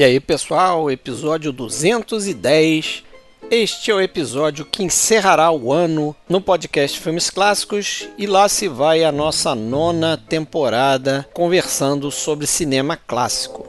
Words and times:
E 0.00 0.02
aí, 0.02 0.18
pessoal, 0.18 0.90
episódio 0.90 1.52
210. 1.52 3.04
Este 3.50 3.90
é 3.90 3.94
o 3.94 4.00
episódio 4.00 4.64
que 4.64 4.82
encerrará 4.82 5.50
o 5.50 5.70
ano 5.70 6.16
no 6.26 6.40
podcast 6.40 6.98
Filmes 6.98 7.28
Clássicos 7.28 8.08
e 8.16 8.26
lá 8.26 8.48
se 8.48 8.66
vai 8.66 9.04
a 9.04 9.12
nossa 9.12 9.54
nona 9.54 10.16
temporada 10.16 11.28
conversando 11.34 12.10
sobre 12.10 12.46
cinema 12.46 12.96
clássico. 12.96 13.66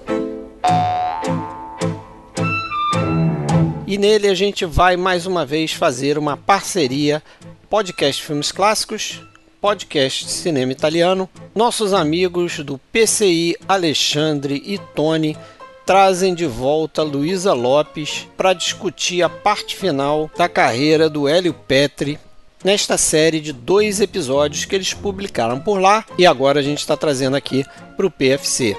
E 3.86 3.98
nele 3.98 4.30
a 4.30 4.34
gente 4.34 4.64
vai 4.64 4.96
mais 4.96 5.26
uma 5.26 5.46
vez 5.46 5.74
fazer 5.74 6.18
uma 6.18 6.38
parceria 6.38 7.22
podcast 7.70 8.24
Filmes 8.24 8.54
Clássicos, 8.54 9.22
podcast 9.60 10.32
cinema 10.32 10.72
italiano. 10.72 11.30
Nossos 11.54 11.94
amigos 11.94 12.60
do 12.60 12.78
PCI 12.78 13.58
Alexandre 13.68 14.64
e 14.66 14.78
Tony 14.96 15.36
trazem 15.86 16.34
de 16.34 16.46
volta 16.46 17.04
Luísa 17.04 17.54
Lopes 17.54 18.28
para 18.38 18.54
discutir 18.54 19.24
a 19.24 19.30
parte 19.30 19.76
final 19.76 20.30
da 20.38 20.48
carreira 20.48 21.10
do 21.10 21.28
Hélio 21.28 21.54
Petri 21.54 22.20
nesta 22.64 22.98
série 22.98 23.40
de 23.40 23.52
dois 23.52 24.00
episódios 24.00 24.66
que 24.66 24.76
eles 24.76 24.94
publicaram 24.94 25.60
por 25.60 25.80
lá 25.80 26.06
e 26.18 26.26
agora 26.26 26.60
a 26.60 26.64
gente 26.64 26.80
está 26.80 26.96
trazendo 26.96 27.36
aqui 27.36 27.66
para 27.98 28.06
o 28.06 28.12
PFC. 28.12 28.76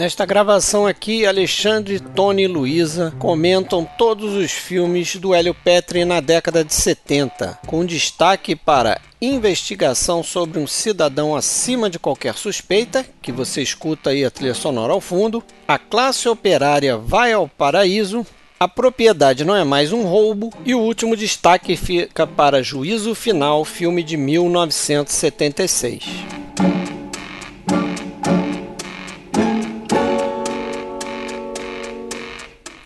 Nesta 0.00 0.24
gravação 0.24 0.86
aqui, 0.86 1.26
Alexandre, 1.26 2.00
Tony 2.00 2.44
e 2.44 2.48
Luísa 2.48 3.12
comentam 3.18 3.86
todos 3.98 4.32
os 4.32 4.50
filmes 4.50 5.16
do 5.16 5.34
Hélio 5.34 5.52
Petri 5.52 6.06
na 6.06 6.20
década 6.20 6.64
de 6.64 6.72
70, 6.72 7.58
com 7.66 7.84
destaque 7.84 8.56
para 8.56 8.98
Investigação 9.20 10.22
sobre 10.22 10.58
um 10.58 10.66
cidadão 10.66 11.36
acima 11.36 11.90
de 11.90 11.98
qualquer 11.98 12.34
suspeita, 12.34 13.04
que 13.20 13.30
você 13.30 13.60
escuta 13.60 14.08
aí 14.08 14.24
a 14.24 14.30
trilha 14.30 14.54
sonora 14.54 14.94
ao 14.94 15.02
fundo, 15.02 15.44
A 15.68 15.76
classe 15.78 16.26
operária 16.30 16.96
vai 16.96 17.34
ao 17.34 17.46
paraíso, 17.46 18.26
A 18.58 18.66
propriedade 18.66 19.44
não 19.44 19.54
é 19.54 19.64
mais 19.64 19.92
um 19.92 20.04
roubo 20.04 20.50
e 20.64 20.74
o 20.74 20.80
último 20.80 21.14
destaque 21.14 21.76
fica 21.76 22.26
para 22.26 22.62
Juízo 22.62 23.14
Final, 23.14 23.66
filme 23.66 24.02
de 24.02 24.16
1976. 24.16 26.04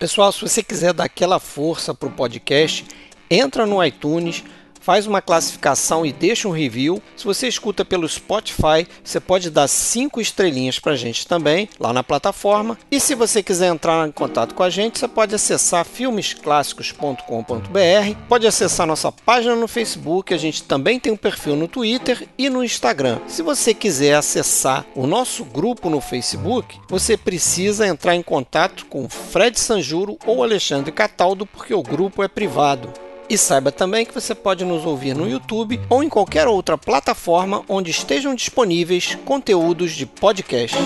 Pessoal, 0.04 0.30
se 0.30 0.42
você 0.42 0.62
quiser 0.62 0.92
dar 0.92 1.04
aquela 1.04 1.40
força 1.40 1.94
para 1.94 2.06
o 2.06 2.12
podcast, 2.12 2.84
entra 3.30 3.64
no 3.64 3.82
iTunes, 3.82 4.44
faz 4.84 5.06
uma 5.06 5.22
classificação 5.22 6.04
e 6.04 6.12
deixa 6.12 6.46
um 6.46 6.50
review. 6.50 7.02
Se 7.16 7.24
você 7.24 7.48
escuta 7.48 7.86
pelo 7.86 8.06
Spotify, 8.06 8.86
você 9.02 9.18
pode 9.18 9.48
dar 9.48 9.66
cinco 9.66 10.20
estrelinhas 10.20 10.78
para 10.78 10.92
a 10.92 10.96
gente 10.96 11.26
também 11.26 11.70
lá 11.80 11.90
na 11.90 12.04
plataforma. 12.04 12.76
E 12.90 13.00
se 13.00 13.14
você 13.14 13.42
quiser 13.42 13.68
entrar 13.68 14.06
em 14.06 14.12
contato 14.12 14.54
com 14.54 14.62
a 14.62 14.68
gente, 14.68 14.98
você 14.98 15.08
pode 15.08 15.34
acessar 15.34 15.86
filmesclassicos.com.br, 15.86 18.18
pode 18.28 18.46
acessar 18.46 18.86
nossa 18.86 19.10
página 19.10 19.56
no 19.56 19.66
Facebook, 19.66 20.34
a 20.34 20.38
gente 20.38 20.64
também 20.64 21.00
tem 21.00 21.10
um 21.10 21.16
perfil 21.16 21.56
no 21.56 21.66
Twitter 21.66 22.28
e 22.36 22.50
no 22.50 22.62
Instagram. 22.62 23.20
Se 23.26 23.40
você 23.40 23.72
quiser 23.72 24.14
acessar 24.14 24.84
o 24.94 25.06
nosso 25.06 25.46
grupo 25.46 25.88
no 25.88 26.02
Facebook, 26.02 26.78
você 26.88 27.16
precisa 27.16 27.86
entrar 27.86 28.14
em 28.14 28.22
contato 28.22 28.84
com 28.86 29.08
Fred 29.08 29.58
Sanjuro 29.58 30.18
ou 30.26 30.42
Alexandre 30.42 30.92
Cataldo, 30.92 31.46
porque 31.46 31.72
o 31.72 31.82
grupo 31.82 32.22
é 32.22 32.28
privado. 32.28 32.92
E 33.28 33.38
saiba 33.38 33.72
também 33.72 34.04
que 34.04 34.14
você 34.14 34.34
pode 34.34 34.64
nos 34.64 34.84
ouvir 34.84 35.14
no 35.14 35.28
YouTube 35.28 35.80
ou 35.88 36.02
em 36.02 36.08
qualquer 36.08 36.46
outra 36.46 36.76
plataforma 36.76 37.64
onde 37.68 37.90
estejam 37.90 38.34
disponíveis 38.34 39.16
conteúdos 39.24 39.92
de 39.92 40.04
podcast. 40.04 40.76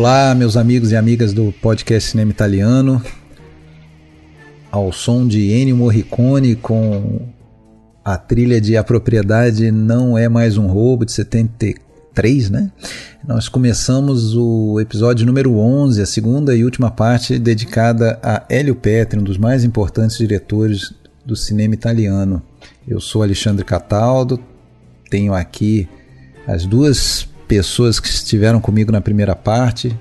Olá, 0.00 0.34
meus 0.34 0.56
amigos 0.56 0.92
e 0.92 0.96
amigas 0.96 1.34
do 1.34 1.52
podcast 1.60 2.12
Cinema 2.12 2.30
Italiano. 2.30 3.02
Ao 4.70 4.90
som 4.90 5.28
de 5.28 5.52
Ennio 5.52 5.76
Morricone 5.76 6.56
com 6.56 7.28
a 8.02 8.16
trilha 8.16 8.58
de 8.62 8.78
A 8.78 8.82
Propriedade 8.82 9.70
Não 9.70 10.16
É 10.16 10.26
Mais 10.26 10.56
Um 10.56 10.68
Roubo, 10.68 11.04
de 11.04 11.12
73, 11.12 12.48
né? 12.48 12.72
Nós 13.28 13.46
começamos 13.46 14.34
o 14.34 14.80
episódio 14.80 15.26
número 15.26 15.58
11, 15.58 16.00
a 16.00 16.06
segunda 16.06 16.56
e 16.56 16.64
última 16.64 16.90
parte 16.90 17.38
dedicada 17.38 18.18
a 18.22 18.42
Hélio 18.48 18.76
Petri, 18.76 19.20
um 19.20 19.22
dos 19.22 19.36
mais 19.36 19.64
importantes 19.64 20.16
diretores 20.16 20.94
do 21.26 21.36
cinema 21.36 21.74
italiano. 21.74 22.42
Eu 22.88 23.02
sou 23.02 23.22
Alexandre 23.22 23.66
Cataldo, 23.66 24.40
tenho 25.10 25.34
aqui 25.34 25.86
as 26.46 26.64
duas 26.64 27.28
pessoas 27.50 27.98
que 27.98 28.06
estiveram 28.06 28.60
comigo 28.60 28.92
na 28.92 29.00
primeira 29.00 29.34
parte. 29.34 29.98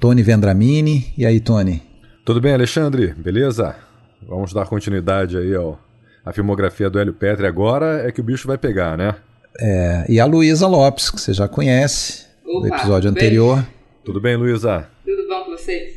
Tony 0.00 0.22
Vendramini. 0.22 1.12
E 1.18 1.26
aí, 1.26 1.38
Tony? 1.38 1.82
Tudo 2.24 2.40
bem, 2.40 2.54
Alexandre? 2.54 3.12
Beleza? 3.12 3.76
Vamos 4.26 4.54
dar 4.54 4.64
continuidade 4.64 5.36
aí 5.36 5.54
ao, 5.54 5.78
à 6.24 6.32
filmografia 6.32 6.88
do 6.88 6.98
Hélio 6.98 7.12
Petri. 7.12 7.46
Agora 7.46 8.08
é 8.08 8.10
que 8.10 8.22
o 8.22 8.24
bicho 8.24 8.48
vai 8.48 8.56
pegar, 8.56 8.96
né? 8.96 9.14
É, 9.60 10.06
e 10.08 10.18
a 10.18 10.24
Luísa 10.24 10.66
Lopes, 10.66 11.10
que 11.10 11.20
você 11.20 11.34
já 11.34 11.46
conhece, 11.46 12.24
Opa, 12.42 12.66
do 12.66 12.74
episódio 12.74 13.10
anterior. 13.10 13.56
Bem? 13.56 13.66
Tudo 14.02 14.18
bem, 14.18 14.36
Luísa? 14.36 14.88
Tudo 15.04 15.28
bom 15.28 15.44
com 15.44 15.50
vocês? 15.50 15.92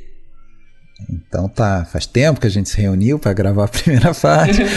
Então 1.10 1.48
tá, 1.48 1.86
faz 1.86 2.06
tempo 2.06 2.42
que 2.42 2.48
a 2.48 2.52
gente 2.52 2.68
se 2.68 2.82
reuniu 2.82 3.18
para 3.18 3.32
gravar 3.32 3.64
a 3.64 3.70
primeira 3.70 4.12
parte. 4.14 4.62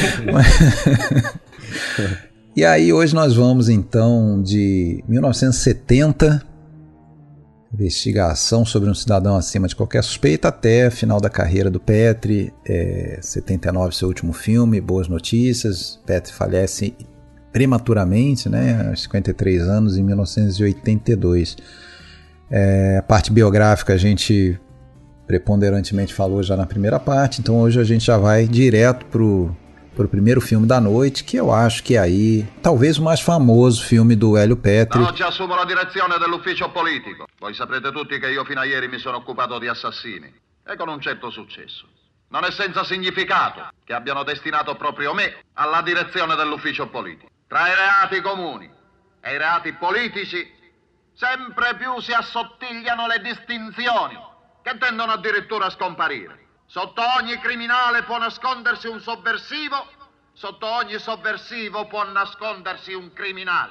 E 2.56 2.65
aí 2.65 2.92
hoje 2.92 3.12
nós 3.16 3.34
vamos 3.34 3.69
então 3.69 4.41
de 4.41 5.03
1970, 5.09 6.41
investigação 7.72 8.65
sobre 8.65 8.88
um 8.88 8.94
cidadão 8.94 9.34
acima 9.34 9.66
de 9.66 9.75
qualquer 9.75 10.04
suspeita, 10.04 10.47
até 10.47 10.88
final 10.88 11.20
da 11.20 11.28
carreira 11.28 11.69
do 11.69 11.81
Petri, 11.81 12.54
é, 12.65 13.19
79 13.20 13.97
seu 13.97 14.06
último 14.06 14.32
filme, 14.32 14.81
Boas 14.81 15.09
Notícias, 15.09 16.00
Petri 16.06 16.32
falece 16.32 16.94
prematuramente, 17.53 18.48
né, 18.48 18.86
aos 18.89 19.03
53 19.03 19.62
anos, 19.62 19.97
em 19.98 20.04
1982. 20.04 21.57
É, 22.48 22.98
a 22.98 23.03
parte 23.03 23.33
biográfica 23.33 23.95
a 23.95 23.97
gente 23.97 24.60
preponderantemente 25.27 26.15
falou 26.15 26.41
já 26.41 26.57
na 26.57 26.66
primeira 26.66 27.00
parte, 27.00 27.41
então 27.41 27.59
hoje 27.59 27.80
a 27.80 27.84
gente 27.84 28.04
já 28.04 28.16
vai 28.16 28.47
direto 28.47 29.07
pro 29.07 29.57
pro 29.95 30.09
primeiro 30.09 30.41
filme 30.41 30.67
da 30.67 30.81
noite, 30.81 31.25
que 31.25 31.37
eu 31.37 31.53
acho 31.53 31.83
que 31.83 31.97
é 31.97 32.01
aí, 32.01 32.47
talvez 32.61 32.99
o 32.99 33.03
mais 33.03 33.21
famoso 33.21 33.85
filme 33.85 34.17
do 34.17 34.37
Hélio 34.37 34.57
Petri. 34.57 35.01
Oggi 35.01 35.23
assumo 35.23 35.55
la 35.55 35.65
direzione 35.65 36.19
dell'ufficio 36.19 36.71
politico. 36.71 37.27
Voi 37.39 37.55
saprete 37.55 37.91
tutti 37.93 38.19
che 38.19 38.31
io 38.31 38.45
fino 38.45 38.61
a 38.61 38.65
ieri 38.65 38.89
mi 38.89 38.99
sono 38.99 39.19
occupato 39.19 39.59
di 39.59 39.69
assassini 39.69 40.33
e 40.67 40.77
con 40.77 40.89
un 40.89 41.01
certo 41.01 41.31
successo. 41.31 41.87
Non 42.29 42.45
è 42.45 42.51
senza 42.51 42.85
significato 42.85 43.69
che 43.85 43.93
abbiano 43.93 44.25
destinato 44.25 44.75
proprio 44.75 45.15
me 45.15 45.45
alla 45.55 45.83
direzione 45.83 46.35
dell'ufficio 46.35 46.89
politico. 46.89 47.29
Tra 47.47 47.69
i 47.69 47.75
reati 47.75 48.21
comuni 48.21 48.69
e 49.21 49.35
i 49.35 49.39
reati 49.39 49.73
politici 49.75 50.45
sempre 51.15 51.77
più 51.77 52.01
si 52.01 52.13
assottigliano 52.13 53.07
le 53.07 53.21
distinzioni 53.23 54.19
che 54.63 54.77
tendono 54.79 55.13
addirittura 55.13 55.67
a 55.67 55.71
scomparire. 55.71 56.44
Sotto 56.76 57.03
ogni 57.21 57.38
criminale 57.38 58.03
può 58.03 58.18
nascondersi 58.18 58.88
un 58.88 58.98
sovversivo, 58.98 59.76
sotto 60.32 60.66
ogni 60.66 60.98
sovversivo 60.98 61.86
può 61.86 62.03
nascondersi 62.03 62.92
un 62.92 63.12
criminale. 63.12 63.71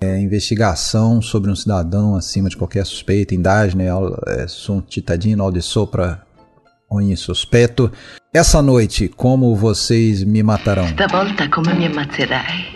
É, 0.00 0.18
investigação 0.18 1.20
sobre 1.20 1.50
um 1.50 1.54
cidadão 1.54 2.16
acima 2.16 2.48
de 2.48 2.56
qualquer 2.56 2.86
suspeita, 2.86 3.34
indagine, 3.34 3.84
é, 4.28 4.48
sunt 4.48 4.88
cittadino, 4.88 5.52
de 5.52 5.60
sopra 5.60 6.26
ogni 6.88 7.14
sospetto. 7.18 7.92
Essa 8.36 8.60
noite, 8.60 9.06
como 9.08 9.54
vocês 9.54 10.24
me 10.24 10.42
matarão? 10.42 10.88
Stavolta 10.88 11.48
come 11.48 11.72
mi 11.74 11.86
ammazzerai? 11.86 12.72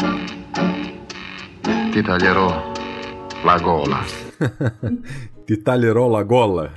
Ti 1.90 2.00
taglierò 2.00 2.72
la 3.44 3.58
gola. 3.58 4.04
Ti 5.44 5.56
taglierò 5.56 6.06
la 6.06 6.22
gola. 6.22 6.72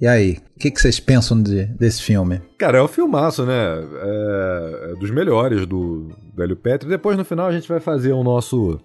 E 0.00 0.06
aí, 0.06 0.38
o 0.56 0.58
que, 0.58 0.70
que, 0.70 0.80
vocês 0.80 0.98
pensam 0.98 1.42
de, 1.42 1.66
desse 1.66 2.02
filme? 2.02 2.40
Cara, 2.56 2.78
é 2.78 2.82
um 2.82 2.88
filmaço, 2.88 3.44
né? 3.44 3.52
É, 3.54 4.92
é 4.92 4.94
dos 4.98 5.10
melhores 5.10 5.66
do, 5.66 6.08
do 6.34 6.42
Hélio 6.42 6.56
Petri. 6.56 6.88
Depois, 6.88 7.18
no 7.18 7.24
final, 7.26 7.48
a 7.48 7.52
gente 7.52 7.68
vai 7.68 7.80
fazer 7.80 8.12
o 8.12 8.24
nosso 8.24 8.80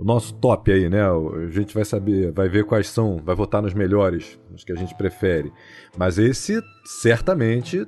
o 0.00 0.04
nosso 0.04 0.32
top 0.32 0.72
aí, 0.72 0.88
né? 0.88 1.02
A 1.02 1.50
gente 1.50 1.74
vai 1.74 1.84
saber, 1.84 2.32
vai 2.32 2.48
ver 2.48 2.64
quais 2.64 2.88
são, 2.88 3.18
vai 3.18 3.36
votar 3.36 3.60
nos 3.60 3.74
melhores, 3.74 4.40
os 4.54 4.64
que 4.64 4.72
a 4.72 4.74
gente 4.74 4.94
prefere. 4.94 5.52
Mas 5.96 6.18
esse 6.18 6.58
certamente 6.84 7.86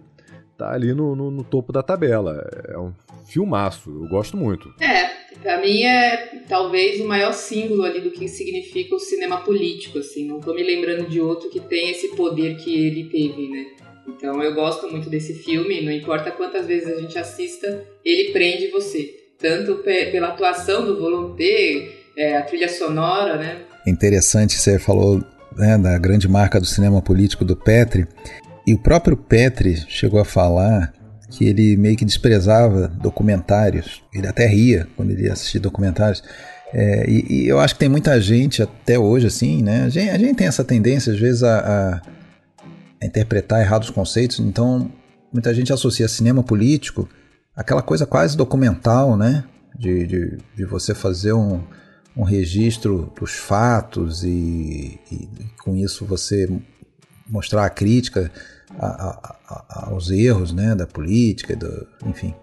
tá 0.59 0.75
ali 0.75 0.93
no, 0.93 1.17
no, 1.17 1.31
no 1.31 1.43
topo 1.43 1.73
da 1.73 1.83
tabela. 1.83 2.47
É 2.69 2.79
um 2.79 2.93
filmaço, 3.27 3.89
eu 3.89 4.09
gosto 4.09 4.37
muito. 4.37 4.69
É, 4.79 5.09
pra 5.43 5.59
mim 5.63 5.85
é 5.85 6.45
talvez 6.47 7.01
o 7.01 7.09
maior 7.09 7.33
símbolo 7.33 7.83
ali 7.83 8.03
do 8.03 8.11
que 8.11 8.29
significa 8.29 8.95
o 8.95 9.01
cinema 9.01 9.41
político, 9.41 9.99
assim. 9.99 10.27
Não 10.27 10.39
tô 10.39 10.53
me 10.53 10.63
lembrando 10.63 11.09
de 11.09 11.19
outro 11.19 11.49
que 11.49 11.61
tem 11.61 11.89
esse 11.89 12.09
poder 12.09 12.57
que 12.57 12.75
ele 12.75 13.05
teve, 13.05 13.49
né? 13.49 13.67
Então 14.07 14.43
eu 14.43 14.53
gosto 14.55 14.91
muito 14.91 15.09
desse 15.09 15.33
filme, 15.33 15.81
não 15.81 15.93
importa 15.93 16.31
quantas 16.31 16.67
vezes 16.67 16.93
a 16.93 17.01
gente 17.01 17.19
assista, 17.19 17.87
ele 18.05 18.33
prende 18.33 18.69
você. 18.69 19.19
Tanto 19.39 19.77
pela 19.77 20.29
atuação 20.29 20.85
do 20.85 21.01
Volonté, 21.01 22.02
é, 22.17 22.37
a 22.37 22.43
trilha 22.43 22.69
sonora, 22.69 23.37
né? 23.37 23.63
Interessante, 23.87 24.59
você 24.59 24.79
falou 24.79 25.23
né, 25.57 25.77
da 25.79 25.99
grande 25.99 26.29
marca 26.29 26.61
do 26.61 26.67
cinema 26.67 27.01
político 27.03 27.45
do 27.45 27.57
Petri, 27.57 28.07
e 28.67 28.75
o 28.75 28.79
próprio 28.79 29.17
Petri 29.17 29.77
chegou 29.89 30.21
a 30.21 30.25
falar 30.25 30.93
que 31.31 31.47
ele 31.47 31.77
meio 31.77 31.97
que 31.97 32.05
desprezava 32.05 32.89
documentários, 32.89 34.03
ele 34.15 34.27
até 34.27 34.47
ria 34.47 34.87
quando 34.97 35.11
ele 35.11 35.25
ia 35.25 35.33
assistir 35.33 35.59
documentários, 35.59 36.23
é, 36.73 37.05
e, 37.09 37.27
e, 37.29 37.49
eu 37.49 37.61
acho 37.61 37.75
que 37.75 37.81
tem 37.81 37.89
muita 37.89 38.19
gente 38.19 38.63
até 38.63 38.99
hoje 38.99 39.27
assim, 39.27 39.63
né? 39.63 39.83
A 39.85 39.89
gente, 39.91 40.11
a 40.11 40.19
gente 40.19 40.37
tem 40.37 40.47
essa 40.47 40.65
tendência 40.65 41.13
às 41.13 41.19
vezes 41.19 41.43
a, 41.43 42.01
a, 43.01 43.07
interpretar 43.07 43.61
errados 43.61 43.91
conceitos, 43.91 44.41
então 44.41 44.91
muita 45.31 45.53
gente 45.53 45.71
associa 45.71 46.09
cinema 46.09 46.43
político 46.43 47.07
aquela 47.55 47.83
coisa 47.83 48.07
quase 48.07 48.37
documental, 48.37 49.19
né? 49.19 49.45
De, 49.79 50.07
de, 50.07 50.39
de 50.57 50.65
você 50.65 50.95
fazer 50.95 51.35
um, 51.35 51.63
um 52.17 52.23
registro 52.23 53.13
dos 53.19 53.33
fatos 53.33 54.23
e, 54.23 54.99
e, 55.11 55.29
com 55.63 55.75
isso 55.75 56.05
você 56.05 56.49
mostrar 57.29 57.65
a 57.65 57.71
crítica 57.71 58.31
a, 58.79 58.87
a, 58.87 59.37
a, 59.49 59.89
aos 59.91 60.11
erros 60.11 60.53
né, 60.53 60.75
da 60.75 60.87
política, 60.87 61.57
do, 61.57 61.87
enfim. 62.07 62.35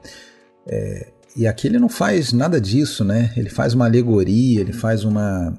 É, 0.67 1.07
e 1.35 1.47
aqui 1.47 1.67
ele 1.67 1.79
não 1.79 1.89
faz 1.89 2.33
nada 2.33 2.59
disso, 2.59 3.03
né? 3.03 3.31
Ele 3.37 3.49
faz 3.49 3.73
uma 3.73 3.85
alegoria, 3.85 4.61
ele 4.61 4.73
faz 4.73 5.03
uma, 5.03 5.53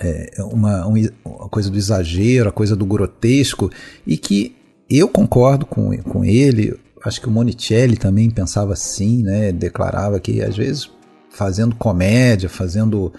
é, 0.00 0.34
uma, 0.40 0.86
uma 0.86 1.48
coisa 1.48 1.70
do 1.70 1.78
exagero, 1.78 2.48
a 2.48 2.52
coisa 2.52 2.76
do 2.76 2.84
grotesco, 2.84 3.70
e 4.06 4.16
que 4.16 4.56
eu 4.90 5.08
concordo 5.08 5.64
com, 5.64 5.96
com 6.02 6.24
ele. 6.24 6.78
Acho 7.04 7.20
que 7.20 7.28
o 7.28 7.30
Monicelli 7.30 7.96
também 7.96 8.28
pensava 8.30 8.72
assim, 8.72 9.22
né? 9.22 9.52
Declarava 9.52 10.18
que 10.18 10.42
às 10.42 10.56
vezes 10.56 10.90
fazendo 11.36 11.76
comédia, 11.76 12.48
fazendo 12.48 13.12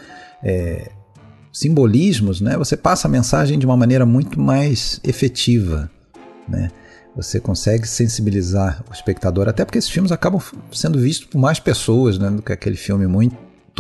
é, 0.43 0.89
simbolismos, 1.53 2.41
né, 2.41 2.57
você 2.57 2.75
passa 2.75 3.07
a 3.07 3.11
mensagem 3.11 3.59
de 3.59 3.65
uma 3.65 3.77
maneira 3.77 4.05
muito 4.05 4.39
mais 4.39 4.99
efetiva. 5.03 5.89
Né? 6.47 6.71
Você 7.15 7.39
consegue 7.39 7.87
sensibilizar 7.87 8.83
o 8.89 8.93
espectador, 8.93 9.47
até 9.47 9.63
porque 9.63 9.77
esses 9.77 9.89
filmes 9.89 10.11
acabam 10.11 10.41
sendo 10.71 10.99
vistos 10.99 11.27
por 11.27 11.39
mais 11.39 11.59
pessoas 11.59 12.17
né, 12.17 12.29
do 12.29 12.41
que 12.41 12.51
aquele 12.51 12.75
filme 12.75 13.05
muito 13.05 13.37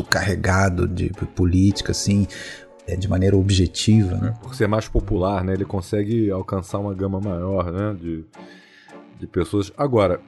carregado 0.07 0.87
de 0.87 1.09
política, 1.35 1.91
assim, 1.91 2.27
é, 2.87 2.95
de 2.95 3.07
maneira 3.07 3.35
objetiva. 3.35 4.15
Né? 4.15 4.33
Por 4.41 4.53
ser 4.53 4.67
mais 4.67 4.87
popular, 4.87 5.43
né, 5.43 5.53
ele 5.53 5.65
consegue 5.65 6.29
alcançar 6.29 6.77
uma 6.77 6.93
gama 6.93 7.19
maior 7.19 7.71
né, 7.71 7.95
de, 7.99 8.23
de 9.19 9.25
pessoas. 9.25 9.71
Agora, 9.75 10.19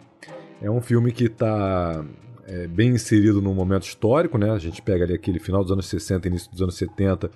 é 0.61 0.69
um 0.69 0.81
filme 0.81 1.11
que 1.11 1.25
está 1.25 2.03
é, 2.49 2.67
bem 2.67 2.89
inserido 2.89 3.41
num 3.41 3.53
momento 3.53 3.83
histórico, 3.83 4.37
né? 4.37 4.49
A 4.51 4.57
gente 4.57 4.81
pega 4.81 5.05
ali 5.05 5.13
aquele 5.13 5.39
final 5.39 5.61
dos 5.61 5.71
anos 5.71 5.85
60, 5.85 6.27
início 6.27 6.51
dos 6.51 6.61
anos 6.61 6.75
70, 6.75 7.29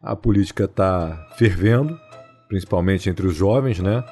a 0.00 0.14
política 0.14 0.64
está 0.64 1.26
fervendo, 1.36 1.98
principalmente 2.48 3.10
entre 3.10 3.26
os 3.26 3.34
jovens, 3.34 3.80
né? 3.80 4.04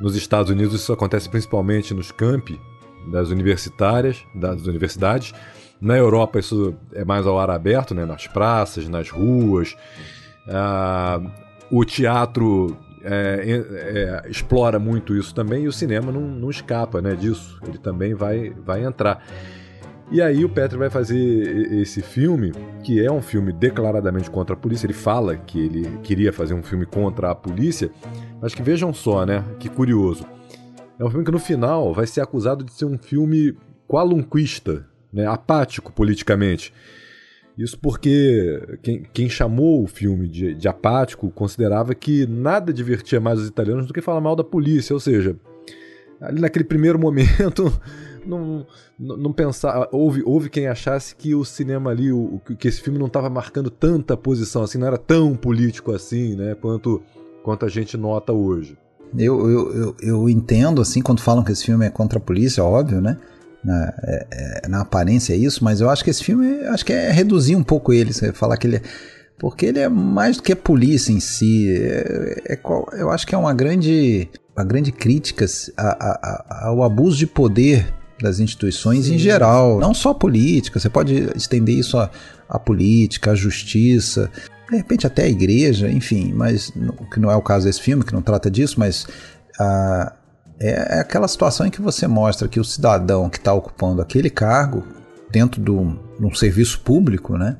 Nos 0.00 0.16
Estados 0.16 0.50
Unidos 0.50 0.74
isso 0.80 0.92
acontece 0.92 1.28
principalmente 1.28 1.92
nos 1.92 2.10
campi 2.10 2.58
das 3.12 3.28
universitárias, 3.28 4.24
das 4.34 4.66
universidades. 4.66 5.34
Na 5.78 5.96
Europa 5.96 6.38
isso 6.38 6.74
é 6.94 7.04
mais 7.04 7.26
ao 7.26 7.38
ar 7.38 7.50
aberto, 7.50 7.94
né? 7.94 8.06
Nas 8.06 8.26
praças, 8.26 8.88
nas 8.88 9.10
ruas. 9.10 9.76
Ah, 10.48 11.20
o 11.70 11.84
teatro 11.84 12.74
é, 13.02 14.22
é, 14.24 14.30
explora 14.30 14.78
muito 14.78 15.16
isso 15.16 15.34
também 15.34 15.64
e 15.64 15.68
o 15.68 15.72
cinema 15.72 16.12
não, 16.12 16.20
não 16.20 16.50
escapa 16.50 17.00
né, 17.00 17.14
disso. 17.14 17.58
Ele 17.66 17.78
também 17.78 18.14
vai, 18.14 18.50
vai 18.50 18.84
entrar. 18.84 19.24
E 20.10 20.20
aí 20.20 20.44
o 20.44 20.48
Petri 20.48 20.76
vai 20.76 20.90
fazer 20.90 21.16
esse 21.72 22.02
filme, 22.02 22.52
que 22.82 23.04
é 23.04 23.10
um 23.10 23.22
filme 23.22 23.52
declaradamente 23.52 24.28
contra 24.28 24.54
a 24.54 24.58
polícia. 24.58 24.86
Ele 24.86 24.92
fala 24.92 25.36
que 25.36 25.58
ele 25.60 25.98
queria 26.02 26.32
fazer 26.32 26.52
um 26.52 26.64
filme 26.64 26.84
contra 26.84 27.30
a 27.30 27.34
polícia, 27.34 27.92
mas 28.40 28.52
que 28.52 28.62
vejam 28.62 28.92
só, 28.92 29.24
né? 29.24 29.44
Que 29.60 29.68
curioso. 29.68 30.26
É 30.98 31.04
um 31.04 31.10
filme 31.10 31.24
que 31.24 31.30
no 31.30 31.38
final 31.38 31.94
vai 31.94 32.06
ser 32.06 32.20
acusado 32.20 32.64
de 32.64 32.72
ser 32.72 32.86
um 32.86 32.98
filme 32.98 33.56
qualunquista, 33.86 34.84
né, 35.12 35.26
apático 35.26 35.92
politicamente. 35.92 36.74
Isso 37.60 37.78
porque 37.78 38.78
quem, 38.82 39.02
quem 39.12 39.28
chamou 39.28 39.84
o 39.84 39.86
filme 39.86 40.26
de, 40.26 40.54
de, 40.54 40.66
apático 40.66 41.30
considerava 41.30 41.94
que 41.94 42.26
nada 42.26 42.72
divertia 42.72 43.20
mais 43.20 43.38
os 43.38 43.48
italianos 43.48 43.86
do 43.86 43.92
que 43.92 44.00
falar 44.00 44.20
mal 44.20 44.34
da 44.34 44.42
polícia, 44.42 44.94
ou 44.94 45.00
seja, 45.00 45.36
ali 46.18 46.40
naquele 46.40 46.64
primeiro 46.64 46.96
momento 47.00 47.70
não, 48.24 48.66
não, 48.98 49.16
não 49.18 49.32
pensar, 49.32 49.88
houve, 49.92 50.22
houve 50.24 50.48
quem 50.48 50.68
achasse 50.68 51.14
que 51.14 51.34
o 51.34 51.44
cinema 51.44 51.90
ali, 51.90 52.10
o, 52.10 52.40
que 52.58 52.66
esse 52.66 52.80
filme 52.80 52.98
não 52.98 53.08
estava 53.08 53.28
marcando 53.28 53.68
tanta 53.68 54.16
posição 54.16 54.62
assim, 54.62 54.78
não 54.78 54.86
era 54.86 54.98
tão 54.98 55.36
político 55.36 55.92
assim, 55.92 56.36
né, 56.36 56.54
quanto, 56.54 57.02
quanto 57.42 57.66
a 57.66 57.68
gente 57.68 57.94
nota 57.96 58.32
hoje. 58.32 58.78
Eu, 59.18 59.50
eu, 59.50 59.74
eu, 59.74 59.96
eu 60.00 60.28
entendo, 60.30 60.80
assim, 60.80 61.02
quando 61.02 61.20
falam 61.20 61.44
que 61.44 61.52
esse 61.52 61.64
filme 61.66 61.84
é 61.84 61.90
contra 61.90 62.18
a 62.18 62.22
polícia, 62.22 62.64
óbvio, 62.64 63.00
né? 63.00 63.18
Na, 63.64 63.94
é, 64.02 64.26
é, 64.64 64.68
na 64.68 64.80
aparência 64.80 65.34
é 65.34 65.36
isso, 65.36 65.62
mas 65.62 65.80
eu 65.80 65.90
acho 65.90 66.02
que 66.02 66.10
esse 66.10 66.24
filme 66.24 66.64
acho 66.66 66.84
que 66.84 66.92
é 66.92 67.10
reduzir 67.10 67.56
um 67.56 67.62
pouco 67.62 67.92
ele, 67.92 68.12
falar 68.32 68.56
que 68.56 68.66
ele 68.66 68.76
é, 68.76 68.82
porque 69.38 69.66
ele 69.66 69.78
é 69.78 69.88
mais 69.88 70.36
do 70.36 70.42
que 70.42 70.52
a 70.52 70.56
polícia 70.56 71.12
em 71.12 71.18
si. 71.18 71.74
É, 71.78 72.54
é, 72.54 72.60
eu 73.00 73.10
acho 73.10 73.26
que 73.26 73.34
é 73.34 73.38
uma 73.38 73.54
grande, 73.54 74.28
uma 74.54 74.64
grande 74.64 74.92
crítica 74.92 75.46
a, 75.76 75.88
a, 75.88 76.68
ao 76.68 76.82
abuso 76.82 77.16
de 77.16 77.26
poder 77.26 77.92
das 78.20 78.38
instituições 78.38 79.06
Sim. 79.06 79.14
em 79.14 79.18
geral, 79.18 79.80
não 79.80 79.94
só 79.94 80.10
a 80.10 80.14
política. 80.14 80.78
Você 80.78 80.90
pode 80.90 81.30
estender 81.34 81.74
isso 81.74 81.96
à, 81.96 82.10
à 82.48 82.58
política, 82.58 83.30
à 83.30 83.34
justiça, 83.34 84.30
de 84.70 84.76
repente 84.76 85.06
até 85.06 85.24
a 85.24 85.28
igreja, 85.28 85.90
enfim, 85.90 86.32
mas 86.34 86.70
que 87.12 87.18
não 87.18 87.30
é 87.30 87.36
o 87.36 87.42
caso 87.42 87.64
desse 87.64 87.80
filme, 87.80 88.04
que 88.04 88.12
não 88.12 88.20
trata 88.20 88.50
disso, 88.50 88.78
mas 88.78 89.06
a, 89.58 90.12
é, 90.60 90.96
é 90.96 91.00
aquela 91.00 91.26
situação 91.26 91.66
em 91.66 91.70
que 91.70 91.80
você 91.80 92.06
mostra 92.06 92.48
que 92.48 92.60
o 92.60 92.64
cidadão 92.64 93.30
que 93.30 93.38
está 93.38 93.52
ocupando 93.54 94.02
aquele 94.02 94.28
cargo 94.28 94.84
dentro 95.30 95.62
de 95.62 95.70
um 95.70 96.34
serviço 96.34 96.80
público, 96.80 97.38
né? 97.38 97.56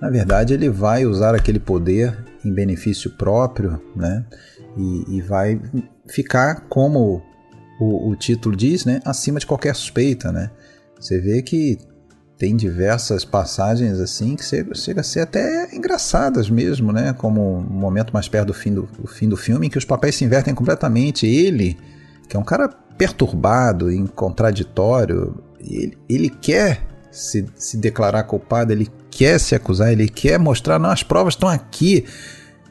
Na 0.00 0.10
verdade, 0.10 0.52
ele 0.52 0.68
vai 0.68 1.06
usar 1.06 1.34
aquele 1.34 1.58
poder 1.58 2.16
em 2.44 2.52
benefício 2.52 3.10
próprio, 3.10 3.80
né? 3.96 4.24
E, 4.76 5.16
e 5.16 5.22
vai 5.22 5.60
ficar, 6.06 6.66
como 6.68 7.22
o, 7.80 8.10
o, 8.10 8.16
título 8.16 8.54
diz, 8.54 8.84
né? 8.84 9.00
Acima 9.04 9.38
de 9.38 9.46
qualquer 9.46 9.74
suspeita, 9.74 10.30
né? 10.30 10.50
Você 11.00 11.18
vê 11.18 11.40
que 11.40 11.78
tem 12.36 12.56
diversas 12.56 13.24
passagens 13.24 14.00
assim 14.00 14.36
que 14.36 14.44
chega 14.74 15.00
a 15.00 15.04
ser 15.04 15.20
até 15.20 15.74
engraçadas 15.74 16.50
mesmo, 16.50 16.92
né? 16.92 17.14
Como 17.14 17.58
um 17.58 17.62
momento 17.62 18.12
mais 18.12 18.28
perto 18.28 18.48
do 18.48 18.54
fim 18.54 18.74
do, 18.74 18.82
do 18.98 19.06
fim 19.06 19.28
do 19.28 19.36
filme, 19.36 19.68
em 19.68 19.70
que 19.70 19.78
os 19.78 19.84
papéis 19.84 20.16
se 20.16 20.24
invertem 20.24 20.54
completamente. 20.54 21.26
Ele 21.26 21.78
que 22.28 22.36
é 22.36 22.40
um 22.40 22.44
cara 22.44 22.68
perturbado, 22.96 23.90
contraditório, 24.06 25.42
ele, 25.60 25.98
ele 26.08 26.30
quer 26.30 26.82
se, 27.10 27.46
se 27.54 27.76
declarar 27.76 28.24
culpado, 28.24 28.72
ele 28.72 28.88
quer 29.10 29.38
se 29.38 29.54
acusar, 29.54 29.92
ele 29.92 30.08
quer 30.08 30.38
mostrar, 30.38 30.78
não, 30.78 30.90
as 30.90 31.02
provas 31.02 31.34
estão 31.34 31.48
aqui. 31.48 32.04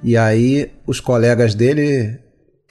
E 0.04 0.18
aí 0.18 0.72
os 0.86 1.00
colegas 1.00 1.56
dele 1.56 2.20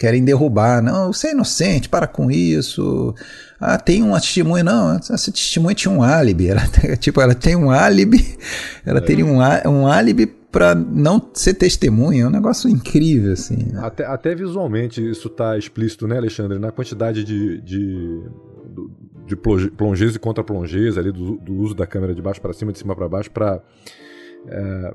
querem 0.02 0.24
derrubar. 0.24 0.82
Não, 0.82 1.12
você 1.12 1.28
é 1.28 1.30
inocente, 1.30 1.88
para 1.88 2.08
com 2.08 2.28
isso. 2.28 3.14
Ah, 3.60 3.78
tem 3.78 4.02
uma 4.02 4.20
testemunha. 4.20 4.64
Não, 4.64 4.96
essa 4.96 5.30
testemunha 5.30 5.76
tinha 5.76 5.94
um 5.94 6.02
álibi. 6.02 6.48
Ela, 6.50 6.66
tipo, 6.98 7.20
ela 7.20 7.36
tem 7.36 7.54
um 7.54 7.70
álibi, 7.70 8.36
ela 8.84 8.98
é. 8.98 9.00
teria 9.00 9.24
um, 9.24 9.38
um 9.38 9.86
álibi 9.86 10.26
para 10.26 10.74
não 10.74 11.22
ser 11.32 11.54
testemunha. 11.54 12.24
É 12.24 12.26
um 12.26 12.30
negócio 12.30 12.68
incrível, 12.68 13.32
assim. 13.32 13.68
Né? 13.72 13.80
Até, 13.80 14.04
até 14.04 14.34
visualmente 14.34 15.08
isso 15.08 15.28
está 15.28 15.56
explícito, 15.56 16.08
né, 16.08 16.16
Alexandre? 16.16 16.58
Na 16.58 16.72
quantidade 16.72 17.22
de, 17.22 17.60
de 17.60 18.22
de 19.24 19.36
plongês 19.36 20.16
e 20.16 20.18
contra-plongês 20.18 20.98
ali, 20.98 21.12
do, 21.12 21.36
do, 21.36 21.54
uso 21.54 21.74
da 21.74 21.86
câmera 21.86 22.12
de 22.12 22.20
baixo 22.20 22.40
para 22.40 22.52
cima, 22.52 22.72
de 22.72 22.78
cima 22.78 22.96
para 22.96 23.08
baixo, 23.08 23.30
para 23.30 23.62
é, 24.48 24.94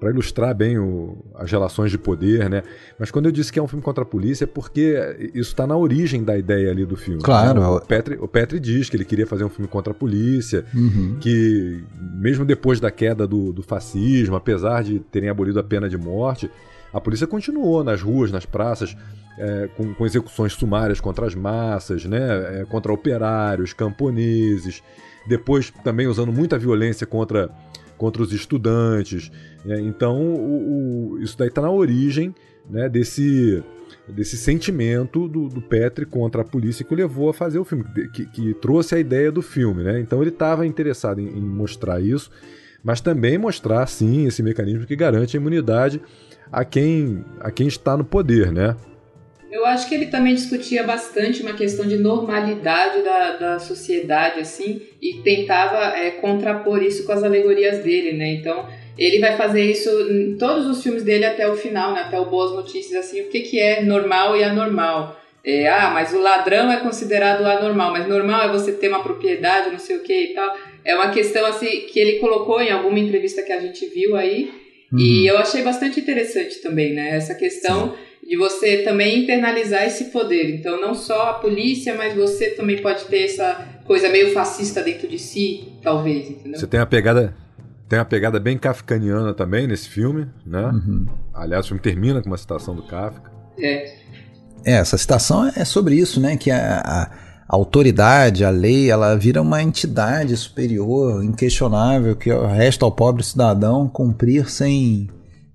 para 0.00 0.10
ilustrar 0.10 0.54
bem 0.54 0.78
o, 0.78 1.18
as 1.34 1.50
relações 1.52 1.90
de 1.90 1.98
poder, 1.98 2.48
né? 2.48 2.62
Mas 2.98 3.10
quando 3.10 3.26
eu 3.26 3.32
disse 3.32 3.52
que 3.52 3.58
é 3.58 3.62
um 3.62 3.68
filme 3.68 3.84
contra 3.84 4.02
a 4.02 4.06
polícia, 4.06 4.44
é 4.44 4.46
porque 4.46 4.96
isso 5.34 5.50
está 5.50 5.66
na 5.66 5.76
origem 5.76 6.24
da 6.24 6.38
ideia 6.38 6.70
ali 6.70 6.86
do 6.86 6.96
filme. 6.96 7.22
Claro. 7.22 7.60
Né? 7.60 7.66
O, 7.66 7.80
Petri, 7.80 8.18
o 8.18 8.26
Petri 8.26 8.58
diz 8.58 8.88
que 8.88 8.96
ele 8.96 9.04
queria 9.04 9.26
fazer 9.26 9.44
um 9.44 9.50
filme 9.50 9.68
contra 9.68 9.92
a 9.92 9.94
polícia, 9.94 10.64
uhum. 10.74 11.18
que 11.20 11.84
mesmo 12.14 12.46
depois 12.46 12.80
da 12.80 12.90
queda 12.90 13.26
do, 13.26 13.52
do 13.52 13.62
fascismo, 13.62 14.34
apesar 14.36 14.82
de 14.82 14.98
terem 14.98 15.28
abolido 15.28 15.60
a 15.60 15.62
pena 15.62 15.86
de 15.86 15.98
morte, 15.98 16.50
a 16.92 17.00
polícia 17.00 17.26
continuou 17.26 17.84
nas 17.84 18.00
ruas, 18.00 18.32
nas 18.32 18.46
praças, 18.46 18.96
é, 19.38 19.68
com, 19.76 19.92
com, 19.92 20.06
execuções 20.06 20.54
sumárias 20.54 20.98
contra 20.98 21.26
as 21.26 21.34
massas, 21.34 22.06
né? 22.06 22.60
É, 22.60 22.64
contra 22.64 22.90
operários, 22.90 23.74
camponeses, 23.74 24.82
depois 25.26 25.70
também 25.84 26.06
usando 26.06 26.32
muita 26.32 26.58
violência 26.58 27.06
contra 27.06 27.50
contra 28.00 28.22
os 28.22 28.32
estudantes. 28.32 29.30
Né? 29.62 29.78
Então, 29.82 30.16
o, 30.18 31.12
o, 31.12 31.22
isso 31.22 31.36
daí 31.36 31.48
está 31.48 31.60
na 31.60 31.70
origem 31.70 32.34
né, 32.68 32.88
desse, 32.88 33.62
desse 34.08 34.38
sentimento 34.38 35.28
do, 35.28 35.50
do 35.50 35.60
Petri 35.60 36.06
contra 36.06 36.40
a 36.40 36.44
polícia 36.44 36.82
que 36.82 36.94
o 36.94 36.96
levou 36.96 37.28
a 37.28 37.34
fazer 37.34 37.58
o 37.58 37.64
filme, 37.64 37.84
que, 38.14 38.24
que 38.24 38.54
trouxe 38.54 38.94
a 38.94 38.98
ideia 38.98 39.30
do 39.30 39.42
filme. 39.42 39.82
Né? 39.82 40.00
Então, 40.00 40.22
ele 40.22 40.30
estava 40.30 40.66
interessado 40.66 41.20
em, 41.20 41.28
em 41.28 41.42
mostrar 41.42 42.00
isso, 42.00 42.30
mas 42.82 43.02
também 43.02 43.36
mostrar, 43.36 43.86
sim, 43.86 44.26
esse 44.26 44.42
mecanismo 44.42 44.86
que 44.86 44.96
garante 44.96 45.36
a 45.36 45.40
imunidade 45.40 46.00
a 46.50 46.64
quem, 46.64 47.22
a 47.38 47.50
quem 47.50 47.68
está 47.68 47.98
no 47.98 48.04
poder, 48.04 48.50
né? 48.50 48.74
Eu 49.50 49.66
acho 49.66 49.88
que 49.88 49.94
ele 49.94 50.06
também 50.06 50.34
discutia 50.34 50.84
bastante 50.84 51.42
uma 51.42 51.52
questão 51.52 51.86
de 51.86 51.96
normalidade 51.96 53.02
da, 53.02 53.36
da 53.36 53.58
sociedade, 53.58 54.38
assim, 54.38 54.80
e 55.02 55.14
tentava 55.24 55.96
é, 55.96 56.12
contrapor 56.12 56.80
isso 56.82 57.04
com 57.04 57.10
as 57.10 57.24
alegorias 57.24 57.82
dele, 57.82 58.16
né? 58.16 58.34
Então, 58.34 58.68
ele 58.96 59.18
vai 59.18 59.36
fazer 59.36 59.64
isso 59.64 59.90
em 60.08 60.36
todos 60.36 60.66
os 60.66 60.80
filmes 60.82 61.02
dele 61.02 61.24
até 61.24 61.48
o 61.48 61.56
final, 61.56 61.92
né? 61.92 62.02
Até 62.02 62.20
o 62.20 62.26
Boas 62.26 62.52
Notícias, 62.52 63.06
assim, 63.06 63.22
o 63.22 63.28
que, 63.28 63.40
que 63.40 63.58
é 63.58 63.82
normal 63.82 64.36
e 64.36 64.44
anormal. 64.44 65.20
É, 65.42 65.68
ah, 65.68 65.90
mas 65.92 66.12
o 66.12 66.20
ladrão 66.20 66.70
é 66.70 66.76
considerado 66.76 67.44
anormal, 67.44 67.90
mas 67.90 68.06
normal 68.06 68.42
é 68.42 68.52
você 68.52 68.70
ter 68.70 68.88
uma 68.88 69.02
propriedade, 69.02 69.70
não 69.70 69.80
sei 69.80 69.96
o 69.96 70.02
que 70.02 70.26
e 70.26 70.34
tal. 70.34 70.56
É 70.84 70.94
uma 70.94 71.10
questão, 71.10 71.44
assim, 71.44 71.86
que 71.92 71.98
ele 71.98 72.20
colocou 72.20 72.60
em 72.60 72.70
alguma 72.70 73.00
entrevista 73.00 73.42
que 73.42 73.52
a 73.52 73.58
gente 73.58 73.84
viu 73.86 74.14
aí, 74.14 74.52
uhum. 74.92 74.98
e 75.00 75.26
eu 75.26 75.38
achei 75.38 75.62
bastante 75.62 75.98
interessante 75.98 76.62
também, 76.62 76.92
né? 76.92 77.16
Essa 77.16 77.34
questão... 77.34 77.90
Sim 77.90 78.09
de 78.30 78.36
você 78.36 78.84
também 78.84 79.24
internalizar 79.24 79.82
esse 79.82 80.04
poder. 80.04 80.54
Então, 80.54 80.80
não 80.80 80.94
só 80.94 81.30
a 81.30 81.32
polícia, 81.34 81.96
mas 81.96 82.14
você 82.14 82.50
também 82.50 82.80
pode 82.80 83.04
ter 83.06 83.24
essa 83.24 83.66
coisa 83.84 84.08
meio 84.08 84.32
fascista 84.32 84.80
dentro 84.84 85.08
de 85.08 85.18
si, 85.18 85.72
talvez, 85.82 86.30
entendeu? 86.30 86.60
Você 86.60 86.66
tem 86.68 86.78
uma 86.78 86.86
pegada 86.86 87.34
tem 87.88 87.98
uma 87.98 88.04
pegada 88.04 88.38
bem 88.38 88.56
kafkaniana 88.56 89.34
também 89.34 89.66
nesse 89.66 89.88
filme, 89.88 90.28
né? 90.46 90.64
Uhum. 90.66 91.06
Aliás, 91.34 91.64
o 91.64 91.68
filme 91.70 91.82
termina 91.82 92.22
com 92.22 92.28
uma 92.28 92.36
citação 92.36 92.72
do 92.72 92.84
Kafka. 92.84 93.32
É. 93.58 93.94
É, 94.64 94.74
essa 94.74 94.96
citação 94.96 95.50
é 95.56 95.64
sobre 95.64 95.96
isso, 95.96 96.20
né? 96.20 96.36
Que 96.36 96.52
a, 96.52 96.78
a, 96.78 97.02
a 97.02 97.10
autoridade, 97.48 98.44
a 98.44 98.50
lei, 98.50 98.88
ela 98.88 99.16
vira 99.16 99.42
uma 99.42 99.60
entidade 99.60 100.36
superior, 100.36 101.24
inquestionável, 101.24 102.14
que 102.14 102.30
resta 102.32 102.84
ao 102.84 102.92
pobre 102.92 103.24
cidadão 103.24 103.88
cumprir 103.88 104.48
sem, 104.48 105.10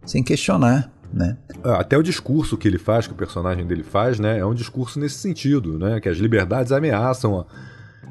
sem 0.06 0.22
questionar 0.22 0.94
né? 1.14 1.38
Ah, 1.64 1.80
até 1.80 1.98
o 1.98 2.04
discurso 2.04 2.58
que 2.58 2.68
ele 2.68 2.78
faz, 2.78 3.08
que 3.08 3.14
o 3.14 3.16
personagem 3.16 3.66
dele 3.66 3.84
faz, 3.84 4.20
né, 4.20 4.40
é 4.40 4.46
um 4.46 4.54
discurso 4.54 5.00
nesse 5.00 5.16
sentido, 5.16 5.80
né, 5.80 6.00
que 6.00 6.10
as 6.10 6.18
liberdades 6.18 6.72
ameaçam 6.72 7.46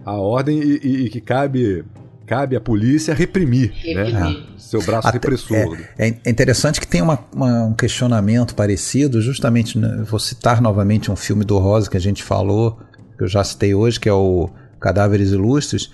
a, 0.04 0.10
a 0.10 0.14
ordem 0.14 0.60
e, 0.60 0.80
e, 0.82 1.06
e, 1.06 1.10
que 1.10 1.20
cabe 1.20 1.84
cabe 2.26 2.56
à 2.56 2.60
polícia 2.60 3.12
reprimir, 3.12 3.70
né, 3.84 4.04
reprimir. 4.04 4.14
né, 4.14 4.46
seu 4.56 4.82
braço 4.82 5.06
até, 5.06 5.18
repressor. 5.18 5.78
É, 5.98 6.08
é, 6.24 6.30
interessante 6.30 6.80
que 6.80 6.86
tem 6.86 7.02
uma, 7.02 7.18
uma, 7.34 7.64
um 7.64 7.74
questionamento 7.74 8.54
parecido, 8.54 9.20
justamente, 9.20 9.78
né, 9.78 10.02
vou 10.08 10.18
citar 10.18 10.62
novamente 10.62 11.10
um 11.10 11.16
filme 11.16 11.44
do 11.44 11.58
Rosa 11.58 11.90
que 11.90 11.98
a 11.98 12.00
gente 12.00 12.22
falou, 12.22 12.78
que 13.18 13.24
eu 13.24 13.28
já 13.28 13.44
citei 13.44 13.74
hoje, 13.74 14.00
que 14.00 14.08
é 14.08 14.12
o 14.12 14.48
Cadáveres 14.80 15.32
Ilustres, 15.32 15.90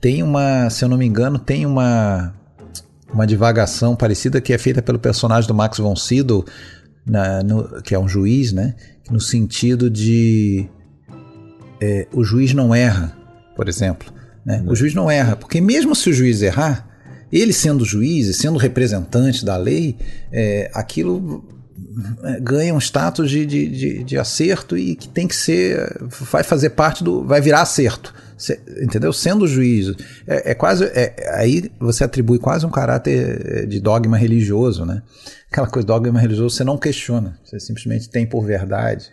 tem 0.00 0.22
uma, 0.22 0.68
se 0.70 0.84
eu 0.84 0.88
não 0.88 0.96
me 0.96 1.06
engano, 1.06 1.38
tem 1.38 1.66
uma 1.66 2.34
uma 3.14 3.26
divagação 3.26 3.94
parecida 3.94 4.40
que 4.40 4.52
é 4.52 4.58
feita 4.58 4.82
pelo 4.82 4.98
personagem 4.98 5.46
do 5.46 5.54
Max 5.54 5.78
von 5.78 5.94
Sydow, 5.94 6.44
na, 7.06 7.42
no, 7.42 7.80
que 7.82 7.94
é 7.94 7.98
um 7.98 8.08
juiz, 8.08 8.52
né? 8.52 8.74
No 9.10 9.20
sentido 9.20 9.88
de 9.88 10.68
é, 11.80 12.08
o 12.12 12.24
juiz 12.24 12.52
não 12.52 12.74
erra, 12.74 13.16
por 13.54 13.68
exemplo. 13.68 14.12
Né? 14.44 14.62
O 14.66 14.74
juiz 14.74 14.94
não 14.94 15.10
erra, 15.10 15.36
porque 15.36 15.60
mesmo 15.60 15.94
se 15.94 16.10
o 16.10 16.12
juiz 16.12 16.42
errar, 16.42 16.88
ele 17.30 17.52
sendo 17.52 17.84
juiz 17.84 18.26
e 18.26 18.34
sendo 18.34 18.58
representante 18.58 19.44
da 19.44 19.56
lei, 19.56 19.96
é, 20.32 20.70
aquilo 20.74 21.44
é, 22.24 22.40
ganha 22.40 22.74
um 22.74 22.78
status 22.78 23.30
de, 23.30 23.46
de, 23.46 23.68
de, 23.68 24.04
de, 24.04 24.18
acerto 24.18 24.76
e 24.76 24.96
que 24.96 25.08
tem 25.08 25.28
que 25.28 25.36
ser, 25.36 25.98
vai 26.32 26.42
fazer 26.42 26.70
parte 26.70 27.04
do, 27.04 27.24
vai 27.24 27.40
virar 27.40 27.62
acerto 27.62 28.12
entendeu? 28.82 29.12
Sendo 29.12 29.46
juiz, 29.46 29.94
é, 30.26 30.52
é 30.52 30.54
quase, 30.54 30.84
é, 30.86 31.14
aí 31.38 31.70
você 31.78 32.04
atribui 32.04 32.38
quase 32.38 32.66
um 32.66 32.70
caráter 32.70 33.46
é, 33.46 33.66
de 33.66 33.80
dogma 33.80 34.16
religioso, 34.16 34.84
né? 34.84 35.02
Aquela 35.50 35.68
coisa, 35.68 35.86
dogma 35.86 36.18
religioso, 36.20 36.56
você 36.56 36.64
não 36.64 36.76
questiona, 36.76 37.38
você 37.44 37.60
simplesmente 37.60 38.10
tem 38.10 38.26
por 38.26 38.44
verdade. 38.44 39.12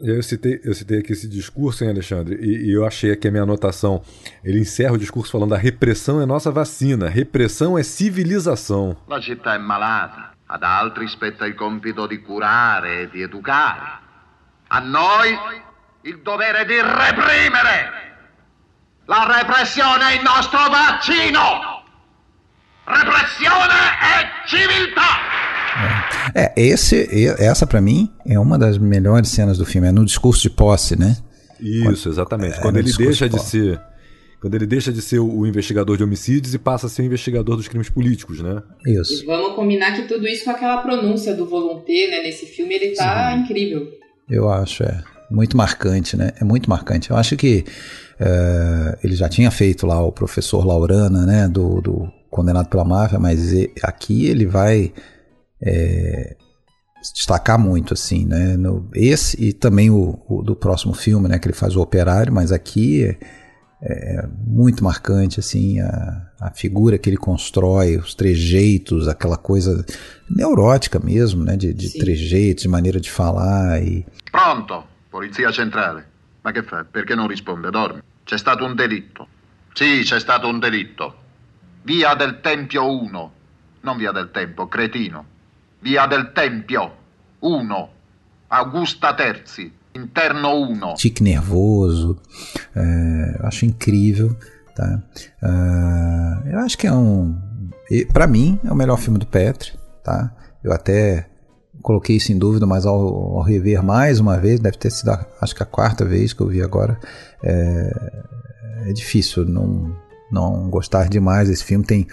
Eu 0.00 0.22
citei, 0.22 0.60
eu 0.62 0.72
citei 0.74 1.00
aqui 1.00 1.12
esse 1.12 1.28
discurso, 1.28 1.82
hein, 1.82 1.90
Alexandre, 1.90 2.36
e, 2.40 2.68
e, 2.68 2.72
eu 2.72 2.86
achei 2.86 3.10
aqui 3.10 3.26
a 3.26 3.30
minha 3.32 3.42
anotação. 3.42 4.00
Ele 4.44 4.60
encerra 4.60 4.92
o 4.92 4.98
discurso 4.98 5.32
falando: 5.32 5.54
a 5.54 5.58
repressão 5.58 6.20
é 6.20 6.26
nossa 6.26 6.52
vacina, 6.52 7.08
repressão 7.08 7.76
é 7.76 7.82
civilização. 7.82 8.96
La 9.08 9.20
città 9.20 9.54
è 9.54 9.58
malata, 9.58 10.34
ad 10.46 10.62
altri 10.62 11.08
spetta 11.08 11.44
il 11.46 11.56
compito 11.56 12.06
di 12.06 12.18
curare 12.18 13.02
e 13.02 13.10
di 13.10 13.22
educare. 13.22 14.06
A 14.68 14.78
noi 14.78 15.36
il 16.02 16.20
dovere 16.22 16.64
di 16.64 16.76
reprimere. 16.76 18.07
La 19.08 19.24
repressione 19.26 20.04
è 20.10 20.16
il 20.16 20.22
nostro 20.22 20.58
vaccino! 20.68 21.40
Repressione 22.84 23.74
e 24.04 24.46
civiltà! 24.46 25.38
É, 26.34 26.52
esse, 26.54 27.08
essa 27.38 27.66
para 27.66 27.80
mim 27.80 28.12
é 28.26 28.38
uma 28.38 28.58
das 28.58 28.76
melhores 28.76 29.30
cenas 29.30 29.56
do 29.56 29.64
filme, 29.64 29.88
é 29.88 29.92
no 29.92 30.04
discurso 30.04 30.42
de 30.42 30.50
posse, 30.50 30.94
né? 30.98 31.16
Isso, 31.58 32.10
exatamente. 32.10 32.58
É, 32.58 32.60
Quando 32.60 32.76
ele 32.76 32.92
deixa 32.92 33.26
de, 33.26 33.36
de 33.38 33.42
ser 33.42 33.80
quando 34.42 34.54
ele 34.54 34.66
deixa 34.66 34.92
de 34.92 35.00
ser 35.00 35.20
o 35.20 35.46
investigador 35.46 35.96
de 35.96 36.04
homicídios 36.04 36.52
e 36.52 36.58
passa 36.58 36.86
a 36.86 36.90
ser 36.90 37.00
o 37.00 37.06
investigador 37.06 37.56
dos 37.56 37.66
crimes 37.66 37.88
políticos, 37.88 38.42
né? 38.42 38.62
Isso. 38.86 39.22
E 39.22 39.26
vamos 39.26 39.54
combinar 39.54 39.96
que 39.96 40.02
tudo 40.02 40.28
isso 40.28 40.44
com 40.44 40.50
aquela 40.50 40.82
pronúncia 40.82 41.34
do 41.34 41.46
volonté, 41.46 42.08
né? 42.10 42.22
Nesse 42.24 42.44
filme 42.44 42.74
ele 42.74 42.94
tá 42.94 43.32
Sim. 43.32 43.40
incrível. 43.40 43.88
Eu 44.28 44.50
acho, 44.50 44.82
é. 44.82 45.02
Muito 45.30 45.56
marcante, 45.56 46.14
né? 46.14 46.32
É 46.38 46.44
muito 46.44 46.68
marcante. 46.68 47.10
Eu 47.10 47.16
acho 47.16 47.36
que 47.36 47.64
é, 48.20 48.98
ele 49.04 49.14
já 49.14 49.28
tinha 49.28 49.50
feito 49.50 49.86
lá 49.86 50.02
o 50.02 50.10
professor 50.10 50.64
Laurana, 50.64 51.24
né, 51.24 51.48
do, 51.48 51.80
do 51.80 52.12
Condenado 52.30 52.68
pela 52.68 52.84
Máfia, 52.84 53.18
mas 53.18 53.52
aqui 53.82 54.26
ele 54.26 54.44
vai 54.44 54.92
é, 55.62 56.36
destacar 57.14 57.58
muito, 57.58 57.94
assim, 57.94 58.26
né, 58.26 58.56
no, 58.56 58.88
esse 58.94 59.42
e 59.42 59.52
também 59.52 59.88
o, 59.90 60.18
o, 60.28 60.42
do 60.42 60.56
próximo 60.56 60.94
filme, 60.94 61.28
né, 61.28 61.38
que 61.38 61.46
ele 61.46 61.54
faz 61.54 61.76
o 61.76 61.80
Operário, 61.80 62.32
mas 62.32 62.50
aqui 62.50 63.04
é, 63.04 63.18
é 63.82 64.28
muito 64.46 64.82
marcante, 64.82 65.38
assim, 65.38 65.80
a, 65.80 66.26
a 66.40 66.50
figura 66.50 66.98
que 66.98 67.08
ele 67.08 67.16
constrói, 67.16 67.96
os 67.96 68.14
trejeitos, 68.14 69.06
aquela 69.06 69.36
coisa 69.36 69.84
neurótica 70.28 70.98
mesmo, 70.98 71.44
né, 71.44 71.56
de, 71.56 71.72
de 71.72 71.96
trejeitos, 71.98 72.62
de 72.62 72.68
maneira 72.68 73.00
de 73.00 73.10
falar 73.10 73.80
e... 73.80 74.04
Pronto, 74.32 74.82
Polizia 75.08 75.52
Centrale. 75.52 76.02
Ma 76.48 76.54
che 76.54 76.62
fa? 76.62 76.82
Perché 76.90 77.14
non 77.14 77.26
risponde? 77.26 77.68
Dorme. 77.68 78.02
C'è 78.24 78.38
stato 78.38 78.64
un 78.64 78.74
delitto. 78.74 79.28
Sì, 79.74 80.00
c'è 80.02 80.18
stato 80.18 80.48
un 80.48 80.58
delitto. 80.58 81.14
Via 81.82 82.14
del 82.14 82.40
Tempio 82.40 82.90
1. 82.90 83.32
Non 83.82 83.96
via 83.98 84.12
del 84.12 84.30
Tempo, 84.30 84.66
cretino. 84.66 85.26
Via 85.80 86.06
del 86.06 86.32
Tempio 86.32 86.96
1. 87.40 87.92
Augusta 88.46 89.12
Terzi. 89.12 89.70
Interno 89.92 90.58
1. 90.58 90.94
Tique 90.94 91.22
nervoso. 91.22 92.18
É, 92.74 93.36
eu 93.40 93.46
acho 93.46 93.66
incrível. 93.66 94.34
Tá? 94.74 95.02
Uh, 95.42 96.48
eu 96.48 96.60
acho 96.60 96.78
que 96.78 96.86
é 96.86 96.92
um. 96.94 97.38
para 98.10 98.26
mim, 98.26 98.58
é 98.64 98.72
o 98.72 98.74
melhor 98.74 98.96
filme 98.96 99.18
do 99.18 99.26
Petri. 99.26 99.72
Tá? 100.02 100.34
Eu 100.64 100.72
até 100.72 101.27
coloquei 101.88 102.16
isso 102.16 102.30
em 102.30 102.36
dúvida, 102.38 102.66
mas 102.66 102.84
ao, 102.84 102.98
ao, 102.98 103.40
rever 103.40 103.82
mais 103.82 104.20
uma 104.20 104.36
vez, 104.36 104.60
deve 104.60 104.76
ter 104.76 104.90
sido 104.90 105.08
a, 105.08 105.26
acho 105.40 105.56
que 105.56 105.62
a 105.62 105.66
quarta 105.66 106.04
vez 106.04 106.34
que 106.34 106.42
eu 106.42 106.46
vi 106.46 106.60
agora, 106.60 107.00
é, 107.42 108.90
é 108.90 108.92
difícil 108.92 109.46
não, 109.46 109.96
não 110.30 110.68
gostar 110.68 111.08
demais 111.08 111.48
desse 111.48 111.64
filme. 111.64 111.86
Tem, 111.86 112.06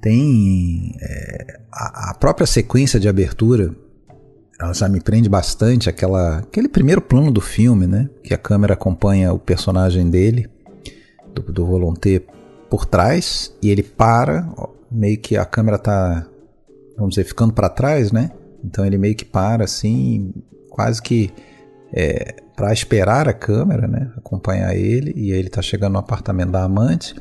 tem 0.00 0.96
é, 1.00 1.60
a, 1.70 2.10
a, 2.10 2.14
própria 2.14 2.44
sequência 2.44 2.98
de 2.98 3.08
abertura, 3.08 3.72
ela 4.60 4.74
já 4.74 4.88
me 4.88 5.00
prende 5.00 5.28
bastante, 5.28 5.88
aquela, 5.88 6.38
aquele 6.38 6.68
primeiro 6.68 7.00
plano 7.00 7.30
do 7.30 7.40
filme, 7.40 7.86
né? 7.86 8.10
Que 8.24 8.34
a 8.34 8.38
câmera 8.38 8.74
acompanha 8.74 9.32
o 9.32 9.38
personagem 9.38 10.10
dele. 10.10 10.50
do, 11.32 11.52
do 11.52 11.64
Volonté 11.64 12.20
por 12.68 12.84
trás 12.84 13.54
e 13.62 13.70
ele 13.70 13.84
para, 13.84 14.44
meio 14.90 15.20
que 15.20 15.36
a 15.36 15.44
câmera 15.44 15.78
tá, 15.78 16.26
vamos 16.96 17.10
dizer, 17.10 17.22
ficando 17.22 17.52
para 17.52 17.68
trás, 17.68 18.10
né? 18.10 18.32
Então 18.64 18.84
ele 18.84 18.98
meio 18.98 19.14
que 19.14 19.24
para 19.24 19.64
assim, 19.64 20.32
quase 20.70 21.00
que 21.00 21.32
é, 21.92 22.42
para 22.54 22.72
esperar 22.72 23.28
a 23.28 23.32
câmera, 23.32 23.86
né? 23.86 24.10
Acompanhar 24.16 24.74
ele 24.74 25.12
e 25.16 25.30
ele 25.30 25.48
tá 25.48 25.62
chegando 25.62 25.92
no 25.92 25.98
apartamento 25.98 26.50
da 26.50 26.64
amante, 26.64 27.14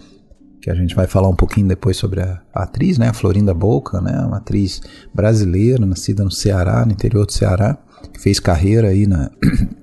que 0.62 0.70
a 0.70 0.76
gente 0.76 0.96
vai 0.96 1.08
falar 1.08 1.30
um 1.30 1.36
pouquinho 1.36 1.68
depois 1.68 1.96
sobre 1.96 2.22
a, 2.22 2.42
atriz, 2.54 2.98
né? 2.98 3.10
A 3.10 3.14
Florinda 3.14 3.54
Boca, 3.54 4.02
né? 4.02 4.20
Uma 4.20 4.38
atriz 4.38 4.82
brasileira, 5.14 5.86
nascida 5.86 6.24
no 6.24 6.32
Ceará, 6.32 6.86
no 6.86 6.92
interior 6.92 7.26
do 7.26 7.32
Ceará, 7.32 7.78
que 8.12 8.20
fez 8.20 8.40
carreira 8.40 8.90
aí 8.90 9.06
na, 9.08 9.30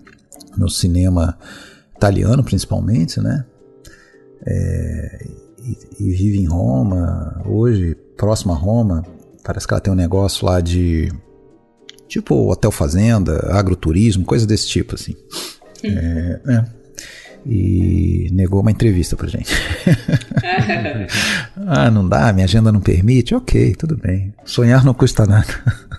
no 0.59 0.69
cinema 0.69 1.39
italiano, 1.97 2.43
principalmente, 2.43 3.21
né? 3.21 3.45
É, 4.47 5.29
e, 5.63 5.79
e 6.01 6.13
vive 6.13 6.39
em 6.39 6.47
Roma 6.47 7.41
hoje, 7.47 7.97
próximo 8.17 8.53
a 8.53 8.57
Roma. 8.57 9.03
Parece 9.43 9.67
que 9.67 9.73
ela 9.73 9.81
tem 9.81 9.93
um 9.93 9.97
negócio 9.97 10.45
lá 10.45 10.61
de 10.61 11.11
Tipo 12.15 12.49
hotel 12.49 12.71
fazenda, 12.71 13.49
agroturismo, 13.51 14.25
coisa 14.25 14.47
desse 14.47 14.69
tipo, 14.69 14.95
assim. 14.95 15.17
É, 15.83 16.39
é. 16.47 16.65
E 17.45 18.31
negou 18.33 18.61
uma 18.61 18.71
entrevista 18.71 19.17
pra 19.17 19.27
gente. 19.27 19.53
ah, 21.67 21.91
não 21.91 22.09
dá, 22.09 22.33
minha 22.33 22.45
agenda 22.45 22.71
não 22.71 22.81
permite? 22.81 23.35
Ok, 23.35 23.75
tudo 23.75 23.97
bem. 23.97 24.33
Sonhar 24.45 24.85
não 24.85 24.95
custa 24.95 25.27
nada. 25.27 25.45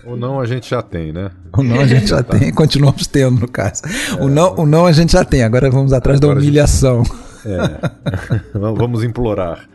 O 0.06 0.16
não 0.16 0.40
a 0.40 0.46
gente 0.46 0.70
já 0.70 0.80
tem, 0.80 1.12
né? 1.12 1.30
O 1.54 1.62
não 1.62 1.80
a 1.80 1.86
gente 1.86 2.06
já 2.06 2.22
tá. 2.24 2.38
tem, 2.38 2.50
continuamos 2.50 3.06
tendo, 3.06 3.38
no 3.38 3.48
caso. 3.48 3.82
É, 3.84 4.14
o, 4.14 4.30
não, 4.30 4.54
o 4.54 4.64
não 4.64 4.86
a 4.86 4.92
gente 4.92 5.12
já 5.12 5.22
tem, 5.22 5.42
agora 5.42 5.70
vamos 5.70 5.92
atrás 5.92 6.18
da 6.18 6.28
humilhação. 6.28 7.04
Gente... 7.04 7.26
É. 7.44 8.56
vamos 8.58 9.04
implorar. 9.04 9.68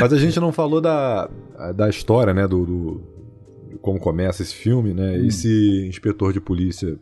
Mas 0.00 0.12
a 0.12 0.18
gente 0.18 0.40
não 0.40 0.50
falou 0.50 0.80
da, 0.80 1.28
da 1.72 1.88
história, 1.88 2.34
né? 2.34 2.48
do, 2.48 2.66
do 2.66 3.07
como 3.88 3.98
começa 3.98 4.42
esse 4.42 4.54
filme, 4.54 4.92
né? 4.92 5.12
Hum. 5.12 5.26
Esse 5.26 5.86
inspetor 5.88 6.30
de 6.34 6.40
polícia 6.40 6.98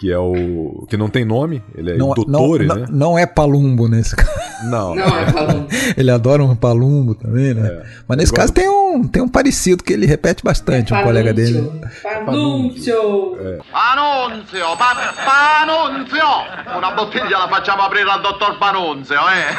que 0.00 0.10
é 0.10 0.18
o 0.18 0.86
que 0.88 0.96
não 0.96 1.08
tem 1.08 1.24
nome, 1.24 1.62
ele 1.76 1.92
é 1.92 1.96
não, 1.96 2.14
Dottore, 2.14 2.66
não, 2.66 2.74
né? 2.74 2.86
Não 2.90 3.18
é 3.18 3.26
Palumbo 3.26 3.86
nesse 3.86 4.16
caso. 4.16 4.30
Não. 4.64 4.94
Não 4.94 5.18
é 5.18 5.30
Palumbo. 5.30 5.68
ele 5.96 6.10
adora 6.10 6.42
um 6.42 6.56
Palumbo 6.56 7.14
também, 7.14 7.54
né? 7.54 7.68
É. 7.68 7.86
Mas 8.08 8.18
nesse 8.18 8.32
caso 8.32 8.52
tem 8.52 8.68
um, 8.68 8.79
tem 9.08 9.22
um 9.22 9.28
parecido 9.28 9.82
que 9.84 9.92
ele 9.92 10.06
repete 10.06 10.42
bastante, 10.42 10.92
é 10.92 10.96
um 10.96 11.02
colega 11.02 11.32
dele. 11.32 11.70
Panunzio. 12.24 13.36
É. 13.40 13.58
Panunzio, 13.70 14.76
pa, 14.76 15.14
Panunzio! 15.24 16.76
Una 16.76 16.92
bottiglia 16.92 17.38
la 17.38 17.48
facciamo 17.48 17.82
aprire 17.82 18.10
al 18.10 18.20
dottor 18.20 18.58
Panunzio, 18.58 19.20
eh? 19.28 19.54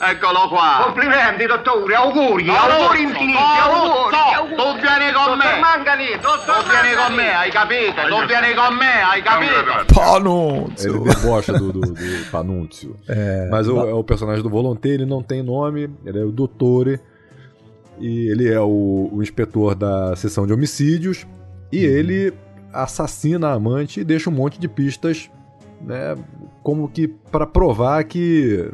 Eccolo 0.10 0.48
qua. 0.48 0.82
Complimenti, 0.84 1.46
dottore, 1.46 1.94
auguri, 1.94 2.48
auguri 2.48 3.02
infiniti, 3.02 3.38
auguri, 3.38 4.16
auguri. 4.34 4.56
Tu 4.56 4.80
vieni 4.80 5.12
con 5.12 5.38
me. 5.38 6.18
Dottor 6.20 6.62
Tu 6.62 6.70
vieni 6.70 6.94
con 6.94 7.14
me, 7.14 7.34
hai 7.34 7.50
capito? 7.50 8.00
Tu 8.08 8.26
vieni 8.26 8.54
con 8.54 8.74
me, 8.76 9.02
hai 9.02 9.22
capito? 9.22 9.92
Panunzio. 9.94 10.94
Ele 10.94 11.14
debocha 11.14 11.52
do, 11.52 11.72
do, 11.72 11.80
do 11.80 12.30
Panunzio. 12.30 12.96
É, 13.08 13.48
Mas 13.50 13.68
o, 13.68 13.78
é 13.88 13.94
o 13.94 14.04
personagem 14.04 14.42
do 14.42 14.50
Volonté, 14.50 14.90
ele 14.90 15.06
não 15.06 15.22
tem 15.22 15.42
nome, 15.42 15.90
ele 16.04 16.18
é 16.18 16.24
o 16.24 16.30
Dottore. 16.30 17.00
E 17.98 18.30
ele 18.30 18.48
é 18.48 18.60
o, 18.60 19.10
o 19.12 19.22
inspetor 19.22 19.74
da 19.74 20.14
seção 20.16 20.46
de 20.46 20.52
homicídios. 20.52 21.26
E 21.70 21.86
uhum. 21.86 21.92
ele 21.92 22.34
assassina 22.72 23.48
a 23.48 23.52
amante 23.52 24.00
e 24.00 24.04
deixa 24.04 24.28
um 24.28 24.32
monte 24.32 24.58
de 24.58 24.68
pistas, 24.68 25.30
né? 25.80 26.16
Como 26.62 26.88
que 26.88 27.06
para 27.06 27.46
provar 27.46 28.04
que, 28.04 28.70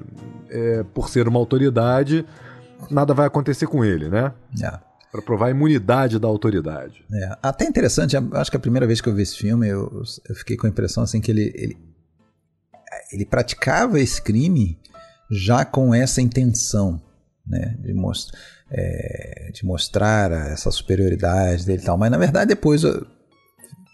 é, 0.48 0.82
por 0.94 1.08
ser 1.10 1.28
uma 1.28 1.38
autoridade, 1.38 2.24
nada 2.90 3.12
vai 3.12 3.26
acontecer 3.26 3.66
com 3.66 3.84
ele, 3.84 4.08
né? 4.08 4.32
É. 4.62 4.78
Para 5.12 5.22
provar 5.22 5.46
a 5.46 5.50
imunidade 5.50 6.18
da 6.18 6.28
autoridade. 6.28 7.04
É. 7.12 7.36
Até 7.42 7.66
interessante, 7.66 8.16
acho 8.16 8.50
que 8.50 8.56
a 8.56 8.60
primeira 8.60 8.86
vez 8.86 9.00
que 9.00 9.08
eu 9.08 9.14
vi 9.14 9.22
esse 9.22 9.36
filme, 9.36 9.68
eu, 9.68 10.02
eu 10.28 10.34
fiquei 10.34 10.56
com 10.56 10.66
a 10.66 10.70
impressão 10.70 11.02
assim 11.02 11.20
que 11.20 11.30
ele, 11.30 11.52
ele, 11.54 11.78
ele 13.12 13.26
praticava 13.26 14.00
esse 14.00 14.22
crime 14.22 14.78
já 15.30 15.64
com 15.64 15.94
essa 15.94 16.22
intenção, 16.22 17.00
né? 17.46 17.76
De 17.80 17.92
mostrar 17.92 18.38
é, 18.70 19.50
de 19.52 19.64
mostrar 19.64 20.30
essa 20.52 20.70
superioridade 20.70 21.66
dele 21.66 21.82
e 21.82 21.84
tal. 21.84 21.98
Mas 21.98 22.10
na 22.10 22.18
verdade, 22.18 22.48
depois, 22.48 22.82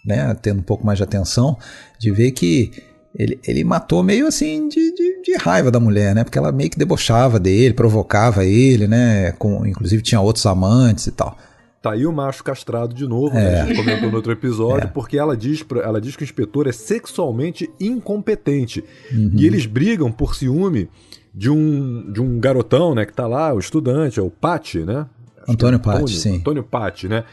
né, 0.05 0.35
tendo 0.41 0.59
um 0.59 0.63
pouco 0.63 0.85
mais 0.85 0.97
de 0.97 1.03
atenção, 1.03 1.57
de 1.99 2.11
ver 2.11 2.31
que 2.31 2.71
ele, 3.15 3.39
ele 3.47 3.63
matou 3.63 4.03
meio 4.03 4.27
assim 4.27 4.69
de, 4.69 4.93
de, 4.93 5.21
de, 5.23 5.37
raiva 5.37 5.71
da 5.71 5.79
mulher, 5.79 6.13
né? 6.13 6.23
Porque 6.23 6.37
ela 6.37 6.51
meio 6.51 6.69
que 6.69 6.77
debochava 6.77 7.39
dele, 7.39 7.73
provocava 7.73 8.45
ele, 8.45 8.87
né? 8.87 9.31
Com, 9.33 9.65
inclusive 9.65 10.03
tinha 10.03 10.21
outros 10.21 10.45
amantes 10.45 11.07
e 11.07 11.11
tal. 11.11 11.35
Tá 11.81 11.93
aí 11.93 12.05
o 12.05 12.11
macho 12.11 12.43
castrado 12.43 12.93
de 12.93 13.07
novo, 13.07 13.33
né? 13.33 13.41
é. 13.41 13.51
né? 13.51 13.61
A 13.61 13.65
gente 13.65 13.77
comentou 13.77 14.09
no 14.09 14.17
outro 14.17 14.31
episódio, 14.31 14.85
é. 14.87 14.91
porque 14.91 15.17
ela 15.17 15.35
diz, 15.35 15.63
pra, 15.63 15.81
ela 15.81 15.99
diz 15.99 16.15
que 16.15 16.23
o 16.23 16.25
inspetor 16.25 16.67
é 16.67 16.71
sexualmente 16.71 17.69
incompetente. 17.79 18.83
Uhum. 19.11 19.31
E 19.33 19.47
eles 19.47 19.65
brigam 19.65 20.11
por 20.11 20.35
ciúme 20.35 20.87
de 21.33 21.49
um, 21.49 22.11
de 22.11 22.21
um 22.21 22.39
garotão, 22.39 22.95
né, 22.95 23.05
que 23.05 23.13
tá 23.13 23.27
lá, 23.27 23.53
o 23.53 23.59
estudante, 23.59 24.19
é 24.19 24.23
o 24.23 24.29
Patti, 24.29 24.79
né? 24.79 25.05
Acho 25.43 25.51
Antônio 25.51 25.75
é 25.75 25.79
Patti, 25.79 26.17
sim. 26.17 26.35
Antônio 26.37 26.63
Patti, 26.63 27.07
né? 27.07 27.23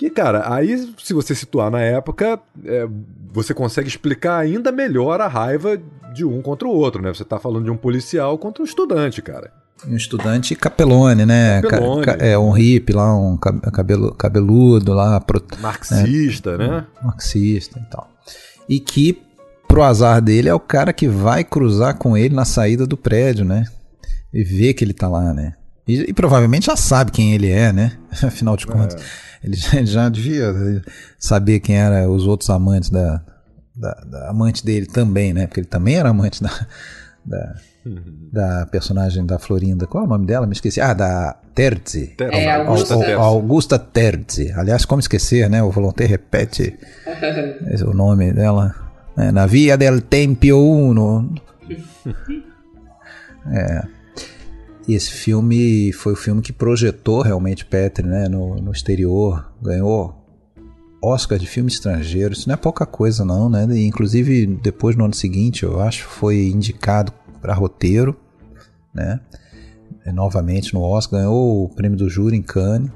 Que, 0.00 0.08
cara, 0.08 0.50
aí, 0.50 0.78
se 0.98 1.12
você 1.12 1.34
situar 1.34 1.70
na 1.70 1.80
época, 1.82 2.40
é, 2.64 2.88
você 3.30 3.52
consegue 3.52 3.86
explicar 3.86 4.38
ainda 4.38 4.72
melhor 4.72 5.20
a 5.20 5.28
raiva 5.28 5.78
de 6.14 6.24
um 6.24 6.40
contra 6.40 6.66
o 6.66 6.70
outro, 6.70 7.02
né? 7.02 7.12
Você 7.12 7.22
tá 7.22 7.38
falando 7.38 7.64
de 7.64 7.70
um 7.70 7.76
policial 7.76 8.38
contra 8.38 8.62
um 8.62 8.64
estudante, 8.64 9.20
cara. 9.20 9.52
Um 9.86 9.96
estudante 9.96 10.54
capelone, 10.54 11.26
né? 11.26 11.60
Capelone. 11.60 12.04
Ca 12.04 12.12
é 12.12 12.38
um 12.38 12.50
hippie 12.50 12.94
lá, 12.94 13.14
um 13.14 13.36
cabelo, 13.36 14.14
cabeludo 14.14 14.94
lá. 14.94 15.20
Pro, 15.20 15.42
marxista, 15.60 16.56
né? 16.56 16.68
né? 16.68 16.86
Marxista 17.02 17.78
e 17.78 17.90
tal. 17.90 18.10
E 18.68 18.80
que 18.80 19.22
pro 19.70 19.82
azar 19.84 20.20
dele, 20.20 20.48
é 20.48 20.54
o 20.54 20.60
cara 20.60 20.92
que 20.92 21.06
vai 21.06 21.44
cruzar 21.44 21.96
com 21.96 22.16
ele 22.16 22.34
na 22.34 22.44
saída 22.44 22.86
do 22.86 22.96
prédio, 22.96 23.44
né? 23.44 23.64
E 24.34 24.42
vê 24.42 24.74
que 24.74 24.84
ele 24.84 24.92
tá 24.92 25.08
lá, 25.08 25.32
né? 25.32 25.54
E, 25.86 26.10
e 26.10 26.12
provavelmente 26.12 26.66
já 26.66 26.76
sabe 26.76 27.12
quem 27.12 27.32
ele 27.34 27.50
é, 27.50 27.72
né? 27.72 27.92
Afinal 28.22 28.56
de 28.56 28.66
contas. 28.66 29.00
É. 29.00 29.46
Ele, 29.46 29.56
já, 29.56 29.78
ele 29.78 29.86
já 29.86 30.08
devia 30.08 30.82
saber 31.18 31.60
quem 31.60 31.76
eram 31.76 32.12
os 32.12 32.26
outros 32.26 32.50
amantes 32.50 32.90
da, 32.90 33.22
da, 33.74 33.92
da, 33.94 34.30
amante 34.30 34.64
dele 34.64 34.86
também, 34.86 35.32
né? 35.32 35.46
Porque 35.46 35.60
ele 35.60 35.68
também 35.68 35.94
era 35.96 36.10
amante 36.10 36.42
da, 36.42 36.66
da, 37.24 37.54
uhum. 37.86 38.28
da 38.32 38.66
personagem 38.66 39.24
da 39.24 39.38
Florinda. 39.38 39.86
Qual 39.86 40.02
é 40.02 40.06
o 40.06 40.10
nome 40.10 40.26
dela? 40.26 40.46
Me 40.46 40.52
esqueci. 40.52 40.80
Ah, 40.80 40.92
da 40.92 41.36
Terzi. 41.54 42.14
É, 42.20 42.52
Augusta, 42.56 42.98
Terzi. 42.98 43.12
Augusta 43.14 43.78
Terzi. 43.78 44.52
Aliás, 44.52 44.84
como 44.84 45.00
esquecer, 45.00 45.48
né? 45.48 45.62
O 45.62 45.70
Volonté 45.70 46.06
repete 46.06 46.76
o 47.86 47.94
nome 47.94 48.32
dela. 48.32 48.89
É, 49.20 49.30
na 49.30 49.44
Via 49.44 49.76
del 49.76 50.00
Tempio 50.00 50.58
1. 50.58 51.34
é. 53.52 53.82
Esse 54.88 55.12
filme 55.12 55.92
foi 55.92 56.14
o 56.14 56.16
filme 56.16 56.40
que 56.40 56.52
projetou 56.52 57.20
realmente 57.20 57.64
Petri 57.64 58.04
né, 58.04 58.28
no, 58.28 58.56
no 58.56 58.72
exterior, 58.72 59.52
ganhou 59.62 60.16
Oscar 61.02 61.38
de 61.38 61.46
filme 61.46 61.70
estrangeiro, 61.70 62.32
isso 62.32 62.48
não 62.48 62.54
é 62.54 62.56
pouca 62.56 62.84
coisa 62.84 63.24
não, 63.24 63.48
né? 63.48 63.68
E, 63.70 63.86
inclusive 63.86 64.46
depois 64.46 64.96
no 64.96 65.04
ano 65.04 65.14
seguinte, 65.14 65.62
eu 65.62 65.80
acho, 65.80 66.08
foi 66.08 66.48
indicado 66.48 67.12
para 67.40 67.54
roteiro, 67.54 68.16
né? 68.92 69.20
Novamente 70.06 70.74
no 70.74 70.80
Oscar, 70.80 71.20
ganhou 71.20 71.64
o 71.64 71.68
prêmio 71.68 71.96
do 71.96 72.08
júri 72.08 72.36
em 72.36 72.42
Cannes. 72.42 72.90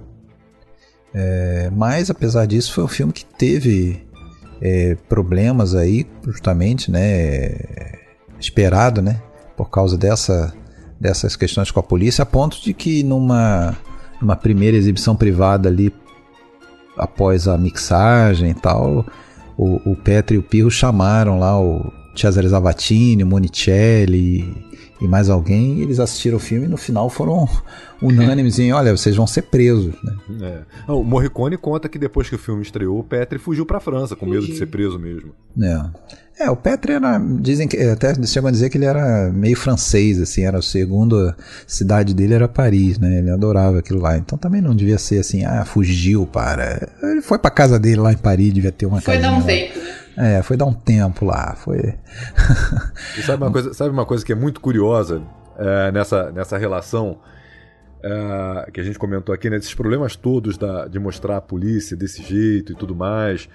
É, 1.15 1.71
mas 1.71 2.11
apesar 2.11 2.47
disso, 2.47 2.73
foi 2.73 2.83
um 2.83 2.89
filme 2.89 3.13
que 3.13 3.25
teve 3.25 4.05
é, 4.61 4.97
problemas 5.09 5.75
aí, 5.75 6.07
justamente, 6.25 6.91
né, 6.91 7.55
esperado, 8.39 9.01
né, 9.03 9.21
por 9.57 9.71
causa 9.71 9.97
dessa, 9.97 10.53
dessas 11.01 11.37
questões 11.37 11.71
com 11.71 11.81
a 11.81 11.83
polícia, 11.83 12.23
a 12.23 12.27
ponto 12.27 12.61
de 12.63 12.73
que 12.73 13.03
numa, 13.03 13.77
numa 14.21 14.37
primeira 14.37 14.77
exibição 14.77 15.15
privada 15.17 15.69
ali, 15.69 15.93
após 16.97 17.49
a 17.49 17.59
mixagem 17.59 18.51
e 18.51 18.55
tal, 18.55 19.05
o, 19.57 19.91
o 19.91 19.97
Petri 19.97 20.37
e 20.37 20.39
o 20.39 20.43
Pirro 20.43 20.71
chamaram 20.71 21.39
lá 21.39 21.61
o 21.61 21.93
Cesare 22.17 22.49
Zavatini, 22.49 23.23
o 23.23 23.27
Monicelli 23.27 24.74
e 25.05 25.09
mais 25.09 25.29
alguém, 25.29 25.79
e 25.79 25.83
eles 25.83 26.01
assistiram 26.01 26.37
o 26.37 26.41
filme 26.41 26.67
e 26.67 26.69
no 26.69 26.77
final 26.77 27.09
foram 27.11 27.49
unânimes 28.01 28.59
em, 28.59 28.73
olha, 28.73 28.97
vocês 28.97 29.15
vão 29.15 29.27
ser 29.27 29.43
presos. 29.43 29.95
Né? 30.29 30.65
É. 30.89 30.93
O 30.93 31.03
Morricone 31.03 31.57
conta 31.57 31.89
que 31.89 31.99
depois 31.99 32.29
que 32.29 32.35
o 32.35 32.39
filme 32.39 32.63
estreou, 32.63 32.99
o 32.99 33.05
Petri 33.05 33.39
fugiu 33.39 33.67
para 33.67 33.79
a 33.79 33.81
França, 33.81 34.17
com 34.17 34.27
medo 34.27 34.47
de 34.47 34.57
ser 34.57 34.67
preso 34.67 34.99
mesmo. 34.99 35.33
É. 35.61 35.85
É, 36.37 36.51
o 36.51 36.57
Petri 36.57 36.93
era, 36.93 37.17
dizem 37.41 37.69
que, 37.69 37.77
até 37.77 38.13
chegam 38.25 38.49
a 38.49 38.51
dizer 38.51 38.69
que 38.69 38.77
ele 38.77 38.85
era 38.85 39.31
meio 39.33 39.57
francês, 39.57 40.21
assim, 40.21 40.43
era 40.43 40.59
a 40.59 40.63
segunda 40.63 41.37
cidade 41.65 42.13
dele 42.13 42.35
era 42.35 42.49
Paris, 42.49 42.99
né, 42.99 43.19
ele 43.19 43.31
adorava 43.31 43.79
aquilo 43.79 44.01
lá, 44.01 44.19
então 44.19 44.37
também 44.37 44.61
não 44.61 44.75
devia 44.75 44.99
ser 44.99 45.21
assim, 45.21 45.45
ah, 45.45 45.65
fugiu 45.65 46.27
para, 46.27 46.89
ele 47.05 47.23
foi 47.23 47.39
para 47.39 47.53
casa 47.53 47.79
dele 47.79 48.01
lá 48.01 48.13
em 48.13 48.17
Paris, 48.17 48.53
devia 48.53 48.73
ter 48.73 48.85
uma 48.85 49.01
Foi 49.01 49.19
dar 49.19 49.33
um. 49.33 49.43
É, 50.17 50.43
foi 50.43 50.57
dar 50.57 50.67
um 50.67 50.73
tempo 50.73 51.25
lá, 51.25 51.55
foi... 51.57 51.95
e 53.19 53.23
sabe 53.23 53.43
uma 53.43 53.51
coisa, 53.51 53.75
sabe 53.75 53.91
uma 53.91 54.07
coisa 54.07 54.25
que 54.25 54.33
é 54.33 54.35
muito 54.35 54.61
curiosa 54.61 55.23
é, 55.59 55.91
nessa, 55.93 56.31
nessa 56.31 56.57
relação 56.57 57.19
é, 58.03 58.71
que 58.71 58.81
a 58.81 58.85
gente 58.85 58.99
comentou 58.99 59.35
aqui, 59.35 59.49
né, 59.51 59.59
problemas 59.75 60.15
todos 60.15 60.57
da, 60.59 60.87
de 60.87 60.99
mostrar 60.99 61.39
a 61.39 61.41
polícia 61.41 61.97
desse 61.97 62.23
jeito 62.23 62.73
e 62.73 62.75
tudo 62.75 62.95
mais, 62.95 63.49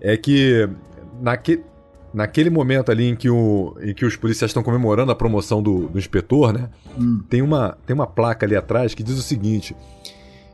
é 0.00 0.16
que 0.16 0.68
naque, 1.20 1.62
naquele 2.12 2.50
momento 2.50 2.92
ali 2.92 3.08
em 3.08 3.16
que, 3.16 3.28
o, 3.28 3.76
em 3.80 3.94
que 3.94 4.04
os 4.04 4.16
policiais 4.16 4.50
estão 4.50 4.62
comemorando 4.62 5.10
a 5.10 5.14
promoção 5.14 5.62
do, 5.62 5.88
do 5.88 5.98
inspetor, 5.98 6.52
né, 6.52 6.68
Hum. 6.98 7.22
tem, 7.28 7.42
uma, 7.42 7.76
tem 7.86 7.94
uma 7.94 8.06
placa 8.06 8.46
ali 8.46 8.56
atrás 8.56 8.94
que 8.94 9.02
diz 9.02 9.18
o 9.18 9.22
seguinte: 9.22 9.76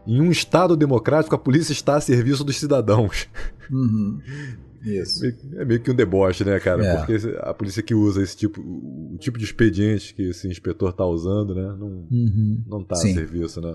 em 0.07 0.21
um 0.21 0.31
Estado 0.31 0.77
democrático, 0.77 1.35
a 1.35 1.39
polícia 1.39 1.73
está 1.73 1.97
a 1.97 2.01
serviço 2.01 2.43
dos 2.43 2.59
cidadãos. 2.59 3.29
Uhum. 3.71 4.21
Isso. 4.85 5.25
É 5.57 5.65
meio 5.65 5.81
que 5.81 5.91
um 5.91 5.95
deboche, 5.95 6.45
né, 6.45 6.59
cara? 6.59 6.85
É. 6.85 6.97
Porque 6.97 7.17
a 7.41 7.55
polícia 7.55 7.83
que 7.83 7.95
usa 7.95 8.23
esse 8.23 8.37
tipo, 8.37 8.61
o 8.61 9.17
tipo 9.19 9.39
de 9.39 9.45
expediente 9.45 10.15
que 10.15 10.31
esse 10.31 10.49
inspetor 10.49 10.93
tá 10.93 11.05
usando, 11.07 11.55
né, 11.55 11.63
não, 11.79 12.07
Uhum. 12.11 12.65
não 12.67 12.85
tá 12.85 12.97
Sim. 12.97 13.13
a 13.13 13.15
serviço, 13.15 13.61
né? 13.61 13.75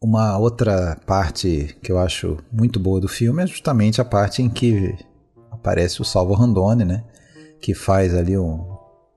Uma 0.00 0.36
outra 0.36 0.96
parte 1.06 1.74
que 1.82 1.90
eu 1.90 1.98
acho 1.98 2.36
muito 2.52 2.78
boa 2.78 3.00
do 3.00 3.08
filme 3.08 3.42
é 3.42 3.46
justamente 3.46 4.00
a 4.00 4.04
parte 4.04 4.42
em 4.42 4.50
que 4.50 4.94
aparece 5.50 6.02
o 6.02 6.04
Salvo 6.04 6.34
Randone, 6.34 6.84
né? 6.84 7.04
Que 7.60 7.72
faz 7.72 8.14
ali 8.14 8.36
um 8.36 8.66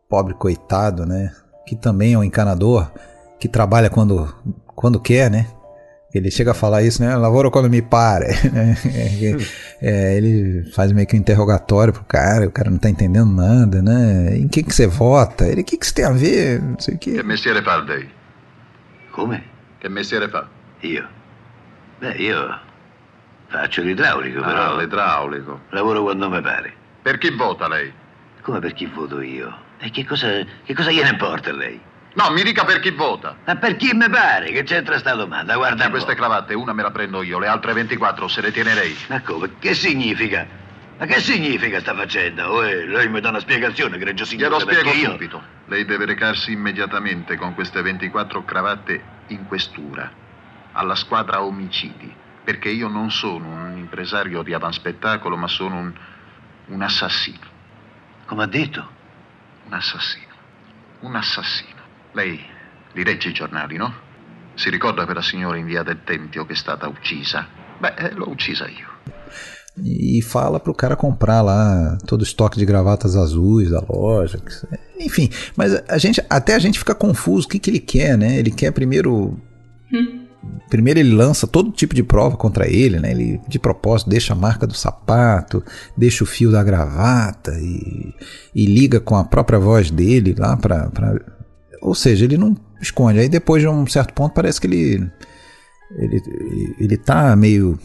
pobre 0.08 0.34
coitado, 0.34 1.06
né? 1.06 1.34
Que 1.66 1.76
também 1.76 2.14
é 2.14 2.18
um 2.18 2.24
encanador, 2.24 2.90
que 3.38 3.50
trabalha 3.50 3.90
quando, 3.90 4.34
quando 4.68 4.98
quer, 5.00 5.30
né? 5.30 5.48
Ele 6.18 6.30
chega 6.32 6.52
a 6.52 6.54
falar 6.54 6.82
isso, 6.84 7.02
né? 7.04 7.16
Lavoro 7.16 7.50
quando 7.52 7.70
me 7.70 7.82
pare. 7.82 8.28
É, 9.80 10.18
ele 10.18 10.64
faz 10.72 10.92
meio 10.92 11.06
que 11.06 11.16
um 11.16 11.20
interrogatório 11.20 11.94
pro 11.94 12.04
cara, 12.04 12.48
o 12.48 12.52
cara 12.52 12.70
não 12.72 12.80
tá 12.80 12.90
entendendo 12.90 13.32
nada, 13.32 13.80
né? 13.80 14.36
Em 14.36 14.48
que 14.48 14.64
que 14.64 14.74
você 14.74 14.88
vota? 14.88 15.46
Ele, 15.46 15.62
o 15.62 15.64
que 15.64 15.78
que 15.78 15.86
isso 15.86 15.94
tem 15.94 16.04
a 16.04 16.10
ver? 16.12 16.60
Não 16.62 16.80
sei 16.80 16.96
o 16.96 16.98
quê. 16.98 17.12
Che 17.12 17.22
mestiere 17.24 17.62
fa 17.62 17.76
lei? 17.78 18.10
Come? 19.12 19.44
Che 19.80 19.88
mestiere 19.88 20.28
fa? 20.30 20.48
Io? 20.82 21.06
Beh, 22.00 22.16
io 22.18 22.60
faccio 23.50 23.84
l'idraulico, 23.84 24.40
Ah, 24.42 24.46
però 24.48 24.78
l'idraulico. 24.80 25.60
lavoro 25.70 26.02
quando 26.02 26.28
mi 26.28 26.42
pare. 26.42 26.74
Per 27.04 27.20
chi 27.20 27.30
vota 27.36 27.68
lei? 27.68 27.94
Come 28.42 28.60
per 28.60 28.74
chi 28.74 28.88
voto 28.88 29.22
io? 29.22 29.56
E 29.80 29.92
che 29.92 30.06
cosa, 30.06 30.28
che 30.66 30.74
cosa 30.74 30.90
gliene 30.92 31.10
importa 31.12 31.52
a 31.52 31.54
lei? 31.54 31.80
No, 32.18 32.32
mi 32.32 32.42
dica 32.42 32.66
per 32.66 32.80
chi 32.80 32.90
vota. 32.90 33.38
Ma 33.46 33.58
per 33.58 33.76
chi 33.76 33.94
mi 33.94 34.10
pare? 34.10 34.50
Che 34.52 34.64
c'entra 34.64 34.98
sta 34.98 35.14
domanda? 35.14 35.56
Guarda 35.56 35.84
Di 35.84 35.92
queste 35.92 36.16
cravatte 36.16 36.56
una 36.56 36.74
me 36.74 36.82
la 36.82 36.90
prendo 36.90 37.22
io, 37.22 37.38
le 37.38 37.46
altre 37.46 37.74
24 37.74 38.28
se 38.28 38.42
le 38.42 38.52
tiene 38.52 38.74
lei. 38.74 38.98
Ma 39.08 39.22
come? 39.22 39.60
Che 39.60 39.76
significa? 39.76 40.48
Ma 40.98 41.06
che 41.06 41.20
significa 41.20 41.80
sta 41.80 41.94
faccenda? 41.94 42.52
Oh, 42.52 42.66
eh, 42.66 42.88
lei 42.88 43.08
mi 43.08 43.22
dà 43.22 43.30
una 43.30 43.40
spiegazione, 43.40 44.00
greggio 44.00 44.26
signore, 44.26 44.50
Glielo 44.50 44.60
spiego 44.72 44.92
io... 44.94 45.12
subito. 45.12 45.44
Lei 45.66 45.86
deve 45.86 46.06
recarsi 46.06 46.54
immediatamente 46.54 47.36
con 47.36 47.54
queste 47.54 47.84
24 47.84 48.44
cravatte 48.44 49.00
in 49.28 49.46
questura, 49.46 50.12
alla 50.72 50.96
squadra 50.96 51.44
omicidi, 51.44 52.12
perché 52.44 52.70
io 52.70 52.88
non 52.88 53.12
sono 53.12 53.48
un 53.48 53.78
impresario 53.78 54.42
di 54.42 54.54
avanspettacolo, 54.56 55.38
ma 55.38 55.48
sono 55.48 55.78
un, 55.78 55.94
un 56.66 56.82
assassino. 56.82 57.46
Come 58.26 58.42
ha 58.42 58.48
detto? 58.48 58.90
Un 59.68 59.74
assassino. 59.74 60.34
Un 61.02 61.16
assassino. 61.16 61.77
Lei 62.18 62.40
li 62.94 63.04
legge 63.04 63.30
i 63.30 63.34
giornali, 63.34 63.78
no? 63.78 63.94
Si 64.56 64.72
ricorda 64.72 65.06
quella 65.06 65.22
signora 65.22 65.56
in 65.56 65.68
via 65.68 65.84
del 65.84 66.00
Tempio 66.04 66.48
che 66.48 66.54
è 66.54 66.56
stata 66.56 66.88
uccisa? 66.88 67.46
Beh, 67.78 67.94
eh, 67.96 68.14
l'ho 68.14 68.28
uccisa 68.28 68.68
io. 68.68 68.96
e 69.84 70.20
fala 70.24 70.60
pro 70.60 70.74
cara 70.74 70.96
comprar 70.96 71.42
lá 71.42 71.96
todo 72.08 72.22
o 72.22 72.24
estoque 72.24 72.58
de 72.58 72.66
gravatas 72.66 73.16
azuis 73.16 73.70
da 73.70 73.84
loja. 73.88 74.42
Enfim, 75.00 75.30
mas 75.56 75.80
a 75.88 76.00
gente 76.00 76.20
até 76.28 76.56
a 76.56 76.60
gente 76.60 76.80
fica 76.80 76.96
confuso 76.96 77.46
o 77.46 77.50
que, 77.50 77.60
que 77.60 77.70
ele 77.70 77.80
quer, 77.80 78.18
né? 78.18 78.40
Ele 78.40 78.50
quer 78.50 78.72
primeiro. 78.72 79.40
Primeiro 80.72 81.00
ele 81.00 81.14
lança 81.14 81.46
todo 81.46 81.72
tipo 81.72 81.94
de 81.94 82.02
prova 82.02 82.36
contra 82.36 82.68
ele, 82.68 83.00
né? 83.00 83.12
Ele 83.12 83.40
de 83.48 83.60
propósito 83.60 84.10
deixa 84.10 84.34
a 84.34 84.36
marca 84.36 84.66
do 84.66 84.74
sapato, 84.74 85.64
deixa 85.96 86.24
o 86.24 86.28
fio 86.28 86.52
da 86.52 86.64
gravata 86.64 87.52
e, 87.60 88.16
e 88.56 88.66
liga 88.66 89.00
com 89.00 89.16
a 89.16 89.24
própria 89.24 89.60
voz 89.60 89.92
dele 89.92 90.34
lá 90.36 90.58
pra, 90.58 90.90
pra. 90.90 91.37
Ou 91.82 91.96
seja, 91.96 92.26
ele 92.26 92.38
não 92.38 92.56
esconde. 92.82 93.20
Aí 93.20 93.30
depois 93.30 93.62
de 93.62 93.68
um 93.68 93.86
certo 93.88 94.14
ponto 94.14 94.34
parece 94.34 94.60
que 94.62 94.68
ele. 94.68 95.10
Ele, 95.98 96.22
ele, 96.28 96.76
ele 96.80 96.98
tá 96.98 97.36
meio 97.36 97.80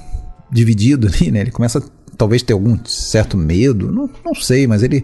dividido 0.51 1.07
ali, 1.09 1.31
né? 1.31 1.41
Ele 1.43 1.51
começa 1.51 1.79
a 1.79 1.83
talvez 2.17 2.43
ter 2.43 2.53
algum 2.53 2.77
certo 2.85 3.37
medo, 3.37 3.91
não, 3.91 4.11
não 4.25 4.35
sei, 4.35 4.67
mas 4.67 4.83
ele 4.83 5.03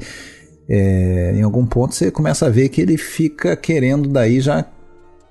é, 0.68 1.32
em 1.34 1.42
algum 1.42 1.64
ponto 1.64 1.94
você 1.94 2.10
começa 2.10 2.46
a 2.46 2.50
ver 2.50 2.68
que 2.68 2.80
ele 2.80 2.96
fica 2.98 3.56
querendo 3.56 4.08
daí 4.08 4.40
já 4.40 4.64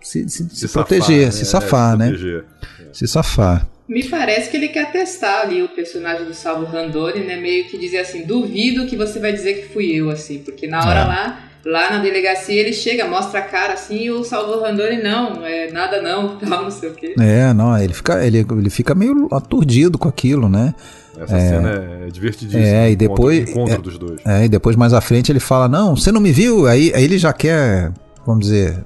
se, 0.02 0.28
se- 0.30 0.50
se 0.50 0.68
proteger, 0.70 1.26
né? 1.26 1.32
se 1.32 1.46
safar, 1.46 1.94
É, 1.94 1.98
né? 1.98 2.08
proteger. 2.08 2.46
Se 2.94 3.08
safar. 3.08 3.68
Me 3.88 4.04
parece 4.10 4.50
que 4.50 4.58
ele 4.58 4.68
quer 4.70 4.92
testar 4.92 5.42
ali 5.44 5.62
o 5.62 5.70
personagem 5.70 6.26
do 6.26 6.34
Salvo 6.34 6.66
Randoni, 6.66 7.24
né? 7.24 7.36
Meio 7.38 7.66
que 7.68 7.78
dizer 7.78 8.00
assim, 8.00 8.26
duvido 8.26 8.86
que 8.88 8.98
você 8.98 9.20
vai 9.20 9.32
dizer 9.32 9.54
que 9.62 9.74
fui 9.74 9.94
eu, 9.94 10.10
assim. 10.10 10.40
Porque 10.40 10.68
na 10.68 10.80
hora 10.80 11.00
É. 11.02 11.04
lá, 11.06 11.47
lá 11.66 11.92
na 11.92 12.00
delegacia, 12.00 12.60
ele 12.62 12.74
chega, 12.74 13.08
mostra 13.08 13.40
a 13.40 13.44
cara 13.44 13.74
assim, 13.74 14.04
e 14.04 14.12
o 14.12 14.24
Salvo 14.24 14.62
Randoni, 14.62 15.02
não, 15.02 15.46
é 15.46 15.72
nada 15.72 16.02
não, 16.02 16.38
tal, 16.40 16.64
não 16.64 16.72
sei 16.72 16.90
o 16.90 16.94
quê. 16.94 17.16
É, 17.20 17.54
não, 17.54 17.78
ele 17.78 17.94
fica, 17.94 18.26
ele, 18.26 18.46
ele 18.50 18.70
fica 18.70 18.94
meio 18.96 19.28
aturdido 19.32 19.98
com 19.98 20.08
aquilo, 20.08 20.48
né? 20.50 20.74
Essa 21.20 21.40
cena 21.40 21.70
é 22.06 22.10
divertidíssima. 22.12 22.64
É, 22.64 22.90
e 22.90 22.94
encontro- 22.94 23.08
depois- 23.16 23.40
o 23.48 23.52
encontro 23.52 23.74
é- 23.74 23.78
dos 23.82 23.98
dois. 23.98 24.22
É, 24.26 24.46
e 24.46 24.50
depois 24.50 24.76
mais 24.76 24.94
à 24.94 25.02
frente 25.02 25.32
ele 25.32 25.40
fala: 25.40 25.68
Não, 25.68 25.96
você 25.96 26.12
não 26.12 26.22
me 26.22 26.32
viu? 26.32 26.68
Aí, 26.68 26.92
aí 26.94 27.04
ele 27.04 27.18
já 27.18 27.34
quer, 27.34 27.92
vamos 28.26 28.46
dizer. 28.46 28.86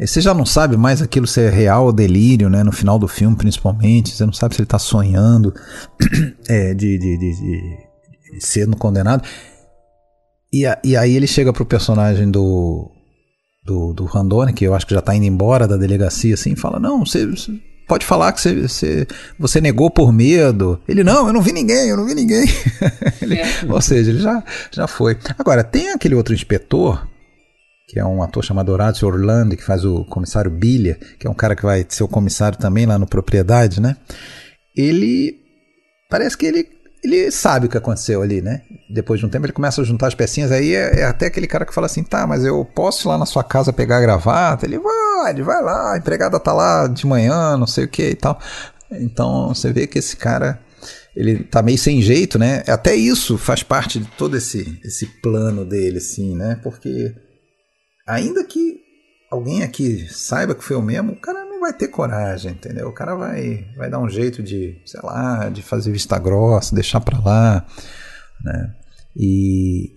Você 0.00 0.20
já 0.20 0.34
não 0.34 0.44
sabe 0.44 0.76
mais 0.76 1.00
aquilo 1.00 1.24
se 1.28 1.40
é 1.40 1.48
real 1.48 1.84
ou 1.84 1.92
delírio, 1.92 2.50
né? 2.50 2.64
No 2.64 2.72
final 2.72 2.98
do 2.98 3.06
filme, 3.06 3.36
principalmente. 3.36 4.10
Você 4.10 4.26
não 4.26 4.32
sabe 4.32 4.56
se 4.56 4.60
ele 4.62 4.66
tá 4.66 4.80
sonhando 4.80 5.54
é, 6.48 6.74
de, 6.74 6.98
de, 6.98 7.16
de, 7.18 7.36
de- 7.36 7.76
de 8.34 8.44
sendo 8.44 8.76
condenado. 8.76 9.22
E, 10.54 10.66
a- 10.66 10.78
e 10.84 10.96
aí 10.96 11.16
ele 11.16 11.26
chega 11.26 11.52
pro 11.52 11.66
personagem 11.66 12.30
do, 12.30 12.90
do, 13.64 13.92
do 13.92 14.04
Randone, 14.04 14.52
que 14.52 14.64
eu 14.64 14.74
acho 14.74 14.86
que 14.86 14.94
já 14.94 15.00
tá 15.02 15.14
indo 15.14 15.26
embora 15.26 15.66
da 15.66 15.76
delegacia, 15.76 16.34
assim, 16.34 16.52
e 16.52 16.56
fala: 16.56 16.78
Não, 16.78 17.04
você. 17.04 17.26
Pode 17.86 18.06
falar 18.06 18.32
que 18.32 18.40
você, 18.40 18.62
você, 18.66 19.06
você 19.38 19.60
negou 19.60 19.90
por 19.90 20.10
medo. 20.10 20.80
Ele, 20.88 21.04
não, 21.04 21.26
eu 21.26 21.32
não 21.34 21.42
vi 21.42 21.52
ninguém, 21.52 21.88
eu 21.90 21.96
não 21.98 22.06
vi 22.06 22.14
ninguém. 22.14 22.44
Ele- 23.20 23.38
É. 23.38 23.46
ou 23.68 23.80
seja, 23.82 24.10
ele 24.10 24.20
já, 24.20 24.42
já 24.72 24.86
foi. 24.86 25.18
Agora, 25.38 25.62
tem 25.62 25.90
aquele 25.90 26.14
outro 26.14 26.32
inspetor, 26.32 27.06
que 27.86 27.98
é 28.00 28.04
um 28.06 28.22
ator 28.22 28.42
chamado 28.42 28.70
Horácio 28.72 29.06
Orlando, 29.06 29.54
que 29.54 29.62
faz 29.62 29.84
o 29.84 30.02
comissário 30.06 30.50
Bilha, 30.50 30.98
que 31.18 31.26
é 31.26 31.30
um 31.30 31.34
cara 31.34 31.54
que 31.54 31.62
vai 31.62 31.84
ser 31.86 32.04
o 32.04 32.08
comissário 32.08 32.56
também 32.58 32.86
lá 32.86 32.98
no 32.98 33.06
Propriedade, 33.06 33.80
né? 33.82 33.98
Ele. 34.74 35.34
Parece 36.08 36.38
que 36.38 36.46
ele, 36.46 36.66
ele 37.04 37.30
sabe 37.30 37.66
o 37.66 37.68
que 37.68 37.76
aconteceu 37.76 38.22
ali, 38.22 38.40
né? 38.40 38.62
Depois 38.88 39.20
de 39.20 39.26
um 39.26 39.28
tempo 39.28 39.44
ele 39.44 39.52
começa 39.52 39.80
a 39.82 39.84
juntar 39.84 40.06
as 40.06 40.14
pecinhas, 40.14 40.50
aí 40.50 40.74
é, 40.74 41.00
é 41.00 41.04
até 41.04 41.26
aquele 41.26 41.46
cara 41.46 41.66
que 41.66 41.74
fala 41.74 41.86
assim: 41.86 42.02
tá, 42.02 42.26
mas 42.26 42.44
eu 42.44 42.64
posso 42.64 43.06
ir 43.06 43.10
lá 43.10 43.18
na 43.18 43.26
sua 43.26 43.44
casa 43.44 43.72
pegar 43.72 43.98
a 43.98 44.00
gravata? 44.00 44.64
Ele 44.64 44.78
vai, 44.78 45.34
vai 45.34 45.62
lá, 45.62 45.92
a 45.92 45.98
empregada 45.98 46.40
tá 46.40 46.52
lá 46.52 46.86
de 46.86 47.06
manhã, 47.06 47.56
não 47.56 47.66
sei 47.66 47.84
o 47.84 47.88
que 47.88 48.10
e 48.10 48.14
tal. 48.14 48.40
Então 48.90 49.48
você 49.48 49.72
vê 49.72 49.86
que 49.86 49.98
esse 49.98 50.16
cara 50.16 50.58
ele 51.14 51.44
tá 51.44 51.62
meio 51.62 51.78
sem 51.78 52.00
jeito, 52.02 52.38
né? 52.38 52.62
Até 52.66 52.94
isso 52.94 53.38
faz 53.38 53.62
parte 53.62 54.00
de 54.00 54.06
todo 54.16 54.36
esse, 54.36 54.80
esse 54.84 55.06
plano 55.20 55.64
dele, 55.64 55.98
assim, 55.98 56.34
né? 56.34 56.58
Porque 56.62 57.14
ainda 58.06 58.42
que 58.44 58.80
alguém 59.30 59.62
aqui 59.62 60.08
saiba 60.10 60.54
que 60.54 60.64
foi 60.64 60.76
o 60.76 60.82
mesmo, 60.82 61.12
o 61.12 61.20
cara 61.20 61.43
vai 61.64 61.72
ter 61.72 61.88
coragem, 61.88 62.52
entendeu? 62.52 62.88
O 62.88 62.92
cara 62.94 63.14
vai, 63.14 63.64
vai 63.76 63.90
dar 63.90 64.00
um 64.00 64.08
jeito 64.08 64.42
de, 64.42 64.76
sei 64.86 65.00
lá, 65.02 65.48
de 65.48 65.62
fazer 65.62 65.90
vista 65.92 66.18
grossa, 66.18 66.74
deixar 66.74 67.00
pra 67.00 67.18
lá, 67.18 67.66
né? 68.44 68.74
E. 69.16 69.90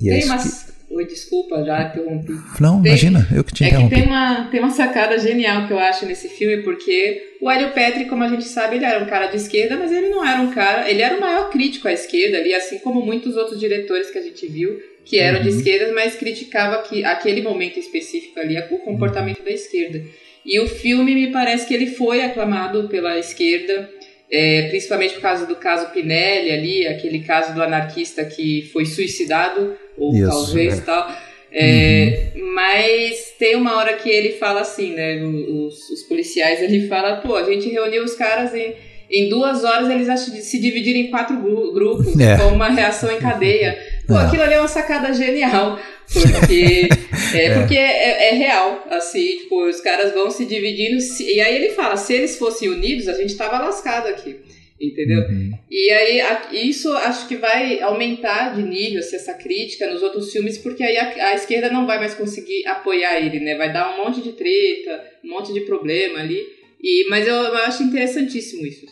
E 0.00 0.10
é 0.10 0.18
Tem 0.18 0.24
umas... 0.26 0.74
Oi, 0.90 1.06
desculpa, 1.06 1.64
já 1.64 1.88
interrompi. 1.88 2.32
que... 2.54 2.62
Não, 2.62 2.80
tem- 2.80 2.92
imagina, 2.92 3.26
eu 3.34 3.42
que 3.42 3.52
te 3.52 3.64
É 3.64 3.68
que 3.68 3.74
interrompi. 3.74 3.94
tem 3.96 4.06
uma, 4.06 4.48
tem 4.48 4.60
uma 4.60 4.70
sacada 4.70 5.18
genial 5.18 5.66
que 5.66 5.72
eu 5.72 5.78
acho 5.78 6.06
nesse 6.06 6.28
filme, 6.28 6.62
porque 6.62 7.36
o 7.42 7.50
Hélio 7.50 7.72
Petri, 7.72 8.04
como 8.04 8.22
a 8.22 8.28
gente 8.28 8.44
sabe, 8.44 8.76
ele 8.76 8.84
era 8.84 9.02
um 9.02 9.06
cara 9.06 9.26
de 9.26 9.36
esquerda, 9.36 9.76
mas 9.76 9.90
ele 9.90 10.08
não 10.10 10.24
era 10.24 10.40
um 10.40 10.52
cara. 10.52 10.88
Ele 10.88 11.02
era 11.02 11.16
o 11.16 11.20
maior 11.20 11.50
crítico 11.50 11.88
à 11.88 11.92
esquerda 11.92 12.38
ali, 12.38 12.54
assim 12.54 12.78
como 12.78 13.04
muitos 13.04 13.36
outros 13.36 13.58
diretores 13.58 14.08
que 14.10 14.18
a 14.18 14.22
gente 14.22 14.46
viu, 14.46 14.78
que 15.04 15.18
eram 15.18 15.42
de 15.42 15.48
Uhum. 15.48 15.56
esquerda, 15.56 15.92
mas 15.94 16.14
criticava 16.14 16.80
que, 16.82 17.04
aquele 17.04 17.42
momento 17.42 17.76
específico 17.80 18.38
ali, 18.38 18.56
o 18.70 18.78
comportamento 18.78 19.42
da 19.42 19.50
esquerda. 19.50 20.00
E 20.44 20.60
o 20.60 20.66
filme 20.68 21.14
me 21.14 21.28
parece 21.32 21.66
que 21.66 21.74
ele 21.74 21.86
foi 21.86 22.22
aclamado 22.22 22.88
pela 22.88 23.18
esquerda, 23.18 23.88
é, 24.30 24.68
principalmente 24.68 25.14
por 25.14 25.22
causa 25.22 25.46
do 25.46 25.56
caso 25.56 25.90
Pinelli 25.92 26.50
ali, 26.50 26.86
aquele 26.86 27.20
caso 27.20 27.54
do 27.54 27.62
anarquista 27.62 28.24
que 28.24 28.68
foi 28.72 28.84
suicidado, 28.84 29.74
ou 29.96 30.14
Isso, 30.14 30.28
talvez 30.28 30.78
é. 30.78 30.80
tal. 30.82 31.12
É, 31.56 32.32
Mas 32.54 33.32
tem 33.38 33.54
uma 33.56 33.76
hora 33.76 33.94
que 33.94 34.10
ele 34.10 34.32
fala 34.32 34.60
assim, 34.62 34.90
né? 34.92 35.22
Os, 35.22 35.88
os 35.90 36.02
policiais 36.02 36.60
ele 36.62 36.88
fala, 36.88 37.16
pô, 37.18 37.36
a 37.36 37.44
gente 37.44 37.68
reuniu 37.68 38.02
os 38.04 38.14
caras 38.14 38.52
em, 38.54 38.74
em 39.10 39.28
duas 39.28 39.62
horas 39.64 39.88
eles 39.88 40.08
se 40.44 40.60
dividiram 40.60 40.98
em 41.00 41.10
quatro 41.10 41.36
gru- 41.36 41.72
grupos, 41.72 42.18
É. 42.18 42.36
com 42.36 42.48
uma 42.54 42.68
reação 42.70 43.10
em 43.10 43.18
cadeia. 43.18 43.78
Pô, 44.06 44.16
aquilo 44.16 44.42
ali 44.42 44.54
é 44.54 44.58
uma 44.58 44.68
sacada 44.68 45.12
genial, 45.12 45.78
porque 46.12 46.88
é, 47.34 47.46
é. 47.46 47.58
Porque 47.58 47.76
é, 47.76 48.30
é, 48.30 48.34
real, 48.34 48.86
assim, 48.90 49.38
tipo, 49.38 49.66
os 49.66 49.80
caras 49.80 50.12
vão 50.12 50.30
se 50.30 50.44
dividindo, 50.44 50.98
e 51.20 51.40
aí 51.40 51.56
ele 51.56 51.70
fala, 51.70 51.96
se 51.96 52.12
eles 52.14 52.36
fossem 52.36 52.68
unidos, 52.68 53.08
a 53.08 53.14
gente 53.14 53.36
tava 53.36 53.58
lascado 53.58 54.08
aqui, 54.08 54.36
entendeu? 54.80 55.20
Uhum. 55.20 55.52
E 55.70 55.90
aí 55.90 56.20
a, 56.20 56.48
isso 56.52 56.92
acho 56.96 57.26
que 57.26 57.36
vai 57.36 57.80
aumentar 57.80 58.54
de 58.54 58.62
nível 58.62 59.00
assim, 59.00 59.16
essa 59.16 59.34
crítica 59.34 59.90
nos 59.90 60.02
outros 60.02 60.30
filmes, 60.30 60.58
porque 60.58 60.82
aí 60.82 60.96
a, 60.98 61.28
a, 61.28 61.34
esquerda 61.34 61.70
não 61.70 61.86
vai 61.86 61.98
mais 61.98 62.14
conseguir 62.14 62.66
apoiar 62.66 63.18
ele, 63.20 63.40
né? 63.40 63.56
Vai 63.56 63.72
dar 63.72 63.94
um 63.94 64.04
monte 64.04 64.20
de 64.20 64.32
treta, 64.32 65.02
um 65.24 65.30
monte 65.30 65.52
de 65.52 65.62
problema 65.62 66.20
ali, 66.20 66.42
e, 66.82 67.06
mas 67.08 67.26
eu, 67.26 67.34
eu 67.34 67.56
acho 67.56 67.82
interessantíssimo 67.82 68.66
isso. 68.66 68.86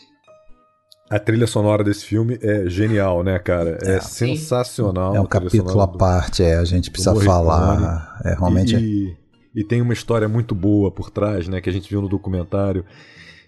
A 1.09 1.19
trilha 1.19 1.45
sonora 1.45 1.83
desse 1.83 2.05
filme 2.05 2.39
é 2.41 2.67
genial, 2.67 3.23
né, 3.23 3.37
cara? 3.37 3.77
É, 3.83 3.95
é 3.95 3.99
sensacional. 3.99 5.15
É 5.15 5.21
um 5.21 5.25
capítulo 5.25 5.81
à 5.81 5.87
parte, 5.87 6.43
é. 6.43 6.55
A 6.55 6.63
gente 6.63 6.89
precisa 6.89 7.15
falar. 7.15 8.19
É, 8.23 8.33
realmente. 8.33 8.75
E, 8.75 9.17
e, 9.53 9.61
e, 9.61 9.63
tem 9.63 9.81
uma 9.81 9.93
história 9.93 10.27
muito 10.27 10.55
boa 10.55 10.89
por 10.89 11.09
trás, 11.09 11.47
né? 11.47 11.61
Que 11.61 11.69
a 11.69 11.73
gente 11.73 11.89
viu 11.89 12.01
no 12.01 12.09
documentário 12.09 12.85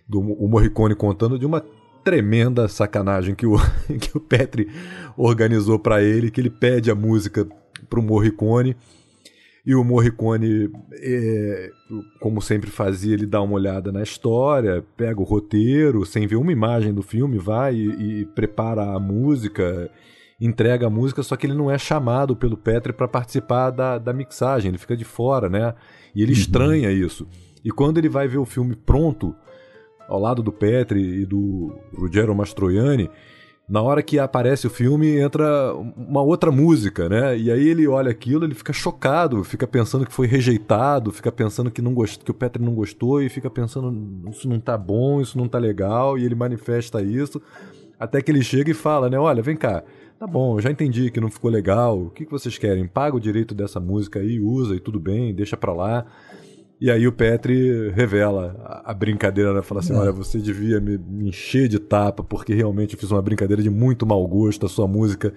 do 0.07 0.19
o 0.19 0.47
Morricone 0.47 0.93
contando 0.95 1.39
de 1.39 1.45
uma 1.45 1.63
tremenda 2.03 2.67
sacanagem 2.67 3.33
que 3.33 3.47
o, 3.47 3.57
que 3.99 4.15
o 4.15 4.19
Petri 4.19 4.69
organizou 5.17 5.79
para 5.79 6.03
ele, 6.03 6.29
que 6.29 6.39
ele 6.39 6.51
pede 6.51 6.91
a 6.91 6.95
música 6.95 7.47
pro 7.89 8.01
Morricone 8.01 8.75
e 9.65 9.73
o 9.73 9.83
Morricone, 9.83 10.69
é, 10.93 11.71
como 12.19 12.39
sempre 12.39 12.69
fazia, 12.69 13.15
ele 13.15 13.25
dá 13.25 13.41
uma 13.41 13.55
olhada 13.55 13.91
na 13.91 14.03
história, 14.03 14.85
pega 14.95 15.19
o 15.19 15.23
roteiro, 15.23 16.05
sem 16.05 16.27
ver 16.27 16.35
uma 16.35 16.51
imagem 16.51 16.93
do 16.93 17.01
filme, 17.01 17.39
vai 17.39 17.73
e, 17.73 18.21
e 18.21 18.25
prepara 18.25 18.83
a 18.83 18.99
música, 18.99 19.89
entrega 20.39 20.85
a 20.85 20.89
música, 20.89 21.23
só 21.23 21.35
que 21.35 21.47
ele 21.47 21.55
não 21.55 21.71
é 21.71 21.79
chamado 21.79 22.35
pelo 22.35 22.55
Petri 22.55 22.93
para 22.93 23.07
participar 23.07 23.71
da, 23.71 23.97
da 23.97 24.13
mixagem, 24.13 24.69
ele 24.69 24.77
fica 24.77 24.95
de 24.95 25.03
fora, 25.03 25.49
né? 25.49 25.73
E 26.13 26.21
ele 26.21 26.33
uhum. 26.33 26.37
estranha 26.37 26.91
isso. 26.91 27.27
E 27.63 27.71
quando 27.71 27.97
ele 27.97 28.09
vai 28.09 28.27
ver 28.27 28.37
o 28.37 28.45
filme 28.45 28.75
pronto, 28.75 29.35
ao 30.07 30.19
lado 30.19 30.43
do 30.43 30.51
Petri 30.51 31.21
e 31.21 31.25
do 31.25 31.75
Ruggero 31.91 32.35
Mastroianni, 32.35 33.09
na 33.67 33.81
hora 33.81 34.03
que 34.03 34.19
aparece 34.19 34.67
o 34.67 34.69
filme, 34.69 35.17
entra 35.17 35.73
uma 35.73 36.21
outra 36.21 36.51
música, 36.51 37.09
né? 37.09 37.35
E 37.35 37.51
aí 37.51 37.67
ele 37.67 37.87
olha 37.87 38.11
aquilo, 38.11 38.45
ele 38.45 38.53
fica 38.53 38.71
chocado, 38.71 39.43
fica 39.43 39.65
pensando 39.65 40.05
que 40.05 40.13
foi 40.13 40.27
rejeitado, 40.27 41.11
fica 41.11 41.31
pensando 41.31 41.71
que, 41.71 41.81
não 41.81 41.93
gost... 41.93 42.23
que 42.23 42.29
o 42.29 42.33
Petri 42.33 42.63
não 42.63 42.75
gostou 42.75 43.23
e 43.23 43.29
fica 43.29 43.49
pensando 43.49 44.29
isso 44.29 44.47
não 44.47 44.59
tá 44.59 44.77
bom, 44.77 45.19
isso 45.19 45.35
não 45.37 45.47
tá 45.47 45.57
legal, 45.57 46.17
e 46.17 46.23
ele 46.23 46.35
manifesta 46.35 47.01
isso, 47.01 47.41
até 47.99 48.21
que 48.21 48.31
ele 48.31 48.43
chega 48.43 48.69
e 48.69 48.75
fala, 48.75 49.09
né? 49.09 49.17
Olha, 49.17 49.41
vem 49.41 49.57
cá, 49.57 49.83
tá 50.19 50.27
bom, 50.27 50.59
já 50.59 50.69
entendi 50.69 51.09
que 51.09 51.19
não 51.19 51.31
ficou 51.31 51.49
legal, 51.49 51.99
o 51.99 52.09
que, 52.11 52.23
que 52.23 52.31
vocês 52.31 52.59
querem? 52.59 52.85
Paga 52.85 53.15
o 53.15 53.19
direito 53.19 53.55
dessa 53.55 53.79
música 53.79 54.19
aí, 54.19 54.39
usa 54.39 54.75
e 54.75 54.79
tudo 54.79 54.99
bem, 54.99 55.33
deixa 55.33 55.57
pra 55.57 55.73
lá. 55.73 56.05
E 56.79 56.91
aí 56.91 57.07
o 57.07 57.11
Petri 57.11 57.89
revela 57.91 58.55
a, 58.63 58.91
a 58.91 58.93
brincadeira, 58.93 59.53
né? 59.53 59.61
Fala 59.61 59.79
assim, 59.79 59.93
é. 59.93 59.97
olha, 59.97 60.11
você 60.11 60.39
devia 60.39 60.79
me, 60.79 60.97
me, 60.97 61.29
encher 61.29 61.67
de 61.67 61.79
tapa, 61.79 62.23
porque 62.23 62.53
realmente 62.53 62.93
eu 62.93 62.99
fiz 62.99 63.11
uma 63.11 63.21
brincadeira 63.21 63.63
de 63.63 63.69
muito 63.69 64.05
mau 64.05 64.25
gosto, 64.27 64.65
a 64.65 64.69
sua 64.69 64.87
música 64.87 65.33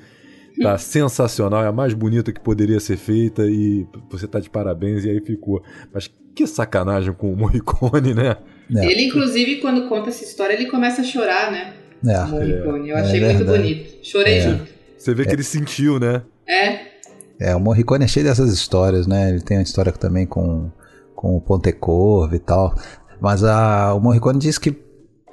tá 0.61 0.77
sensacional, 0.79 1.63
é 1.63 1.69
a 1.69 1.73
mais 1.73 1.95
bonita 1.95 2.33
que 2.33 2.41
poderia 2.41 2.81
ser 2.81 2.97
feita 2.97 3.47
e 3.47 3.87
você 4.11 4.27
tá 4.27 4.41
de 4.41 4.51
parabéns, 4.51 5.05
e 5.05 5.11
aí 5.11 5.21
ficou. 5.21 5.63
Mas 5.93 6.11
que 6.35 6.47
sacanagem 6.47 7.13
com 7.13 7.33
o 7.33 7.37
Morricone, 7.37 8.15
né? 8.15 8.37
É. 8.75 8.87
Ele, 8.87 9.07
inclusive, 9.07 9.57
quando 9.57 9.89
conta 9.89 10.11
essa 10.11 10.25
história, 10.25 10.55
ele 10.55 10.67
começa 10.67 11.01
a 11.03 11.05
chorar, 11.05 11.51
né? 11.51 11.75
É. 12.07 12.25
O 12.25 12.29
Morricone. 12.29 12.89
Eu 12.91 12.97
é 12.97 13.01
achei 13.01 13.21
muito 13.21 13.45
bonito. 13.45 14.05
Chorei 14.05 14.39
é. 14.39 14.41
junto. 14.41 14.71
Você 14.97 15.15
vê 15.15 15.25
que 15.25 15.33
ele 15.33 15.43
sentiu, 15.45 15.99
né? 15.99 16.23
É. 16.47 16.99
É, 17.41 17.55
o 17.55 17.61
Morricone 17.61 18.05
é 18.05 18.09
cheio 18.09 18.27
dessas 18.27 18.53
histórias, 18.53 19.07
né? 19.07 19.31
Ele 19.31 19.41
tem 19.41 19.57
uma 19.57 19.63
história 19.63 19.93
também 19.93 20.27
com 20.27 20.71
com 21.19 21.37
o 21.37 21.41
Pontecorvo 21.41 22.33
e 22.37 22.39
tal. 22.39 22.73
Mas 23.21 23.43
a, 23.43 23.93
o 23.93 23.99
Morricone 23.99 24.39
diz 24.39 24.57
que, 24.57 24.71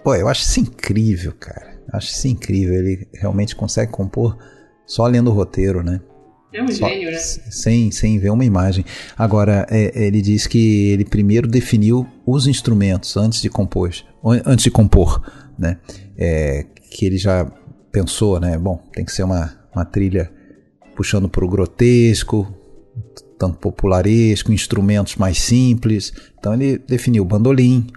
pô, 0.03 0.15
eu 0.15 0.27
acho 0.27 0.41
isso 0.41 0.59
incrível, 0.59 1.31
cara. 1.39 1.79
Eu 1.87 1.97
acho 1.97 2.07
isso 2.07 2.27
incrível. 2.27 2.73
Ele 2.73 3.07
realmente 3.13 3.55
consegue 3.55 3.91
compor 3.91 4.35
só 4.87 5.05
lendo 5.05 5.29
o 5.29 5.33
roteiro, 5.33 5.83
né? 5.83 6.01
É 6.51 6.63
um 6.63 6.67
só, 6.69 6.89
gênio, 6.89 7.11
né? 7.11 7.17
Sem, 7.19 7.91
sem 7.91 8.17
ver 8.17 8.31
uma 8.31 8.43
imagem. 8.43 8.83
Agora, 9.15 9.67
é, 9.69 10.07
ele 10.07 10.23
diz 10.23 10.47
que 10.47 10.89
ele 10.89 11.05
primeiro 11.05 11.47
definiu 11.47 12.07
os 12.25 12.47
instrumentos 12.47 13.15
antes 13.15 13.39
de 13.39 13.49
compor, 13.49 13.91
antes 14.43 14.63
de 14.63 14.71
compor, 14.71 15.21
né? 15.55 15.77
É, 16.17 16.65
que 16.89 17.05
ele 17.05 17.19
já 17.19 17.45
pensou, 17.91 18.39
né? 18.39 18.57
Bom, 18.57 18.81
tem 18.91 19.05
que 19.05 19.11
ser 19.11 19.21
uma, 19.21 19.55
uma 19.71 19.85
trilha 19.85 20.31
puxando 20.95 21.29
para 21.29 21.45
o 21.45 21.47
grotesco, 21.47 22.51
tanto 23.37 23.57
popularesco, 23.57 24.51
instrumentos 24.51 25.15
mais 25.15 25.39
simples. 25.39 26.13
Então 26.39 26.53
ele 26.53 26.77
definiu 26.77 27.23
o 27.23 27.25
bandolim, 27.25 27.87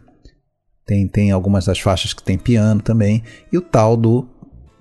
tem, 0.87 1.07
tem 1.07 1.31
algumas 1.31 1.67
das 1.67 1.79
faixas 1.79 2.13
que 2.13 2.23
tem 2.23 2.39
piano 2.39 2.81
também, 2.81 3.23
e 3.53 3.59
o 3.59 3.61
tal 3.61 3.97
do 3.97 4.27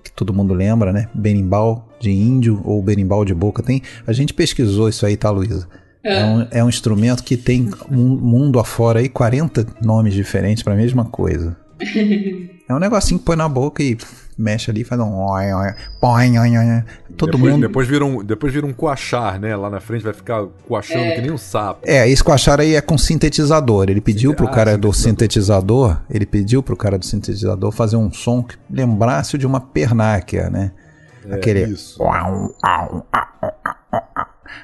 que 0.02 0.12
todo 0.12 0.32
mundo 0.32 0.54
lembra, 0.54 0.92
né? 0.92 1.08
Berimbau 1.14 1.88
de 2.00 2.10
índio 2.10 2.62
ou 2.64 2.82
berimbau 2.82 3.24
de 3.24 3.34
boca. 3.34 3.62
Tem, 3.62 3.82
a 4.06 4.12
gente 4.12 4.32
pesquisou 4.32 4.88
isso 4.88 5.04
aí, 5.04 5.16
tá, 5.16 5.30
Luísa? 5.30 5.68
É. 6.02 6.20
é 6.20 6.24
um, 6.24 6.46
é 6.52 6.64
um 6.64 6.68
instrumento 6.68 7.22
que 7.22 7.36
tem 7.36 7.68
um 7.90 8.16
mundo 8.16 8.58
afora 8.58 9.00
aí 9.00 9.08
40 9.08 9.66
nomes 9.82 10.14
diferentes 10.14 10.62
para 10.62 10.72
a 10.72 10.76
mesma 10.76 11.04
coisa. 11.04 11.56
É 12.68 12.74
um 12.74 12.78
negocinho 12.78 13.18
que 13.18 13.24
põe 13.24 13.34
na 13.34 13.48
boca 13.48 13.82
e 13.82 13.96
mexe 14.38 14.70
ali, 14.70 14.84
faz 14.84 15.00
um. 15.00 15.26
Todo 17.16 17.32
depois, 17.32 17.52
mundo. 17.52 17.66
Depois 17.66 17.88
vira, 17.88 18.04
um, 18.04 18.24
depois 18.24 18.52
vira 18.52 18.64
um 18.64 18.72
coachar, 18.72 19.40
né? 19.40 19.56
Lá 19.56 19.68
na 19.68 19.80
frente 19.80 20.04
vai 20.04 20.12
ficar 20.12 20.46
coachando 20.68 21.04
é. 21.04 21.14
que 21.16 21.20
nem 21.20 21.32
um 21.32 21.38
sapo. 21.38 21.80
É, 21.84 22.08
esse 22.08 22.22
coachar 22.22 22.60
aí 22.60 22.76
é 22.76 22.80
com 22.80 22.96
sintetizador. 22.96 23.90
Ele 23.90 24.00
pediu 24.00 24.34
pro 24.34 24.46
ah, 24.46 24.50
cara 24.50 24.78
do 24.78 24.92
sintetizador, 24.92 26.00
ele 26.08 26.24
pediu 26.24 26.62
pro 26.62 26.76
cara 26.76 26.96
do 26.96 27.04
sintetizador 27.04 27.72
fazer 27.72 27.96
um 27.96 28.12
som 28.12 28.42
que 28.42 28.56
lembrasse 28.70 29.36
de 29.36 29.46
uma 29.46 29.60
pernáquia, 29.60 30.48
né? 30.48 30.70
É, 31.28 31.34
Aquele. 31.34 31.64
Isso. 31.64 32.00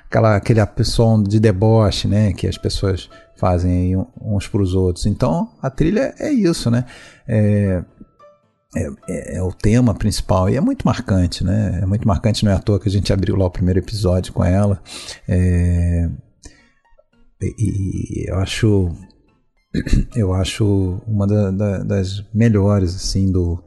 Aquela, 0.08 0.37
aquele 0.37 0.60
som 0.84 1.22
de 1.22 1.40
deboche, 1.40 2.06
né? 2.06 2.32
Que 2.32 2.46
as 2.46 2.56
pessoas 2.56 3.10
fazem 3.37 3.96
uns 4.20 4.46
para 4.48 4.62
os 4.62 4.74
outros. 4.74 5.06
Então 5.06 5.50
a 5.60 5.68
trilha 5.68 6.14
é 6.18 6.30
isso, 6.30 6.70
né? 6.70 6.84
É, 7.26 7.82
é, 8.74 8.90
é, 9.08 9.37
é, 9.37 9.42
o 9.42 9.52
tema 9.52 9.94
principal 9.94 10.48
e 10.50 10.56
é 10.56 10.60
muito 10.60 10.84
marcante, 10.84 11.44
né? 11.44 11.80
É 11.82 11.87
muito 11.87 12.06
marcante, 12.06 12.44
não 12.44 12.52
é 12.52 12.54
à 12.54 12.58
toa 12.58 12.80
que 12.80 12.88
a 12.88 12.92
gente 12.92 13.12
abriu 13.12 13.37
lá 13.37 13.46
o 13.46 13.50
primeiro 13.50 13.78
episódio 13.78 14.32
com 14.32 14.44
ela. 14.44 14.82
É, 15.28 16.08
e, 17.40 18.28
eu 18.28 18.37
acho 18.38 18.90
eu 20.16 20.32
acho 20.34 21.00
uma 21.06 21.26
da, 21.26 21.50
da, 21.50 21.78
das 21.78 22.24
melhores 22.32 22.94
assim 22.94 23.30
do 23.30 23.62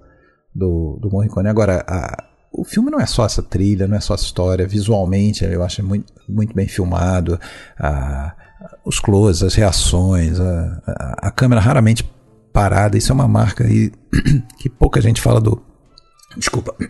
do, 0.53 0.97
do 1.01 1.09
Morricone. 1.09 1.47
Agora 1.47 1.85
a, 1.87 2.23
o 2.51 2.65
filme 2.65 2.89
não 2.89 2.99
é 2.99 3.05
só 3.05 3.25
essa 3.25 3.43
trilha, 3.43 3.87
não 3.87 3.97
é 3.97 4.01
só 4.01 4.13
essa 4.13 4.25
história. 4.25 4.67
Visualmente 4.67 5.45
eu 5.45 5.63
acho 5.63 5.83
muito, 5.83 6.11
muito 6.27 6.53
bem 6.53 6.67
filmado. 6.67 7.39
A, 7.79 8.35
os 8.83 8.99
closes, 8.99 9.43
as 9.43 9.53
reações, 9.53 10.39
a, 10.39 10.81
a, 10.87 11.27
a 11.27 11.31
câmera 11.31 11.61
raramente 11.61 12.03
parada. 12.57 12.97
Isso 12.97 13.11
é 13.11 13.15
uma 13.15 13.27
marca 13.27 13.63
aí 13.63 13.91
que 14.57 14.67
pouca 14.67 14.99
gente 14.99 15.21
fala 15.21 15.39
do. 15.39 15.61
Desculpa. 16.35 16.75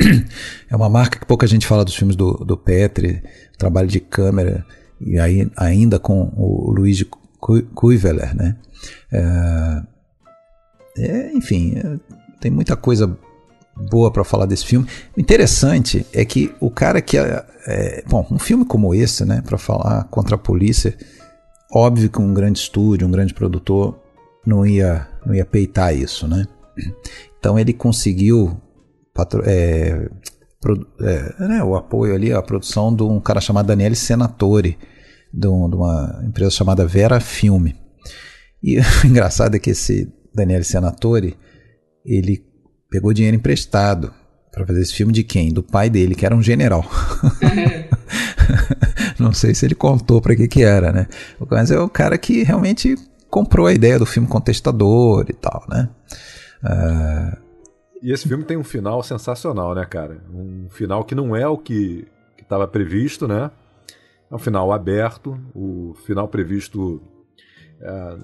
É 0.69 0.75
uma 0.75 0.89
marca 0.89 1.17
que 1.17 1.25
pouca 1.25 1.47
gente 1.47 1.65
fala 1.65 1.85
dos 1.85 1.95
filmes 1.95 2.15
do, 2.15 2.33
do 2.33 2.57
Petri, 2.57 3.23
trabalho 3.57 3.87
de 3.87 4.01
câmera, 4.01 4.65
e 4.99 5.17
aí 5.17 5.49
ainda 5.55 5.97
com 5.97 6.33
o 6.35 6.71
Luigi 6.71 7.07
Kuiveler, 7.73 8.35
né? 8.35 8.57
É, 9.11 9.81
é, 10.97 11.33
enfim, 11.33 11.75
é, 11.77 11.97
tem 12.41 12.51
muita 12.51 12.75
coisa 12.75 13.17
boa 13.89 14.11
para 14.11 14.25
falar 14.25 14.45
desse 14.45 14.65
filme. 14.65 14.85
O 15.15 15.21
interessante 15.21 16.05
é 16.11 16.25
que 16.25 16.53
o 16.59 16.69
cara 16.69 17.01
que 17.01 17.17
é, 17.17 17.45
é 17.65 18.03
bom, 18.05 18.27
um 18.29 18.39
filme 18.39 18.65
como 18.65 18.93
esse, 18.93 19.23
né, 19.23 19.41
para 19.41 19.57
falar 19.57 20.03
contra 20.05 20.35
a 20.35 20.39
polícia, 20.39 20.97
óbvio 21.71 22.09
que 22.09 22.21
um 22.21 22.33
grande 22.33 22.59
estúdio, 22.59 23.07
um 23.07 23.11
grande 23.11 23.33
produtor 23.33 23.97
não 24.45 24.65
ia, 24.65 25.07
não 25.27 25.35
ia 25.35 25.45
peitar 25.45 25.93
isso, 25.93 26.27
né? 26.27 26.47
Então 27.37 27.59
ele 27.59 27.73
conseguiu 27.73 28.59
é, 29.43 30.09
é, 31.01 31.47
né, 31.47 31.63
o 31.63 31.75
apoio 31.75 32.15
ali, 32.15 32.31
a 32.31 32.41
produção 32.41 32.95
de 32.95 33.03
um 33.03 33.19
cara 33.19 33.41
chamado 33.41 33.67
Daniele 33.67 33.95
Senatore, 33.95 34.77
de, 35.33 35.47
um, 35.47 35.69
de 35.69 35.75
uma 35.75 36.21
empresa 36.25 36.51
chamada 36.51 36.87
Vera 36.87 37.19
Filme. 37.19 37.75
E 38.63 38.79
o 39.03 39.07
engraçado 39.07 39.55
é 39.55 39.59
que 39.59 39.71
esse 39.71 40.11
Daniele 40.33 40.63
Senatore, 40.63 41.35
ele 42.05 42.45
pegou 42.89 43.13
dinheiro 43.13 43.35
emprestado 43.35 44.13
para 44.51 44.65
fazer 44.65 44.81
esse 44.81 44.93
filme 44.93 45.11
de 45.11 45.23
quem? 45.23 45.51
Do 45.51 45.61
pai 45.61 45.89
dele, 45.89 46.15
que 46.15 46.25
era 46.25 46.35
um 46.35 46.41
general. 46.41 46.85
Não 49.19 49.33
sei 49.33 49.53
se 49.53 49.65
ele 49.65 49.75
contou 49.75 50.21
para 50.21 50.35
que 50.35 50.47
que 50.47 50.63
era, 50.63 50.91
né? 50.91 51.07
Mas 51.49 51.71
é 51.71 51.79
o 51.79 51.89
cara 51.89 52.17
que 52.17 52.43
realmente 52.43 52.95
comprou 53.29 53.67
a 53.67 53.73
ideia 53.73 53.99
do 53.99 54.05
filme 54.05 54.27
contestador 54.27 55.25
e 55.29 55.33
tal, 55.33 55.63
né? 55.69 55.89
Uh... 56.63 57.47
E 58.01 58.11
esse 58.11 58.27
filme 58.27 58.43
tem 58.43 58.57
um 58.57 58.63
final 58.63 59.01
sensacional, 59.01 59.73
né, 59.73 59.83
cara? 59.83 60.23
Um 60.31 60.67
final 60.69 61.03
que 61.03 61.15
não 61.15 61.35
é 61.35 61.47
o 61.47 61.57
que, 61.57 62.07
que 62.35 62.43
estava 62.43 62.67
previsto, 62.67 63.27
né? 63.27 63.49
É 64.29 64.35
um 64.35 64.37
final 64.37 64.71
aberto, 64.71 65.39
o 65.55 65.95
final 66.05 66.27
previsto 66.27 67.01
é, 67.79 68.17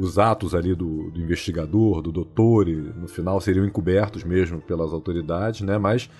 os 0.00 0.18
atos 0.18 0.54
ali 0.54 0.74
do, 0.74 1.10
do, 1.10 1.20
investigador, 1.20 2.02
do 2.02 2.12
doutor, 2.12 2.68
e 2.68 2.74
no 2.74 3.08
final 3.08 3.40
seriam 3.40 3.64
encobertos 3.64 4.24
mesmo 4.24 4.60
pelas 4.60 4.92
autoridades, 4.92 5.60
né? 5.62 5.78
Mas 5.78 6.10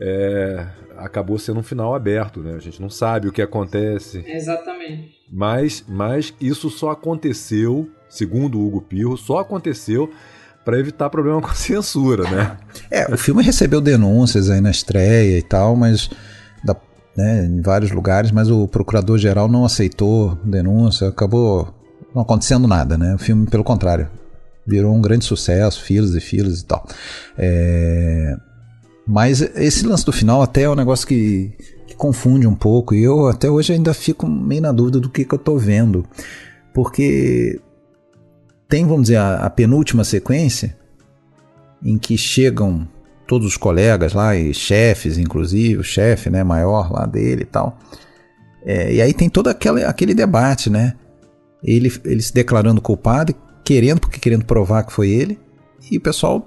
é, 0.00 0.66
acabou 0.96 1.38
sendo 1.38 1.60
um 1.60 1.62
final 1.62 1.94
aberto, 1.94 2.40
né? 2.40 2.54
A 2.54 2.60
gente 2.60 2.80
não 2.80 2.90
sabe 2.90 3.28
o 3.28 3.32
que 3.32 3.42
acontece. 3.42 4.24
Exatamente. 4.26 4.77
Mas, 5.30 5.84
mas 5.86 6.32
isso 6.40 6.70
só 6.70 6.90
aconteceu, 6.90 7.88
segundo 8.08 8.58
o 8.58 8.66
Hugo 8.66 8.80
Pirro, 8.80 9.16
só 9.16 9.38
aconteceu 9.38 10.10
para 10.64 10.78
evitar 10.78 11.08
problema 11.10 11.40
com 11.42 11.48
a 11.48 11.54
censura, 11.54 12.24
né? 12.30 12.56
É, 12.90 13.12
o 13.12 13.18
filme 13.18 13.42
recebeu 13.42 13.82
denúncias 13.82 14.48
aí 14.48 14.62
na 14.62 14.70
estreia 14.70 15.38
e 15.38 15.42
tal, 15.42 15.76
mas 15.76 16.08
da, 16.64 16.74
né, 17.14 17.44
em 17.44 17.60
vários 17.60 17.90
lugares, 17.90 18.30
mas 18.30 18.50
o 18.50 18.66
procurador-geral 18.66 19.46
não 19.46 19.64
aceitou 19.64 20.38
denúncia, 20.42 21.08
acabou 21.08 21.74
não 22.14 22.22
acontecendo 22.22 22.66
nada, 22.66 22.96
né? 22.96 23.14
O 23.14 23.18
filme, 23.18 23.46
pelo 23.46 23.62
contrário, 23.62 24.08
virou 24.66 24.94
um 24.94 25.02
grande 25.02 25.24
sucesso, 25.24 25.82
filas 25.82 26.14
e 26.14 26.20
filas 26.20 26.60
e 26.60 26.64
tal. 26.64 26.86
É... 27.36 28.36
Mas 29.08 29.40
esse 29.40 29.86
lance 29.86 30.04
do 30.04 30.12
final 30.12 30.42
até 30.42 30.64
é 30.64 30.70
um 30.70 30.74
negócio 30.74 31.06
que, 31.06 31.50
que, 31.86 31.96
confunde 31.96 32.46
um 32.46 32.54
pouco, 32.54 32.94
e 32.94 33.02
eu 33.02 33.26
até 33.26 33.50
hoje 33.50 33.72
ainda 33.72 33.94
fico 33.94 34.28
meio 34.28 34.60
na 34.60 34.70
dúvida 34.70 35.00
do 35.00 35.08
que, 35.08 35.24
que 35.24 35.34
eu 35.34 35.38
tô 35.38 35.56
vendo. 35.56 36.04
Porque 36.74 37.58
tem, 38.68 38.84
vamos 38.84 39.04
dizer, 39.04 39.16
a, 39.16 39.46
a 39.46 39.50
penúltima 39.50 40.04
sequência, 40.04 40.76
em 41.82 41.96
que 41.96 42.18
chegam 42.18 42.86
todos 43.26 43.46
os 43.46 43.56
colegas 43.56 44.12
lá, 44.12 44.36
e 44.36 44.52
chefes, 44.52 45.16
inclusive, 45.16 45.78
o 45.78 45.84
chefe 45.84 46.28
né, 46.28 46.44
maior 46.44 46.92
lá 46.92 47.06
dele 47.06 47.42
e 47.42 47.46
tal. 47.46 47.78
É, 48.62 48.92
e 48.92 49.00
aí 49.00 49.14
tem 49.14 49.30
todo 49.30 49.48
aquele, 49.48 49.84
aquele 49.84 50.12
debate, 50.12 50.68
né? 50.68 50.94
Ele, 51.64 51.90
ele 52.04 52.20
se 52.20 52.34
declarando 52.34 52.82
culpado, 52.82 53.34
querendo, 53.64 54.00
porque 54.00 54.20
querendo 54.20 54.44
provar 54.44 54.82
que 54.82 54.92
foi 54.92 55.08
ele, 55.08 55.38
e 55.90 55.96
o 55.96 56.00
pessoal 56.00 56.46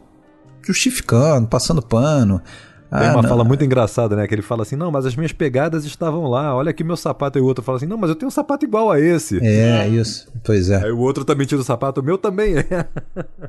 justificando, 0.64 1.48
passando 1.48 1.82
pano. 1.82 2.42
Tem 2.90 3.08
ah, 3.08 3.14
uma 3.14 3.22
não. 3.22 3.30
fala 3.30 3.44
muito 3.46 3.64
engraçada, 3.64 4.18
né? 4.18 4.28
Que 4.28 4.36
ele 4.36 4.42
fala 4.42 4.64
assim: 4.64 4.76
não, 4.76 4.92
mas 4.92 5.06
as 5.06 5.16
minhas 5.16 5.32
pegadas 5.32 5.86
estavam 5.86 6.28
lá, 6.28 6.54
olha 6.54 6.72
aqui 6.72 6.84
meu 6.84 6.98
sapato. 6.98 7.38
E 7.38 7.42
o 7.42 7.46
outro 7.46 7.64
fala 7.64 7.78
assim: 7.78 7.86
não, 7.86 7.98
mas 7.98 8.10
eu 8.10 8.16
tenho 8.16 8.28
um 8.28 8.32
sapato 8.32 8.66
igual 8.66 8.92
a 8.92 9.00
esse. 9.00 9.40
É, 9.42 9.88
isso. 9.88 10.28
Pois 10.44 10.70
é. 10.70 10.84
Aí 10.84 10.92
o 10.92 11.00
outro 11.00 11.24
também 11.24 11.48
tira 11.48 11.62
o 11.62 11.64
sapato, 11.64 12.02
o 12.02 12.04
meu 12.04 12.18
também 12.18 12.56
é. 12.58 12.86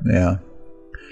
É. 0.09 0.37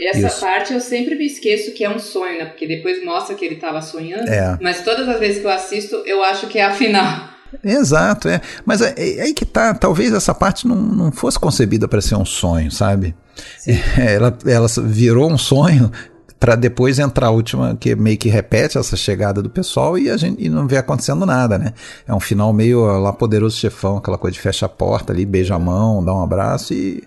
Essa 0.02 0.28
Isso. 0.28 0.40
parte 0.40 0.74
eu 0.74 0.80
sempre 0.80 1.14
me 1.14 1.28
esqueço 1.28 1.74
que 1.74 1.84
é 1.84 1.90
um 1.90 2.00
sonho, 2.00 2.40
né? 2.40 2.46
Porque 2.46 2.66
depois 2.66 3.04
mostra 3.06 3.36
que 3.36 3.46
ele 3.46 3.56
estava 3.56 3.82
sonhando. 3.84 4.28
É. 4.28 4.58
Mas 4.60 4.84
todas 4.84 5.08
as 5.08 5.20
vezes 5.20 5.40
que 5.40 5.46
eu 5.46 5.52
assisto, 5.52 5.96
eu 6.08 6.24
acho 6.24 6.48
que 6.48 6.58
é 6.58 6.66
a 6.66 6.72
final. 6.72 7.30
Exato, 7.64 8.28
é. 8.28 8.42
Mas 8.66 8.82
é, 8.82 8.96
é 8.98 9.22
aí 9.22 9.34
que 9.34 9.46
tá, 9.46 9.76
talvez 9.76 10.12
essa 10.12 10.34
parte 10.34 10.68
não, 10.68 10.76
não 10.76 11.12
fosse 11.12 11.38
concebida 11.38 11.88
para 11.88 12.02
ser 12.02 12.16
um 12.16 12.26
sonho, 12.26 12.72
sabe? 12.72 13.14
Ela, 13.98 14.38
ela 14.46 14.68
virou 14.84 15.32
um 15.32 15.38
sonho 15.38 15.92
para 16.40 16.56
depois 16.56 16.98
entrar 16.98 17.28
a 17.28 17.30
última, 17.30 17.76
que 17.76 17.96
meio 17.96 18.18
que 18.18 18.28
repete 18.28 18.78
essa 18.78 18.98
chegada 18.98 19.44
do 19.44 19.50
pessoal 19.50 19.96
e 19.96 20.10
a 20.10 20.18
gente 20.18 20.44
e 20.44 20.50
não 20.50 20.68
vê 20.68 20.78
acontecendo 20.78 21.24
nada, 21.24 21.60
né? 21.60 21.74
É 22.08 22.14
um 22.16 22.20
final 22.20 22.52
meio 22.52 22.84
lá 23.00 23.14
poderoso 23.14 23.56
chefão, 23.56 23.98
aquela 23.98 24.18
coisa 24.18 24.34
de 24.34 24.40
fecha 24.40 24.66
a 24.66 24.70
porta 24.70 25.14
ali, 25.14 25.24
beija 25.24 25.54
a 25.54 25.60
mão, 25.60 26.04
dá 26.04 26.12
um 26.12 26.24
abraço 26.24 26.74
e 26.74 27.04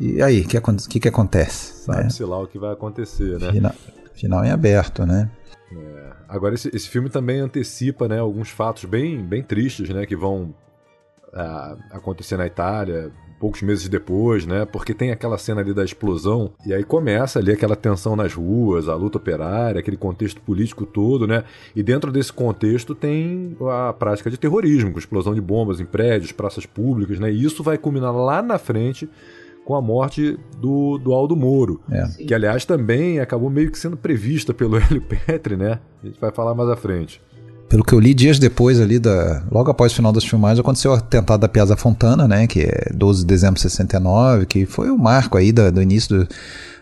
e 0.00 0.22
aí, 0.22 0.42
o 0.42 0.46
que, 0.46 0.60
que, 0.88 1.00
que, 1.00 1.08
acontece? 1.08 1.84
Sabe-se 1.84 2.22
né? 2.22 2.28
lá 2.28 2.40
o 2.40 2.46
que 2.46 2.56
vai 2.56 2.72
acontecer, 2.72 3.38
né? 3.40 3.50
Final, 3.50 3.74
final 4.14 4.44
em 4.44 4.50
aberto, 4.50 5.04
né? 5.04 5.28
É. 5.72 6.12
Agora, 6.28 6.54
esse, 6.54 6.70
esse 6.72 6.88
filme 6.88 7.10
também 7.10 7.40
antecipa 7.40 8.06
né, 8.06 8.18
alguns 8.20 8.48
fatos 8.48 8.84
bem, 8.84 9.20
bem 9.20 9.42
tristes 9.42 9.88
né, 9.88 10.06
que 10.06 10.14
vão 10.14 10.54
uh, 11.32 11.76
acontecer 11.90 12.36
na 12.36 12.46
Itália 12.46 13.10
poucos 13.38 13.62
meses 13.62 13.88
depois, 13.88 14.46
né? 14.46 14.64
Porque 14.64 14.92
tem 14.92 15.10
aquela 15.10 15.38
cena 15.38 15.60
ali 15.60 15.72
da 15.72 15.84
explosão 15.84 16.50
e 16.66 16.74
aí 16.74 16.84
começa 16.84 17.38
ali 17.38 17.52
aquela 17.52 17.76
tensão 17.76 18.16
nas 18.16 18.34
ruas, 18.34 18.88
a 18.88 18.94
luta 18.94 19.18
operária, 19.18 19.78
aquele 19.78 19.96
contexto 19.96 20.40
político 20.40 20.84
todo, 20.84 21.26
né? 21.26 21.44
E 21.74 21.82
dentro 21.82 22.10
desse 22.10 22.32
contexto 22.32 22.94
tem 22.94 23.56
a 23.70 23.92
prática 23.92 24.30
de 24.30 24.36
terrorismo, 24.36 24.92
com 24.92 24.98
explosão 24.98 25.34
de 25.34 25.40
bombas 25.40 25.80
em 25.80 25.84
prédios, 25.84 26.32
praças 26.32 26.66
públicas, 26.66 27.18
né? 27.18 27.30
E 27.30 27.44
isso 27.44 27.62
vai 27.62 27.78
culminar 27.78 28.14
lá 28.14 28.42
na 28.42 28.58
frente 28.58 29.08
com 29.64 29.74
a 29.74 29.82
morte 29.82 30.38
do, 30.56 30.96
do 30.96 31.12
Aldo 31.12 31.36
Moro, 31.36 31.78
é. 31.90 32.24
que 32.24 32.32
aliás 32.32 32.64
também 32.64 33.20
acabou 33.20 33.50
meio 33.50 33.70
que 33.70 33.78
sendo 33.78 33.98
prevista 33.98 34.54
pelo 34.54 34.76
Hélio 34.80 35.02
Petri, 35.02 35.58
né? 35.58 35.78
A 36.02 36.06
gente 36.06 36.18
vai 36.18 36.32
falar 36.32 36.54
mais 36.54 36.70
à 36.70 36.76
frente. 36.76 37.20
Pelo 37.68 37.84
que 37.84 37.92
eu 37.92 38.00
li 38.00 38.14
dias 38.14 38.38
depois 38.38 38.80
ali, 38.80 38.98
da, 38.98 39.42
logo 39.50 39.70
após 39.70 39.92
o 39.92 39.96
final 39.96 40.12
das 40.12 40.24
filmagens, 40.24 40.60
aconteceu 40.60 40.92
o 40.92 40.94
atentado 40.94 41.40
da 41.40 41.48
Piazza 41.48 41.76
Fontana, 41.76 42.26
né? 42.26 42.46
Que 42.46 42.62
é 42.62 42.90
12 42.94 43.20
de 43.20 43.26
dezembro 43.26 43.56
de 43.56 43.62
69, 43.62 44.46
que 44.46 44.64
foi 44.64 44.90
o 44.90 44.96
marco 44.96 45.36
aí 45.36 45.52
do, 45.52 45.70
do 45.70 45.82
início 45.82 46.18
do, 46.18 46.28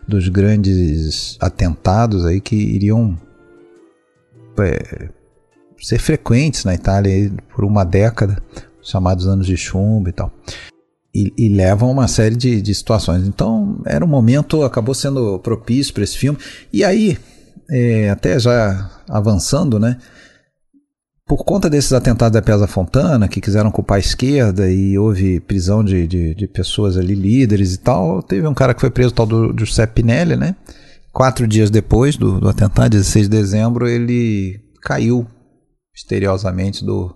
dos 0.07 0.29
grandes 0.29 1.37
atentados 1.41 2.25
aí 2.25 2.41
que 2.41 2.55
iriam 2.55 3.19
é, 4.61 5.09
ser 5.83 5.99
frequentes 5.99 6.65
na 6.65 6.75
Itália 6.75 7.33
por 7.55 7.65
uma 7.65 7.85
década, 7.85 8.41
chamados 8.81 9.27
anos 9.27 9.47
de 9.47 9.57
chumbo 9.57 10.09
e 10.09 10.13
tal 10.13 10.33
e, 11.17 11.33
e 11.39 11.49
levam 11.49 11.89
a 11.89 11.93
uma 11.93 12.09
série 12.09 12.37
de, 12.37 12.61
de 12.61 12.75
situações. 12.75 13.27
Então, 13.27 13.81
era 13.87 14.05
um 14.05 14.09
momento, 14.09 14.63
acabou 14.63 14.95
sendo 14.95 15.39
propício 15.39 15.95
para 15.95 16.05
esse 16.05 16.19
filme. 16.19 16.39
E 16.71 16.85
aí, 16.85 17.17
é, 17.71 18.11
até 18.11 18.39
já 18.39 18.91
avançando, 19.09 19.79
né? 19.79 19.97
Por 21.27 21.45
conta 21.45 21.69
desses 21.69 21.93
atentados 21.93 22.35
da 22.35 22.41
Piazza 22.41 22.69
Fontana, 22.69 23.27
que 23.27 23.41
quiseram 23.41 23.73
culpar 23.73 23.97
a 23.97 24.01
esquerda 24.01 24.71
e 24.71 24.97
houve 24.97 25.41
prisão 25.41 25.83
de, 25.83 26.07
de, 26.07 26.35
de, 26.37 26.47
pessoas 26.47 26.97
ali, 26.97 27.17
líderes 27.17 27.75
e 27.75 27.79
tal, 27.79 28.23
teve 28.23 28.47
um 28.47 28.55
cara 28.55 28.73
que 28.73 28.81
foi 28.81 28.91
preso, 28.91 29.13
tal 29.13 29.27
do 29.27 29.53
Giuseppe 29.59 30.03
Pinelli, 30.03 30.37
né? 30.37 30.55
Quatro 31.13 31.49
dias 31.49 31.69
depois 31.69 32.17
do, 32.17 32.39
do 32.39 32.49
atentado, 32.49 32.91
16 32.91 33.29
de 33.29 33.37
dezembro, 33.37 33.89
ele 33.89 34.61
caiu 34.81 35.27
misteriosamente 35.93 36.85
do, 36.85 37.13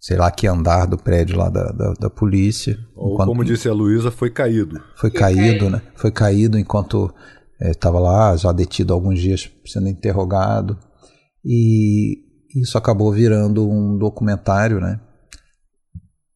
sei 0.00 0.16
lá 0.16 0.30
que 0.30 0.46
andar 0.46 0.86
do 0.86 0.96
prédio 0.96 1.36
lá 1.36 1.50
da, 1.50 1.70
da, 1.70 1.92
da 2.00 2.08
polícia. 2.08 2.78
Ou 2.96 3.12
enquanto... 3.12 3.28
como 3.28 3.44
disse 3.44 3.68
a 3.68 3.74
Luísa, 3.74 4.10
foi 4.10 4.30
caído. 4.30 4.80
Foi 4.96 5.10
caído, 5.10 5.68
né? 5.68 5.82
Foi 5.96 6.10
caído 6.10 6.58
enquanto 6.58 7.12
estava 7.60 7.98
é, 7.98 8.00
lá, 8.00 8.36
já 8.36 8.52
detido 8.52 8.94
alguns 8.94 9.20
dias 9.20 9.50
sendo 9.66 9.88
interrogado. 9.88 10.78
E 11.44 12.27
isso 12.62 12.78
acabou 12.78 13.12
virando 13.12 13.68
um 13.68 13.96
documentário, 13.96 14.80
né? 14.80 15.00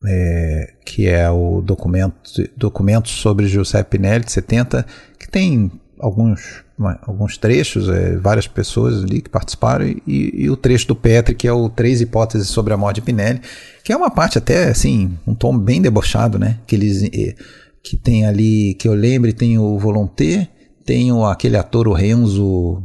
É, 0.05 0.75
que 0.85 1.07
é 1.07 1.31
o 1.31 1.61
documento, 1.61 2.19
documento 2.57 3.09
sobre 3.09 3.47
Giuseppe 3.47 3.99
Pinelli, 3.99 4.25
de 4.25 4.33
70, 4.33 4.85
que 5.17 5.31
tem 5.31 5.71
alguns, 6.01 6.65
alguns 7.03 7.39
trechos, 7.39 7.89
é, 7.89 8.17
várias 8.17 8.49
pessoas 8.49 9.05
ali 9.05 9.23
que 9.23 9.31
participaram, 9.31 9.87
e, 9.87 10.01
e, 10.07 10.51
o 10.51 10.57
trecho 10.57 10.89
do 10.89 10.97
Petri, 10.97 11.37
que 11.37 11.47
é 11.47 11.53
o 11.53 11.69
Três 11.69 12.01
Hipóteses 12.01 12.49
sobre 12.49 12.75
a 12.75 12.77
Morte 12.77 12.97
de 12.97 13.03
Pinelli, 13.03 13.41
que 13.85 13.93
é 13.93 13.97
uma 13.97 14.11
parte 14.11 14.39
até, 14.39 14.69
assim, 14.69 15.17
um 15.25 15.35
tom 15.37 15.57
bem 15.57 15.81
debochado, 15.81 16.39
né? 16.39 16.59
Que, 16.67 16.75
eles, 16.75 17.05
é, 17.05 17.37
que 17.85 17.97
tem 17.97 18.27
ali, 18.27 18.75
que 18.75 18.89
eu 18.89 18.95
lembre, 18.95 19.33
tem 19.33 19.57
o 19.57 19.79
Volonté, 19.79 20.49
tem 20.85 21.13
o, 21.13 21.25
aquele 21.25 21.57
ator, 21.57 21.87
o 21.87 21.93
Renzo 21.93 22.83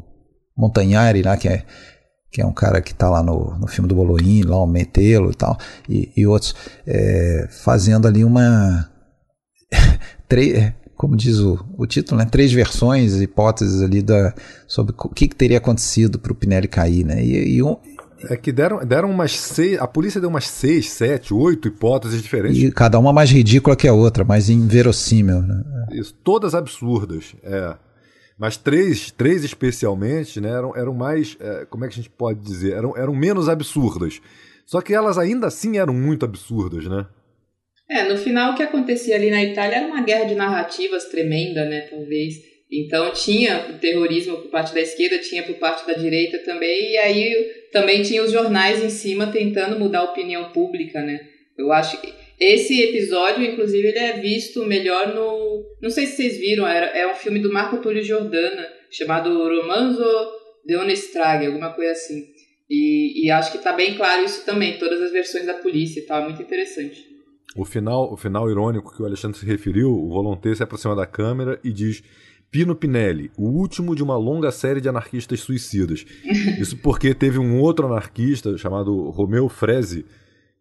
Montagnari 0.55 1.24
lá, 1.24 1.36
que 1.36 1.47
é, 1.47 1.64
que 2.32 2.41
é 2.41 2.45
um 2.45 2.53
cara 2.53 2.82
que 2.82 2.91
está 2.91 3.09
lá 3.09 3.23
no, 3.23 3.57
no 3.57 3.67
filme 3.67 3.88
do 3.88 3.95
Boloin, 3.95 4.43
lá 4.43 4.57
o 4.57 4.67
Metelo 4.67 5.32
e 5.32 5.36
tal, 5.36 5.57
e, 5.88 6.11
e 6.15 6.28
outros, 6.28 6.55
é, 6.86 7.47
fazendo 7.63 8.07
ali 8.07 8.23
uma... 8.23 8.89
três 10.28 10.73
como 10.95 11.15
diz 11.15 11.38
o, 11.38 11.63
o 11.78 11.86
título, 11.86 12.19
né, 12.19 12.25
três 12.25 12.51
versões, 12.51 13.21
hipóteses 13.21 13.84
ali 13.84 14.01
da, 14.01 14.34
sobre 14.67 14.95
o 14.97 15.09
que, 15.09 15.28
que 15.28 15.36
teria 15.36 15.59
acontecido 15.59 16.17
para 16.17 16.32
o 16.32 16.36
Pinelli 16.36 16.67
cair, 16.67 17.05
né? 17.05 17.23
E, 17.23 17.57
e 17.57 17.61
um, 17.61 17.78
é 18.30 18.36
que 18.36 18.51
deram, 18.51 18.84
deram 18.84 19.11
umas 19.11 19.34
seis. 19.34 19.80
A 19.80 19.88
polícia 19.88 20.19
deu 20.19 20.30
umas 20.30 20.47
seis, 20.47 20.89
sete, 20.89 21.34
oito 21.34 21.67
hipóteses 21.67 22.21
diferentes. 22.21 22.61
E 22.61 22.71
cada 22.71 22.97
uma 22.97 23.13
mais 23.13 23.30
ridícula 23.30 23.75
que 23.75 23.88
a 23.88 23.93
outra, 23.93 24.23
mais 24.23 24.49
inverossímil. 24.49 25.41
Né? 25.41 25.63
Isso, 25.91 26.13
todas 26.23 26.55
absurdas. 26.55 27.36
É. 27.43 27.75
Mas 28.38 28.55
três, 28.55 29.09
três 29.09 29.43
especialmente, 29.43 30.39
né, 30.39 30.49
eram, 30.49 30.75
eram 30.75 30.93
mais. 30.93 31.35
É, 31.39 31.65
como 31.65 31.83
é 31.83 31.88
que 31.88 31.93
a 31.93 31.97
gente 31.97 32.09
pode 32.09 32.39
dizer? 32.39 32.73
Eram, 32.73 32.95
eram 32.95 33.15
menos 33.15 33.49
absurdas. 33.49 34.21
Só 34.65 34.81
que 34.81 34.93
elas 34.93 35.17
ainda 35.17 35.47
assim 35.47 35.77
eram 35.77 35.93
muito 35.93 36.25
absurdas, 36.25 36.85
né? 36.85 37.07
É, 37.89 38.03
no 38.03 38.17
final 38.17 38.51
o 38.51 38.55
que 38.55 38.61
acontecia 38.61 39.15
ali 39.15 39.31
na 39.31 39.41
Itália 39.43 39.77
era 39.77 39.88
uma 39.88 40.01
guerra 40.01 40.25
de 40.25 40.35
narrativas 40.35 41.05
tremenda, 41.05 41.65
né, 41.65 41.81
talvez. 41.89 42.35
Então 42.69 43.11
tinha 43.11 43.69
o 43.69 43.79
terrorismo 43.79 44.38
por 44.38 44.51
parte 44.51 44.73
da 44.73 44.81
esquerda, 44.81 45.19
tinha 45.19 45.41
por 45.43 45.55
parte 45.55 45.88
da 45.88 45.93
direita 45.93 46.39
também, 46.39 46.91
e 46.91 46.97
aí 46.97 47.51
também 47.71 48.01
tinha 48.01 48.21
os 48.21 48.31
jornais 48.31 48.83
em 48.83 48.89
cima 48.89 49.27
tentando 49.27 49.79
mudar 49.79 49.99
a 49.99 50.11
opinião 50.11 50.51
pública, 50.51 51.01
né? 51.01 51.21
Eu 51.57 51.71
acho 51.71 51.99
que 52.01 52.13
esse 52.39 52.81
episódio, 52.81 53.43
inclusive, 53.43 53.88
ele 53.88 53.97
é 53.97 54.19
visto 54.19 54.63
melhor 54.65 55.13
no. 55.13 55.65
Não 55.81 55.89
sei 55.89 56.05
se 56.05 56.15
vocês 56.15 56.38
viram, 56.38 56.67
era, 56.67 56.85
é 56.88 57.11
um 57.11 57.15
filme 57.15 57.39
do 57.39 57.51
Marco 57.51 57.77
Túlio 57.77 58.03
Giordana, 58.03 58.67
chamado 58.91 59.29
Romanzo 59.29 60.03
de 60.65 60.75
Onestraghi, 60.75 61.47
alguma 61.47 61.73
coisa 61.73 61.91
assim. 61.93 62.25
E, 62.69 63.25
e 63.25 63.31
acho 63.31 63.51
que 63.51 63.57
tá 63.57 63.73
bem 63.73 63.95
claro 63.95 64.23
isso 64.23 64.45
também, 64.45 64.77
todas 64.77 65.01
as 65.01 65.11
versões 65.11 65.45
da 65.45 65.55
polícia 65.55 65.99
e 65.99 66.03
tal, 66.03 66.21
é 66.21 66.25
muito 66.25 66.41
interessante. 66.41 67.05
O 67.55 67.65
final, 67.65 68.13
o 68.13 68.17
final 68.17 68.49
irônico 68.51 68.95
que 68.95 69.01
o 69.01 69.05
Alexandre 69.05 69.39
se 69.39 69.45
referiu, 69.45 69.89
o 69.89 70.09
Volonté 70.09 70.53
se 70.53 70.61
aproxima 70.61 70.95
da 70.95 71.07
câmera 71.07 71.59
e 71.63 71.71
diz 71.71 72.03
Pino 72.51 72.75
Pinelli, 72.75 73.31
o 73.38 73.47
último 73.47 73.95
de 73.95 74.03
uma 74.03 74.17
longa 74.17 74.51
série 74.51 74.81
de 74.81 74.88
anarquistas 74.88 75.39
suicidas. 75.39 76.05
Isso 76.59 76.77
porque 76.77 77.15
teve 77.15 77.39
um 77.39 77.59
outro 77.59 77.88
anarquista 77.88 78.57
chamado 78.57 79.09
Romeu 79.09 79.49
Freze, 79.49 80.05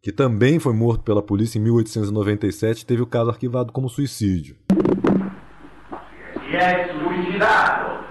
que 0.03 0.13
também 0.13 0.59
foi 0.59 0.73
morto 0.73 1.03
pela 1.03 1.23
polícia 1.23 1.59
em 1.59 1.63
1897 1.63 2.87
teve 2.87 3.03
o 3.03 3.07
caso 3.07 3.31
arquivado 3.31 3.73
como 3.73 3.89
suicídio. 3.89 4.57
Si 4.69 6.57
è 6.57 6.89
suicidato! 6.93 8.05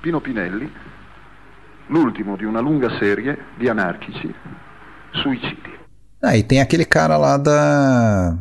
Pino 0.01 0.21
Pinelli, 0.21 0.71
l'ultimo 1.87 2.35
di 2.35 2.45
una 2.45 2.59
lunga 2.59 2.95
serie 2.99 3.37
di 3.57 3.67
anarchici 3.67 4.33
suicidi. 5.11 5.73
Ah, 6.21 6.35
e 6.35 6.43
tem 6.43 6.59
aquele 6.59 6.85
cara 6.85 7.17
lá 7.17 7.37
da. 7.37 8.35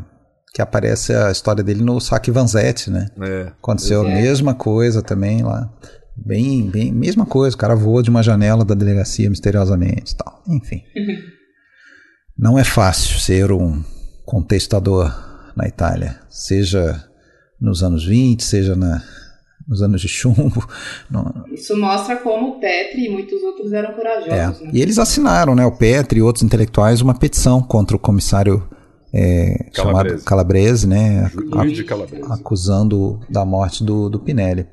Que 0.55 0.63
aparece 0.63 1.13
a 1.13 1.33
história 1.33 1.65
dele 1.65 1.83
no 1.83 2.01
Saque 2.01 2.31
Vanzetti, 2.31 2.89
né? 2.89 3.09
É. 3.21 3.43
Aconteceu 3.61 4.03
a 4.03 4.09
É. 4.09 4.23
mesma 4.23 4.55
coisa 4.55 5.03
também 5.03 5.43
lá. 5.43 5.69
Bem, 6.17 6.71
bem, 6.71 6.93
mesma 6.93 7.27
coisa. 7.27 7.57
O 7.57 7.59
cara 7.59 7.75
voou 7.75 8.01
de 8.01 8.09
uma 8.09 8.23
janela 8.23 8.65
da 8.65 8.73
delegacia 8.75 9.29
misteriosamente 9.29 10.13
e 10.13 10.17
tal. 10.17 10.41
Enfim. 10.49 10.81
Não 12.39 12.57
é 12.59 12.63
fácil 12.65 13.19
ser 13.19 13.51
um 13.51 13.83
contestador 14.25 15.13
na 15.57 15.67
Itália. 15.67 16.21
Seja 16.29 17.03
nos 17.61 17.83
anos 17.83 18.05
20, 18.05 18.43
seja 18.45 18.77
na, 18.77 19.03
nos 19.67 19.83
anos 19.83 20.01
de 20.01 20.09
chumbo. 20.09 20.65
Não- 21.11 21.33
Isso 21.53 21.77
mostra 21.77 22.17
como 22.17 22.57
o 22.57 22.61
Petri 22.61 23.07
e 23.07 23.09
muitos 23.11 23.43
outros 23.43 23.73
eram 23.73 23.93
corajosos, 23.95 24.61
é. 24.63 24.65
né? 24.67 24.71
E 24.73 24.81
eles 24.81 24.99
assinaram, 24.99 25.55
né, 25.57 25.65
o 25.67 25.73
Petri 25.77 26.21
e 26.21 26.23
outros 26.23 26.45
intelectuais, 26.45 27.01
uma 27.01 27.15
petição 27.19 27.61
contra 27.63 27.97
o 27.97 28.01
comissário 28.01 28.69
é, 29.17 29.67
chamado 29.73 29.93
Calabrese. 29.93 30.25
Calabrese, 30.25 30.89
né, 30.89 31.31
Luiz 31.33 31.77
de 31.77 31.85
Calabrese. 31.85 32.25
acusando 32.33 33.21
da 33.31 33.45
morte 33.45 33.85
do, 33.85 34.11
do 34.11 34.19
Pinelli. 34.19 34.67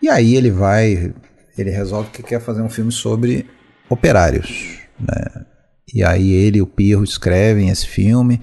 E 0.00 0.08
aí 0.08 0.36
ele 0.36 0.50
vai, 0.50 1.12
ele 1.58 1.70
resolve 1.70 2.08
que 2.10 2.22
quer 2.22 2.40
fazer 2.40 2.62
um 2.62 2.70
filme 2.70 2.90
sobre 2.90 3.44
operários, 3.90 4.78
né? 4.98 5.44
E 5.92 6.02
aí 6.02 6.32
ele 6.32 6.58
e 6.58 6.62
o 6.62 6.66
Pirro 6.66 7.04
escrevem 7.04 7.68
esse 7.68 7.86
filme 7.86 8.40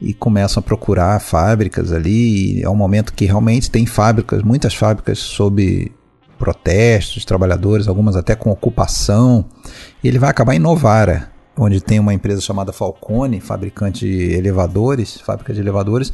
e 0.00 0.14
começam 0.14 0.60
a 0.60 0.62
procurar 0.62 1.20
fábricas 1.20 1.92
ali. 1.92 2.62
É 2.62 2.68
um 2.68 2.76
momento 2.76 3.12
que 3.12 3.24
realmente 3.24 3.70
tem 3.70 3.86
fábricas, 3.86 4.42
muitas 4.42 4.74
fábricas 4.74 5.18
sob 5.18 5.92
protestos, 6.38 7.24
trabalhadores, 7.24 7.88
algumas 7.88 8.14
até 8.14 8.34
com 8.34 8.50
ocupação. 8.50 9.44
E 10.02 10.08
ele 10.08 10.18
vai 10.18 10.30
acabar 10.30 10.54
em 10.54 10.60
Novara, 10.60 11.30
onde 11.56 11.80
tem 11.80 11.98
uma 11.98 12.14
empresa 12.14 12.40
chamada 12.40 12.72
Falcone, 12.72 13.40
fabricante 13.40 14.06
de 14.06 14.34
elevadores, 14.34 15.20
fábrica 15.20 15.52
de 15.52 15.60
elevadores, 15.60 16.12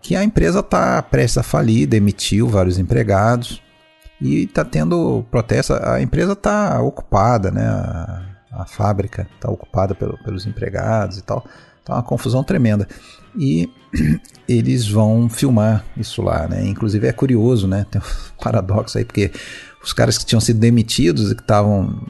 que 0.00 0.16
a 0.16 0.24
empresa 0.24 0.60
está 0.60 1.02
prestes 1.02 1.38
a 1.38 1.42
falir, 1.42 1.86
demitiu 1.86 2.48
vários 2.48 2.78
empregados 2.78 3.60
e 4.20 4.44
está 4.44 4.64
tendo 4.64 5.26
protesto. 5.30 5.74
A 5.74 6.00
empresa 6.00 6.32
está 6.32 6.80
ocupada, 6.80 7.50
né? 7.50 7.66
A, 7.66 8.22
a 8.50 8.64
fábrica 8.64 9.28
está 9.34 9.50
ocupada 9.50 9.94
pelo- 9.94 10.16
pelos 10.24 10.46
empregados 10.46 11.18
e 11.18 11.22
tal. 11.22 11.44
Tá 11.88 11.94
uma 11.94 12.02
confusão 12.02 12.44
tremenda. 12.44 12.86
E 13.34 13.68
eles 14.46 14.86
vão 14.86 15.26
filmar 15.28 15.84
isso 15.96 16.20
lá, 16.20 16.46
né? 16.46 16.66
Inclusive 16.66 17.06
é 17.06 17.12
curioso, 17.12 17.66
né? 17.66 17.86
Tem 17.90 18.00
um 18.00 18.04
paradoxo 18.42 18.98
aí, 18.98 19.06
porque 19.06 19.32
os 19.82 19.94
caras 19.94 20.18
que 20.18 20.26
tinham 20.26 20.40
sido 20.40 20.60
demitidos 20.60 21.32
e 21.32 21.34
que 21.34 21.40
estavam 21.40 22.06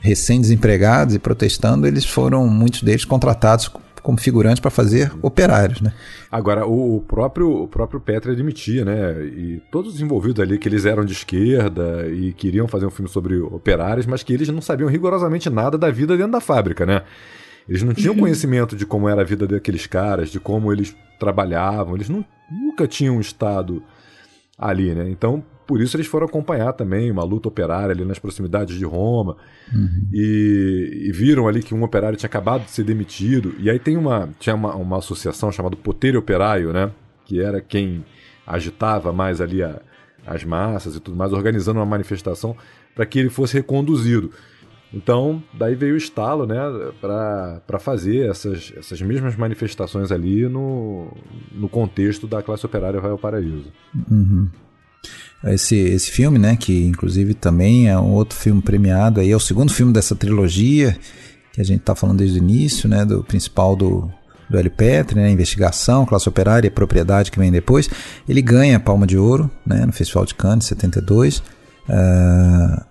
recém-desempregados 0.00 1.14
e 1.14 1.20
protestando, 1.20 1.86
eles 1.86 2.04
foram, 2.04 2.48
muitos 2.48 2.82
deles, 2.82 3.04
contratados 3.04 3.70
como 4.02 4.18
figurantes 4.18 4.58
para 4.58 4.72
fazer 4.72 5.12
operários, 5.22 5.80
né? 5.80 5.92
Agora, 6.28 6.66
o, 6.66 7.00
próprio, 7.06 7.62
o 7.62 7.68
próprio 7.68 8.00
Petri 8.00 8.32
admitia, 8.32 8.84
né? 8.84 9.24
E 9.24 9.62
todos 9.70 9.94
os 9.94 10.00
envolvidos 10.00 10.42
ali, 10.42 10.58
que 10.58 10.68
eles 10.68 10.84
eram 10.84 11.04
de 11.04 11.12
esquerda 11.12 12.08
e 12.08 12.32
queriam 12.32 12.66
fazer 12.66 12.84
um 12.84 12.90
filme 12.90 13.08
sobre 13.08 13.38
operários, 13.38 14.04
mas 14.04 14.24
que 14.24 14.32
eles 14.32 14.48
não 14.48 14.60
sabiam 14.60 14.88
rigorosamente 14.88 15.48
nada 15.48 15.78
da 15.78 15.92
vida 15.92 16.16
dentro 16.16 16.32
da 16.32 16.40
fábrica, 16.40 16.84
né? 16.84 17.02
Eles 17.68 17.82
não 17.82 17.94
tinham 17.94 18.14
conhecimento 18.16 18.74
de 18.76 18.84
como 18.84 19.08
era 19.08 19.20
a 19.22 19.24
vida 19.24 19.46
daqueles 19.46 19.86
caras, 19.86 20.30
de 20.30 20.40
como 20.40 20.72
eles 20.72 20.94
trabalhavam, 21.18 21.94
eles 21.94 22.08
nu- 22.08 22.24
nunca 22.50 22.86
tinham 22.86 23.20
estado 23.20 23.82
ali, 24.58 24.94
né? 24.94 25.08
Então, 25.08 25.44
por 25.66 25.80
isso 25.80 25.96
eles 25.96 26.06
foram 26.06 26.26
acompanhar 26.26 26.72
também 26.72 27.10
uma 27.10 27.22
luta 27.24 27.48
operária 27.48 27.92
ali 27.92 28.04
nas 28.04 28.18
proximidades 28.18 28.76
de 28.76 28.84
Roma 28.84 29.36
e, 30.12 31.04
e 31.08 31.12
viram 31.12 31.46
ali 31.48 31.62
que 31.62 31.74
um 31.74 31.82
operário 31.82 32.16
tinha 32.18 32.26
acabado 32.28 32.64
de 32.64 32.70
ser 32.70 32.84
demitido. 32.84 33.54
E 33.58 33.70
aí 33.70 33.78
tem 33.78 33.96
uma 33.96 34.28
tinha 34.38 34.54
uma, 34.54 34.74
uma 34.74 34.98
associação 34.98 35.50
chamada 35.52 35.76
Potere 35.76 36.16
Operário, 36.16 36.72
né? 36.72 36.90
Que 37.24 37.40
era 37.40 37.60
quem 37.60 38.04
agitava 38.46 39.12
mais 39.12 39.40
ali 39.40 39.62
a- 39.62 39.80
as 40.26 40.44
massas 40.44 40.94
e 40.96 41.00
tudo 41.00 41.16
mais, 41.16 41.32
organizando 41.32 41.78
uma 41.80 41.86
manifestação 41.86 42.56
para 42.94 43.06
que 43.06 43.18
ele 43.18 43.30
fosse 43.30 43.54
reconduzido. 43.54 44.30
Então, 44.94 45.42
daí 45.54 45.74
veio 45.74 45.94
o 45.94 45.96
estalo, 45.96 46.46
né, 46.46 46.58
para 47.00 47.78
fazer 47.78 48.28
essas, 48.28 48.72
essas 48.76 49.00
mesmas 49.00 49.36
manifestações 49.36 50.12
ali 50.12 50.46
no, 50.48 51.16
no 51.50 51.68
contexto 51.68 52.26
da 52.26 52.42
classe 52.42 52.66
operária 52.66 53.00
vai 53.00 53.10
ao 53.10 53.18
paraíso. 53.18 53.72
Uhum. 54.10 54.48
Esse, 55.44 55.76
esse 55.76 56.10
filme, 56.10 56.38
né, 56.38 56.56
que 56.56 56.84
inclusive 56.84 57.34
também 57.34 57.88
é 57.88 57.98
um 57.98 58.12
outro 58.12 58.38
filme 58.38 58.60
premiado, 58.60 59.20
aí 59.20 59.30
é 59.30 59.36
o 59.36 59.40
segundo 59.40 59.72
filme 59.72 59.92
dessa 59.92 60.14
trilogia 60.14 60.96
que 61.52 61.60
a 61.60 61.64
gente 61.64 61.80
está 61.80 61.94
falando 61.94 62.18
desde 62.18 62.38
o 62.38 62.42
início, 62.42 62.88
né, 62.88 63.04
do 63.04 63.24
principal 63.24 63.74
do, 63.74 64.10
do 64.48 64.58
Hélio 64.58 64.70
Petri, 64.70 65.16
né, 65.16 65.30
investigação, 65.30 66.04
classe 66.04 66.28
operária 66.28 66.68
e 66.68 66.70
propriedade 66.70 67.30
que 67.30 67.38
vem 67.38 67.50
depois. 67.50 67.88
Ele 68.28 68.42
ganha 68.42 68.76
a 68.76 68.80
Palma 68.80 69.06
de 69.06 69.16
Ouro, 69.16 69.50
né, 69.66 69.84
no 69.86 69.92
Festival 69.92 70.24
de 70.26 70.34
Cannes, 70.34 70.66
72. 70.66 71.42
Ah, 71.88 72.86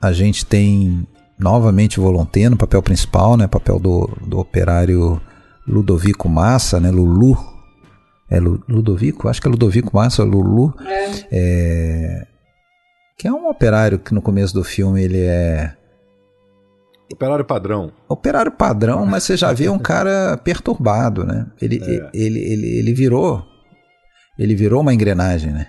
a 0.00 0.12
gente 0.12 0.44
tem 0.46 1.06
novamente 1.38 1.98
o 1.98 2.02
Volonté 2.02 2.48
no 2.48 2.56
papel 2.56 2.82
principal, 2.82 3.36
né, 3.36 3.46
papel 3.46 3.78
do, 3.78 4.06
do 4.26 4.38
operário 4.38 5.20
Ludovico 5.66 6.28
Massa, 6.28 6.78
né, 6.80 6.90
Lulu, 6.90 7.36
é 8.30 8.38
Lu- 8.40 8.62
Ludovico? 8.68 9.28
Acho 9.28 9.40
que 9.40 9.48
é 9.48 9.50
Ludovico 9.50 9.94
Massa, 9.96 10.22
Lulu. 10.24 10.74
É, 11.30 12.26
Que 13.18 13.28
é 13.28 13.32
um 13.32 13.48
operário 13.48 13.98
que 13.98 14.12
no 14.14 14.20
começo 14.22 14.52
do 14.54 14.64
filme 14.64 15.02
ele 15.02 15.20
é 15.20 15.74
Operário 17.12 17.44
padrão. 17.44 17.92
operário 18.08 18.50
padrão, 18.50 19.04
mas 19.06 19.22
você 19.24 19.36
já 19.36 19.52
vê 19.52 19.68
um 19.68 19.78
cara 19.78 20.36
perturbado, 20.38 21.24
né? 21.24 21.46
Ele, 21.60 21.78
É. 21.82 22.10
ele, 22.14 22.38
ele, 22.40 22.78
ele 22.78 22.92
virou. 22.94 23.44
Ele 24.38 24.54
virou 24.54 24.80
uma 24.80 24.92
engrenagem, 24.92 25.52
né? 25.52 25.66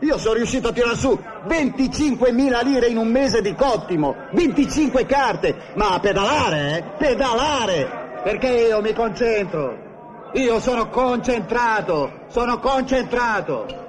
Io 0.00 0.16
sono 0.16 0.36
riuscito 0.36 0.68
a 0.68 0.72
tirare 0.72 0.96
su 0.96 1.10
25.000 1.46 2.64
lire 2.64 2.86
in 2.86 2.96
un 2.96 3.08
mese 3.08 3.42
di 3.42 3.54
cottimo, 3.54 4.16
25 4.32 5.04
carte, 5.04 5.72
ma 5.74 5.92
a 5.92 6.00
pedalare, 6.00 6.78
eh? 6.78 6.82
Pedalare! 6.96 8.20
Perché 8.24 8.48
io 8.48 8.80
mi 8.80 8.94
concentro. 8.94 10.30
Io 10.32 10.60
sono 10.60 10.88
concentrato, 10.88 12.24
sono 12.28 12.58
concentrato. 12.58 13.79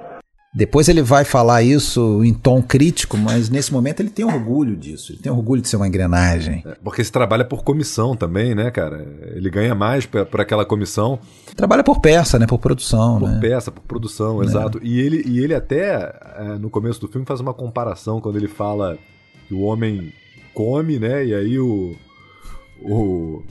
Depois 0.54 0.88
ele 0.88 1.00
vai 1.00 1.24
falar 1.24 1.62
isso 1.62 2.22
em 2.22 2.34
tom 2.34 2.62
crítico, 2.62 3.16
mas 3.16 3.48
nesse 3.48 3.72
momento 3.72 4.00
ele 4.00 4.10
tem 4.10 4.24
orgulho 4.24 4.76
disso. 4.76 5.12
Ele 5.12 5.18
tem 5.20 5.32
orgulho 5.32 5.62
de 5.62 5.68
ser 5.68 5.76
uma 5.76 5.88
engrenagem. 5.88 6.62
Porque 6.84 7.02
se 7.02 7.10
trabalha 7.10 7.44
por 7.44 7.64
comissão 7.64 8.14
também, 8.14 8.54
né, 8.54 8.70
cara? 8.70 9.06
Ele 9.34 9.48
ganha 9.48 9.74
mais 9.74 10.04
por, 10.04 10.40
aquela 10.40 10.64
comissão, 10.64 11.18
Trabalha 11.56 11.84
por 11.84 12.00
peça, 12.00 12.38
né? 12.38 12.46
Por 12.46 12.58
produção, 12.58 13.18
por 13.18 13.28
né? 13.28 13.38
peça, 13.40 13.70
por 13.70 13.82
produção, 13.82 14.42
exato. 14.42 14.80
E 14.82 15.00
ele, 15.00 15.22
e 15.26 15.38
ele 15.38 15.54
até, 15.54 16.14
é, 16.36 16.58
no 16.58 16.70
começo 16.70 17.00
do 17.00 17.08
filme, 17.08 17.26
faz 17.26 17.40
uma 17.40 17.52
comparação 17.52 18.20
quando 18.20 18.36
ele 18.36 18.48
fala 18.48 18.98
que 19.46 19.54
o 19.54 19.60
homem 19.60 20.12
come, 20.54 20.98
né? 20.98 21.24
E 21.24 21.34
aí 21.34 21.58
o. 21.58 21.94
O, 22.84 23.42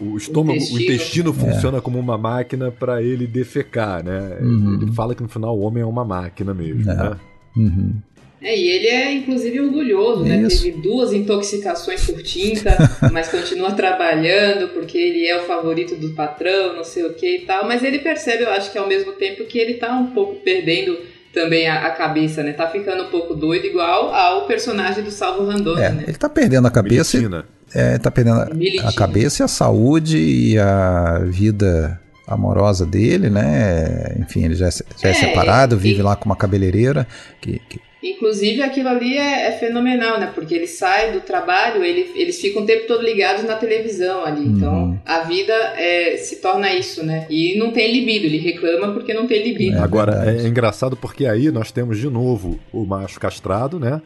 o 0.00 0.16
estômago, 0.16 0.52
o 0.58 0.62
intestino. 0.62 0.82
intestino 0.82 1.32
funciona 1.32 1.80
como 1.80 1.98
uma 1.98 2.18
máquina 2.18 2.70
para 2.70 3.02
ele 3.02 3.26
defecar, 3.26 4.04
né? 4.04 4.38
Uhum. 4.40 4.78
Ele 4.82 4.92
fala 4.92 5.14
que 5.14 5.22
no 5.22 5.28
final 5.28 5.56
o 5.56 5.60
homem 5.62 5.82
é 5.82 5.86
uma 5.86 6.04
máquina 6.04 6.52
mesmo, 6.52 6.90
É. 6.90 6.94
né? 6.94 7.16
Uhum. 7.56 7.94
É, 8.42 8.56
e 8.56 8.68
ele 8.68 8.86
é 8.86 9.12
inclusive 9.14 9.58
orgulhoso, 9.60 10.22
né? 10.24 10.42
Isso. 10.42 10.62
Teve 10.62 10.80
duas 10.80 11.12
intoxicações 11.12 12.04
por 12.04 12.22
tinta, 12.22 12.76
mas 13.10 13.28
continua 13.28 13.72
trabalhando 13.72 14.68
porque 14.68 14.98
ele 14.98 15.26
é 15.26 15.40
o 15.40 15.44
favorito 15.46 15.96
do 15.96 16.10
patrão, 16.10 16.76
não 16.76 16.84
sei 16.84 17.04
o 17.04 17.14
que 17.14 17.38
e 17.38 17.40
tal. 17.46 17.66
Mas 17.66 17.82
ele 17.82 17.98
percebe, 18.00 18.44
eu 18.44 18.50
acho 18.50 18.70
que 18.70 18.78
ao 18.78 18.86
mesmo 18.86 19.12
tempo 19.12 19.44
que 19.46 19.58
ele 19.58 19.74
tá 19.74 19.92
um 19.98 20.08
pouco 20.08 20.36
perdendo 20.36 20.96
também 21.32 21.66
a, 21.66 21.86
a 21.86 21.90
cabeça, 21.90 22.42
né? 22.42 22.52
Tá 22.52 22.68
ficando 22.68 23.04
um 23.04 23.10
pouco 23.10 23.34
doido, 23.34 23.66
igual 23.66 24.14
ao 24.14 24.46
personagem 24.46 25.02
do 25.02 25.10
Salvo 25.10 25.44
Randone, 25.46 25.80
É, 25.82 25.90
né? 25.90 26.04
ele 26.06 26.16
tá 26.16 26.28
perdendo 26.28 26.66
a 26.66 26.70
cabeça. 26.70 27.16
Militina. 27.16 27.46
É, 27.78 27.98
tá 27.98 28.10
perdendo 28.10 28.40
a- 28.40 28.92
cabeça 28.92 29.42
e 29.42 29.44
a 29.44 29.48
saúde 29.48 30.16
e 30.18 30.58
a 30.58 31.20
vida 31.26 32.00
amorosa 32.26 32.86
dele, 32.86 33.28
né? 33.30 34.16
Enfim, 34.18 34.44
ele 34.46 34.54
já, 34.54 34.68
é- 34.68 34.70
já 34.70 35.08
é, 35.08 35.10
É, 35.10 35.14
separado, 35.14 35.76
e- 35.76 35.78
vive 35.78 36.02
lá 36.02 36.16
com 36.16 36.24
uma 36.26 36.36
cabeleireira. 36.36 37.06
Que, 37.40 37.60
que- 37.68 37.80
Inclusive 38.02 38.62
aquilo 38.62 38.88
ali 38.88 39.16
é, 39.18 39.48
é 39.48 39.52
fenomenal, 39.52 40.20
né? 40.20 40.30
Porque 40.32 40.54
ele 40.54 40.66
sai 40.68 41.12
do 41.12 41.20
trabalho, 41.20 41.82
ele, 41.82 42.12
eles 42.14 42.40
ficam 42.40 42.62
o 42.62 42.66
tempo 42.66 42.86
todo 42.86 43.02
ligados 43.02 43.42
na 43.44 43.56
televisão 43.56 44.24
ali. 44.24 44.42
Uhum. 44.42 44.56
Então 44.56 45.00
a 45.04 45.20
vida 45.22 45.52
é, 45.76 46.16
se 46.16 46.36
torna 46.36 46.72
isso, 46.72 47.04
né? 47.04 47.26
E 47.28 47.58
não 47.58 47.72
tem 47.72 47.92
libido, 47.92 48.26
ele 48.26 48.38
reclama 48.38 48.92
porque 48.92 49.12
não 49.12 49.26
tem 49.26 49.42
libido. 49.42 49.76
É 49.76 49.80
Agora, 49.80 50.24
é, 50.30 50.44
é 50.44 50.46
engraçado 50.46 50.96
porque 50.96 51.26
aí 51.26 51.50
nós 51.50 51.72
temos 51.72 51.98
de 51.98 52.08
novo 52.08 52.58
o 52.72 52.84
macho 52.84 53.18
castrado, 53.18 53.80
né? 53.80 54.00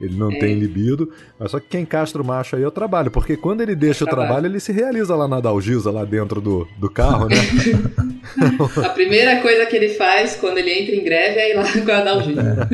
Ele 0.00 0.14
não 0.16 0.30
É. 0.30 0.38
tem 0.38 0.54
libido, 0.58 1.10
mas 1.38 1.50
só 1.50 1.58
que 1.58 1.68
quem 1.68 1.84
castra 1.86 2.20
o 2.20 2.24
macho 2.24 2.54
aí 2.56 2.62
é 2.62 2.66
o 2.66 2.70
trabalho, 2.70 3.10
porque 3.10 3.36
quando 3.36 3.62
ele 3.62 3.74
deixa 3.74 4.04
o 4.04 4.06
Trabalho. 4.06 4.28
trabalho, 4.28 4.46
ele 4.52 4.60
se 4.60 4.70
realiza 4.72 5.16
lá 5.16 5.26
na 5.26 5.40
Dalgisa, 5.40 5.90
lá 5.90 6.04
dentro 6.04 6.40
do, 6.40 6.68
do 6.78 6.90
carro, 6.90 7.28
né? 7.28 7.36
A 8.84 8.88
primeira 8.90 9.40
coisa 9.40 9.64
que 9.66 9.76
ele 9.76 9.90
faz 9.90 10.36
quando 10.36 10.58
ele 10.58 10.70
entra 10.70 10.94
em 10.94 11.02
greve 11.04 11.38
é 11.38 11.52
ir 11.52 11.54
lá 11.56 11.62
com 11.72 11.90
a 11.92 12.00
Dalgina. 12.02 12.68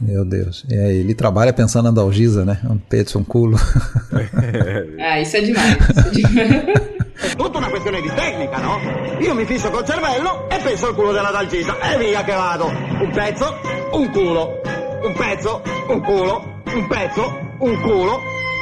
meu 0.00 0.24
Deus. 0.24 0.64
É, 0.70 0.92
ele 0.92 1.14
trabalha 1.14 1.52
pensando 1.52 1.84
na 1.84 1.90
Dalgisa, 1.92 2.44
né? 2.44 2.58
Um 2.68 2.76
pezzo, 2.78 3.18
um 3.18 3.24
culo. 3.24 3.56
Ah, 4.98 5.20
isso 5.20 5.36
é 5.36 5.40
demais. 5.42 5.76
Isso 5.90 6.08
é 6.08 6.10
demais. 6.10 6.92
È 7.22 7.36
tutta 7.36 7.58
una 7.58 7.70
questione 7.70 8.00
di 8.02 8.08
tecnica, 8.08 8.58
no? 8.58 8.78
Io 9.20 9.34
mi 9.34 9.44
fisso 9.44 9.70
col 9.70 9.84
cervello 9.84 10.48
e 10.50 10.58
penso 10.62 10.86
al 10.88 10.94
culo 10.94 11.12
della 11.12 11.30
dalgisa 11.30 11.76
e 11.92 11.98
via 11.98 12.24
che 12.24 12.32
vado. 12.32 12.66
Un 12.66 13.10
pezzo, 13.12 13.46
un 13.92 14.10
culo. 14.10 14.60
Un 15.04 15.14
pezzo, 15.14 15.60
un 15.88 16.00
culo. 16.00 16.44
Un 16.74 16.88
pezzo, 16.88 17.22
un 17.60 17.76
culo. 17.82 18.20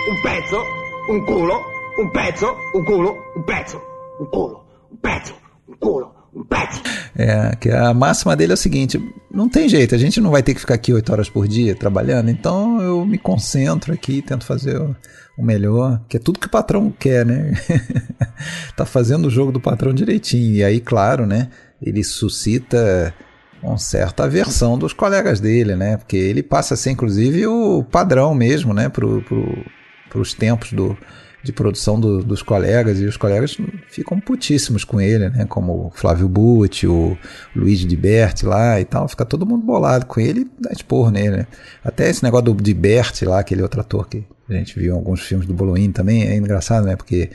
Un 0.08 0.22
pezzo, 0.22 0.64
un 1.08 1.24
culo. 1.26 1.60
Un 1.98 2.10
pezzo, 2.10 2.56
un 2.72 2.84
culo. 2.84 3.16
Un 3.36 3.44
pezzo, 3.44 3.82
un 4.18 4.26
culo. 4.30 4.64
Un 4.90 4.98
pezzo, 4.98 5.34
un 5.68 5.76
culo. 5.78 6.20
Pezzo. 6.48 6.80
É, 7.16 7.56
que 7.56 7.70
a 7.70 7.92
máxima 7.92 8.36
dele 8.36 8.52
é 8.52 8.54
o 8.54 8.56
seguinte: 8.56 8.98
não 9.30 9.48
tem 9.48 9.68
jeito, 9.68 9.94
a 9.94 9.98
gente 9.98 10.20
não 10.20 10.30
vai 10.30 10.42
ter 10.42 10.54
que 10.54 10.60
ficar 10.60 10.74
aqui 10.74 10.92
oito 10.92 11.12
horas 11.12 11.28
por 11.28 11.46
dia 11.46 11.74
trabalhando, 11.74 12.30
então 12.30 12.80
eu 12.80 13.04
me 13.04 13.18
concentro 13.18 13.92
aqui, 13.92 14.22
tento 14.22 14.44
fazer 14.44 14.80
o 15.36 15.42
melhor, 15.42 16.00
que 16.08 16.16
é 16.16 16.20
tudo 16.20 16.38
que 16.38 16.46
o 16.46 16.50
patrão 16.50 16.90
quer, 16.90 17.26
né? 17.26 17.52
tá 18.76 18.86
fazendo 18.86 19.26
o 19.26 19.30
jogo 19.30 19.50
do 19.50 19.60
patrão 19.60 19.92
direitinho. 19.92 20.54
E 20.54 20.64
aí, 20.64 20.80
claro, 20.80 21.26
né? 21.26 21.48
Ele 21.82 22.04
suscita 22.04 23.12
uma 23.62 23.78
certa 23.78 24.24
aversão 24.24 24.78
dos 24.78 24.92
colegas 24.92 25.40
dele, 25.40 25.76
né? 25.76 25.96
Porque 25.96 26.16
ele 26.16 26.42
passa 26.42 26.74
a 26.74 26.76
ser, 26.76 26.90
inclusive, 26.90 27.46
o 27.46 27.84
padrão 27.84 28.34
mesmo, 28.34 28.72
né? 28.72 28.88
Pro, 28.88 29.22
pro, 29.22 29.64
pros 30.08 30.32
tempos 30.34 30.72
do, 30.72 30.96
de 31.42 31.52
produção 31.52 32.00
do- 32.00 32.22
dos 32.22 32.42
colegas 32.42 32.98
e 33.00 33.04
os 33.04 33.16
colegas 33.16 33.56
ficam 33.88 34.18
putíssimos 34.18 34.84
com 34.84 35.00
ele, 35.00 35.28
né? 35.28 35.44
Como 35.46 35.86
o 35.86 35.90
Flávio 35.90 36.28
Butti, 36.28 36.86
o 36.86 37.16
Luiz 37.54 37.80
de 37.80 37.98
lá 38.44 38.80
e 38.80 38.84
tal, 38.84 39.08
fica 39.08 39.24
todo 39.24 39.46
mundo 39.46 39.64
bolado 39.64 40.06
com 40.06 40.20
ele 40.20 40.40
e 40.40 40.50
dá 40.62 40.70
esporro 40.72 41.10
nele, 41.10 41.36
né? 41.38 41.46
Até 41.84 42.08
esse 42.08 42.22
negócio 42.22 42.46
do 42.52 42.62
de 42.62 42.74
Berti 42.74 43.24
lá, 43.24 43.40
aquele 43.40 43.62
outro 43.62 43.80
ator 43.80 44.08
que 44.08 44.24
a 44.48 44.54
gente 44.54 44.78
viu 44.78 44.94
em 44.94 44.96
alguns 44.96 45.20
filmes 45.20 45.46
do 45.46 45.54
Boloin 45.54 45.92
também, 45.92 46.26
é 46.26 46.36
engraçado, 46.36 46.86
né? 46.86 46.96
Porque 46.96 47.30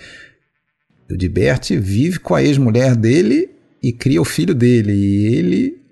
o 1.10 1.16
de 1.16 1.30
Berti 1.30 1.78
vive 1.78 2.20
com 2.20 2.36
a 2.36 2.44
ex-mulher 2.44 2.96
dele 2.96 3.50
e 3.82 3.94
cria 3.94 4.20
o 4.22 4.26
filho 4.26 4.56
dele, 4.56 4.92
e 4.92 5.36
ele 5.36 5.85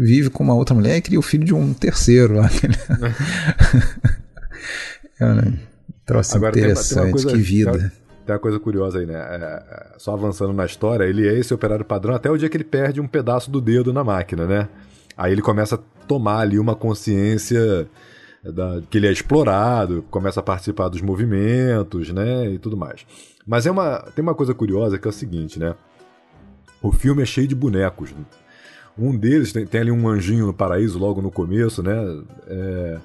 vive 0.00 0.30
com 0.30 0.42
uma 0.42 0.54
outra 0.54 0.74
mulher 0.74 0.96
e 0.96 1.00
cria 1.02 1.18
o 1.18 1.22
filho 1.22 1.44
de 1.44 1.54
um 1.54 1.72
terceiro 1.74 2.34
lá. 2.34 2.48
é 5.20 5.24
um 5.26 5.52
troço 6.06 6.36
Agora, 6.36 6.52
tem 6.52 6.62
uma- 6.62 6.74
tem 6.74 6.82
interessante, 6.82 7.10
coisa- 7.12 7.28
que 7.30 7.36
vida. 7.38 7.72
Tem 7.72 7.90
tem 8.26 8.34
uma 8.34 8.38
coisa 8.40 8.60
curiosa 8.60 8.98
aí, 9.00 9.06
né? 9.06 9.14
É, 9.14 9.34
é, 9.36 9.98
só 9.98 10.12
avançando 10.12 10.52
na 10.52 10.64
história, 10.64 11.04
ele 11.04 11.26
é 11.26 11.36
esse 11.36 11.52
operário 11.52 11.84
padrão 11.84 12.14
até 12.14 12.30
o 12.30 12.36
dia 12.36 12.48
que 12.48 12.56
ele 12.56 12.62
perde 12.64 13.00
um 13.00 13.06
pedaço 13.08 13.50
do 13.50 13.60
dedo 13.60 13.92
na 13.92 14.04
máquina, 14.04 14.46
né? 14.46 14.68
Aí 15.16 15.32
ele 15.32 15.42
começa 15.42 15.74
a 15.74 15.78
tomar 16.06 16.38
ali 16.40 16.56
uma 16.58 16.76
consciência 16.76 17.88
da- 18.44 18.80
que 18.88 18.98
ele 18.98 19.08
é 19.08 19.12
explorado, 19.12 20.04
começa 20.10 20.38
a 20.38 20.42
participar 20.42 20.88
dos 20.88 21.00
movimentos, 21.00 22.10
né? 22.12 22.48
E 22.50 22.58
tudo 22.58 22.76
mais. 22.76 23.04
Mas 23.44 23.66
é 23.66 23.70
uma, 23.70 23.98
tem 24.14 24.22
uma 24.22 24.34
coisa 24.34 24.54
curiosa 24.54 24.96
que 24.98 25.08
é 25.08 25.10
o 25.10 25.12
seguinte, 25.12 25.58
né? 25.58 25.74
O 26.80 26.92
filme 26.92 27.22
é 27.22 27.26
cheio 27.26 27.48
de 27.48 27.54
bonecos. 27.54 28.14
Um 29.00 29.16
deles 29.16 29.52
tem, 29.52 29.66
tem 29.66 29.80
ali 29.80 29.90
um 29.90 30.06
anjinho 30.08 30.46
no 30.46 30.52
paraíso 30.52 30.98
logo 30.98 31.22
no 31.22 31.30
começo, 31.30 31.82
né? 31.82 31.94
É, 32.46 32.98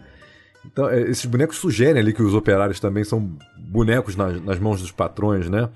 então, 0.65 0.89
é, 0.89 1.01
esses 1.01 1.25
bonecos 1.25 1.57
sugerem 1.57 2.01
ali 2.01 2.11
que 2.13 2.21
os 2.23 2.33
operários 2.33 2.79
também 2.79 3.03
são 3.03 3.31
bonecos 3.57 4.15
nas, 4.15 4.43
nas 4.43 4.59
mãos 4.59 4.81
dos 4.81 4.91
patrões, 4.91 5.49
né? 5.49 5.69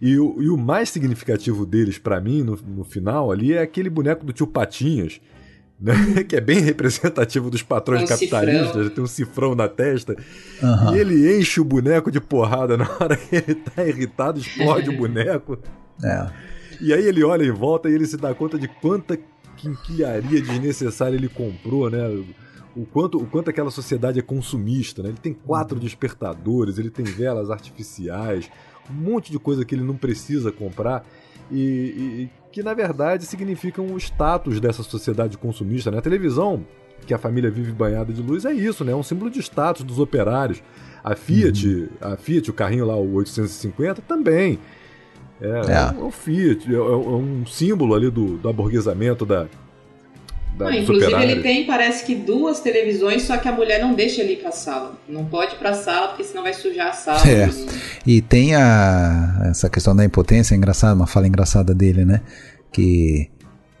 E 0.00 0.18
o, 0.18 0.42
e 0.42 0.48
o 0.50 0.56
mais 0.56 0.90
significativo 0.90 1.64
deles, 1.64 1.98
pra 1.98 2.20
mim, 2.20 2.42
no, 2.42 2.54
no 2.56 2.84
final 2.84 3.32
ali, 3.32 3.54
é 3.54 3.62
aquele 3.62 3.88
boneco 3.88 4.24
do 4.26 4.32
tio 4.32 4.46
Patinhas, 4.46 5.20
né? 5.80 5.94
que 6.28 6.36
é 6.36 6.40
bem 6.40 6.60
representativo 6.60 7.50
dos 7.50 7.62
patrões 7.62 8.02
Um 8.02 8.06
capitalistas, 8.06 8.66
cifrão. 8.66 8.80
ele 8.82 8.90
tem 8.90 9.02
um 9.04 9.06
cifrão 9.06 9.54
na 9.54 9.68
testa, 9.68 10.14
Aham. 10.62 10.94
e 10.94 10.98
ele 11.00 11.38
enche 11.38 11.60
o 11.60 11.64
boneco 11.64 12.10
de 12.10 12.20
porrada 12.20 12.76
na 12.76 12.86
hora 13.00 13.16
que 13.16 13.36
ele 13.36 13.54
tá 13.54 13.84
irritado, 13.86 14.38
explode 14.38 14.90
o 14.90 14.92
boneco. 14.98 15.58
É. 16.04 16.26
E 16.78 16.92
aí 16.92 17.06
ele 17.06 17.24
olha 17.24 17.42
em 17.44 17.50
volta 17.50 17.88
e 17.88 17.94
ele 17.94 18.04
se 18.06 18.18
dá 18.18 18.34
conta 18.34 18.58
de 18.58 18.68
quanta 18.68 19.18
quinquilharia 19.56 20.40
desnecessária 20.40 21.16
ele 21.16 21.28
comprou, 21.28 21.90
né? 21.90 22.06
O 22.76 22.84
quanto, 22.84 23.16
o 23.18 23.26
quanto 23.26 23.48
aquela 23.48 23.70
sociedade 23.70 24.18
é 24.18 24.22
consumista, 24.22 25.02
né? 25.02 25.08
Ele 25.08 25.18
tem 25.18 25.32
quatro 25.32 25.80
despertadores, 25.80 26.78
ele 26.78 26.90
tem 26.90 27.04
velas 27.04 27.50
artificiais, 27.50 28.50
um 28.90 28.94
monte 28.94 29.32
de 29.32 29.38
coisa 29.38 29.64
que 29.64 29.74
ele 29.74 29.82
não 29.82 29.96
precisa 29.96 30.52
comprar 30.52 31.04
e, 31.50 31.58
e- 31.58 32.30
que 32.52 32.62
na 32.62 32.72
verdade 32.74 33.24
significam 33.26 33.86
o 33.92 33.96
status 33.98 34.60
dessa 34.60 34.82
sociedade 34.82 35.36
consumista, 35.38 35.90
né? 35.90 35.98
A 35.98 36.02
televisão 36.02 36.64
que 37.06 37.12
a 37.14 37.18
família 37.18 37.50
vive 37.50 37.72
banhada 37.72 38.12
de 38.12 38.20
luz 38.22 38.44
é 38.44 38.52
isso, 38.52 38.84
né? 38.84 38.92
É 38.92 38.96
um 38.96 39.02
símbolo 39.02 39.30
de 39.30 39.40
status 39.40 39.82
dos 39.84 39.98
operários. 39.98 40.62
A 41.04 41.14
Fiat, 41.14 41.88
a 42.00 42.16
Fiat, 42.16 42.50
o 42.50 42.54
carrinho 42.54 42.84
lá, 42.86 42.96
o 42.96 43.14
850, 43.14 44.02
também. 44.02 44.58
É, 45.40 45.46
É. 45.46 45.50
é 45.50 45.92
um- 45.96 46.00
é 46.00 46.04
um 46.04 46.10
Fiat, 46.10 46.72
é, 46.72 46.76
é 46.76 46.80
um 46.80 47.44
símbolo 47.46 47.94
ali 47.94 48.10
do, 48.10 48.36
do 48.38 48.48
aborguesamento 48.48 49.26
da, 49.26 49.46
da 50.56 50.64
Não, 50.66 50.72
inclusive 50.72 51.06
operários. 51.06 51.32
ele 51.32 51.42
tem, 51.42 51.66
parece 51.66 52.04
que 52.06 52.14
duas 52.14 52.60
televisões, 52.60 53.22
só 53.24 53.36
que 53.36 53.46
a 53.46 53.52
mulher 53.52 53.80
não 53.80 53.94
deixa 53.94 54.22
ele 54.22 54.32
ir 54.34 54.36
pra 54.36 54.50
sala. 54.50 54.94
Não 55.08 55.24
pode 55.26 55.54
ir 55.54 55.58
pra 55.58 55.74
sala, 55.74 56.08
porque 56.08 56.24
senão 56.24 56.42
vai 56.42 56.54
sujar 56.54 56.88
a 56.88 56.92
sala. 56.94 57.20
É. 57.28 57.48
E 58.06 58.22
tem 58.22 58.54
a, 58.54 59.42
essa 59.50 59.68
questão 59.68 59.94
da 59.94 60.04
impotência, 60.04 60.54
é 60.54 60.56
engraçado, 60.56 60.96
uma 60.96 61.06
fala 61.06 61.26
engraçada 61.26 61.74
dele, 61.74 62.04
né? 62.06 62.22
Que 62.72 63.28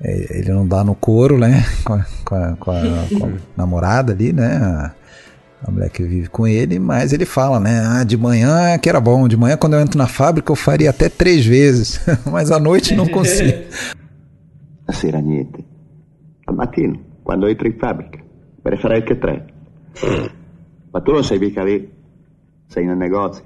é, 0.02 0.38
ele 0.40 0.52
não 0.52 0.68
dá 0.68 0.84
no 0.84 0.94
couro, 0.94 1.38
né? 1.38 1.64
Com 1.84 1.94
a, 1.94 2.04
com 2.24 2.34
a- 2.34 2.56
com 2.58 2.70
a- 2.70 3.18
com 3.18 3.26
a 3.26 3.30
namorada 3.56 4.12
ali, 4.12 4.32
né? 4.34 4.92
A, 5.62 5.68
a 5.68 5.70
mulher 5.70 5.90
que 5.90 6.02
vive 6.02 6.28
com 6.28 6.46
ele, 6.46 6.78
mas 6.78 7.12
ele 7.12 7.24
fala, 7.24 7.58
né? 7.60 7.80
Ah, 7.84 8.04
de 8.04 8.16
manhã 8.16 8.78
que 8.78 8.88
era 8.88 9.00
bom, 9.00 9.26
de 9.28 9.36
manhã 9.36 9.56
quando 9.56 9.74
eu 9.74 9.80
entro 9.80 9.98
na 9.98 10.06
fábrica 10.06 10.50
eu 10.52 10.56
faria 10.56 10.90
até 10.90 11.08
três 11.08 11.44
vezes, 11.46 12.00
mas 12.30 12.50
à 12.50 12.58
noite 12.58 12.94
não 12.94 13.06
consigo. 13.08 13.52
Sera 14.92 15.20
niente. 15.20 15.64
Al 16.46 16.54
mattino, 16.54 17.00
quando 17.24 17.48
entri 17.48 17.70
in 17.70 17.78
fabbrica, 17.78 18.20
ne 18.64 18.76
farei 18.76 19.00
anche 19.02 19.16
tre. 19.18 19.46
Ma 20.92 21.00
tu 21.00 21.12
non 21.12 21.24
sei 21.24 21.38
mica 21.38 21.64
lì. 21.64 21.90
Sei 22.68 22.84
nel 22.86 22.96
negozio. 22.96 23.44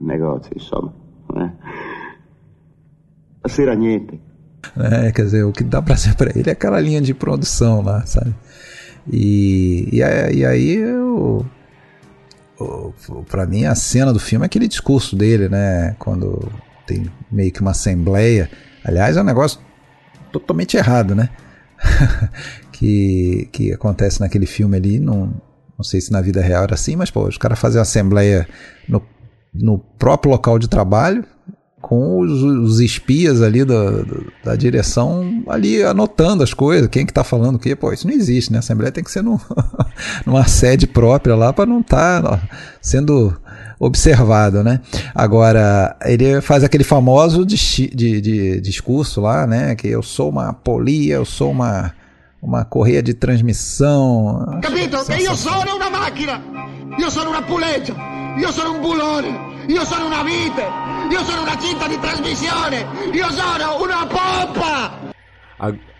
Negozio, 0.00 0.50
insomma. 0.56 0.92
eh. 1.36 1.50
La 3.42 3.48
sera 3.48 3.74
niente. 3.74 4.20
né? 4.76 5.10
Quer 5.12 5.24
dizer, 5.24 5.44
o 5.44 5.52
que 5.52 5.64
dá 5.64 5.80
pra 5.80 5.96
ser 5.96 6.14
pra 6.14 6.30
ele 6.34 6.48
é 6.50 6.52
aquela 6.52 6.80
linha 6.80 7.00
de 7.00 7.14
produção 7.14 7.80
lá, 7.82 8.04
sabe? 8.06 8.34
E, 9.10 9.88
e, 9.92 9.98
e 9.98 10.44
aí 10.44 10.84
o, 10.86 11.44
pra 13.28 13.46
mim 13.46 13.64
a 13.64 13.74
cena 13.74 14.12
do 14.12 14.18
filme 14.18 14.44
é 14.44 14.46
aquele 14.46 14.68
discurso 14.68 15.16
dele, 15.16 15.48
né? 15.48 15.94
Quando 15.98 16.50
tem 16.86 17.06
meio 17.30 17.52
que 17.52 17.60
uma 17.60 17.70
assembleia. 17.70 18.50
Aliás, 18.84 19.16
é 19.16 19.20
um 19.20 19.24
negócio 19.24 19.60
totalmente 20.32 20.76
errado, 20.76 21.14
né? 21.14 21.28
que, 22.72 23.48
que 23.52 23.72
acontece 23.72 24.20
naquele 24.20 24.46
filme 24.46 24.76
ali. 24.76 24.98
Não, 24.98 25.32
não 25.76 25.84
sei 25.84 26.00
se 26.00 26.12
na 26.12 26.20
vida 26.20 26.40
real 26.40 26.64
era 26.64 26.74
assim, 26.74 26.96
mas 26.96 27.10
pô, 27.10 27.26
os 27.26 27.38
caras 27.38 27.58
fazem 27.58 27.80
assembleia 27.80 28.48
no, 28.88 29.02
no 29.54 29.78
próprio 29.78 30.30
local 30.32 30.58
de 30.58 30.68
trabalho 30.68 31.24
com 31.80 32.20
os, 32.20 32.42
os 32.42 32.80
espias 32.80 33.40
ali 33.40 33.64
da, 33.64 34.04
da 34.44 34.54
direção 34.54 35.42
ali 35.48 35.82
anotando 35.82 36.42
as 36.42 36.52
coisas, 36.52 36.88
quem 36.88 37.06
que 37.06 37.12
tá 37.12 37.24
falando 37.24 37.56
o 37.56 37.58
quê? 37.58 37.74
Pô, 37.74 37.92
isso 37.92 38.06
não 38.06 38.14
existe, 38.14 38.52
né? 38.52 38.58
A 38.58 38.60
Assembleia 38.60 38.92
tem 38.92 39.02
que 39.02 39.10
ser 39.10 39.24
numa 40.26 40.46
sede 40.46 40.86
própria 40.86 41.34
lá 41.34 41.52
para 41.52 41.66
não 41.66 41.80
estar 41.80 42.22
tá, 42.22 42.40
sendo 42.80 43.34
observado, 43.78 44.62
né? 44.62 44.80
Agora, 45.14 45.96
ele 46.04 46.40
faz 46.42 46.62
aquele 46.62 46.84
famoso 46.84 47.46
de, 47.46 47.56
de, 47.88 48.20
de, 48.20 48.60
discurso 48.60 49.22
lá, 49.22 49.46
né? 49.46 49.74
Que 49.74 49.88
eu 49.88 50.02
sou 50.02 50.28
uma 50.28 50.52
polia, 50.52 51.14
eu 51.14 51.24
sou 51.24 51.50
uma, 51.50 51.92
uma 52.42 52.64
correia 52.64 53.02
de 53.02 53.14
transmissão. 53.14 54.58
Capito? 54.62 54.96
Io 55.12 55.34
sono 55.36 55.76
una 55.76 55.90
macchina, 55.90 56.42
io 56.98 57.10
sono 57.10 57.30
una 57.30 57.42
puleggia, 57.42 57.94
io 58.38 58.50
sono 58.50 58.74
un 58.74 58.80
bulone, 58.80 59.64
io 59.66 59.84
sono 59.84 60.06
una 60.06 60.22
vite, 60.22 60.64
io 61.10 61.22
sono 61.24 61.42
una 61.42 61.58
cinta 61.58 61.86
di 61.86 61.98
trasmissione, 61.98 62.86
io 63.12 63.30
sono 63.30 63.82
una 63.82 64.06
pompa! 64.06 65.08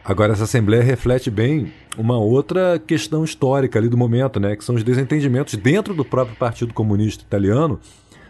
Agora, 0.02 0.32
essa 0.32 0.44
Assembleia 0.44 0.82
reflete 0.82 1.30
bem 1.30 1.72
uma 1.98 2.16
outra 2.16 2.78
questão 2.78 3.22
histórica 3.22 3.78
ali 3.78 3.88
do 3.88 3.98
momento, 3.98 4.40
né? 4.40 4.56
Que 4.56 4.64
são 4.64 4.74
os 4.74 4.82
desentendimentos 4.82 5.54
dentro 5.56 5.92
do 5.92 6.04
próprio 6.04 6.36
Partido 6.36 6.72
Comunista 6.72 7.22
Italiano 7.22 7.78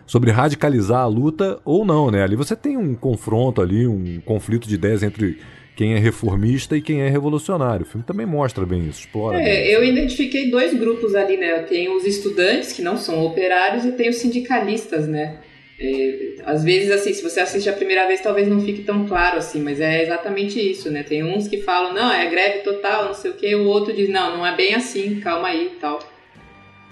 sobre 0.04 0.32
radicalizar 0.32 1.02
a 1.02 1.06
luta 1.06 1.60
ou 1.64 1.84
não, 1.84 2.10
né? 2.10 2.24
Ali 2.24 2.34
você 2.34 2.56
tem 2.56 2.76
um 2.76 2.96
confronto 2.96 3.62
ali, 3.62 3.86
um 3.86 4.20
conflito 4.20 4.68
de 4.68 4.74
ideias 4.74 5.04
entre 5.04 5.38
quem 5.80 5.94
é 5.94 5.98
reformista 5.98 6.76
e 6.76 6.82
quem 6.82 7.00
é 7.00 7.08
revolucionário. 7.08 7.86
O 7.86 7.88
filme 7.88 8.04
também 8.06 8.26
mostra 8.26 8.66
bem 8.66 8.86
isso, 8.86 9.00
explora. 9.00 9.40
É, 9.40 9.44
bem. 9.44 9.66
eu 9.68 9.82
identifiquei 9.82 10.50
dois 10.50 10.74
grupos 10.74 11.14
ali, 11.14 11.38
né? 11.38 11.54
Tem 11.60 11.88
os 11.88 12.04
estudantes, 12.04 12.74
que 12.74 12.82
não 12.82 12.98
são 12.98 13.24
operários, 13.24 13.86
e 13.86 13.92
tem 13.92 14.10
os 14.10 14.16
sindicalistas, 14.16 15.08
né? 15.08 15.38
É, 15.80 16.34
às 16.44 16.62
vezes, 16.62 16.90
assim, 16.90 17.14
se 17.14 17.22
você 17.22 17.40
assiste 17.40 17.66
a 17.70 17.72
primeira 17.72 18.06
vez, 18.06 18.20
talvez 18.20 18.46
não 18.46 18.60
fique 18.60 18.82
tão 18.82 19.06
claro 19.06 19.38
assim, 19.38 19.62
mas 19.62 19.80
é 19.80 20.02
exatamente 20.02 20.60
isso, 20.60 20.90
né? 20.90 21.02
Tem 21.02 21.24
uns 21.24 21.48
que 21.48 21.62
falam, 21.62 21.94
não, 21.94 22.12
é 22.12 22.28
greve 22.28 22.58
total, 22.58 23.06
não 23.06 23.14
sei 23.14 23.30
o 23.30 23.34
quê, 23.34 23.54
o 23.54 23.64
outro 23.64 23.94
diz, 23.94 24.10
não, 24.10 24.36
não 24.36 24.46
é 24.46 24.54
bem 24.54 24.74
assim, 24.74 25.18
calma 25.20 25.48
aí 25.48 25.68
e 25.74 25.80
tal. 25.80 25.98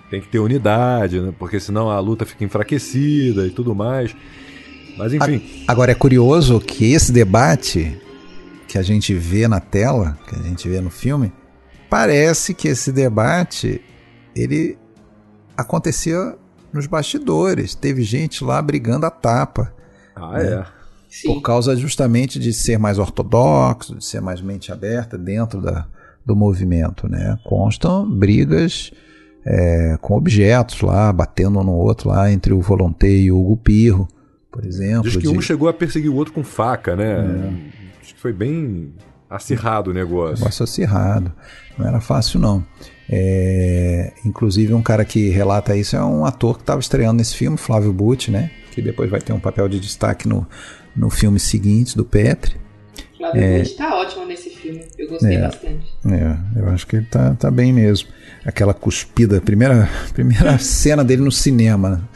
Tem 0.09 0.23
que 0.23 0.29
ter 0.29 0.39
unidade, 0.39 1.21
né? 1.21 1.35
Porque 1.39 1.61
senão 1.61 1.91
a 1.91 2.01
luta 2.01 2.25
fica 2.25 2.43
enfraquecida 2.43 3.47
e 3.47 3.51
tudo 3.51 3.75
mais. 3.75 4.17
Mas 4.97 5.13
enfim. 5.13 5.43
Agora 5.69 5.93
é 5.93 5.95
curioso 5.95 6.59
que 6.59 6.91
esse 6.95 7.13
debate 7.13 8.08
que 8.69 8.77
a 8.77 8.83
gente 8.83 9.15
vê 9.15 9.49
na 9.49 9.59
tela, 9.59 10.17
que 10.29 10.37
a 10.37 10.43
gente 10.43 10.69
vê 10.69 10.79
no 10.81 10.91
filme, 10.91 11.33
parece 11.89 12.53
que 12.53 12.69
esse 12.69 12.93
debate 12.93 13.81
ele 14.37 14.79
acontecia 15.57 16.37
nos 16.73 16.87
bastidores. 16.87 17.75
Teve 17.75 18.03
gente 18.03 18.45
lá 18.45 18.61
brigando 18.61 19.07
a 19.07 19.11
tapa. 19.11 19.73
Ah, 20.15 20.33
né? 20.35 20.53
é. 20.53 20.79
Por 21.25 21.41
causa 21.41 21.75
justamente 21.75 22.39
de 22.39 22.53
ser 22.53 22.79
mais 22.79 22.99
ortodoxo, 22.99 23.97
de 23.97 24.05
ser 24.05 24.21
mais 24.21 24.43
mente 24.43 24.71
aberta 24.71 25.17
dentro 25.17 25.63
da, 25.63 25.87
do 26.25 26.37
movimento. 26.37 27.09
Né? 27.09 27.39
Constam 27.45 28.09
brigas 28.09 28.93
é, 29.47 29.97
com 30.03 30.15
objetos 30.15 30.83
lá, 30.83 31.11
batendo 31.11 31.59
um 31.61 31.65
no 31.65 31.73
outro 31.73 32.11
lá, 32.11 32.31
entre 32.31 32.53
o 32.53 32.61
Volonté 32.61 33.09
e 33.09 33.33
o 33.33 33.41
Hugo 33.41 33.57
Pirro, 33.57 34.07
por 34.53 34.67
exemplo. 34.67 35.05
Diz 35.05 35.17
que 35.17 35.23
de... 35.23 35.29
um 35.31 35.41
chegou 35.41 35.71
a 35.71 35.73
perseguir 35.73 36.11
o 36.11 36.15
outro 36.15 36.35
com 36.35 36.45
faca, 36.45 36.95
né? 36.95 37.15
É. 37.15 37.78
Foi 38.19 38.33
bem 38.33 38.93
acirrado 39.31 39.93
o 39.93 39.95
negócio. 39.95 40.39
Negócio 40.39 40.65
acirrado. 40.65 41.33
Não 41.79 41.87
era 41.87 42.01
fácil, 42.01 42.41
não. 42.41 42.67
É, 43.09 44.13
inclusive, 44.25 44.75
um 44.75 44.83
cara 44.83 45.05
que 45.05 45.29
relata 45.29 45.77
isso 45.77 45.95
é 45.95 46.03
um 46.03 46.27
ator 46.27 46.57
que 46.57 46.63
estava 46.63 46.81
estreando 46.81 47.19
nesse 47.19 47.37
filme, 47.37 47.57
Flávio 47.57 47.93
Butti, 47.93 48.33
né? 48.33 48.51
Que 48.73 48.83
depois 48.83 49.09
vai 49.09 49.21
ter 49.21 49.33
um 49.33 49.39
papel 49.39 49.69
de 49.69 49.79
destaque 49.79 50.27
no, 50.27 50.45
no 50.97 51.09
filme 51.11 51.39
seguinte 51.39 51.97
do 51.97 52.05
Petri. 52.05 52.57
Flávio 53.17 53.41
é, 53.41 53.59
Butti 53.59 53.77
tá 53.77 53.95
ótimo 53.95 54.27
nesse 54.27 54.51
filme, 54.51 54.85
eu 54.99 55.09
gostei 55.09 55.37
é, 55.37 55.41
bastante. 55.41 55.97
É, 56.07 56.61
eu 56.61 56.69
acho 56.71 56.87
que 56.89 56.97
ele 56.97 57.07
tá, 57.07 57.37
tá 57.37 57.51
bem 57.53 57.73
mesmo. 57.73 58.09
Aquela 58.45 58.75
cuspida, 58.75 59.41
primeira, 59.41 59.89
primeira 60.13 60.59
cena 60.59 61.05
dele 61.05 61.23
no 61.23 61.31
cinema, 61.31 62.09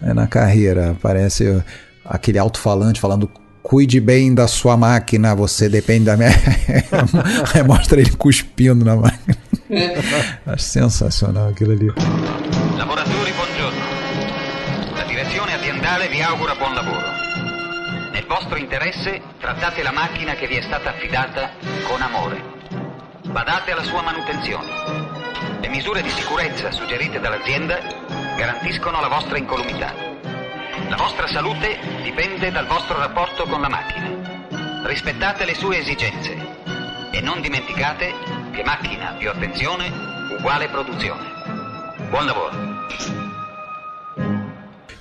né, 0.00 0.14
na 0.14 0.26
carreira, 0.26 0.92
aparece 0.92 1.62
aquele 2.02 2.38
alto-falante 2.38 2.98
falando 2.98 3.30
cuide 3.62 4.00
bem 4.00 4.34
da 4.34 4.46
sua 4.46 4.76
máquina, 4.76 5.34
você 5.34 5.68
depende 5.68 6.04
da 6.04 6.16
minha. 6.16 6.30
Mostra 7.66 8.00
ele 8.00 8.10
cuspindo 8.16 8.84
na 8.84 8.96
máquina. 8.96 9.36
Acho 10.46 10.64
sensacional 10.64 11.50
aquilo 11.50 11.72
ali. 11.72 11.86
Lavoratori, 12.76 13.32
buongiorno. 13.32 13.84
La 14.96 15.04
direzione 15.04 15.54
aziendale 15.54 16.08
vi 16.08 16.20
augura 16.20 16.56
buon 16.56 16.74
lavoro. 16.74 17.06
Nel 18.12 18.26
vostro 18.26 18.56
interesse 18.56 19.20
trattate 19.38 19.82
la 19.82 19.92
macchina 19.92 20.34
che 20.34 20.48
vi 20.48 20.56
è 20.56 20.62
stata 20.62 20.90
affidata 20.90 21.50
con 21.86 22.02
amore. 22.02 22.42
Badate 23.30 23.70
alla 23.70 23.84
sua 23.84 24.02
manutenzione. 24.02 24.66
Le 25.60 25.68
misure 25.68 26.02
di 26.02 26.10
sicurezza 26.10 26.72
suggerite 26.72 27.20
dall'azienda 27.20 27.78
garantiscono 28.36 29.00
la 29.00 29.08
vostra 29.08 29.38
incolumità. 29.38 30.19
La 30.88 30.96
vostra 30.96 31.26
salute 31.26 31.78
dipende 32.02 32.50
dal 32.50 32.66
vostro 32.66 32.98
rapporto 32.98 33.44
con 33.44 33.60
la 33.60 33.68
macchina. 33.68 34.08
Rispettate 34.84 35.44
le 35.44 35.54
sue 35.54 35.78
esigenze 35.78 36.36
e 37.12 37.20
non 37.20 37.40
dimenticate 37.40 38.12
che 38.52 38.62
macchina 38.64 39.14
più 39.18 39.28
attenzione 39.30 39.90
uguale 40.38 40.68
produzione. 40.68 41.24
Buon 42.10 42.26
lavoro. 42.26 42.68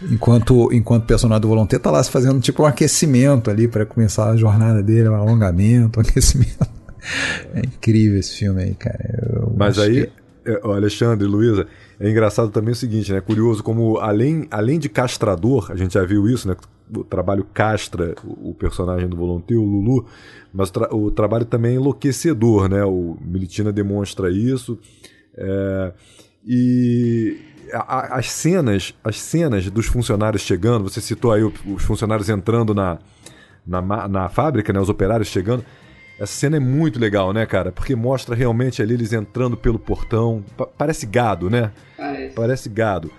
Enquanto, 0.09 0.71
enquanto 0.71 1.03
o 1.03 1.07
personagem 1.07 1.41
do 1.41 1.47
Volonté 1.49 1.77
tá 1.77 1.91
lá 1.91 2.03
fazendo 2.03 2.39
tipo 2.39 2.63
um 2.63 2.65
aquecimento 2.65 3.49
ali 3.49 3.67
para 3.67 3.85
começar 3.85 4.29
a 4.29 4.35
jornada 4.35 4.81
dele, 4.81 5.09
um 5.09 5.15
alongamento, 5.15 5.99
um 5.99 6.01
aquecimento. 6.01 6.67
É 7.55 7.61
incrível 7.61 8.19
esse 8.19 8.37
filme 8.37 8.61
aí, 8.61 8.75
cara. 8.75 8.99
Eu 9.31 9.53
Mas 9.55 9.79
aí, 9.79 10.11
Alexandre, 10.63 11.27
Luísa, 11.27 11.67
é 11.99 12.09
engraçado 12.09 12.49
também 12.49 12.71
o 12.71 12.75
seguinte, 12.75 13.11
né? 13.11 13.21
Curioso 13.21 13.63
como 13.63 13.97
além, 13.97 14.47
além 14.49 14.79
de 14.79 14.89
castrador, 14.89 15.71
a 15.71 15.75
gente 15.75 15.93
já 15.93 16.03
viu 16.03 16.27
isso, 16.27 16.47
né? 16.47 16.55
O 16.95 17.03
trabalho 17.03 17.45
castra 17.53 18.15
o 18.23 18.53
personagem 18.53 19.07
do 19.07 19.15
Volonté, 19.15 19.53
o 19.53 19.63
Lulu, 19.63 20.07
mas 20.53 20.69
o, 20.69 20.73
tra 20.73 20.95
o 20.95 21.11
trabalho 21.11 21.45
também 21.45 21.73
é 21.73 21.75
enlouquecedor, 21.75 22.67
né? 22.69 22.83
O 22.83 23.17
Militina 23.21 23.71
demonstra 23.71 24.31
isso. 24.31 24.79
É, 25.35 25.93
e 26.45 27.37
as 27.71 28.31
cenas, 28.31 28.95
as 29.03 29.19
cenas 29.19 29.69
dos 29.69 29.85
funcionários 29.85 30.41
chegando, 30.41 30.89
você 30.89 30.99
citou 30.99 31.31
aí 31.31 31.43
os 31.43 31.83
funcionários 31.83 32.27
entrando 32.29 32.73
na, 32.73 32.97
na, 33.65 34.07
na 34.07 34.29
fábrica, 34.29 34.73
né? 34.73 34.79
Os 34.79 34.89
operários 34.89 35.27
chegando 35.27 35.63
essa 36.19 36.33
cena 36.33 36.57
é 36.57 36.59
muito 36.59 36.99
legal, 36.99 37.31
né, 37.31 37.45
cara? 37.45 37.71
Porque 37.71 37.95
mostra 37.95 38.35
realmente 38.35 38.81
ali 38.81 38.93
eles 38.93 39.13
entrando 39.13 39.55
pelo 39.55 39.79
portão. 39.79 40.43
Pa 40.57 40.65
parece 40.65 41.05
gado, 41.05 41.49
né? 41.49 41.71
Parece. 41.97 42.35
Parece 42.35 42.69
gado. 42.69 43.11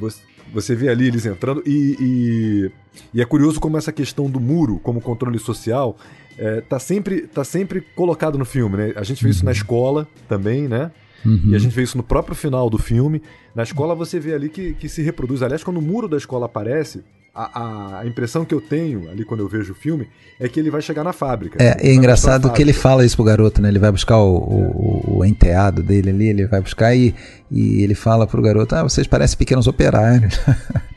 Você, 0.00 0.22
você 0.52 0.74
vê 0.74 0.88
ali 0.88 1.06
eles 1.08 1.26
entrando 1.26 1.62
e, 1.66 1.96
e, 2.00 2.72
e, 3.14 3.20
é 3.20 3.24
curioso 3.24 3.60
como 3.60 3.76
essa 3.76 3.92
questão 3.92 4.30
do 4.30 4.40
muro 4.40 4.78
como 4.78 5.00
controle 5.00 5.38
social 5.38 5.96
é, 6.38 6.60
tá, 6.60 6.78
sempre, 6.78 7.22
tá 7.22 7.44
sempre 7.44 7.80
colocado 7.80 8.38
no 8.38 8.44
filme, 8.44 8.76
né? 8.76 8.92
A 8.96 9.02
gente 9.02 9.22
vê 9.22 9.30
isso 9.30 9.44
na 9.44 9.50
uhum. 9.50 9.56
escola 9.56 10.08
também, 10.28 10.68
né? 10.68 10.90
Uhum. 11.24 11.50
E 11.50 11.54
a 11.54 11.58
gente 11.58 11.74
vê 11.74 11.82
isso 11.82 11.96
no 11.96 12.02
próprio 12.02 12.34
final 12.34 12.70
do 12.70 12.78
filme. 12.78 13.22
Na 13.54 13.62
escola 13.62 13.94
você 13.94 14.20
vê 14.20 14.34
ali 14.34 14.48
que, 14.48 14.74
que 14.74 14.88
se 14.88 15.02
reproduz. 15.02 15.42
Aliás, 15.42 15.64
quando 15.64 15.78
o 15.78 15.82
muro 15.82 16.08
da 16.08 16.16
escola 16.16 16.46
aparece, 16.46 17.02
a, 17.38 18.00
a, 18.00 18.06
impressão 18.06 18.44
que 18.44 18.52
eu 18.52 18.60
tenho 18.60 19.08
ali 19.08 19.24
quando 19.24 19.40
eu 19.40 19.48
vejo 19.48 19.72
o 19.72 19.74
filme 19.74 20.08
é 20.40 20.48
que 20.48 20.58
ele 20.58 20.70
vai 20.70 20.82
chegar 20.82 21.04
na 21.04 21.12
fábrica. 21.12 21.62
É, 21.62 21.88
é 21.88 21.94
engraçado 21.94 22.50
que 22.52 22.60
ele 22.60 22.72
fala 22.72 23.04
isso 23.04 23.14
pro 23.14 23.24
garoto, 23.24 23.62
né? 23.62 23.68
Ele 23.68 23.78
vai 23.78 23.92
buscar 23.92 24.18
o, 24.18 24.36
o, 24.36 25.18
o 25.18 25.24
enteado 25.24 25.82
dele 25.82 26.10
ali, 26.10 26.28
ele 26.28 26.46
vai 26.46 26.60
buscar 26.60 26.94
e, 26.96 27.14
e 27.50 27.82
ele 27.82 27.94
fala 27.94 28.26
pro 28.26 28.42
garoto: 28.42 28.74
Ah, 28.74 28.82
vocês 28.82 29.06
parecem 29.06 29.38
pequenos 29.38 29.68
operários. 29.68 30.40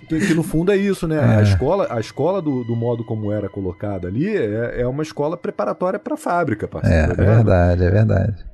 Que, 0.08 0.20
que, 0.28 0.34
no 0.34 0.42
fundo 0.42 0.72
é 0.72 0.78
isso, 0.78 1.08
né? 1.08 1.18
É. 1.18 1.40
A 1.40 1.42
escola, 1.44 1.88
a 1.92 2.00
escola 2.00 2.42
do, 2.42 2.64
do, 2.64 2.76
modo 2.76 3.04
como 3.04 3.32
era 3.32 3.48
colocada 3.48 4.08
ali 4.08 4.28
é, 4.28 4.82
é 4.82 4.88
uma 4.88 5.04
escola 5.04 5.38
preparatória 5.38 6.00
para 6.00 6.16
a 6.16 6.18
fábrica, 6.18 6.68
parceiro. 6.68 7.12
É, 7.20 7.24
é 7.24 7.36
verdade, 7.36 7.84
é 7.84 7.90
verdade. 7.90 8.51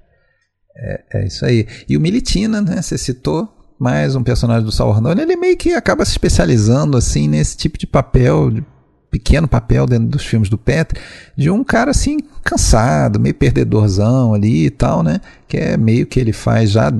É, 0.77 1.03
é 1.13 1.25
isso 1.25 1.45
aí. 1.45 1.67
E 1.89 1.97
o 1.97 2.01
Militina, 2.01 2.61
né? 2.61 2.81
Você 2.81 2.97
citou, 2.97 3.47
mais 3.79 4.15
um 4.15 4.23
personagem 4.23 4.63
do 4.63 4.71
Saul 4.71 4.91
Randone, 4.91 5.21
ele 5.21 5.35
meio 5.35 5.57
que 5.57 5.73
acaba 5.73 6.05
se 6.05 6.11
especializando 6.11 6.95
assim 6.97 7.27
nesse 7.27 7.57
tipo 7.57 7.77
de 7.77 7.87
papel, 7.87 8.51
de 8.51 8.63
pequeno 9.09 9.47
papel 9.47 9.87
dentro 9.87 10.07
dos 10.07 10.25
filmes 10.25 10.49
do 10.49 10.57
Petri, 10.57 10.99
de 11.35 11.49
um 11.49 11.63
cara 11.63 11.91
assim 11.91 12.17
cansado, 12.43 13.19
meio 13.19 13.33
perdedorzão 13.33 14.33
ali 14.33 14.67
e 14.67 14.69
tal, 14.69 15.01
né? 15.01 15.19
Que 15.47 15.57
é 15.57 15.77
meio 15.77 16.05
que 16.05 16.19
ele 16.19 16.33
faz 16.33 16.71
já 16.71 16.91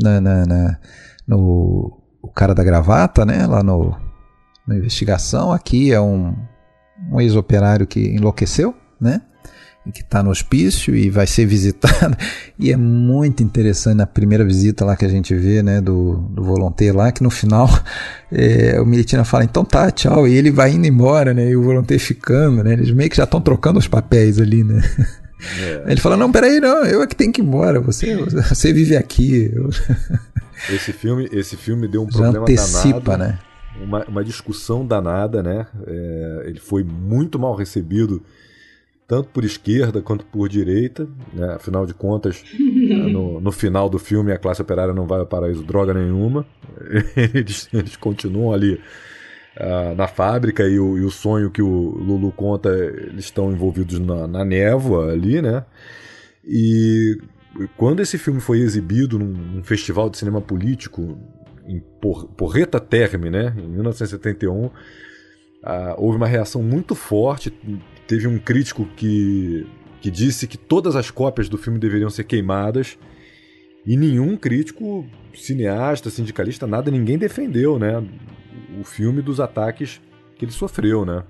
na, 0.00 0.20
na, 0.20 0.46
na 0.46 0.78
no 1.26 1.98
o 2.20 2.28
cara 2.28 2.54
da 2.54 2.64
gravata, 2.64 3.24
né? 3.24 3.46
Lá 3.46 3.62
no 3.62 3.96
na 4.66 4.76
investigação 4.76 5.52
aqui 5.52 5.92
é 5.92 6.00
um, 6.00 6.34
um 7.10 7.20
ex-operário 7.20 7.86
que 7.86 8.00
enlouqueceu, 8.00 8.74
né? 9.00 9.22
Que 9.90 10.02
está 10.02 10.22
no 10.22 10.30
hospício 10.30 10.94
e 10.94 11.10
vai 11.10 11.26
ser 11.26 11.44
visitada. 11.46 12.16
E 12.58 12.70
é 12.70 12.76
muito 12.76 13.42
interessante 13.42 13.96
na 13.96 14.06
primeira 14.06 14.44
visita 14.44 14.84
lá 14.84 14.96
que 14.96 15.04
a 15.04 15.08
gente 15.08 15.34
vê, 15.34 15.62
né, 15.62 15.80
do, 15.80 16.16
do 16.30 16.42
volonteiro 16.42 16.98
lá, 16.98 17.10
que 17.10 17.22
no 17.22 17.30
final 17.30 17.68
é, 18.30 18.80
o 18.80 18.86
Militina 18.86 19.24
fala, 19.24 19.44
então 19.44 19.64
tá, 19.64 19.90
tchau, 19.90 20.28
e 20.28 20.34
ele 20.34 20.50
vai 20.50 20.72
indo 20.72 20.86
embora, 20.86 21.34
né, 21.34 21.50
e 21.50 21.56
o 21.56 21.62
volonteiro 21.62 22.02
ficando, 22.02 22.62
né, 22.62 22.74
eles 22.74 22.90
meio 22.92 23.10
que 23.10 23.16
já 23.16 23.24
estão 23.24 23.40
trocando 23.40 23.78
os 23.78 23.88
papéis 23.88 24.38
ali, 24.38 24.62
né. 24.62 24.82
É. 25.60 25.82
Ele 25.90 26.00
fala, 26.00 26.16
não, 26.16 26.30
peraí, 26.30 26.60
não, 26.60 26.84
eu 26.84 27.02
é 27.02 27.06
que 27.06 27.16
tenho 27.16 27.32
que 27.32 27.40
ir 27.40 27.44
embora, 27.44 27.80
você, 27.80 28.14
você 28.16 28.72
vive 28.72 28.96
aqui. 28.96 29.52
Esse 30.70 30.92
filme, 30.92 31.28
esse 31.32 31.56
filme 31.56 31.88
deu 31.88 32.04
um 32.04 32.10
já 32.10 32.18
problema 32.18 32.44
antecipa, 32.44 33.00
danado. 33.00 33.32
né? 33.32 33.38
Uma, 33.82 34.04
uma 34.04 34.24
discussão 34.24 34.86
danada, 34.86 35.42
né? 35.42 35.66
É, 35.84 36.42
ele 36.46 36.60
foi 36.60 36.84
muito 36.84 37.40
mal 37.40 37.56
recebido 37.56 38.22
tanto 39.12 39.28
por 39.28 39.44
esquerda 39.44 40.00
quanto 40.00 40.24
por 40.24 40.48
direita. 40.48 41.06
Né? 41.34 41.52
Afinal 41.52 41.84
de 41.84 41.92
contas, 41.92 42.42
no, 42.58 43.42
no, 43.42 43.52
final 43.52 43.90
do 43.90 43.98
filme, 43.98 44.32
a 44.32 44.38
classe 44.38 44.62
operária 44.62 44.94
não 44.94 45.06
vai 45.06 45.20
ao 45.20 45.26
paraíso 45.26 45.62
droga 45.62 45.92
nenhuma. 45.92 46.46
Eles, 47.34 47.68
eles 47.74 47.94
continuam 47.94 48.54
ali 48.54 48.80
uh, 49.60 49.94
na 49.94 50.08
fábrica 50.08 50.66
e 50.66 50.78
o, 50.78 50.96
e 50.96 51.04
o, 51.04 51.10
sonho 51.10 51.50
que 51.50 51.60
o 51.60 51.68
Lulu 51.68 52.32
conta, 52.32 52.70
eles 52.70 53.26
estão 53.26 53.52
envolvidos 53.52 53.98
na, 53.98 54.26
na 54.26 54.44
névoa 54.46 55.12
ali, 55.12 55.42
né? 55.42 55.62
E 56.42 57.18
quando 57.76 58.00
esse 58.00 58.16
filme 58.16 58.40
foi 58.40 58.60
exibido 58.60 59.18
num, 59.18 59.26
num 59.26 59.62
festival 59.62 60.08
de 60.08 60.16
cinema 60.16 60.40
político 60.40 61.18
em 61.66 61.80
Por, 62.00 62.28
Porreta 62.28 62.80
Terme, 62.80 63.28
né, 63.28 63.54
em 63.58 63.68
1971, 63.68 64.64
uh, 64.64 64.72
houve 65.98 66.16
uma 66.16 66.26
reação 66.26 66.62
muito 66.62 66.94
forte 66.94 67.52
teve 68.06 68.26
um 68.26 68.38
crítico 68.38 68.86
que, 68.96 69.66
que 70.00 70.10
disse 70.10 70.46
que 70.46 70.58
todas 70.58 70.96
as 70.96 71.10
cópias 71.10 71.48
do 71.48 71.58
filme 71.58 71.78
deveriam 71.78 72.10
ser 72.10 72.24
queimadas 72.24 72.98
e 73.84 73.96
nenhum 73.96 74.36
crítico, 74.36 75.04
cineasta, 75.34 76.10
sindicalista, 76.10 76.66
nada, 76.66 76.90
ninguém 76.90 77.18
defendeu, 77.18 77.78
né? 77.78 78.02
O 78.80 78.84
filme 78.84 79.20
dos 79.20 79.40
ataques 79.40 80.00
que 80.36 80.44
ele 80.44 80.52
sofreu, 80.52 81.04
né? 81.04 81.22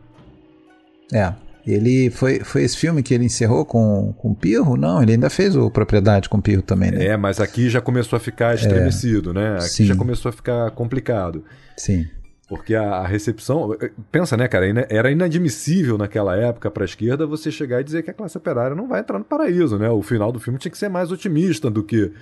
É. 1.12 1.32
Ele 1.64 2.10
foi, 2.10 2.40
foi 2.40 2.64
esse 2.64 2.76
filme 2.76 3.02
que 3.02 3.14
ele 3.14 3.24
encerrou 3.24 3.64
com, 3.64 4.12
com 4.18 4.34
Pirro? 4.34 4.76
Não, 4.76 5.00
ele 5.00 5.12
ainda 5.12 5.30
fez 5.30 5.54
o 5.54 5.70
Propriedade 5.70 6.28
com 6.28 6.40
Pirro 6.40 6.62
também, 6.62 6.90
né? 6.90 7.06
É, 7.06 7.16
mas 7.16 7.38
aqui 7.38 7.70
já 7.70 7.80
começou 7.80 8.16
a 8.16 8.20
ficar 8.20 8.54
estremecido, 8.54 9.30
é, 9.30 9.34
né? 9.34 9.54
Aqui 9.54 9.68
sim. 9.68 9.84
já 9.84 9.94
começou 9.94 10.28
a 10.28 10.32
ficar 10.32 10.70
complicado. 10.72 11.44
Sim. 11.76 12.06
Porque 12.52 12.74
a, 12.74 12.82
a, 12.82 13.06
recepção. 13.06 13.72
Eh, 13.80 13.90
pensa, 14.10 14.36
né, 14.36 14.46
cara? 14.46 14.66
Era 14.90 15.10
inadmissível 15.10 15.96
naquela 15.96 16.36
época 16.36 16.70
para 16.70 16.84
a 16.84 16.84
esquerda 16.84 17.26
você 17.26 17.50
chegar 17.50 17.80
e 17.80 17.84
dizer 17.84 18.02
que 18.02 18.10
a 18.10 18.12
classe 18.12 18.36
operária 18.36 18.76
não 18.76 18.86
vai 18.86 19.00
entrar 19.00 19.18
no 19.18 19.24
paraíso, 19.24 19.78
né? 19.78 19.88
O 19.88 20.02
final 20.02 20.30
do 20.30 20.38
filme 20.38 20.58
tinha 20.58 20.70
que 20.70 20.76
ser 20.76 20.90
mais 20.90 21.10
otimista 21.10 21.70
do 21.70 21.82
que, 21.82 22.12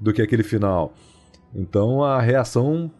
do 0.00 0.12
que 0.12 0.20
aquele 0.20 0.42
final. 0.42 0.92
Então 1.54 2.02
a 2.02 2.20
reação 2.20 2.90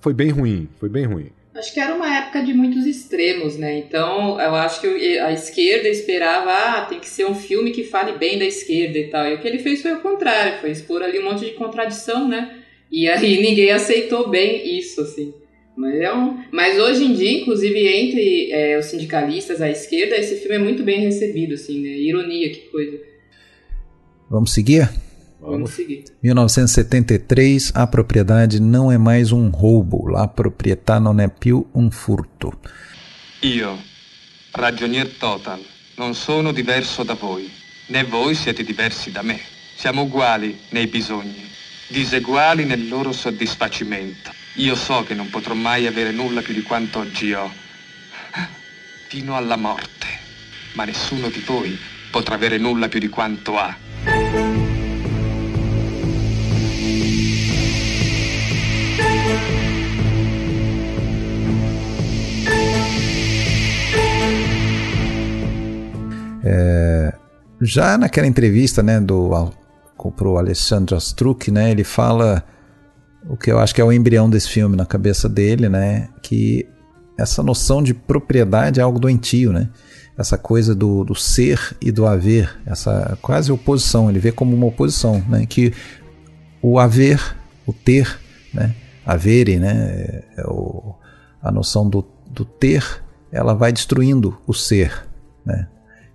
foi 0.00 0.14
bem 0.14 0.30
ruim. 0.30 0.68
Foi 0.78 0.88
bem 0.88 1.06
ruim. 1.06 1.32
Acho 1.56 1.74
que 1.74 1.80
era 1.80 1.92
uma 1.92 2.16
época 2.16 2.44
de 2.44 2.54
muitos 2.54 2.86
extremos, 2.86 3.56
né? 3.56 3.78
Então, 3.78 4.40
eu 4.40 4.54
acho 4.54 4.80
que 4.80 5.18
a 5.18 5.32
esquerda 5.32 5.88
esperava, 5.88 6.52
ah, 6.52 6.86
tem 6.88 7.00
que 7.00 7.08
ser 7.08 7.26
um 7.26 7.34
filme 7.34 7.72
que 7.72 7.82
fale 7.82 8.16
bem 8.16 8.38
da 8.38 8.44
esquerda 8.44 8.96
e 8.96 9.08
tal. 9.08 9.26
E 9.26 9.34
o 9.34 9.40
que 9.40 9.48
ele 9.48 9.58
fez 9.58 9.82
foi 9.82 9.94
o 9.94 10.00
contrário, 10.00 10.60
foi 10.60 10.70
expor 10.70 11.02
ali 11.02 11.18
um 11.18 11.24
monte 11.24 11.46
de 11.46 11.50
contradição, 11.54 12.28
né? 12.28 12.62
E 12.92 13.08
aí 13.08 13.42
ninguém 13.42 13.72
aceitou 13.72 14.30
bem 14.30 14.78
isso, 14.78 15.00
assim. 15.00 15.41
Mas, 15.76 15.94
é 15.94 16.14
um... 16.14 16.38
Mas 16.52 16.78
hoje 16.78 17.04
em 17.04 17.14
dia, 17.14 17.40
inclusive 17.40 17.86
entre 17.86 18.52
é, 18.52 18.78
os 18.78 18.86
sindicalistas 18.86 19.60
à 19.60 19.70
esquerda, 19.70 20.16
esse 20.16 20.36
filme 20.36 20.56
é 20.56 20.58
muito 20.58 20.82
bem 20.82 21.00
recebido, 21.00 21.54
assim, 21.54 21.82
né? 21.82 21.96
Ironia, 21.96 22.50
que 22.50 22.60
coisa. 22.70 22.98
Vamos 24.28 24.52
seguir? 24.52 24.88
Vamos 25.40 25.70
seguir. 25.72 26.04
1973, 26.22 27.72
a 27.74 27.86
propriedade 27.86 28.60
não 28.60 28.92
é 28.92 28.96
mais 28.96 29.32
um 29.32 29.48
roubo, 29.48 30.08
la 30.08 30.28
proprietà 30.28 31.00
non 31.00 31.18
è 31.18 31.28
più 31.28 31.66
un 31.74 31.90
furto. 31.90 32.52
Io, 33.40 33.76
ragionier 34.52 35.08
total, 35.18 35.58
non 35.96 36.14
sono 36.14 36.52
diverso 36.52 37.02
da 37.02 37.14
voi, 37.14 37.50
né 37.88 38.04
voi 38.04 38.36
siete 38.36 38.62
diversi 38.62 39.10
da 39.10 39.22
me. 39.22 39.40
Siamo 39.74 40.02
uguali 40.02 40.56
nei 40.70 40.86
bisogni, 40.86 41.44
diseguali 41.88 42.64
nel 42.64 42.86
loro 42.86 43.10
soddisfacimento. 43.10 44.30
Io 44.56 44.74
so 44.74 45.02
che 45.02 45.14
non 45.14 45.30
potrò 45.30 45.54
mai 45.54 45.86
avere 45.86 46.10
nulla 46.10 46.42
più 46.42 46.52
di 46.52 46.60
quanto 46.62 46.98
oggi 46.98 47.32
ho, 47.32 47.50
fino 49.08 49.34
alla 49.34 49.56
morte, 49.56 50.06
ma 50.74 50.84
nessuno 50.84 51.28
di 51.30 51.40
voi 51.40 51.78
potrà 52.10 52.34
avere 52.34 52.58
nulla 52.58 52.88
più 52.88 53.00
di 53.00 53.08
quanto 53.08 53.56
ha. 53.56 53.74
É, 66.44 67.14
já 67.62 67.96
naquela 67.96 68.26
entrevista 68.26 68.82
né, 68.82 69.00
do, 69.00 69.54
pro 70.14 70.36
Alessandro 70.36 70.98
Struck, 70.98 71.48
né, 71.48 71.70
ele 71.70 71.84
fala 71.84 72.44
o 73.28 73.36
que 73.36 73.50
eu 73.50 73.58
acho 73.58 73.74
que 73.74 73.80
é 73.80 73.84
o 73.84 73.92
embrião 73.92 74.28
desse 74.28 74.48
filme 74.48 74.76
na 74.76 74.86
cabeça 74.86 75.28
dele, 75.28 75.68
né? 75.68 76.08
Que 76.22 76.68
essa 77.18 77.42
noção 77.42 77.82
de 77.82 77.94
propriedade 77.94 78.80
é 78.80 78.82
algo 78.82 78.98
doentio, 78.98 79.52
né? 79.52 79.68
Essa 80.16 80.36
coisa 80.36 80.74
do, 80.74 81.04
do 81.04 81.14
ser 81.14 81.76
e 81.80 81.90
do 81.90 82.06
haver, 82.06 82.60
essa 82.66 83.16
quase 83.22 83.50
oposição, 83.50 84.10
ele 84.10 84.18
vê 84.18 84.30
como 84.30 84.54
uma 84.54 84.66
oposição, 84.66 85.22
né? 85.28 85.46
Que 85.46 85.72
o 86.60 86.78
haver, 86.78 87.36
o 87.66 87.72
ter, 87.72 88.18
né? 88.52 88.74
Havere, 89.04 89.58
né? 89.58 90.22
É 90.36 90.44
o, 90.46 90.94
a 91.42 91.50
noção 91.50 91.88
do, 91.88 92.04
do 92.30 92.44
ter, 92.44 92.84
ela 93.30 93.54
vai 93.54 93.72
destruindo 93.72 94.38
o 94.46 94.52
ser, 94.52 95.06
né? 95.44 95.68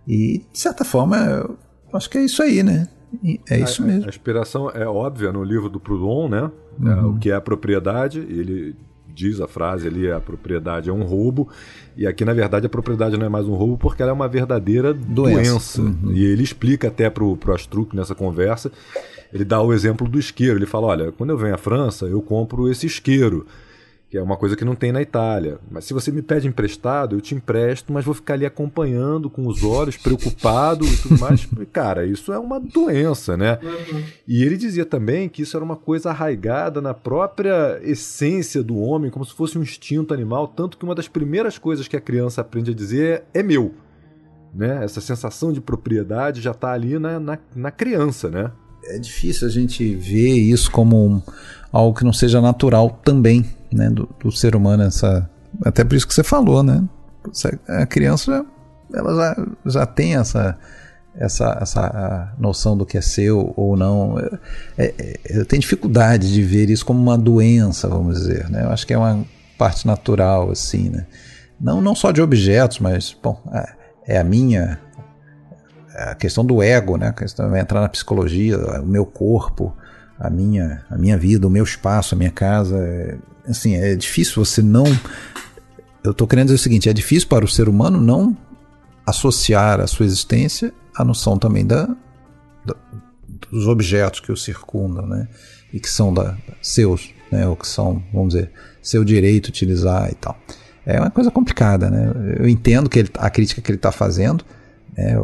E, 0.08 0.46
de 0.54 0.60
certa 0.60 0.86
forma, 0.86 1.18
eu 1.18 1.58
acho 1.94 2.10
que 2.10 2.18
é 2.18 2.24
isso 2.24 2.42
aí, 2.42 2.64
né? 2.64 2.88
É 3.50 3.60
isso 3.60 3.84
mesmo. 3.84 4.04
A, 4.04 4.08
a 4.08 4.10
inspiração 4.10 4.70
é 4.70 4.86
óbvia 4.86 5.32
no 5.32 5.44
livro 5.44 5.70
do 5.70 5.80
Proudhon, 5.80 6.28
né? 6.28 6.52
É, 6.84 6.90
uhum. 6.90 7.16
o 7.16 7.18
que 7.18 7.32
é 7.32 7.36
a 7.36 7.42
propriedade, 7.42 8.20
ele 8.20 8.76
diz 9.18 9.42
a 9.42 9.48
frase 9.48 9.88
ali, 9.88 10.12
a 10.12 10.20
propriedade 10.20 10.90
é 10.90 10.94
um 10.94 11.02
roubo, 11.02 11.50
e 11.96 12.06
aqui 12.06 12.24
na 12.24 12.34
verdade 12.34 12.68
a 12.68 12.70
propriedade 12.70 13.18
não 13.18 13.26
é 13.26 13.30
mais 13.30 13.48
um 13.48 13.56
roubo 13.56 13.76
porque 13.76 14.04
ela 14.04 14.12
é 14.12 14.14
uma 14.14 14.28
verdadeira 14.28 14.94
doença. 14.94 15.82
doença. 15.82 15.82
Uhum. 15.82 16.12
E 16.14 16.24
ele 16.24 16.44
explica 16.44 16.90
até 16.90 17.10
pro, 17.10 17.36
pro 17.36 17.56
Astruc 17.56 17.96
nessa 17.96 18.14
conversa, 18.14 18.72
ele 19.34 19.44
dá 19.44 19.60
o 19.60 19.74
exemplo 19.74 20.08
do 20.08 20.20
isqueiro, 20.20 20.60
ele 20.60 20.68
fala, 20.68 20.88
olha, 20.88 21.12
quando 21.12 21.32
eu 21.32 21.38
venho 21.38 21.56
à 21.56 21.58
França, 21.58 22.06
eu 22.06 22.22
compro 22.22 22.70
esse 22.70 22.86
isqueiro, 22.86 23.48
que 24.10 24.18
é 24.18 24.22
uma 24.22 24.38
coisa 24.38 24.56
que 24.56 24.64
não 24.64 24.74
tem 24.74 24.92
na 24.92 25.02
Itália. 25.02 25.60
Mas 25.70 25.84
se 25.84 25.94
você 25.94 26.12
me 26.12 26.22
pede 26.22 26.48
emprestado, 26.48 27.16
eu 27.16 27.22
te 27.22 27.36
empresto, 27.36 27.92
mas 27.92 28.06
vou 28.06 28.14
ficar 28.14 28.36
ali 28.36 28.46
acompanhando 28.46 29.30
com 29.30 29.46
os 29.46 29.64
olhos, 29.64 29.98
preocupado 29.98 30.86
e 30.86 30.98
tudo 30.98 31.20
mais. 31.20 31.46
Cara, 31.74 32.06
isso 32.06 32.32
é 32.32 32.40
uma 32.40 32.58
doença, 32.58 33.36
né? 33.36 33.60
Uhum. 33.62 34.04
E 34.26 34.44
ele 34.44 34.56
dizia 34.56 34.86
também 34.86 35.28
que 35.28 35.42
isso 35.42 35.58
era 35.58 35.64
uma 35.64 35.76
coisa 35.76 36.10
arraigada 36.10 36.82
na 36.82 36.94
própria 36.94 37.82
essência 37.84 38.64
do 38.64 38.78
homem, 38.78 39.12
como 39.12 39.26
se 39.26 39.34
fosse 39.34 39.58
um 39.60 39.62
instinto 39.62 40.14
animal, 40.14 40.48
tanto 40.48 40.78
que 40.78 40.86
uma 40.86 40.96
das 40.96 41.10
primeiras 41.10 41.58
coisas 41.58 41.86
que 41.86 41.98
a 41.98 42.02
criança 42.02 42.40
aprende 42.40 42.72
a 42.72 42.76
dizer 42.76 43.26
é, 43.34 43.40
é 43.40 43.44
meu. 43.44 43.74
Né? 44.56 44.86
Essa 44.86 45.02
sensação 45.02 45.52
de 45.52 45.60
propriedade 45.60 46.42
já 46.42 46.52
está 46.52 46.72
ali 46.72 46.98
na, 46.98 47.20
na, 47.20 47.38
na 47.54 47.72
criança, 47.72 48.30
né? 48.30 48.52
É 48.86 48.98
difícil 48.98 49.46
a 49.46 49.52
gente 49.52 49.96
ver 49.96 50.32
isso 50.32 50.72
como 50.72 51.22
algo 51.74 51.98
que 51.98 52.06
não 52.06 52.14
seja 52.14 52.40
natural 52.40 53.02
também 53.04 53.46
né, 53.72 53.90
do, 53.90 54.10
do, 54.20 54.32
ser 54.32 54.56
humano, 54.56 54.84
essa, 54.84 55.30
até 55.64 55.84
por 55.84 55.96
isso 55.96 56.08
que 56.08 56.14
você 56.14 56.24
falou, 56.24 56.64
né? 56.64 56.84
A 57.68 57.86
criança 57.86 58.46
ela 58.94 59.16
já, 59.16 59.48
já 59.66 59.86
tem 59.86 60.16
essa, 60.16 60.58
essa, 61.16 61.58
essa 61.62 62.34
noção 62.38 62.78
do 62.78 62.86
que 62.86 62.98
é 62.98 63.02
seu 63.02 63.54
ou 63.56 63.76
não. 63.76 64.18
É, 64.78 64.94
é, 64.98 65.20
eu 65.26 65.46
tenho 65.46 65.62
dificuldade 65.62 66.32
de 66.32 66.44
ver 66.44 66.70
isso 66.70 66.86
como 66.86 67.02
uma 67.02 67.18
doença, 67.18 67.88
vamos 67.88 68.20
dizer. 68.20 68.50
Né? 68.50 68.64
Eu 68.64 68.70
acho 68.70 68.86
que 68.86 68.94
é 68.94 68.98
uma 68.98 69.26
parte 69.58 69.86
natural, 69.86 70.52
assim, 70.52 70.90
né? 70.90 71.08
Não, 71.60 71.82
não 71.82 71.96
só 71.96 72.12
de 72.12 72.22
objetos, 72.22 72.80
mas, 72.80 73.18
bom, 73.22 73.42
é, 73.52 74.16
é 74.16 74.20
a 74.20 74.24
minha. 74.24 74.80
A 75.96 76.14
questão 76.14 76.46
do 76.46 76.62
ego, 76.62 76.96
né? 76.96 77.08
A 77.08 77.14
questão 77.14 77.50
vai 77.50 77.60
entrar 77.60 77.82
na 77.82 77.90
psicologia, 77.90 78.56
o 78.80 78.86
meu 78.86 79.04
corpo, 79.04 79.76
a 80.20 80.30
minha, 80.30 80.86
a 80.92 80.96
minha 80.96 81.18
vida, 81.18 81.48
o 81.48 81.50
meu 81.50 81.64
espaço, 81.64 82.14
a 82.14 82.18
minha 82.18 82.30
casa. 82.30 83.18
Assim, 83.48 83.76
é 83.76 83.96
difícil 83.96 84.44
você 84.44 84.62
não. 84.62 84.86
Eu 86.04 86.12
estou 86.12 86.28
querendo 86.28 86.48
dizer 86.48 86.56
o 86.56 86.64
seguinte: 86.64 86.90
é 86.90 86.94
difícil 86.94 87.28
para 87.28 87.46
o 87.46 87.48
ser 87.48 87.70
humano 87.70 88.00
não 88.00 88.36
associar 89.06 89.80
a 89.80 89.88
sua 89.88 90.06
existência 90.06 90.74
à 90.96 91.04
noção 91.04 91.38
também 91.38 91.66
da, 91.66 91.86
da 92.66 92.76
dos 93.52 93.68
objetos 93.68 94.20
que 94.20 94.32
o 94.32 94.38
circundam, 94.38 95.06
né? 95.06 95.28
E 95.74 95.80
que 95.80 95.90
são 95.90 96.14
da, 96.14 96.38
seus, 96.62 97.14
né? 97.32 97.48
Ou 97.48 97.56
que 97.56 97.68
são, 97.68 98.04
vamos 98.14 98.34
dizer, 98.34 98.52
seu 98.82 99.04
direito 99.04 99.48
utilizar 99.48 100.10
e 100.12 100.16
tal. 100.16 100.38
É 100.86 101.00
uma 101.00 101.12
coisa 101.12 101.32
complicada, 101.32 101.90
né? 101.90 102.12
Eu 102.40 102.48
entendo 102.48 102.90
que 102.90 103.00
ele, 103.00 103.10
a 103.18 103.30
crítica 103.30 103.62
que 103.62 103.72
ele 103.72 103.78
está 103.78 103.92
fazendo, 103.92 104.44
né? 104.98 105.16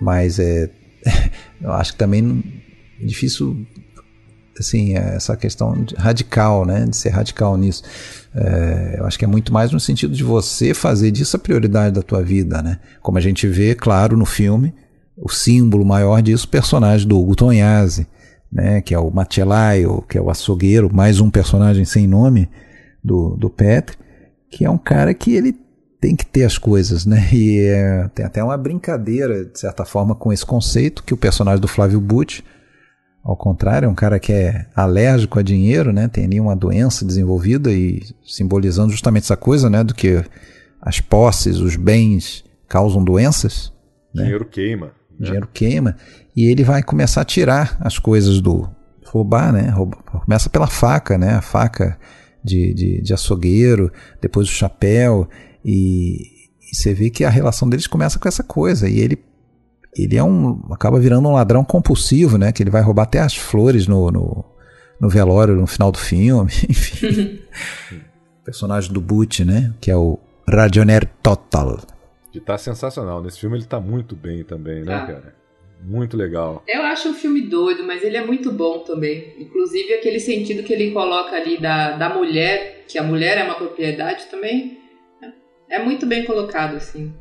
Mas 0.00 0.38
é, 0.38 0.70
eu 1.60 1.72
acho 1.72 1.92
que 1.92 1.98
também 1.98 2.62
é 3.00 3.04
difícil 3.04 3.66
assim, 4.58 4.94
essa 4.94 5.36
questão 5.36 5.84
radical, 5.96 6.64
né, 6.64 6.84
de 6.86 6.96
ser 6.96 7.10
radical 7.10 7.56
nisso. 7.56 7.82
É, 8.34 8.96
eu 8.98 9.06
acho 9.06 9.18
que 9.18 9.24
é 9.24 9.28
muito 9.28 9.52
mais 9.52 9.72
no 9.72 9.80
sentido 9.80 10.14
de 10.14 10.24
você 10.24 10.74
fazer 10.74 11.10
disso 11.10 11.36
a 11.36 11.40
prioridade 11.40 11.94
da 11.94 12.02
tua 12.02 12.22
vida, 12.22 12.62
né? 12.62 12.78
Como 13.00 13.18
a 13.18 13.20
gente 13.20 13.46
vê, 13.46 13.74
claro, 13.74 14.16
no 14.16 14.24
filme, 14.26 14.74
o 15.16 15.28
símbolo 15.28 15.84
maior 15.84 16.22
disso, 16.22 16.46
o 16.46 16.50
personagem 16.50 17.06
do 17.06 17.18
Hugo 17.18 17.36
Tonhazzi, 17.36 18.06
né, 18.50 18.80
que 18.80 18.94
é 18.94 18.98
o 18.98 19.10
Machelaio, 19.10 20.02
que 20.08 20.18
é 20.18 20.20
o 20.20 20.30
açougueiro, 20.30 20.94
mais 20.94 21.20
um 21.20 21.30
personagem 21.30 21.84
sem 21.84 22.06
nome 22.06 22.48
do, 23.02 23.36
do 23.36 23.48
Petri, 23.48 23.96
que 24.50 24.64
é 24.64 24.70
um 24.70 24.78
cara 24.78 25.14
que 25.14 25.34
ele 25.34 25.56
tem 26.02 26.16
que 26.16 26.26
ter 26.26 26.44
as 26.44 26.58
coisas, 26.58 27.06
né? 27.06 27.28
E 27.32 27.60
é, 27.60 28.10
tem 28.12 28.26
até 28.26 28.42
uma 28.42 28.56
brincadeira, 28.56 29.44
de 29.44 29.58
certa 29.58 29.84
forma, 29.84 30.16
com 30.16 30.32
esse 30.32 30.44
conceito 30.44 31.04
que 31.04 31.14
o 31.14 31.16
personagem 31.16 31.60
do 31.60 31.68
Flávio 31.68 32.00
Butch, 32.00 32.40
ao 33.24 33.36
contrário, 33.36 33.86
é 33.86 33.88
um 33.88 33.94
cara 33.94 34.18
que 34.18 34.32
é 34.32 34.66
alérgico 34.74 35.38
a 35.38 35.42
dinheiro, 35.42 35.92
né? 35.92 36.08
Tem 36.08 36.24
ali 36.24 36.40
uma 36.40 36.56
doença 36.56 37.04
desenvolvida 37.04 37.70
e 37.70 38.02
simbolizando 38.24 38.90
justamente 38.90 39.24
essa 39.24 39.36
coisa, 39.36 39.70
né? 39.70 39.84
Do 39.84 39.94
que 39.94 40.24
as 40.80 41.00
posses, 41.00 41.58
os 41.58 41.76
bens 41.76 42.44
causam 42.68 43.04
doenças. 43.04 43.72
Né? 44.12 44.24
Dinheiro 44.24 44.44
queima. 44.44 44.86
Né? 44.86 45.26
Dinheiro 45.26 45.48
queima. 45.52 45.96
E 46.34 46.46
ele 46.50 46.64
vai 46.64 46.82
começar 46.82 47.20
a 47.20 47.24
tirar 47.24 47.76
as 47.80 47.96
coisas 47.96 48.40
do 48.40 48.68
roubar, 49.06 49.52
né? 49.52 49.72
Começa 50.24 50.50
pela 50.50 50.66
faca, 50.66 51.16
né? 51.16 51.34
A 51.34 51.42
faca 51.42 51.96
de, 52.42 52.74
de, 52.74 53.02
de 53.02 53.14
açougueiro, 53.14 53.92
depois 54.20 54.48
o 54.48 54.52
chapéu. 54.52 55.28
E, 55.64 56.16
e 56.60 56.74
você 56.74 56.92
vê 56.92 57.08
que 57.08 57.24
a 57.24 57.30
relação 57.30 57.68
deles 57.68 57.86
começa 57.86 58.18
com 58.18 58.26
essa 58.26 58.42
coisa. 58.42 58.88
E 58.88 58.98
ele 58.98 59.16
ele 59.96 60.16
é 60.16 60.24
um 60.24 60.60
acaba 60.72 60.98
virando 60.98 61.28
um 61.28 61.32
ladrão 61.32 61.64
compulsivo, 61.64 62.38
né? 62.38 62.52
Que 62.52 62.62
ele 62.62 62.70
vai 62.70 62.82
roubar 62.82 63.02
até 63.02 63.20
as 63.20 63.36
flores 63.36 63.86
no, 63.86 64.10
no, 64.10 64.44
no 65.00 65.08
velório 65.08 65.54
no 65.54 65.66
final 65.66 65.92
do 65.92 65.98
filme, 65.98 66.50
enfim. 66.68 67.40
o 68.40 68.44
personagem 68.44 68.92
do 68.92 69.00
Butch, 69.00 69.40
né? 69.40 69.72
Que 69.80 69.90
é 69.90 69.96
o 69.96 70.18
Radioner 70.48 71.08
Total. 71.22 71.80
Que 72.30 72.40
tá 72.40 72.56
sensacional. 72.56 73.22
Nesse 73.22 73.38
filme 73.38 73.58
ele 73.58 73.66
tá 73.66 73.78
muito 73.78 74.16
bem 74.16 74.42
também, 74.42 74.82
né, 74.82 74.94
ah. 74.94 75.06
cara? 75.06 75.42
Muito 75.84 76.16
legal. 76.16 76.62
Eu 76.66 76.82
acho 76.82 77.08
um 77.08 77.14
filme 77.14 77.42
doido, 77.42 77.84
mas 77.84 78.04
ele 78.04 78.16
é 78.16 78.24
muito 78.24 78.52
bom 78.52 78.78
também. 78.80 79.34
Inclusive 79.38 79.94
aquele 79.94 80.20
sentido 80.20 80.62
que 80.62 80.72
ele 80.72 80.92
coloca 80.92 81.34
ali 81.34 81.60
da, 81.60 81.96
da 81.96 82.08
mulher, 82.08 82.84
que 82.86 82.98
a 82.98 83.02
mulher 83.02 83.36
é 83.36 83.44
uma 83.44 83.56
propriedade 83.56 84.26
também. 84.30 84.78
É 85.68 85.82
muito 85.82 86.06
bem 86.06 86.24
colocado, 86.24 86.76
assim. 86.76 87.12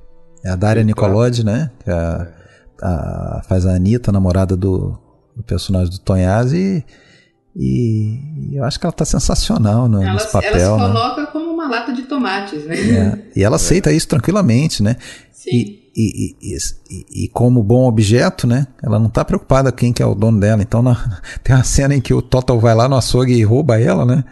É 0.46 0.50
a 0.50 0.56
Daria 0.56 0.84
Nicolodi, 0.84 1.44
né? 1.44 1.72
Que 1.84 1.90
é 1.90 1.94
a, 1.94 2.41
a, 2.82 3.42
faz 3.48 3.66
a 3.66 3.76
Anitta, 3.76 4.12
namorada 4.12 4.58
do, 4.58 4.98
do 5.36 5.44
personagem 5.44 5.92
do 5.92 6.00
Tonhazzi. 6.00 6.84
E, 7.56 8.52
e, 8.52 8.56
eu 8.56 8.64
acho 8.64 8.80
que 8.80 8.86
ela 8.86 8.94
tá 8.94 9.04
sensacional 9.04 9.88
no, 9.88 10.02
ela, 10.02 10.14
nesse 10.14 10.32
papel. 10.32 10.54
Ela 10.54 10.78
se 10.78 10.84
né? 10.84 10.88
coloca 10.88 11.26
como 11.28 11.52
uma 11.52 11.68
lata 11.68 11.94
de 11.94 12.04
tomates, 12.04 12.66
né? 12.66 12.76
É. 12.76 13.40
E 13.40 13.44
ela 13.44 13.58
aceita 13.58 13.92
isso 13.92 14.08
tranquilamente, 14.08 14.82
né? 14.82 14.96
Sim. 15.32 15.50
E, 15.52 15.81
e, 15.96 16.36
e, 16.42 17.26
e, 17.26 17.28
como 17.28 17.62
bom 17.62 17.86
objeto, 17.86 18.48
né? 18.48 18.68
Ela 18.82 18.98
não 18.98 19.10
tá 19.10 19.26
preocupada 19.26 19.72
quem 19.72 19.92
que 19.92 20.02
é 20.02 20.06
o 20.06 20.16
dono 20.16 20.40
dela. 20.40 20.62
Então 20.62 20.82
na, 20.82 20.96
tem 21.44 21.54
uma 21.54 21.64
cena 21.64 21.94
em 21.94 22.00
que 22.00 22.14
o 22.14 22.22
Total 22.22 22.58
vai 22.60 22.74
lá 22.74 22.88
no 22.88 22.96
açougue 22.96 23.34
e 23.34 23.44
rouba 23.44 23.80
ela, 23.80 24.06
né? 24.06 24.24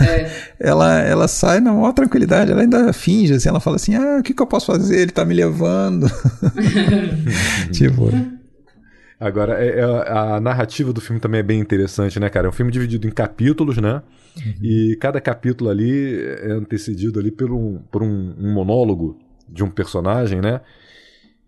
É. 0.00 0.30
ela, 0.58 1.00
ela 1.00 1.28
sai 1.28 1.60
na 1.60 1.72
maior 1.72 1.92
tranquilidade, 1.92 2.50
ela 2.50 2.62
ainda 2.62 2.92
finge, 2.92 3.34
assim, 3.34 3.48
ela 3.48 3.60
fala 3.60 3.76
assim, 3.76 3.94
ah, 3.94 4.18
o 4.20 4.22
que, 4.22 4.32
que 4.32 4.42
eu 4.42 4.46
posso 4.46 4.66
fazer? 4.66 5.00
Ele 5.00 5.12
tá 5.12 5.24
me 5.24 5.34
levando. 5.34 6.10
tipo... 7.72 8.10
Agora, 9.20 9.64
é, 9.64 9.78
é, 9.78 9.84
a 9.84 10.40
narrativa 10.40 10.92
do 10.92 11.00
filme 11.00 11.20
também 11.20 11.38
é 11.38 11.44
bem 11.44 11.60
interessante, 11.60 12.18
né, 12.18 12.28
cara? 12.28 12.48
É 12.48 12.50
um 12.50 12.52
filme 12.52 12.72
dividido 12.72 13.06
em 13.06 13.10
capítulos, 13.12 13.76
né? 13.76 14.02
Uhum. 14.36 14.54
E 14.60 14.96
cada 15.00 15.20
capítulo 15.20 15.70
ali 15.70 16.20
é 16.42 16.50
antecedido 16.50 17.20
ali 17.20 17.30
por 17.30 17.52
um, 17.52 17.78
por 17.92 18.02
um, 18.02 18.34
um 18.36 18.52
monólogo 18.52 19.16
de 19.48 19.62
um 19.62 19.70
personagem, 19.70 20.40
né? 20.40 20.60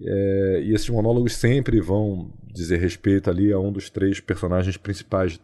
É, 0.07 0.63
e 0.65 0.75
esses 0.75 0.89
monólogos 0.91 1.35
sempre 1.35 1.81
vão 1.81 2.31
dizer 2.53 2.79
respeito 2.79 3.31
ali 3.31 3.53
a 3.53 3.59
um 3.59 3.73
dos 3.73 3.89
três 3.89 4.21
personagens 4.21 4.77
principais 4.77 5.41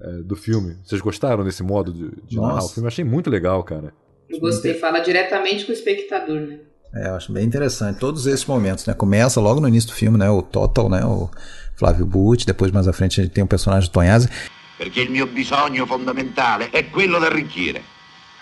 é, 0.00 0.22
do 0.22 0.36
filme. 0.36 0.76
Vocês 0.84 1.00
gostaram 1.00 1.44
desse 1.44 1.62
modo 1.62 1.92
de, 1.92 2.10
de 2.26 2.36
narrar 2.36 2.64
o 2.64 2.68
filme? 2.68 2.84
Eu 2.84 2.88
achei 2.88 3.04
muito 3.04 3.30
legal, 3.30 3.62
cara. 3.64 3.94
Eu 4.28 4.38
gostei, 4.38 4.74
fala 4.74 5.00
diretamente 5.00 5.64
com 5.64 5.72
o 5.72 5.74
espectador, 5.74 6.40
né? 6.40 6.58
É, 6.94 7.08
eu 7.08 7.14
acho 7.14 7.32
bem 7.32 7.44
interessante. 7.44 7.98
Todos 7.98 8.26
esses 8.26 8.44
momentos, 8.44 8.86
né? 8.86 8.92
Começa 8.92 9.40
logo 9.40 9.60
no 9.60 9.68
início 9.68 9.90
do 9.90 9.94
filme, 9.94 10.18
né? 10.18 10.28
O 10.28 10.42
Total, 10.42 10.90
né? 10.90 11.02
O 11.04 11.30
Flávio 11.74 12.04
Bucci, 12.04 12.46
depois 12.46 12.70
mais 12.70 12.86
à 12.86 12.92
frente 12.92 13.20
a 13.20 13.24
gente 13.24 13.32
tem 13.32 13.42
o 13.42 13.46
personagem 13.46 13.88
do 13.88 13.92
Tonhazzi. 13.92 14.28
Perché 14.76 15.02
il 15.02 15.10
mio 15.10 15.26
bisogno 15.26 15.86
fondamentale 15.86 16.68
è 16.70 16.90
quello 16.90 17.18
d'arricchire. 17.18 17.82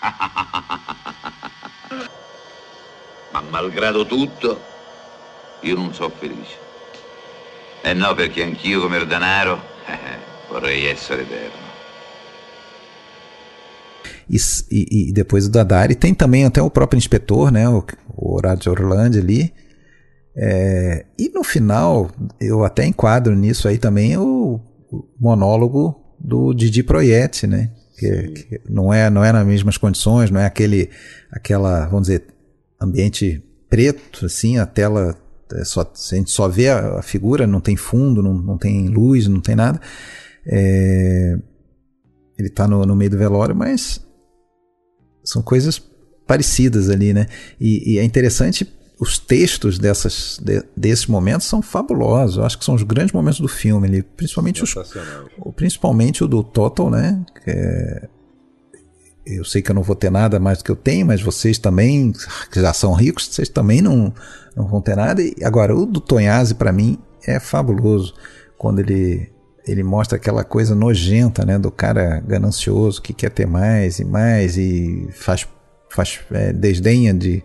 Ma 3.31 3.41
malgrado 3.49 4.05
tutto, 4.05 4.59
io 5.61 5.75
non 5.75 5.93
so 5.93 6.09
felice. 6.09 6.57
E 7.83 7.93
no, 7.93 8.13
perché 8.13 8.43
anch'io 8.43 8.81
come 8.81 8.97
il 8.97 9.07
denaro 9.07 9.59
vorrei 10.49 10.85
essere 10.85 11.21
eterno. 11.23 11.69
E, 14.29 14.37
e, 14.69 15.09
e, 15.09 15.11
depois 15.11 15.45
do 15.45 15.51
Dadari 15.51 15.95
tem 15.95 16.13
também 16.13 16.45
até 16.45 16.61
o 16.61 16.69
próprio 16.69 16.97
inspetor, 16.97 17.51
né, 17.51 17.67
o, 17.67 17.83
o 18.15 18.35
Horácio 18.35 18.71
Orlando 18.71 19.17
ali. 19.17 19.53
É, 20.35 21.05
e 21.19 21.29
no 21.29 21.43
final, 21.43 22.09
eu 22.39 22.63
até 22.63 22.85
enquadro 22.85 23.35
nisso 23.35 23.67
aí 23.67 23.77
também 23.77 24.15
o, 24.17 24.61
o 24.89 25.05
monólogo 25.19 26.15
do 26.17 26.53
Didi 26.53 26.83
Proietti, 26.83 27.47
né? 27.47 27.71
Que, 27.97 28.27
que, 28.29 28.61
não 28.69 28.93
é 28.93 29.09
não 29.09 29.23
é 29.23 29.31
nas 29.31 29.45
mesmas 29.45 29.77
condições, 29.77 30.31
não 30.31 30.39
é 30.39 30.45
aquele 30.45 30.89
aquela, 31.29 31.85
vamos 31.87 32.07
dizer, 32.07 32.25
ambiente 32.79 33.43
preto, 33.69 34.25
assim, 34.25 34.57
a 34.57 34.65
tela 34.65 35.15
é 35.53 35.63
só, 35.63 35.81
a 35.81 36.15
gente 36.15 36.31
só 36.31 36.47
vê 36.47 36.69
a, 36.69 36.99
a, 36.99 37.01
figura, 37.01 37.47
não 37.47 37.59
tem 37.59 37.75
fundo, 37.75 38.21
não, 38.21 38.33
não 38.33 38.57
tem 38.57 38.87
luz, 38.87 39.27
não 39.27 39.41
tem 39.41 39.55
nada. 39.55 39.79
É, 40.45 41.37
ele 42.37 42.47
está 42.47 42.67
no, 42.67 42.85
no 42.85 42.95
meio 42.95 43.11
do 43.11 43.17
velório, 43.17 43.55
mas 43.55 44.05
são 45.23 45.41
coisas 45.41 45.81
parecidas 46.25 46.89
ali, 46.89 47.13
né? 47.13 47.27
E, 47.59 47.93
e 47.93 47.99
é 47.99 48.03
interessante 48.03 48.67
os 48.99 49.17
textos 49.17 49.79
dessas, 49.79 50.39
de, 50.43 50.63
desses 50.77 51.07
momentos 51.07 51.47
são 51.47 51.61
fabulosos. 51.61 52.37
Eu 52.37 52.45
acho 52.45 52.57
que 52.57 52.63
são 52.63 52.75
os 52.75 52.83
grandes 52.83 53.13
momentos 53.13 53.39
do 53.39 53.47
filme, 53.47 53.87
ali, 53.87 54.03
principalmente, 54.03 54.63
os, 54.63 54.75
principalmente 55.55 56.23
o 56.23 56.27
do 56.27 56.43
Total, 56.43 56.89
né? 56.89 57.23
É, 57.47 58.07
eu 59.25 59.45
sei 59.45 59.61
que 59.61 59.69
eu 59.69 59.75
não 59.75 59.83
vou 59.83 59.95
ter 59.95 60.09
nada 60.09 60.39
mais 60.39 60.57
do 60.57 60.63
que 60.63 60.71
eu 60.71 60.75
tenho, 60.75 61.05
mas 61.05 61.21
vocês 61.21 61.57
também, 61.57 62.11
que 62.51 62.59
já 62.59 62.73
são 62.73 62.93
ricos, 62.93 63.27
vocês 63.27 63.49
também 63.49 63.81
não, 63.81 64.13
não 64.55 64.67
vão 64.67 64.81
ter 64.81 64.95
nada. 64.95 65.21
E 65.21 65.35
agora, 65.43 65.75
o 65.75 65.85
do 65.85 65.99
Tonhazzi, 65.99 66.55
para 66.55 66.71
mim, 66.71 66.97
é 67.25 67.39
fabuloso. 67.39 68.13
Quando 68.57 68.79
ele, 68.79 69.31
ele 69.65 69.83
mostra 69.83 70.17
aquela 70.17 70.43
coisa 70.43 70.73
nojenta, 70.73 71.45
né? 71.45 71.59
Do 71.59 71.71
cara 71.71 72.19
ganancioso 72.25 73.01
que 73.01 73.13
quer 73.13 73.29
ter 73.29 73.45
mais 73.45 73.99
e 73.99 74.05
mais 74.05 74.57
e 74.57 75.07
faz, 75.11 75.47
faz 75.89 76.19
é, 76.31 76.51
desdenha 76.51 77.13
de, 77.13 77.43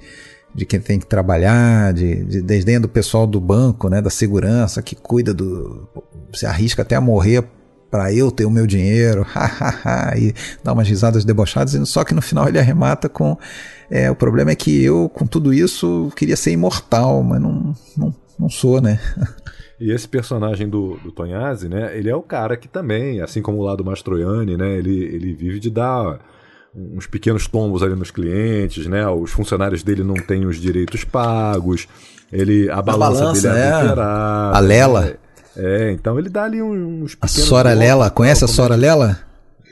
de 0.55 0.65
quem 0.65 0.81
tem 0.81 0.99
que 0.99 1.07
trabalhar, 1.07 1.93
de, 1.93 2.25
de 2.25 2.43
desdenha 2.43 2.81
do 2.81 2.89
pessoal 2.89 3.27
do 3.27 3.41
banco, 3.41 3.89
né? 3.89 4.01
Da 4.01 4.11
segurança, 4.11 4.83
que 4.83 4.95
cuida 4.95 5.35
do... 5.35 5.87
se 6.33 6.47
arrisca 6.47 6.83
até 6.83 6.97
a 6.97 7.01
morrer 7.01 7.45
para 7.97 8.13
eu 8.13 8.31
ter 8.31 8.45
o 8.45 8.51
meu 8.51 8.67
dinheiro, 8.67 9.27
e 10.21 10.35
dá 10.63 10.75
umas 10.75 10.87
risadas 10.87 11.25
debochadas, 11.25 11.89
só 11.89 12.05
que 12.05 12.13
no 12.13 12.21
final 12.21 12.47
ele 12.47 12.59
arremata 12.59 13.09
com 13.09 13.39
é, 13.91 14.11
o 14.11 14.15
problema 14.15 14.51
é 14.51 14.55
que 14.55 14.85
eu, 14.85 15.09
com 15.09 15.27
tudo 15.27 15.51
isso, 15.51 16.13
queria 16.15 16.37
ser 16.37 16.51
imortal, 16.51 17.23
mas 17.23 17.41
não, 17.41 17.75
não, 17.97 18.15
não 18.39 18.51
sou, 18.51 18.83
né? 18.83 19.01
E 19.79 19.93
esse 19.93 20.09
personagem 20.09 20.71
do, 20.71 20.97
do 21.05 21.13
Tonhazzi, 21.13 21.69
né? 21.69 21.95
Ele 21.95 22.09
é 22.09 22.17
o 22.17 22.23
cara 22.23 22.57
que 22.57 22.67
também, 22.67 23.21
assim 23.21 23.43
como 23.43 23.59
o 23.59 23.63
lado 23.63 23.85
Mastroianni, 23.85 24.57
né? 24.57 24.75
Ele, 24.75 25.05
ele 25.05 25.35
vive 25.35 25.61
de 25.61 25.69
dar 25.69 26.19
uns 26.75 27.07
pequenos 27.07 27.47
tombos 27.47 27.83
ali 27.83 27.95
nos 27.95 28.11
clientes, 28.11 28.87
né? 28.87 29.07
Os 29.07 29.33
funcionários 29.33 29.83
dele 29.83 30.03
não 30.03 30.15
têm 30.15 30.47
os 30.47 30.57
direitos 30.57 31.05
pagos. 31.05 31.87
Ele 32.33 32.71
a, 32.71 32.79
a 32.79 32.83
balança, 32.83 33.21
balança, 33.21 33.53
dele 33.53 33.61
é, 33.61 33.69
é. 33.69 34.57
A 34.57 34.61
Lela. 34.61 35.19
É, 35.57 35.93
então 35.93 36.19
ele 36.19 36.29
dá 36.29 36.45
ali 36.45 36.63
uns 36.63 37.17
A 37.21 37.27
Sora 37.27 37.73
Lela, 37.73 38.11
conhece 38.11 38.45
a 38.45 38.49
Sora 38.49 38.75
Lela? 38.75 39.19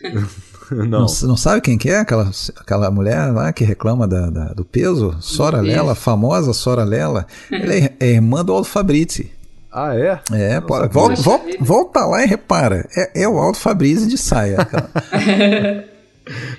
não. 0.70 0.86
não. 0.86 1.06
não. 1.06 1.36
sabe 1.36 1.60
quem 1.60 1.76
que 1.76 1.90
é 1.90 1.98
aquela, 1.98 2.30
aquela 2.56 2.90
mulher 2.90 3.32
lá 3.32 3.52
que 3.52 3.64
reclama 3.64 4.08
da, 4.08 4.30
da 4.30 4.44
do 4.46 4.64
peso? 4.64 5.16
Sora 5.20 5.60
Lela, 5.60 5.94
famosa 5.94 6.52
Sora 6.52 6.84
Lela. 6.84 7.26
Ela 7.50 7.74
é, 7.74 7.92
é 8.00 8.10
irmã 8.12 8.44
do 8.44 8.52
Aldo 8.52 8.66
Fabrizi. 8.66 9.30
Ah, 9.70 9.94
é? 9.96 10.20
É, 10.32 10.60
pô, 10.60 10.74
volta, 10.88 11.20
volta, 11.20 11.56
volta, 11.60 12.06
lá 12.06 12.22
e 12.22 12.26
repara. 12.26 12.88
É, 12.96 13.22
é 13.22 13.28
o 13.28 13.38
Aldo 13.38 13.58
Fabrizi 13.58 14.06
de 14.06 14.16
saia. 14.16 14.58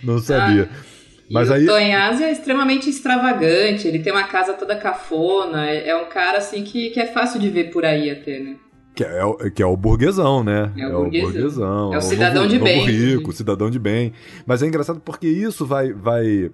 não 0.04 0.20
sabia. 0.20 0.70
Mas 1.32 1.50
e 1.50 1.54
aí. 1.54 1.64
o 1.64 1.68
Tonhazzi 1.68 2.24
é 2.24 2.32
extremamente 2.32 2.90
extravagante, 2.90 3.88
ele 3.88 4.00
tem 4.00 4.12
uma 4.12 4.28
casa 4.28 4.54
toda 4.54 4.76
cafona, 4.76 5.68
é, 5.68 5.90
é 5.90 5.96
um 5.96 6.06
cara 6.06 6.38
assim 6.38 6.64
que, 6.64 6.92
que 6.92 7.00
é 7.00 7.08
fácil 7.08 7.40
de 7.40 7.50
ver 7.50 7.72
por 7.72 7.84
aí 7.84 8.12
até, 8.12 8.40
né? 8.40 8.58
Que 8.96 9.04
é, 9.04 9.26
o- 9.26 9.36
que 9.52 9.62
é 9.62 9.66
o 9.66 9.76
burguesão, 9.76 10.44
né? 10.44 10.72
É 10.78 10.88
o 10.88 11.10
burguesão. 11.10 11.94
É 11.94 11.98
o 11.98 12.02
cidadão 12.02 12.48
de 12.48 12.54
novo 12.58 12.64
bem. 12.72 12.86
rico, 12.86 13.34
cidadão 13.34 13.70
de 13.70 13.78
bem. 13.78 14.14
Mas 14.46 14.64
é 14.64 14.68
engraçado 14.68 15.02
porque 15.04 15.28
isso 15.28 15.66
vai, 15.66 15.92
vai, 15.92 16.50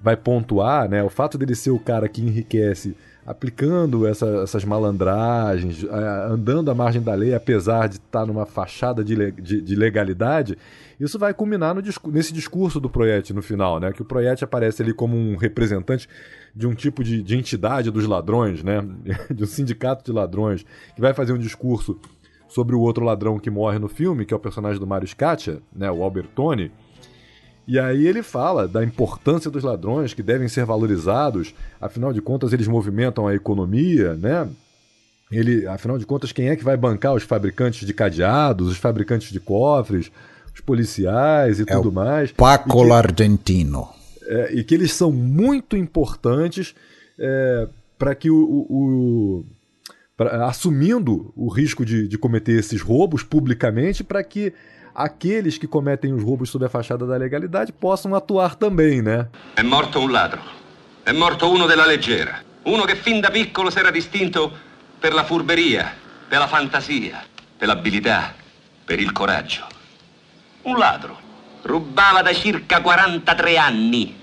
vai 0.00 0.16
pontuar, 0.16 0.88
né? 0.88 1.02
O 1.02 1.10
fato 1.10 1.36
dele 1.36 1.54
ser 1.56 1.70
o 1.72 1.78
cara 1.80 2.08
que 2.08 2.22
enriquece 2.22 2.96
aplicando 3.26 4.06
essa- 4.06 4.42
essas 4.42 4.64
malandragens, 4.64 5.84
andando 6.28 6.70
à 6.70 6.74
margem 6.74 7.00
da 7.02 7.14
lei, 7.14 7.34
apesar 7.34 7.88
de 7.88 7.96
estar 7.96 8.26
numa 8.26 8.44
fachada 8.46 9.02
de, 9.04 9.30
de- 9.32 9.60
de 9.60 9.74
legalidade, 9.76 10.56
isso 10.98 11.18
vai 11.18 11.32
culminar 11.34 11.74
no 11.74 11.82
nesse 12.12 12.32
discurso 12.32 12.80
do 12.80 12.90
Proiete 12.90 13.32
no 13.32 13.42
final, 13.42 13.78
né? 13.80 13.92
Que 13.92 14.02
o 14.02 14.04
Proiete 14.04 14.42
aparece 14.44 14.82
ali 14.82 14.92
como 14.92 15.16
um 15.16 15.36
representante 15.36 16.08
de 16.54 16.66
um 16.66 16.74
tipo 16.74 17.02
de, 17.02 17.22
de 17.22 17.36
entidade 17.36 17.90
dos 17.90 18.06
ladrões, 18.06 18.62
né? 18.62 18.84
De 19.34 19.44
um 19.44 19.46
sindicato 19.46 20.04
de 20.04 20.12
ladrões, 20.12 20.64
que 20.94 21.00
vai 21.00 21.14
fazer 21.14 21.32
um 21.32 21.38
discurso 21.38 21.98
sobre 22.48 22.76
o 22.76 22.80
outro 22.80 23.04
ladrão 23.04 23.38
que 23.38 23.50
morre 23.50 23.78
no 23.78 23.88
filme, 23.88 24.26
que 24.26 24.34
é 24.34 24.36
o 24.36 24.40
personagem 24.40 24.78
do 24.78 24.86
Mário 24.86 25.08
Scatia, 25.08 25.60
né? 25.74 25.90
O 25.90 26.02
Albertone. 26.02 26.70
E 27.66 27.78
aí 27.78 28.06
ele 28.06 28.22
fala 28.22 28.66
da 28.68 28.84
importância 28.84 29.50
dos 29.50 29.62
ladrões 29.62 30.12
que 30.12 30.22
devem 30.22 30.48
ser 30.48 30.64
valorizados, 30.64 31.54
afinal 31.80 32.12
de 32.12 32.20
contas 32.20 32.52
eles 32.52 32.68
movimentam 32.68 33.26
a 33.26 33.34
economia, 33.34 34.14
né? 34.14 34.48
Ele, 35.30 35.66
afinal 35.66 35.96
de 35.96 36.04
contas, 36.04 36.30
quem 36.32 36.48
é 36.48 36.56
que 36.56 36.64
vai 36.64 36.76
bancar 36.76 37.14
os 37.14 37.22
fabricantes 37.22 37.86
de 37.86 37.94
cadeados, 37.94 38.68
os 38.68 38.76
fabricantes 38.76 39.30
de 39.30 39.40
cofres, 39.40 40.12
os 40.54 40.60
policiais 40.60 41.58
e 41.58 41.62
É 41.62 41.64
tudo 41.64 41.90
mais? 41.90 42.32
Paco 42.32 42.92
Argentino. 42.92 43.88
É, 44.26 44.52
e 44.54 44.62
que 44.64 44.74
eles 44.74 44.92
são 44.92 45.10
muito 45.12 45.76
importantes 45.76 46.74
para 47.98 48.14
que 48.14 48.30
o. 48.30 48.36
o- 48.36 48.66
o- 49.40 49.44
pra- 50.16 50.46
assumindo 50.46 51.32
o 51.36 51.48
risco 51.48 51.84
de, 51.84 52.06
de 52.08 52.18
cometer 52.18 52.58
esses 52.58 52.80
roubos 52.80 53.22
publicamente, 53.22 54.02
para 54.04 54.22
que 54.22 54.52
aqueles 54.94 55.56
que 55.58 55.66
cometem 55.66 56.12
os 56.12 56.22
roubos 56.22 56.50
sob 56.50 56.64
a 56.64 56.68
fachada 56.68 57.06
da 57.06 57.16
legalidade 57.16 57.72
possam 57.72 58.14
atuar 58.14 58.54
também, 58.56 59.00
né? 59.02 59.28
È 59.56 59.62
morto 59.62 60.00
un 60.00 60.10
ladro. 60.12 60.40
È 61.04 61.12
morto 61.12 61.50
uno 61.50 61.66
della 61.66 61.86
leggera. 61.86 62.42
Uno 62.64 62.84
che 62.84 62.94
fin 62.94 63.20
da 63.20 63.30
piccolo 63.30 63.70
si 63.70 63.78
era 63.78 63.90
distinto 63.90 64.52
per 65.00 65.12
la 65.14 65.24
furberia, 65.24 65.92
per 66.28 66.38
la 66.38 66.46
fantasia, 66.46 67.24
per 67.58 67.66
l'abilità, 67.68 68.34
per 68.84 69.00
il 69.00 69.10
coraggio. 69.12 69.66
Un 70.64 70.76
ladro. 70.78 71.18
Rubava 71.64 72.22
da 72.22 72.32
circa 72.34 72.80
43 72.80 73.56
anni. 73.56 74.16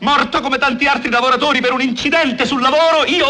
Morto 0.00 0.40
come 0.40 0.58
tanti 0.58 0.86
altri 0.86 1.10
lavoratori 1.10 1.60
per 1.60 1.72
un 1.72 1.80
incidente 1.80 2.46
sul 2.46 2.60
lavoro, 2.60 3.04
io... 3.06 3.26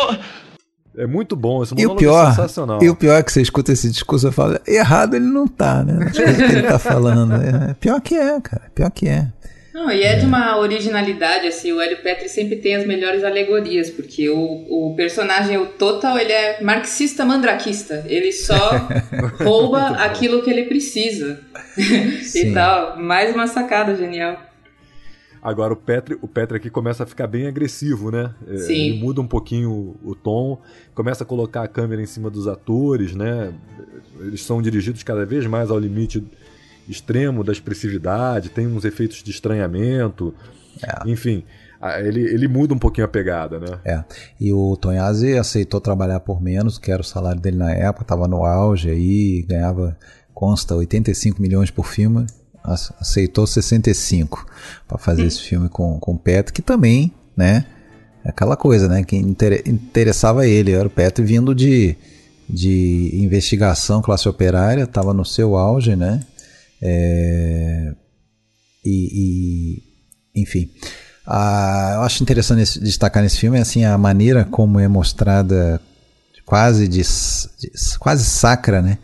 É 0.97 1.07
muito 1.07 1.37
bom, 1.37 1.63
esse 1.63 1.75
E 1.75 1.87
o 1.87 1.91
monólogo 1.91 2.01
é 2.01 2.05
pior, 2.05 2.27
sensacional. 2.35 2.83
e 2.83 2.89
o 2.91 2.97
pior 2.97 3.15
é 3.19 3.23
que 3.23 3.31
você 3.31 3.41
escuta 3.41 3.71
esse 3.71 3.89
discurso 3.89 4.29
e 4.29 4.33
fala, 4.33 4.61
errado 4.67 5.15
ele 5.15 5.27
não 5.27 5.47
tá, 5.47 5.85
né? 5.85 6.05
Não 6.07 6.13
sei 6.13 6.25
o 6.25 6.37
que 6.37 6.43
ele 6.43 6.63
tá 6.63 6.79
falando. 6.79 7.35
É, 7.35 7.75
pior 7.75 8.01
que 8.01 8.17
é, 8.17 8.41
cara. 8.41 8.71
Pior 8.75 8.91
que 8.91 9.07
é. 9.07 9.29
Não, 9.79 9.93
e 9.93 10.03
é 10.03 10.17
de 10.17 10.27
uma 10.27 10.59
originalidade, 10.59 11.47
assim, 11.47 11.71
o 11.71 11.81
Hélio 11.81 12.03
Petri 12.03 12.29
sempre 12.29 12.57
tem 12.57 12.75
as 12.75 12.85
melhores 12.85 13.23
alegorias, 13.23 13.89
porque 13.89 14.29
o, 14.29 14.67
o 14.69 14.97
personagem, 14.97 15.57
o 15.57 15.67
Total, 15.67 16.19
ele 16.19 16.33
é 16.33 16.61
marxista 16.61 17.25
mandraquista, 17.25 18.05
ele 18.09 18.33
só 18.33 18.89
rouba 19.39 19.91
aquilo 19.91 20.43
que 20.43 20.51
ele 20.51 20.65
precisa. 20.65 21.41
E 22.35 22.53
tal, 22.53 22.99
mais 22.99 23.33
uma 23.33 23.47
sacada 23.47 23.95
genial. 23.95 24.37
Agora 25.41 25.73
o 25.73 25.77
Petri, 25.77 26.19
o 26.21 26.27
Petri 26.27 26.57
aqui 26.57 26.69
começa 26.69 27.05
a 27.05 27.07
ficar 27.07 27.29
bem 27.29 27.47
agressivo, 27.47 28.11
né? 28.11 28.35
É, 28.49 28.57
Sim. 28.57 28.91
Ele 28.91 28.99
muda 28.99 29.21
um 29.21 29.27
pouquinho 29.27 29.71
o, 29.71 30.11
o 30.11 30.15
tom, 30.15 30.61
começa 30.93 31.23
a 31.23 31.27
colocar 31.27 31.63
a 31.63 31.69
câmera 31.69 32.03
em 32.03 32.07
cima 32.07 32.29
dos 32.29 32.49
atores, 32.49 33.15
né? 33.15 33.55
Eles 34.21 34.43
são 34.43 34.61
dirigidos 34.61 35.05
cada 35.05 35.25
vez 35.25 35.47
mais 35.47 35.71
ao 35.71 35.79
limite 35.79 36.25
extremo 36.89 37.45
da 37.45 37.53
expressividade, 37.53 38.49
tem 38.49 38.67
uns 38.67 38.85
efeitos 38.85 39.23
de 39.23 39.31
estranhamento, 39.31 40.35
enfim, 41.07 41.45
a- 41.81 42.01
ele, 42.01 42.21
ele 42.23 42.49
muda 42.49 42.75
um 42.75 42.79
pouquinho 42.79 43.05
a 43.05 43.09
pegada, 43.09 43.59
né? 43.59 43.79
É. 43.85 44.05
E 44.41 44.53
o 44.53 44.77
Tonhazzi 44.77 45.37
aceitou 45.37 45.81
trabalhar 45.81 46.21
por 46.21 46.41
menos, 46.43 46.79
que 46.79 46.91
era 46.91 47.01
o 47.03 47.05
salário 47.05 47.41
dele 47.41 47.57
na 47.57 47.73
época, 47.73 48.03
estava 48.05 48.27
no 48.29 48.45
auge 48.45 48.91
aí, 48.91 49.43
ganhava, 49.49 49.97
consta, 50.35 50.75
85 50.75 51.41
milhões 51.43 51.71
por 51.71 51.87
filme, 51.87 52.27
ace- 52.67 52.93
aceitou 53.01 53.47
65 53.47 54.47
para 54.87 54.99
fazer 54.99 55.25
esse 55.27 55.41
filme 55.43 55.69
com, 55.69 55.99
com 55.99 56.13
o 56.15 56.19
Petro, 56.19 56.53
que 56.53 56.63
também, 56.63 57.13
né, 57.37 57.65
é 58.25 58.31
aquela 58.31 58.57
coisa, 58.57 58.89
né, 58.89 59.03
que 59.05 59.17
inter- 59.17 59.63
interessava 59.67 60.47
ele, 60.47 60.73
era 60.73 60.87
o 60.87 60.91
Petro 60.91 61.25
vindo 61.25 61.55
de, 61.55 61.97
de 62.49 63.11
investigação, 63.15 64.03
classe 64.03 64.29
operária, 64.29 64.83
estava 64.85 65.13
no 65.15 65.25
seu 65.25 65.57
auge, 65.57 65.95
né, 65.97 66.21
é, 66.83 67.93
e, 68.85 69.83
e, 70.35 70.41
enfim. 70.43 70.71
Ah, 71.27 71.93
eu 71.97 72.03
acho 72.03 72.23
interessante 72.23 72.63
esse- 72.63 72.81
destacar 72.81 73.23
nesse 73.23 73.39
filme 73.39 73.59
assim 73.59 73.85
a 73.85 73.99
maneira 73.99 74.45
como 74.47 74.81
é 74.81 74.89
mostrada 74.89 75.81
quase 76.47 76.89
de, 76.89 77.03
de- 77.03 77.99
quase 77.99 78.25
sacra, 78.25 78.81
né, 78.81 78.97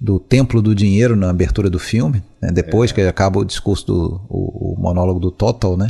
do 0.00 0.20
templo 0.20 0.62
do 0.62 0.72
dinheiro 0.74 1.16
na 1.16 1.30
abertura 1.30 1.68
do 1.68 1.78
filme, 1.80 2.22
né, 2.40 2.52
depois 2.52 2.92
que 2.92 3.00
acaba 3.00 3.40
o 3.40 3.44
discurso 3.44 3.86
do 3.86 4.20
o, 4.28 4.74
o 4.74 4.80
monólogo 4.80 5.18
do 5.18 5.32
Total, 5.32 5.76
né, 5.76 5.88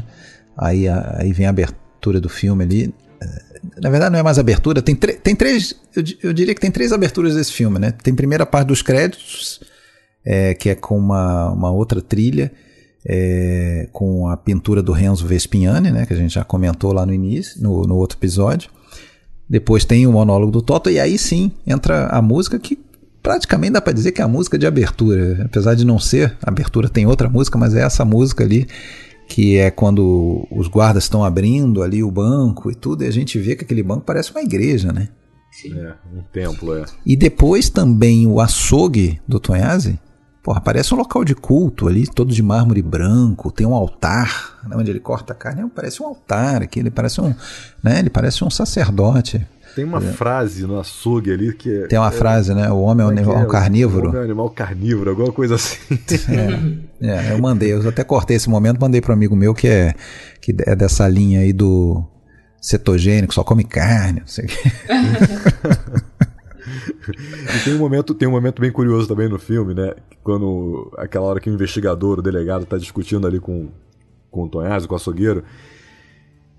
aí, 0.57 0.89
a- 0.89 1.17
aí 1.19 1.33
vem 1.35 1.47
a 1.47 1.51
abertura 1.51 2.19
do 2.21 2.29
filme 2.31 2.65
ali. 2.65 2.95
Eh, 3.21 3.43
Na 3.83 3.91
verdade 3.91 4.13
não 4.13 4.19
é 4.19 4.23
mais 4.23 4.39
abertura, 4.39 4.81
tem, 4.81 4.95
tem 4.97 5.35
três, 5.37 5.75
eu, 5.95 6.03
eu 6.23 6.33
diria 6.33 6.55
que 6.55 6.61
tem 6.61 6.71
três 6.71 6.93
aberturas 6.93 7.35
desse 7.35 7.53
filme, 7.53 7.79
né? 7.79 7.91
Tem 7.91 8.13
a 8.13 8.17
primeira 8.17 8.47
parte 8.47 8.69
dos 8.69 8.81
créditos, 8.81 9.61
é, 10.25 10.55
que 10.55 10.71
é 10.71 10.75
com 10.75 10.97
uma, 10.97 11.51
uma 11.51 11.71
outra 11.71 12.01
trilha, 12.01 12.51
é, 13.07 13.89
com 13.93 14.29
a 14.29 14.37
pintura 14.37 14.83
do 14.83 14.93
Renzo 14.93 15.27
Vespignani, 15.27 15.91
né, 15.91 16.07
que 16.07 16.15
a 16.15 16.17
gente 16.17 16.35
já 16.35 16.45
comentou 16.45 16.93
lá 16.93 17.05
no 17.05 17.13
início, 17.13 17.63
no, 17.63 17.83
no 17.83 17.97
outro 17.97 18.19
episódio. 18.19 18.71
Depois 19.49 19.85
tem 19.85 20.07
o 20.07 20.13
monólogo 20.13 20.51
do 20.51 20.63
Toto, 20.63 20.89
e 20.89 20.99
aí 20.99 21.19
sim 21.19 21.53
entra 21.67 22.07
a 22.07 22.23
música 22.23 22.59
que 22.59 22.79
praticamente 23.23 23.73
dá 23.73 23.81
para 23.81 23.93
dizer 23.93 24.13
que 24.13 24.23
é 24.23 24.25
a 24.25 24.29
música 24.29 24.59
de 24.59 24.67
abertura. 24.67 25.43
Apesar 25.45 25.75
de 25.75 25.85
não 25.85 25.99
ser, 25.99 26.37
a 26.43 26.51
abertura 26.51 26.89
tem 26.89 27.07
outra 27.07 27.29
música, 27.29 27.59
mas 27.59 27.75
é 27.75 27.83
essa 27.83 28.05
música 28.05 28.43
ali, 28.43 28.67
que 29.29 29.57
é 29.57 29.71
quando 29.71 30.47
os 30.51 30.67
guardas 30.67 31.05
estão 31.05 31.23
abrindo 31.23 31.83
ali 31.83 32.03
o 32.03 32.11
banco 32.11 32.71
e 32.71 32.75
tudo, 32.75 33.05
e 33.05 33.07
a 33.07 33.11
gente 33.11 33.39
vê 33.39 33.55
que 33.55 33.65
aquele 33.65 33.83
banco 33.83 34.05
parece 34.05 34.31
uma 34.31 34.43
igreja, 34.43 34.93
né? 34.93 35.09
É, 35.67 35.95
um 36.13 36.23
templo, 36.33 36.77
é. 36.77 36.85
E 37.07 37.17
depois 37.17 37.69
também 37.69 38.27
o 38.27 38.41
açougue 38.41 39.21
do 39.27 39.39
Tonhazzi, 39.39 39.99
porra, 40.45 40.61
parece 40.61 40.93
um 40.93 40.99
local 40.99 41.25
de 41.25 41.35
culto 41.35 41.89
ali, 41.89 42.07
todo 42.07 42.31
de 42.31 42.43
mármore 42.43 42.83
branco, 42.83 43.51
tem 43.51 43.67
um 43.67 43.73
altar, 43.75 44.59
né, 44.69 44.77
onde 44.77 44.91
ele 44.91 45.01
corta 45.01 45.33
a 45.33 45.37
carne, 45.37 45.69
parece 45.75 46.03
um 46.03 46.07
altar 46.07 46.63
aqui, 46.63 46.79
ele 46.79 46.91
parece 46.91 47.19
um, 47.19 47.35
né, 47.83 47.99
ele 48.01 48.11
parece 48.11 48.45
um 48.45 48.51
sacerdote. 48.51 49.45
Tem 49.75 49.87
uma 49.87 49.99
É. 49.99 50.13
frase 50.13 50.67
no 50.67 50.79
açougue 50.79 51.33
ali 51.33 51.53
que 51.55 51.69
é. 51.69 51.87
Tem 51.87 51.99
uma 51.99 52.09
é- 52.09 52.13
frase, 52.13 52.55
né, 52.55 52.71
o 52.71 52.79
homem 52.81 53.05
é 53.05 53.09
um, 53.09 53.13
é 53.13 53.19
animal 53.19 53.43
é? 53.43 53.47
carnívoro. 53.47 54.05
O 54.05 54.09
homem 54.11 54.19
é 54.19 54.21
um 54.21 54.25
animal 54.27 54.51
carnívoro, 54.51 55.11
alguma 55.11 55.33
coisa 55.33 55.55
assim. 55.55 55.79
É, 57.01 57.33
eu 57.33 57.39
mandei, 57.39 57.73
eu 57.73 57.89
até 57.89 58.05
cortei 58.05 58.37
esse 58.37 58.49
momento, 58.49 58.79
mandei 58.79 59.01
para 59.01 59.13
um 59.13 59.15
amigo 59.17 59.35
meu 59.35 59.55
que 59.55 59.67
é 59.67 59.95
que 60.43 60.55
é 60.67 60.77
dessa 60.77 61.09
linha 61.09 61.41
aí 61.41 61.53
do 61.55 62.05
cetogênico, 62.61 63.33
só 63.35 63.43
come 63.43 63.65
carne, 63.65 64.21
não 64.21 64.27
sei 64.27 64.45
o 64.45 64.49
quê. 64.49 64.73
E 67.09 67.65
tem 67.65 67.75
um 67.75 67.79
momento, 67.79 68.15
tem 68.15 68.29
um 68.29 68.33
momento 68.33 68.61
bem 68.61 68.71
curioso 68.71 69.09
também 69.09 69.29
no 69.29 69.39
filme, 69.39 69.75
né? 69.75 69.95
Quando 70.23 70.93
aquela 70.97 71.27
hora 71.27 71.41
que 71.41 71.51
o 71.51 71.55
investigador, 71.55 72.19
o 72.19 72.23
delegado, 72.23 72.67
tá 72.67 72.77
discutindo 72.77 73.27
ali 73.27 73.41
com, 73.41 73.69
com 74.31 74.45
o 74.45 74.49
Tonhazzi, 74.49 74.87
com 74.87 74.95
o 74.95 74.97
açougueiro. 74.97 75.45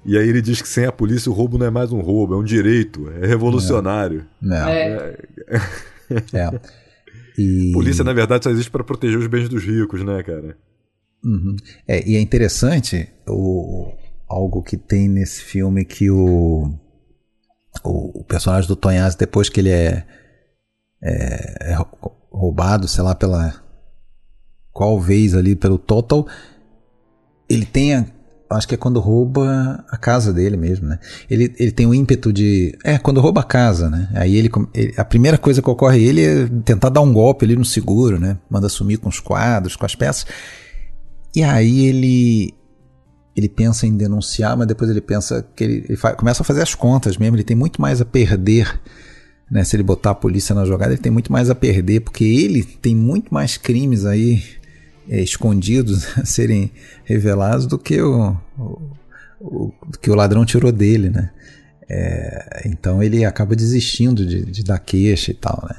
E 0.06 0.18
aí 0.18 0.30
ele 0.30 0.42
diz 0.42 0.62
que 0.62 0.68
sem 0.68 0.86
a 0.86 0.92
polícia 0.92 1.32
o 1.32 1.34
roubo 1.34 1.58
não 1.58 1.66
é 1.66 1.72
mais 1.72 1.92
um 1.92 2.00
roubo, 2.00 2.36
é 2.36 2.38
um 2.38 2.44
direito, 2.44 3.10
é 3.22 3.26
revolucionário. 3.26 4.26
Não. 4.42 4.68
É. 4.68 5.18
É. 6.34 6.60
E... 7.38 7.72
Polícia, 7.74 8.04
na 8.04 8.14
verdade, 8.14 8.46
só 8.46 8.50
existe 8.50 8.72
para 8.72 8.84
proteger 8.84 9.18
os 9.18 9.28
bens 9.28 9.50
dos 9.50 9.64
ricos, 9.64 10.02
né, 10.04 10.24
cara? 10.24 10.58
Uhum. 11.24 11.56
É, 11.88 12.08
e 12.08 12.16
é 12.16 12.22
interessante 12.22 13.10
o, 13.28 13.92
algo 14.28 14.62
que 14.62 14.78
tem 14.78 15.10
nesse 15.10 15.42
filme 15.42 15.84
que 15.84 16.10
o, 16.10 16.74
o, 17.84 18.20
o 18.22 18.24
personagem 18.24 18.68
do 18.68 18.76
Tonhazzi, 18.76 19.18
depois 19.18 19.50
que 19.50 19.60
ele 19.60 19.70
é, 19.70 20.06
é, 21.02 21.72
é 21.72 21.74
rou- 21.76 22.16
roubado, 22.32 22.88
sei 22.88 23.04
lá, 23.04 23.14
pela 23.16 23.54
qual 24.72 25.00
vez 25.00 25.34
ali 25.36 25.56
pelo 25.56 25.78
Total, 25.78 26.28
ele 27.50 27.66
tem 27.66 27.96
a, 27.96 28.06
acho 28.50 28.68
que 28.68 28.76
é 28.76 28.78
quando 28.78 29.00
rouba 29.00 29.86
a 29.90 29.98
casa 29.98 30.34
dele 30.34 30.58
mesmo, 30.58 30.88
né? 30.88 31.00
Ele, 31.30 31.54
ele 31.58 31.72
tem 31.72 31.86
o 31.86 31.94
ímpeto 31.94 32.34
de. 32.34 32.78
É, 32.84 32.98
quando 32.98 33.22
rouba 33.22 33.42
a 33.42 33.46
casa, 33.46 33.90
né? 33.90 34.10
Aí 34.16 34.36
ele, 34.36 34.50
ele- 34.74 34.94
A 34.98 35.06
primeira 35.06 35.38
coisa 35.38 35.62
que 35.62 35.70
ocorre 35.70 35.98
a 36.00 36.02
ele 36.02 36.22
é 36.24 36.48
tentar 36.66 36.90
dar 36.90 37.02
um 37.02 37.14
golpe 37.14 37.46
ali 37.46 37.56
no 37.56 37.64
seguro, 37.66 38.20
né? 38.20 38.38
Manda 38.50 38.68
sumir 38.68 38.98
com 38.98 39.08
os 39.10 39.20
quadros, 39.20 39.76
com 39.76 39.86
as 39.86 39.96
peças. 39.96 40.26
E 41.36 41.44
aí 41.44 41.86
ele. 41.86 42.54
ele 43.36 43.50
pensa 43.50 43.86
em 43.88 43.96
denunciar, 43.96 44.58
mas 44.58 44.68
depois 44.68 44.90
ele 44.90 45.02
pensa 45.02 45.46
que 45.56 45.64
ele, 45.64 45.86
ele 45.90 45.98
começa 46.18 46.42
a 46.42 46.46
fazer 46.46 46.62
as 46.62 46.76
contas 46.76 47.18
mesmo. 47.18 47.36
Ele 47.36 47.44
tem 47.44 47.56
muito 47.56 47.82
mais 47.82 48.02
a 48.02 48.06
perder, 48.06 48.80
né? 49.50 49.64
Se 49.64 49.76
ele 49.76 49.84
botar 49.84 50.12
a 50.12 50.16
polícia 50.16 50.56
na 50.56 50.66
jogada, 50.66 50.94
ele 50.94 51.02
tem 51.02 51.12
muito 51.12 51.32
mais 51.32 51.50
a 51.50 51.56
perder, 51.56 52.02
porque 52.02 52.24
ele 52.24 52.64
tem 52.64 52.96
muito 52.96 53.34
mais 53.34 53.58
crimes 53.58 54.06
aí 54.06 54.44
é, 55.10 55.22
escondidos 55.22 56.06
a 56.18 56.26
serem 56.26 56.72
revelados 57.04 57.66
do 57.66 57.78
que 57.78 58.02
o, 58.02 58.36
o, 58.58 58.82
o, 59.40 59.74
que 60.02 60.10
o 60.10 60.16
ladrão 60.16 60.46
tirou 60.46 60.72
dele, 60.72 61.10
né? 61.10 61.32
É, 61.88 62.64
então 62.66 63.02
ele 63.04 63.24
acaba 63.24 63.56
desistindo 63.56 64.26
de, 64.26 64.44
de 64.44 64.64
dar 64.64 64.80
queixa 64.80 65.32
e 65.32 65.36
tal, 65.36 65.64
né? 65.70 65.76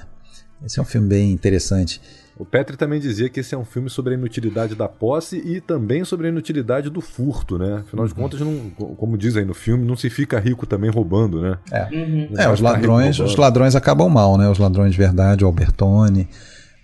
Esse 0.65 0.79
é 0.79 0.83
um 0.83 0.87
filme 0.87 1.09
bem 1.09 1.33
interessante. 1.33 2.01
O 2.39 2.45
Petri 2.45 2.77
também 2.77 3.01
dizia 3.01 3.31
que 3.31 3.41
esse 3.41 3.55
é 3.55 3.59
um 3.59 3.65
filme 3.65 3.89
sobre 3.89 4.13
a 4.13 4.17
inutilidade 4.17 4.75
da 4.75 4.87
posse 4.87 5.39
e 5.39 5.59
também 5.59 6.05
sobre 6.05 6.27
a 6.27 6.31
inutilidade 6.31 6.91
do 6.91 7.01
furto, 7.01 7.59
né? 7.59 7.83
Afinal 7.87 8.07
de 8.07 8.13
uhum. 8.13 8.21
contas, 8.21 8.41
não, 8.41 8.71
como 8.97 9.17
diz 9.17 9.37
aí 9.37 9.45
no 9.45 9.55
filme, 9.55 9.87
não 9.87 9.97
se 9.97 10.11
fica 10.11 10.39
rico 10.39 10.67
também 10.67 10.91
roubando, 10.91 11.41
né? 11.41 11.59
É, 11.73 11.85
uhum. 11.85 12.29
é 12.37 12.49
os 12.51 12.61
ladrões, 12.61 13.19
os 13.19 13.37
ladrões 13.37 13.75
acabam 13.75 14.11
mal, 14.11 14.37
né? 14.37 14.51
Os 14.51 14.59
ladrões 14.59 14.93
de 14.93 14.99
verdade, 14.99 15.45
o 15.45 15.47
Albertone 15.47 16.29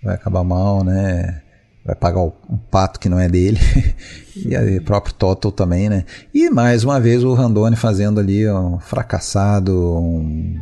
vai 0.03 0.15
acabar 0.15 0.43
mal, 0.43 0.83
né? 0.83 1.41
Vai 1.85 1.95
pagar 1.95 2.21
um 2.21 2.57
pato 2.71 2.99
que 2.99 3.07
não 3.07 3.19
é 3.19 3.29
dele. 3.29 3.59
e 4.35 4.57
o 4.79 4.83
próprio 4.83 5.13
Toto 5.13 5.51
também, 5.51 5.87
né? 5.87 6.03
E 6.33 6.49
mais 6.49 6.83
uma 6.83 6.99
vez 6.99 7.23
o 7.23 7.33
Randone 7.35 7.75
fazendo 7.75 8.19
ali 8.19 8.49
um 8.49 8.79
fracassado, 8.79 9.71
um, 9.99 10.59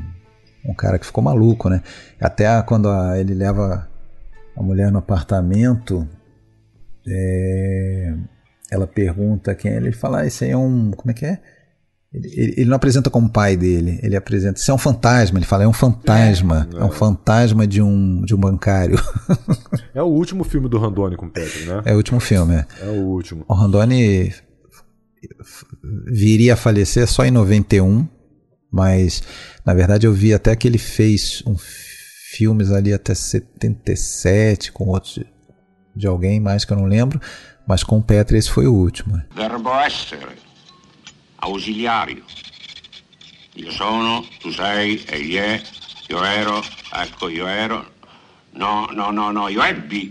um 0.65 0.73
cara 0.73 0.99
que 0.99 1.05
ficou 1.05 1.23
maluco, 1.23 1.69
né? 1.69 1.81
Até 2.19 2.61
quando 2.63 2.89
a, 2.89 3.17
ele 3.17 3.33
leva 3.33 3.87
a 4.55 4.63
mulher 4.63 4.91
no 4.91 4.99
apartamento, 4.99 6.07
é, 7.07 8.13
ela 8.71 8.87
pergunta 8.87 9.55
quem 9.55 9.71
é 9.71 9.77
ele, 9.77 9.87
ele 9.87 9.95
fala, 9.95 10.21
ah, 10.21 10.27
esse 10.27 10.45
aí 10.45 10.51
é 10.51 10.57
um, 10.57 10.91
como 10.91 11.11
é 11.11 11.13
que 11.13 11.25
é? 11.25 11.41
Ele, 12.13 12.27
ele, 12.35 12.53
ele, 12.57 12.65
não 12.65 12.75
apresenta 12.75 13.09
como 13.09 13.29
pai 13.29 13.55
dele, 13.55 13.97
ele 14.03 14.17
apresenta, 14.17 14.59
isso 14.59 14.69
é 14.69 14.73
um 14.73 14.77
fantasma, 14.77 15.39
ele 15.39 15.45
fala, 15.45 15.63
é 15.63 15.67
um 15.67 15.73
fantasma, 15.73 16.67
é, 16.73 16.77
é 16.77 16.83
um 16.83 16.91
fantasma 16.91 17.65
de 17.65 17.81
um, 17.81 18.21
de 18.23 18.35
um 18.35 18.37
bancário. 18.37 18.97
É 19.93 20.01
o 20.01 20.05
último 20.05 20.45
filme 20.45 20.69
do 20.69 20.77
Randone 20.77 21.17
com 21.17 21.25
o 21.25 21.29
Petri, 21.29 21.65
né? 21.65 21.81
É 21.83 21.93
o 21.93 21.97
último 21.97 22.17
filme, 22.21 22.55
é. 22.55 22.65
É 22.81 22.87
o 22.87 23.07
último. 23.07 23.43
O 23.45 23.53
Randone 23.53 24.33
viria 26.07 26.53
a 26.53 26.57
falecer 26.57 27.05
só 27.07 27.25
em 27.25 27.31
91, 27.31 28.07
mas 28.71 29.21
na 29.65 29.73
verdade 29.73 30.07
eu 30.07 30.13
vi 30.13 30.33
até 30.33 30.55
que 30.55 30.65
ele 30.65 30.77
fez 30.77 31.43
um 31.45 31.57
filmes 32.31 32.71
ali 32.71 32.93
até 32.93 33.13
77, 33.13 34.71
com 34.71 34.87
outros 34.87 35.15
de, 35.15 35.27
de 35.95 36.07
alguém 36.07 36.39
mais 36.39 36.63
que 36.63 36.71
eu 36.71 36.77
não 36.77 36.85
lembro, 36.85 37.19
mas 37.67 37.83
com 37.83 37.97
o 37.97 38.03
Petri 38.03 38.37
esse 38.37 38.49
foi 38.49 38.67
o 38.67 38.73
último. 38.73 39.21
Verbo 39.35 39.69
essere, 39.81 40.37
ausiliario. 41.39 42.23
Io 43.57 43.69
sono, 43.71 44.25
tu 44.39 44.51
sei, 44.53 45.03
egli 45.11 45.35
è, 45.35 45.61
io 46.09 46.23
ero, 46.23 46.61
ecco 46.93 47.27
io 47.27 47.45
ero. 47.47 47.85
No, 48.53 48.87
no, 48.87 49.11
no, 49.11 49.31
no, 49.31 49.49
io 49.49 49.61
ebbi. 49.61 50.09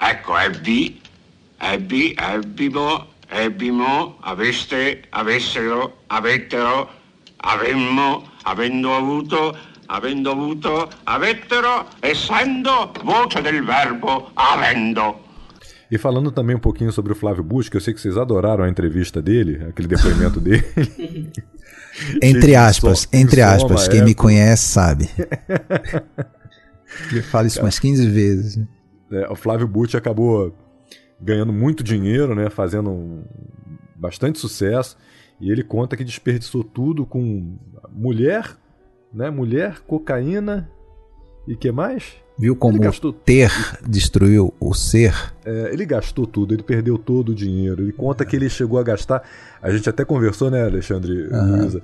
Ecco, 0.00 0.38
ebbi, 0.38 1.00
ebbi, 1.60 2.16
ebbimo, 2.18 3.06
ebbimo, 3.28 4.16
aveste, 4.22 5.02
avessero, 5.10 5.98
avettero, 6.08 6.88
avemmo, 7.36 8.26
avendo 8.44 8.94
avuto, 8.94 9.56
avendo 9.92 10.30
avuto, 10.30 10.88
avettero, 11.04 11.84
essendo, 12.00 12.90
voce 13.04 13.42
del 13.42 13.62
verbo, 13.62 14.32
avendo. 14.34 15.16
E 15.90 15.98
falando 15.98 16.32
também 16.32 16.56
um 16.56 16.60
pouquinho 16.60 16.90
sobre 16.90 17.12
o 17.12 17.14
Flávio 17.14 17.44
Bush, 17.44 17.68
que 17.68 17.76
eu 17.76 17.80
sei 17.80 17.92
que 17.92 18.00
vocês 18.00 18.16
adoraram 18.16 18.64
a 18.64 18.70
entrevista 18.70 19.20
dele, 19.20 19.62
aquele 19.68 19.88
depoimento 19.88 20.40
dele. 20.40 20.64
entre 22.22 22.56
aspas, 22.56 23.06
entre 23.12 23.42
aspas, 23.42 23.86
quem 23.86 24.02
me 24.02 24.14
conhece 24.14 24.64
sabe. 24.64 25.10
Ele 27.10 27.22
fala 27.22 27.46
isso 27.46 27.60
umas 27.60 27.78
15 27.78 28.08
vezes. 28.08 28.58
É, 29.10 29.28
o 29.30 29.36
Flávio 29.36 29.68
Bush 29.68 29.94
acabou 29.94 30.54
ganhando 31.20 31.52
muito 31.52 31.84
dinheiro, 31.84 32.34
né, 32.34 32.48
fazendo 32.50 32.90
um, 32.90 33.24
bastante 33.94 34.38
sucesso, 34.38 34.96
e 35.40 35.50
ele 35.50 35.62
conta 35.62 35.96
que 35.96 36.04
desperdiçou 36.04 36.64
tudo 36.64 37.06
com 37.06 37.58
mulher, 37.90 38.56
né? 39.12 39.30
Mulher, 39.30 39.80
cocaína 39.86 40.68
e 41.46 41.56
que 41.56 41.70
mais? 41.70 42.14
Viu 42.38 42.56
como 42.56 42.78
gastou... 42.78 43.12
ter 43.12 43.52
destruiu 43.86 44.54
o 44.58 44.74
ser? 44.74 45.14
É, 45.44 45.70
ele 45.72 45.84
gastou 45.84 46.26
tudo, 46.26 46.54
ele 46.54 46.62
perdeu 46.62 46.96
todo 46.96 47.30
o 47.30 47.34
dinheiro. 47.34 47.82
Ele 47.82 47.92
conta 47.92 48.24
que 48.24 48.34
ele 48.34 48.48
chegou 48.48 48.78
a 48.78 48.82
gastar. 48.82 49.22
A 49.60 49.70
gente 49.70 49.88
até 49.88 50.04
conversou, 50.04 50.50
né, 50.50 50.64
Alexandre 50.64 51.28
uhum. 51.28 51.56
Luiza? 51.60 51.82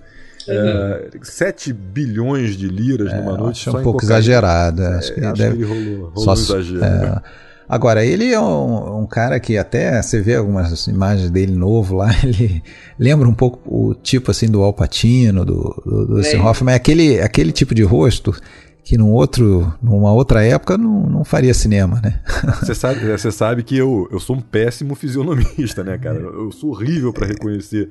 É, 0.49 1.11
7 1.23 1.73
bilhões 1.73 2.57
de 2.57 2.69
liras 2.69 3.13
é, 3.13 3.21
numa 3.21 3.37
noite. 3.37 3.69
Acho 3.69 3.79
um 3.79 3.83
pouco 3.83 4.03
exagerado. 4.03 4.83
É, 4.83 4.97
acho 4.97 5.15
que, 5.15 5.21
acho 5.21 5.35
deve... 5.35 5.57
que 5.57 5.63
ele 5.63 5.69
rolou, 5.69 6.11
rolou 6.11 6.25
Só, 6.25 6.31
um 6.31 6.59
exagero. 6.59 6.85
É, 6.85 7.23
Agora, 7.69 8.05
ele 8.05 8.33
é 8.33 8.41
um, 8.41 9.01
um, 9.01 9.07
cara 9.07 9.39
que 9.39 9.59
até 9.59 10.01
você 10.01 10.21
vê 10.21 10.37
algumas 10.37 10.87
imagens 10.87 11.31
dele 11.31 11.55
novo 11.55 11.97
lá, 11.97 12.09
ele 12.25 12.63
lembra 12.99 13.29
um 13.29 13.35
pouco 13.35 13.61
o 13.67 13.95
tipo 13.95 14.31
assim 14.31 14.51
do 14.51 14.63
Alpatino, 14.63 15.45
do, 15.45 15.83
do, 15.85 16.07
do 16.07 16.21
é. 16.21 16.37
Hoffman, 16.41 16.73
é 16.73 16.77
aquele, 16.77 17.21
aquele 17.21 17.53
tipo 17.53 17.75
de 17.75 17.83
rosto 17.83 18.35
que 18.83 18.97
num 18.97 19.11
outro, 19.11 19.71
numa 19.83 20.11
outra 20.15 20.43
época 20.43 20.79
não, 20.79 21.07
não 21.07 21.23
faria 21.23 21.53
cinema, 21.53 22.01
né? 22.03 22.21
Você 22.59 22.75
sabe, 22.75 23.01
você 23.01 23.31
sabe 23.31 23.63
que 23.63 23.77
eu, 23.77 24.09
eu 24.11 24.19
sou 24.19 24.35
um 24.35 24.41
péssimo 24.41 24.95
fisionomista, 24.95 25.85
né, 25.85 25.99
cara? 25.99 26.19
Eu 26.19 26.51
sou 26.51 26.71
horrível 26.71 27.13
para 27.13 27.27
reconhecer 27.27 27.91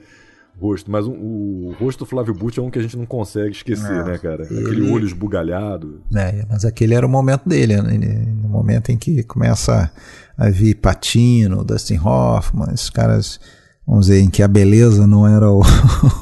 rosto, 0.60 0.92
mas 0.92 1.06
o, 1.06 1.12
o, 1.12 1.76
rosto 1.80 2.00
do 2.00 2.06
Flávio 2.06 2.34
Butch 2.34 2.58
é 2.58 2.62
um 2.62 2.70
que 2.70 2.80
a 2.80 2.82
gente 2.82 2.98
não 2.98 3.06
consegue 3.06 3.52
esquecer, 3.52 3.90
não, 3.90 4.06
né, 4.06 4.18
cara? 4.18 4.46
Ele... 4.50 4.60
Aquele 4.60 4.92
olho 4.92 5.06
esbugalhado. 5.06 6.02
É, 6.16 6.46
mas 6.50 6.66
aquele 6.66 6.94
era 6.94 7.06
o 7.06 7.10
momento 7.10 7.48
dele, 7.48 7.82
né? 7.82 7.98
no 8.42 8.50
momento 8.50 8.92
em 8.92 8.98
que 8.98 9.24
começa 9.24 9.92
a 10.38 10.50
vir 10.50 10.76
Patino, 10.76 11.64
Dustin 11.64 11.98
Hoffman, 11.98 12.74
esses 12.74 12.90
caras, 12.90 13.40
vamos 13.86 14.08
dizer, 14.08 14.22
em 14.22 14.30
que 14.30 14.42
a 14.42 14.48
beleza 14.48 15.06
não 15.06 15.28
era 15.28 15.50
o, 15.50 15.62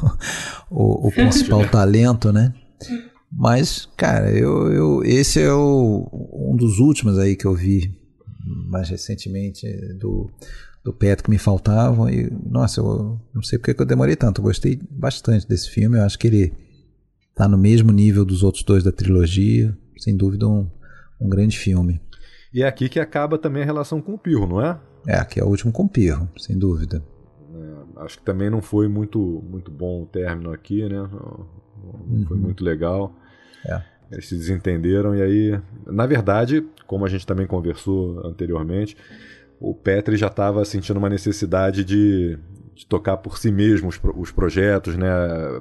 o, 0.70 1.08
o 1.08 1.12
principal 1.12 1.68
talento, 1.70 2.32
né? 2.32 2.54
Mas, 3.32 3.88
cara, 3.98 4.32
eu, 4.32 4.72
eu, 4.72 5.04
esse 5.04 5.42
é 5.42 5.52
o, 5.52 6.10
um 6.34 6.56
dos 6.56 6.80
últimos 6.80 7.18
aí 7.18 7.36
que 7.36 7.46
eu 7.46 7.54
vi 7.54 7.94
mais 8.46 8.90
recentemente 8.90 9.68
do 10.00 10.30
do 10.86 10.94
Petro 10.94 11.24
que 11.24 11.32
me 11.32 11.40
faltavam. 11.40 12.08
E, 12.08 12.32
nossa, 12.46 12.80
eu 12.80 13.20
não 13.34 13.42
sei 13.42 13.58
porque 13.58 13.74
que 13.74 13.82
eu 13.82 13.88
demorei 13.88 14.16
tanto. 14.16 14.40
Eu 14.40 14.44
gostei 14.44 14.80
bastante 14.92 15.48
desse 15.48 15.68
filme. 15.68 15.98
Eu 15.98 16.04
acho 16.04 16.18
que 16.18 16.28
ele 16.28 16.54
está 17.32 17.48
no 17.48 17.58
mesmo 17.58 17.92
nível 17.92 18.24
dos 18.24 18.44
outros 18.44 18.64
dois 18.64 18.84
da 18.84 18.92
trilogia. 18.92 19.76
Sem 19.98 20.16
dúvida, 20.16 20.47
um, 20.47 20.70
um 21.20 21.28
grande 21.28 21.58
filme. 21.58 22.00
E 22.54 22.62
é 22.62 22.68
aqui 22.68 22.88
que 22.88 23.00
acaba 23.00 23.39
também 23.39 23.64
a 23.64 23.66
relação 23.66 24.00
com 24.00 24.14
o 24.14 24.18
Pirro, 24.18 24.46
não 24.46 24.62
é? 24.62 24.80
É, 25.08 25.16
aqui 25.16 25.39
é 25.39 25.43
o 25.43 25.47
último 25.47 25.72
com 25.72 25.84
o 25.84 25.89
Pirro, 25.89 26.30
sem 26.38 26.58
dúvida. 26.58 27.04
É, 27.54 28.04
acho 28.04 28.20
que 28.20 28.24
também 28.24 28.50
não 28.51 28.62
foi 28.62 28.88
muito, 28.88 29.20
muito 29.50 29.72
bom 29.72 30.04
o 30.04 30.05
término 30.05 30.54
aqui, 30.54 30.88
né? 30.88 30.97
Não 30.97 31.47
uhum. 32.09 32.26
foi 32.28 32.38
muito 32.38 32.64
legal. 32.64 33.12
É. 33.66 33.82
Eles 34.12 34.28
se 34.28 34.36
desentenderam 34.36 35.16
e 35.16 35.22
aí, 35.22 35.59
na 35.88 36.05
verdade, 36.05 36.64
como 36.86 37.05
a 37.05 37.09
gente 37.09 37.26
também 37.26 37.47
conversou 37.47 38.26
anteriormente, 38.26 38.96
o 39.60 39.74
Petri 39.74 40.18
já 40.18 40.28
estava 40.28 40.64
sentindo 40.66 40.98
uma 40.98 41.10
necessidade 41.10 41.84
de, 41.84 42.38
de, 42.74 42.86
tocar 42.86 43.18
por 43.18 43.38
si 43.38 43.52
mesmo 43.52 43.90
os, 43.90 44.00
os, 44.18 44.32
projetos, 44.32 44.96
né? 44.96 45.08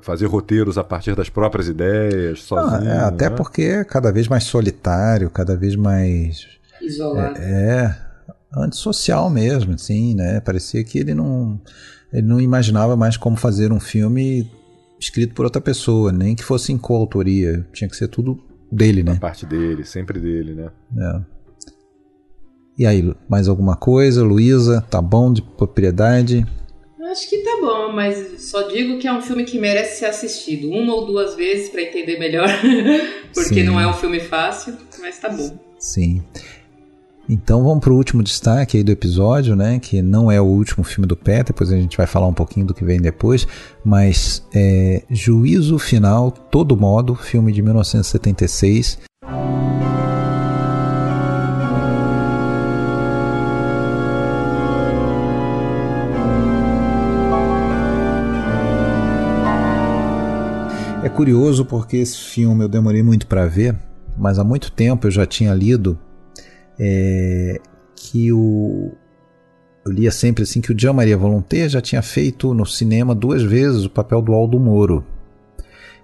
fazer 0.03 0.27
roteiros 0.27 0.77
a 0.79 0.85
partir 0.85 1.15
das 1.15 1.29
próprias 1.29 1.69
ideias, 1.69 2.43
sozinho. 2.43 2.91
é, 2.91 2.99
até 2.99 3.31
né? 3.31 3.37
porque 3.37 3.63
é 3.63 3.85
cada 3.85 4.13
vez 4.13 4.29
mais 4.29 4.45
solitário, 4.45 5.31
cada 5.31 5.57
vez 5.57 5.77
mais. 5.77 6.47
Isolado. 6.83 7.39
É, 7.39 7.85
é 7.85 8.61
antissocial 8.61 9.31
mesmo, 9.31 9.75
assim, 9.75 10.15
né? 10.15 10.41
Parecia 10.41 10.85
que 10.85 10.99
ele 10.99 11.15
não, 11.15 11.61
ele 12.13 12.27
não 12.27 12.41
imaginava 12.41 12.97
mais 12.97 13.17
como 13.17 13.37
fazer 13.37 13.73
um 13.73 13.81
filme 13.81 14.51
escrito 14.99 15.35
por 15.35 15.45
outra 15.45 15.61
pessoa, 15.61 16.13
nem 16.13 16.35
que 16.35 16.45
fosse 16.45 16.73
em 16.73 16.79
coautoria. 16.79 17.67
Tinha 17.73 17.89
que 17.89 17.97
ser 17.97 18.09
tudo 18.09 18.39
dele, 18.71 19.03
né? 19.03 19.13
A 19.13 19.17
parte 19.17 19.47
dele, 19.47 19.85
sempre 19.85 20.21
dele, 20.21 20.55
né? 20.55 20.71
É. 20.97 21.34
E 22.77 22.87
aí, 22.87 23.15
mais 23.29 23.49
alguma 23.49 23.77
coisa, 23.77 24.25
Luísa? 24.25 24.85
Tá 24.91 25.01
bom 25.01 25.33
de 25.33 25.41
propriedade? 25.43 26.45
Acho 27.11 27.31
que 27.31 27.39
tá 27.39 27.59
bom, 27.61 27.93
mas 27.93 28.43
só 28.43 28.63
digo 28.63 28.99
que 28.99 29.07
é 29.07 29.13
um 29.13 29.23
filme 29.23 29.45
que 29.45 29.59
merece 29.59 30.01
ser 30.01 30.07
assistido 30.07 30.69
uma 30.69 30.93
ou 30.93 31.07
duas 31.07 31.37
vezes 31.37 31.69
para 31.69 31.83
entender 31.83 32.19
melhor, 32.19 32.49
porque 33.33 33.55
Sim. 33.55 33.63
não 33.63 33.79
é 33.79 33.87
um 33.87 33.93
filme 33.93 34.19
fácil, 34.19 34.75
mas 35.01 35.19
tá 35.19 35.29
bom. 35.29 35.57
Sim. 35.79 36.23
Então 37.29 37.63
vamos 37.63 37.85
para 37.85 37.93
o 37.93 37.97
último 37.97 38.23
destaque 38.23 38.77
aí 38.77 38.83
do 38.83 38.91
episódio, 38.91 39.55
né? 39.55 39.79
Que 39.79 40.03
não 40.03 40.31
é 40.31 40.41
o 40.41 40.45
último 40.45 40.83
filme 40.83 41.07
do 41.07 41.17
Pé, 41.17 41.45
depois 41.45 41.71
a 41.71 41.77
gente 41.77 41.97
vai 41.97 42.07
falar 42.07 42.27
um 42.27 42.35
pouquinho 42.35 42.67
do 42.67 42.75
que 42.75 42.85
vem 42.85 43.01
depois, 43.01 43.47
mas 43.85 44.45
é 44.53 45.03
Juízo 45.09 45.79
Final, 45.79 46.33
Todo 46.33 46.77
Modo, 46.77 47.15
filme 47.15 47.53
de 47.53 47.63
1976. 47.63 48.99
Curioso 61.15 61.65
porque 61.65 61.99
esse 61.99 62.19
filme 62.19 62.65
eu 62.65 62.69
demorei 62.69 63.03
muito 63.03 63.27
para 63.27 63.47
ver, 63.47 63.77
mas 64.19 64.39
há 64.39 64.45
muito 64.45 64.73
tempo 64.73 65.07
eu 65.07 65.11
já 65.11 65.25
tinha 65.25 65.55
lido 65.55 65.99
é, 66.79 67.61
que 67.95 68.33
o 68.33 68.93
eu 69.87 69.93
lia 69.93 70.11
sempre 70.11 70.45
assim 70.45 70.63
que 70.63 70.73
o 70.73 70.79
Jean 70.79 70.95
Maria 70.95 71.17
Volonté 71.17 71.69
já 71.69 71.81
tinha 71.81 72.01
feito 72.01 72.55
no 72.55 72.65
cinema 72.65 73.15
duas 73.15 73.43
vezes 73.43 73.85
o 73.85 73.91
papel 73.91 74.23
do 74.23 74.33
Aldo 74.33 74.59
Moro. 74.59 75.05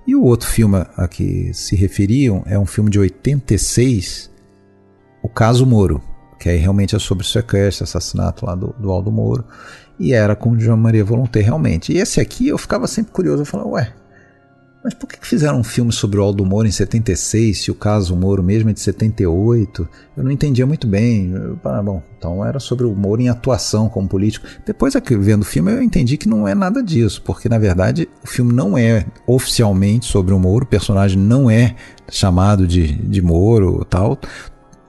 E 0.06 0.14
o 0.14 0.22
outro 0.22 0.48
filme 0.48 0.84
a 0.96 1.08
que 1.08 1.52
se 1.54 1.74
referiam 1.74 2.42
é 2.46 2.58
um 2.58 2.66
filme 2.66 2.90
de 2.90 2.98
86, 2.98 4.30
O 5.22 5.28
Caso 5.28 5.64
Moro, 5.64 6.02
que 6.38 6.48
aí 6.50 6.58
realmente 6.58 6.94
é 6.94 6.98
sobre 6.98 7.24
o 7.24 7.26
sequestro, 7.26 7.84
assassinato 7.84 8.44
lá 8.44 8.54
do, 8.54 8.74
do 8.78 8.90
Aldo 8.90 9.10
Moro, 9.10 9.44
e 9.98 10.12
era 10.12 10.36
com 10.36 10.50
o 10.50 10.60
Jean 10.60 10.76
Maria 10.76 11.04
Volonté 11.04 11.40
realmente. 11.40 11.92
E 11.92 11.98
esse 11.98 12.20
aqui 12.20 12.48
eu 12.48 12.58
ficava 12.58 12.86
sempre 12.86 13.12
curioso, 13.12 13.42
eu 13.42 13.46
falava, 13.46 13.70
ué, 13.70 13.94
mas 14.82 14.94
por 14.94 15.06
que 15.06 15.18
fizeram 15.26 15.58
um 15.58 15.64
filme 15.64 15.92
sobre 15.92 16.18
o 16.18 16.22
Aldo 16.22 16.44
Moro 16.44 16.66
em 16.66 16.70
76, 16.70 17.64
se 17.64 17.70
o 17.70 17.74
caso 17.74 18.16
Moro 18.16 18.42
mesmo 18.42 18.70
é 18.70 18.72
de 18.72 18.80
78? 18.80 19.88
Eu 20.16 20.24
não 20.24 20.30
entendia 20.30 20.66
muito 20.66 20.86
bem. 20.86 21.34
ah, 21.64 21.82
bom, 21.82 22.02
então 22.16 22.44
era 22.44 22.58
sobre 22.58 22.86
o 22.86 22.94
Moro 22.94 23.20
em 23.20 23.28
atuação 23.28 23.90
como 23.90 24.08
político. 24.08 24.46
Depois, 24.64 24.94
vendo 25.18 25.42
o 25.42 25.44
filme, 25.44 25.70
eu 25.70 25.82
entendi 25.82 26.16
que 26.16 26.28
não 26.28 26.48
é 26.48 26.54
nada 26.54 26.82
disso, 26.82 27.22
porque 27.22 27.48
na 27.48 27.58
verdade 27.58 28.08
o 28.24 28.26
filme 28.26 28.52
não 28.52 28.76
é 28.76 29.04
oficialmente 29.26 30.06
sobre 30.06 30.32
o 30.32 30.38
Moro, 30.38 30.64
o 30.64 30.68
personagem 30.68 31.18
não 31.18 31.50
é 31.50 31.76
chamado 32.08 32.66
de, 32.66 32.94
de 32.94 33.20
Moro 33.20 33.84
tal, 33.84 34.18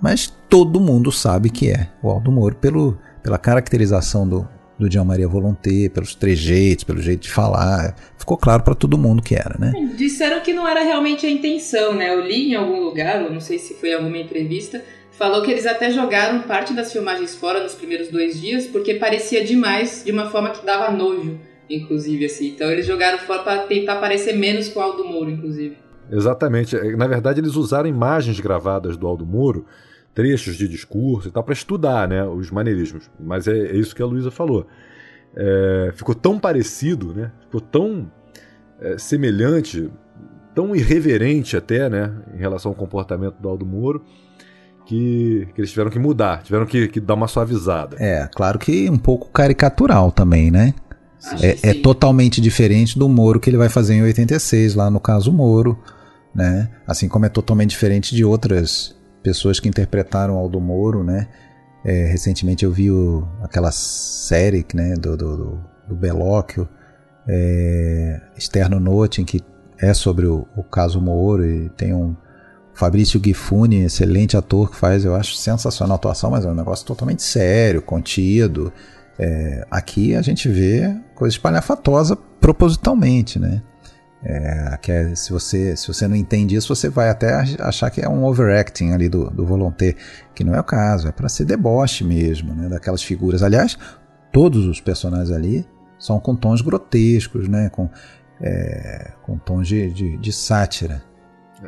mas 0.01 0.33
todo 0.49 0.79
mundo 0.79 1.11
sabe 1.11 1.49
que 1.49 1.69
é 1.69 1.89
o 2.01 2.09
Aldo 2.09 2.31
Moro 2.31 2.55
pelo, 2.55 2.97
pela 3.21 3.37
caracterização 3.37 4.27
do, 4.27 4.47
do 4.81 4.91
Jean 4.91 5.03
Maria 5.03 5.27
Volonté, 5.27 5.89
pelos 5.89 6.15
trejeitos, 6.15 6.83
pelo 6.83 6.99
jeito 6.99 7.21
de 7.21 7.31
falar. 7.31 7.95
Ficou 8.17 8.35
claro 8.35 8.63
para 8.63 8.73
todo 8.73 8.97
mundo 8.97 9.21
que 9.21 9.35
era, 9.35 9.55
né? 9.59 9.71
Disseram 9.95 10.41
que 10.41 10.53
não 10.53 10.67
era 10.67 10.81
realmente 10.81 11.25
a 11.25 11.29
intenção, 11.29 11.93
né? 11.93 12.11
Eu 12.11 12.21
li 12.21 12.51
em 12.51 12.55
algum 12.55 12.81
lugar, 12.81 13.21
ou 13.21 13.31
não 13.31 13.39
sei 13.39 13.59
se 13.59 13.75
foi 13.75 13.89
em 13.91 13.93
alguma 13.93 14.17
entrevista, 14.17 14.83
falou 15.11 15.43
que 15.43 15.51
eles 15.51 15.67
até 15.67 15.91
jogaram 15.91 16.41
parte 16.41 16.73
das 16.73 16.91
filmagens 16.91 17.35
fora 17.35 17.61
nos 17.61 17.75
primeiros 17.75 18.07
dois 18.07 18.41
dias 18.41 18.65
porque 18.65 18.95
parecia 18.95 19.45
demais, 19.45 20.01
de 20.03 20.11
uma 20.11 20.29
forma 20.31 20.49
que 20.49 20.65
dava 20.65 20.91
nojo, 20.91 21.39
inclusive, 21.69 22.25
assim. 22.25 22.47
Então 22.47 22.71
eles 22.71 22.87
jogaram 22.87 23.19
fora 23.19 23.43
para 23.43 23.57
tentar 23.63 23.97
parecer 23.97 24.33
menos 24.33 24.67
com 24.67 24.79
o 24.79 24.83
Aldo 24.83 25.05
Moro, 25.05 25.29
inclusive. 25.29 25.77
Exatamente. 26.11 26.75
Na 26.97 27.05
verdade, 27.05 27.39
eles 27.39 27.55
usaram 27.55 27.87
imagens 27.87 28.39
gravadas 28.39 28.97
do 28.97 29.05
Aldo 29.05 29.25
Moro 29.25 29.65
trechos 30.13 30.55
de 30.55 30.67
discurso 30.67 31.27
e 31.27 31.31
tal, 31.31 31.43
para 31.43 31.53
estudar 31.53 32.07
né, 32.07 32.23
os 32.25 32.51
maneirismos. 32.51 33.09
Mas 33.19 33.47
é, 33.47 33.57
é 33.57 33.75
isso 33.75 33.95
que 33.95 34.01
a 34.01 34.05
Luísa 34.05 34.31
falou. 34.31 34.67
É, 35.35 35.91
ficou 35.95 36.13
tão 36.13 36.37
parecido, 36.37 37.13
né, 37.13 37.31
ficou 37.41 37.61
tão 37.61 38.11
é, 38.81 38.97
semelhante, 38.97 39.89
tão 40.53 40.75
irreverente 40.75 41.55
até 41.55 41.89
né, 41.89 42.11
em 42.33 42.37
relação 42.37 42.71
ao 42.71 42.75
comportamento 42.75 43.35
do 43.39 43.49
Aldo 43.49 43.65
Moro. 43.65 44.03
Que, 44.83 45.47
que, 45.53 45.61
eles 45.61 45.69
tiveram 45.69 45.91
que 45.91 45.99
mudar, 45.99 46.41
tiveram 46.43 46.65
que, 46.65 46.87
que, 46.87 46.99
dar 46.99 47.13
uma 47.13 47.27
suavizada. 47.27 47.95
É, 47.99 48.27
claro 48.33 48.57
que 48.59 48.89
um 48.89 48.97
pouco 48.97 49.29
caricatural 49.31 50.11
também, 50.11 50.49
né? 50.51 50.73
É, 51.39 51.69
é, 51.69 51.73
totalmente 51.75 52.41
diferente 52.41 52.97
do 52.97 53.07
Moro 53.07 53.39
que 53.39 53.49
ele 53.49 53.57
vai 53.57 53.69
fazer 53.69 53.93
em 53.93 54.01
86, 54.01 54.73
lá 54.73 54.89
no 54.89 54.99
caso 54.99 55.31
Moro, 55.31 55.79
né? 56.33 56.67
Assim 56.85 57.07
como 57.07 57.25
é 57.25 57.29
totalmente 57.29 57.69
diferente 57.69 58.15
de 58.15 58.25
outras 58.25 58.95
pessoas 59.23 59.59
que 59.59 59.69
interpretaram 59.69 60.37
Aldo 60.37 60.59
Moro, 60.59 61.03
né? 61.03 61.27
É, 61.83 62.05
recentemente 62.05 62.63
eu 62.63 62.71
vi 62.71 62.91
o, 62.91 63.27
aquela 63.41 63.71
série 63.71 64.65
né, 64.73 64.93
do, 64.93 65.17
do, 65.17 65.59
do 65.87 65.95
Belóquio, 65.95 66.69
é, 67.27 68.21
Externo 68.37 68.79
Note, 68.79 69.21
em 69.21 69.25
que 69.25 69.41
é 69.79 69.93
sobre 69.93 70.27
o, 70.27 70.47
o, 70.55 70.63
caso 70.63 71.01
Moro 71.01 71.43
e 71.43 71.69
tem 71.69 71.93
um 71.93 72.15
Fabrício 72.73 73.19
Gifuni, 73.23 73.83
excelente 73.83 74.37
ator 74.37 74.69
que 74.69 74.77
faz, 74.77 75.03
eu 75.03 75.15
acho 75.15 75.35
sensacional 75.35 75.95
a 75.95 75.97
atuação, 75.97 76.31
mas 76.31 76.45
é 76.45 76.49
um 76.49 76.53
negócio 76.53 76.85
totalmente 76.85 77.23
sério, 77.23 77.81
contido. 77.81 78.71
É, 79.19 79.65
aqui 79.69 80.15
a 80.15 80.21
gente 80.21 80.47
vê 80.47 80.95
coisa 81.15 81.35
espalhafatosa 81.35 82.15
propositalmente, 82.15 83.39
né? 83.39 83.61
É, 84.23 84.77
que 84.79 84.91
é, 84.91 85.15
se, 85.15 85.31
você, 85.31 85.75
se 85.75 85.87
você 85.87 86.07
não 86.07 86.15
entende 86.15 86.55
isso, 86.55 86.73
você 86.73 86.89
vai 86.89 87.09
até 87.09 87.33
achar 87.59 87.89
que 87.89 88.01
é 88.01 88.07
um 88.07 88.23
overacting 88.23 88.91
ali 88.91 89.09
do, 89.09 89.29
do 89.31 89.45
Volonté, 89.45 89.95
que 90.35 90.43
não 90.43 90.53
é 90.53 90.59
o 90.59 90.63
caso, 90.63 91.07
é 91.07 91.11
para 91.11 91.27
ser 91.27 91.45
deboche 91.45 92.03
mesmo, 92.03 92.53
né, 92.53 92.69
daquelas 92.69 93.01
figuras. 93.01 93.41
Aliás, 93.41 93.77
todos 94.31 94.65
os 94.67 94.79
personagens 94.79 95.31
ali 95.31 95.67
são 95.97 96.19
com 96.19 96.35
tons 96.35 96.61
grotescos, 96.61 97.47
né, 97.47 97.69
com, 97.69 97.89
é, 98.39 99.11
com 99.23 99.37
tons 99.37 99.67
de, 99.67 99.89
de, 99.91 100.17
de 100.17 100.31
sátira. 100.31 101.03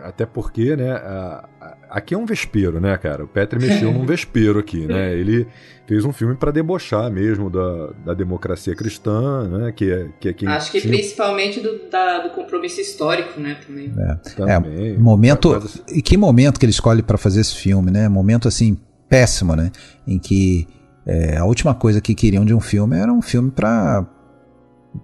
Até 0.01 0.25
porque, 0.25 0.75
né, 0.75 0.91
a, 0.91 1.47
a, 1.61 1.77
aqui 1.89 2.13
é 2.13 2.17
um 2.17 2.25
vespeiro, 2.25 2.79
né, 2.79 2.97
cara? 2.97 3.23
O 3.23 3.27
Petri 3.27 3.59
mexeu 3.59 3.91
num 3.91 4.05
vespeiro 4.07 4.59
aqui, 4.59 4.87
né? 4.87 5.13
Ele 5.13 5.47
fez 5.85 6.03
um 6.05 6.11
filme 6.11 6.35
para 6.35 6.51
debochar 6.51 7.11
mesmo 7.11 7.49
da, 7.49 7.91
da 8.05 8.13
democracia 8.13 8.75
cristã, 8.75 9.47
né? 9.47 9.71
Que 9.71 9.91
é, 9.91 10.09
que 10.19 10.29
é 10.29 10.33
quem 10.33 10.47
Acho 10.47 10.71
que 10.71 10.81
tinha... 10.81 10.93
principalmente 10.93 11.59
do, 11.59 11.89
da, 11.89 12.19
do 12.19 12.29
compromisso 12.31 12.81
histórico, 12.81 13.39
né, 13.39 13.57
também. 13.65 13.93
É, 13.97 14.15
também, 14.35 14.93
é 14.93 14.97
momento... 14.97 15.61
E 15.93 16.01
que 16.01 16.17
momento 16.17 16.59
que 16.59 16.65
ele 16.65 16.71
escolhe 16.71 17.03
para 17.03 17.17
fazer 17.17 17.41
esse 17.41 17.55
filme, 17.55 17.91
né? 17.91 18.09
Momento, 18.09 18.47
assim, 18.47 18.77
péssimo, 19.07 19.55
né? 19.55 19.71
Em 20.07 20.17
que 20.17 20.67
é, 21.05 21.37
a 21.37 21.45
última 21.45 21.75
coisa 21.75 21.99
que 21.99 22.15
queriam 22.15 22.45
de 22.45 22.53
um 22.53 22.59
filme 22.59 22.97
era 22.97 23.11
um 23.11 23.21
filme 23.21 23.51
para 23.51 24.05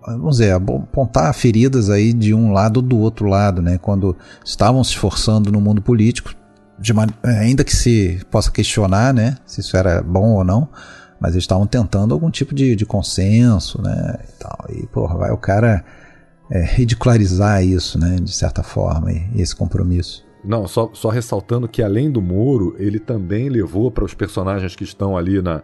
vamos 0.05 0.37
dizer, 0.37 0.53
apontar 0.53 1.33
feridas 1.33 1.89
aí 1.89 2.13
de 2.13 2.33
um 2.33 2.51
lado 2.51 2.77
ou 2.77 2.83
do 2.83 2.97
outro 2.97 3.27
lado, 3.27 3.61
né? 3.61 3.77
Quando 3.77 4.15
estavam 4.43 4.83
se 4.83 4.91
esforçando 4.91 5.51
no 5.51 5.59
mundo 5.59 5.81
político, 5.81 6.33
uma, 6.91 7.07
é, 7.23 7.39
ainda 7.39 7.63
que 7.63 7.75
se 7.75 8.21
possa 8.31 8.51
questionar, 8.51 9.13
né? 9.13 9.37
Se 9.45 9.61
isso 9.61 9.75
era 9.75 10.01
bom 10.01 10.33
ou 10.35 10.43
não, 10.43 10.69
mas 11.19 11.33
eles 11.33 11.43
estavam 11.43 11.67
tentando 11.67 12.13
algum 12.13 12.29
tipo 12.29 12.53
de, 12.55 12.75
de 12.75 12.85
consenso, 12.85 13.81
né? 13.81 14.15
E, 14.27 14.31
tal. 14.39 14.65
e 14.69 14.87
porra, 14.87 15.17
vai 15.17 15.31
o 15.31 15.37
cara 15.37 15.83
é, 16.49 16.63
ridicularizar 16.63 17.63
isso, 17.63 17.99
né? 17.99 18.17
De 18.17 18.31
certa 18.31 18.63
forma, 18.63 19.11
e, 19.11 19.27
e 19.35 19.41
esse 19.41 19.55
compromisso. 19.55 20.27
Não, 20.43 20.65
só, 20.67 20.89
só 20.93 21.09
ressaltando 21.09 21.67
que 21.67 21.83
além 21.83 22.09
do 22.09 22.21
Moro, 22.21 22.73
ele 22.79 22.97
também 22.97 23.49
levou 23.49 23.91
para 23.91 24.05
os 24.05 24.13
personagens 24.13 24.73
que 24.73 24.85
estão 24.85 25.17
ali 25.17 25.41
na, 25.41 25.61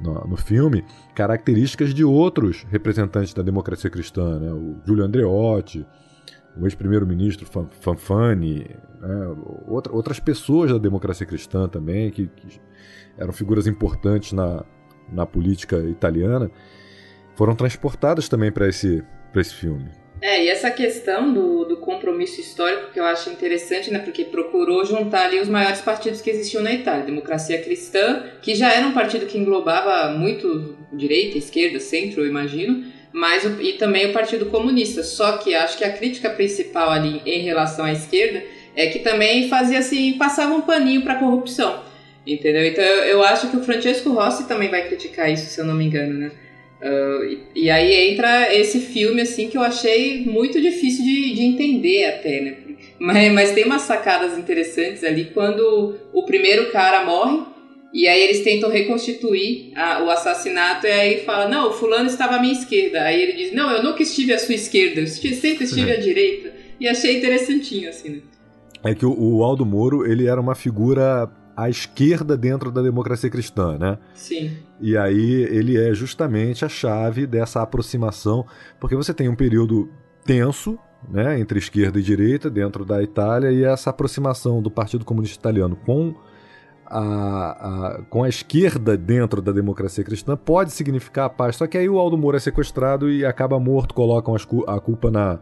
no, 0.00 0.14
no, 0.26 0.36
filme 0.36 0.84
características 1.14 1.92
de 1.92 2.04
outros 2.04 2.64
representantes 2.70 3.34
da 3.34 3.42
democracia 3.42 3.90
cristã, 3.90 4.38
né? 4.38 4.52
o 4.52 4.76
Giulio 4.86 5.04
Andreotti, 5.04 5.86
o 6.56 6.66
ex-primeiro-ministro 6.66 7.46
Fanfani, 7.80 8.66
né? 9.00 9.36
Outra, 9.66 9.92
outras 9.92 10.18
pessoas 10.18 10.72
da 10.72 10.78
democracia 10.78 11.26
cristã 11.26 11.68
também, 11.68 12.10
que, 12.10 12.26
que 12.26 12.60
eram 13.16 13.32
figuras 13.32 13.66
importantes 13.66 14.32
na, 14.32 14.64
na 15.10 15.24
política 15.24 15.78
italiana, 15.78 16.50
foram 17.36 17.54
transportadas 17.54 18.28
também 18.28 18.50
para 18.50 18.68
esse, 18.68 19.04
esse 19.34 19.54
filme. 19.54 19.88
É, 20.20 20.44
e 20.44 20.48
essa 20.48 20.70
questão 20.70 21.32
do, 21.32 21.64
do 21.64 21.76
compromisso 21.76 22.40
histórico 22.40 22.90
que 22.92 22.98
eu 22.98 23.04
acho 23.04 23.30
interessante, 23.30 23.90
né? 23.90 24.00
Porque 24.00 24.24
procurou 24.24 24.84
juntar 24.84 25.26
ali 25.26 25.38
os 25.38 25.48
maiores 25.48 25.80
partidos 25.80 26.20
que 26.20 26.30
existiam 26.30 26.62
na 26.62 26.72
Itália. 26.72 27.04
Democracia 27.04 27.62
Cristã, 27.62 28.24
que 28.42 28.54
já 28.54 28.72
era 28.72 28.86
um 28.86 28.92
partido 28.92 29.26
que 29.26 29.38
englobava 29.38 30.12
muito 30.12 30.76
direita, 30.92 31.38
esquerda, 31.38 31.78
centro, 31.78 32.22
eu 32.22 32.26
imagino, 32.26 32.84
mas 33.12 33.44
o, 33.44 33.62
e 33.62 33.74
também 33.74 34.06
o 34.06 34.12
Partido 34.12 34.46
Comunista. 34.46 35.04
Só 35.04 35.38
que 35.38 35.54
acho 35.54 35.78
que 35.78 35.84
a 35.84 35.92
crítica 35.92 36.30
principal 36.30 36.90
ali 36.90 37.22
em 37.24 37.42
relação 37.42 37.84
à 37.84 37.92
esquerda 37.92 38.42
é 38.74 38.88
que 38.88 38.98
também 38.98 39.48
fazia 39.48 39.78
assim, 39.78 40.14
passava 40.14 40.52
um 40.54 40.62
paninho 40.62 41.02
para 41.02 41.14
corrupção. 41.14 41.84
Entendeu? 42.26 42.64
Então 42.66 42.84
eu, 42.84 43.04
eu 43.04 43.22
acho 43.22 43.48
que 43.50 43.56
o 43.56 43.62
Francesco 43.62 44.10
Rossi 44.10 44.48
também 44.48 44.68
vai 44.68 44.86
criticar 44.86 45.30
isso, 45.32 45.46
se 45.46 45.60
eu 45.60 45.64
não 45.64 45.74
me 45.74 45.86
engano, 45.86 46.14
né? 46.14 46.30
Uh, 46.80 47.24
e, 47.24 47.64
e, 47.64 47.70
aí 47.70 48.12
entra 48.12 48.54
esse 48.54 48.78
filme 48.78 49.20
assim 49.20 49.48
que 49.48 49.58
eu 49.58 49.62
achei 49.62 50.24
muito 50.24 50.60
difícil 50.60 51.04
de, 51.04 51.34
de 51.34 51.42
entender 51.42 52.04
até, 52.04 52.40
né? 52.40 52.56
Mas, 53.00 53.32
mas 53.32 53.52
tem 53.52 53.64
umas 53.64 53.82
sacadas 53.82 54.38
interessantes 54.38 55.02
ali 55.02 55.26
quando 55.34 55.96
o 56.12 56.22
primeiro 56.22 56.70
cara 56.70 57.04
morre 57.04 57.42
e 57.92 58.06
aí 58.06 58.20
eles 58.20 58.42
tentam 58.42 58.70
reconstituir 58.70 59.72
a, 59.74 60.04
o 60.04 60.10
assassinato 60.10 60.86
e 60.86 60.90
aí 60.90 61.24
fala, 61.24 61.48
não, 61.48 61.70
o 61.70 61.72
fulano 61.72 62.06
estava 62.06 62.36
à 62.36 62.40
minha 62.40 62.52
esquerda. 62.52 63.02
Aí 63.02 63.22
ele 63.22 63.32
diz, 63.32 63.52
não, 63.52 63.70
eu 63.70 63.82
nunca 63.82 64.02
estive 64.02 64.32
à 64.32 64.38
sua 64.38 64.54
esquerda, 64.54 65.00
eu 65.00 65.06
sempre 65.06 65.64
estive 65.64 65.90
à 65.92 65.96
direita. 65.96 66.52
E 66.78 66.86
achei 66.86 67.18
interessantinho, 67.18 67.88
assim, 67.88 68.08
né? 68.10 68.18
É 68.84 68.94
que 68.94 69.04
o, 69.04 69.12
o 69.18 69.42
Aldo 69.42 69.66
Moro, 69.66 70.06
ele 70.06 70.26
era 70.26 70.40
uma 70.40 70.54
figura 70.54 71.28
à 71.56 71.68
esquerda 71.68 72.36
dentro 72.36 72.70
da 72.70 72.82
democracia 72.82 73.28
cristã, 73.28 73.76
né? 73.78 73.98
Sim. 74.14 74.52
E 74.80 74.96
aí 74.96 75.42
ele 75.44 75.76
é 75.76 75.92
justamente 75.92 76.64
a 76.64 76.68
chave 76.68 77.26
dessa 77.26 77.60
aproximação, 77.62 78.46
porque 78.78 78.94
você 78.94 79.12
tem 79.12 79.28
um 79.28 79.34
período 79.34 79.88
tenso, 80.24 80.78
né, 81.08 81.38
entre 81.38 81.58
esquerda 81.58 81.98
e 81.98 82.02
direita 82.02 82.50
dentro 82.50 82.84
da 82.84 83.02
Itália 83.02 83.50
e 83.50 83.64
essa 83.64 83.90
aproximação 83.90 84.60
do 84.60 84.70
Partido 84.70 85.04
Comunista 85.04 85.38
Italiano 85.38 85.76
com 85.76 86.14
a, 86.86 87.98
a, 87.98 88.02
com 88.08 88.24
a 88.24 88.28
esquerda 88.28 88.96
dentro 88.96 89.42
da 89.42 89.52
democracia 89.52 90.02
cristã 90.02 90.36
pode 90.36 90.72
significar 90.72 91.26
a 91.26 91.30
paz. 91.30 91.56
Só 91.56 91.66
que 91.66 91.76
aí 91.76 91.88
o 91.88 91.98
Aldo 91.98 92.16
Moro 92.16 92.36
é 92.36 92.40
sequestrado 92.40 93.10
e 93.10 93.24
acaba 93.24 93.60
morto, 93.60 93.94
colocam 93.94 94.34
as, 94.34 94.46
a 94.66 94.80
culpa 94.80 95.10
na, 95.10 95.38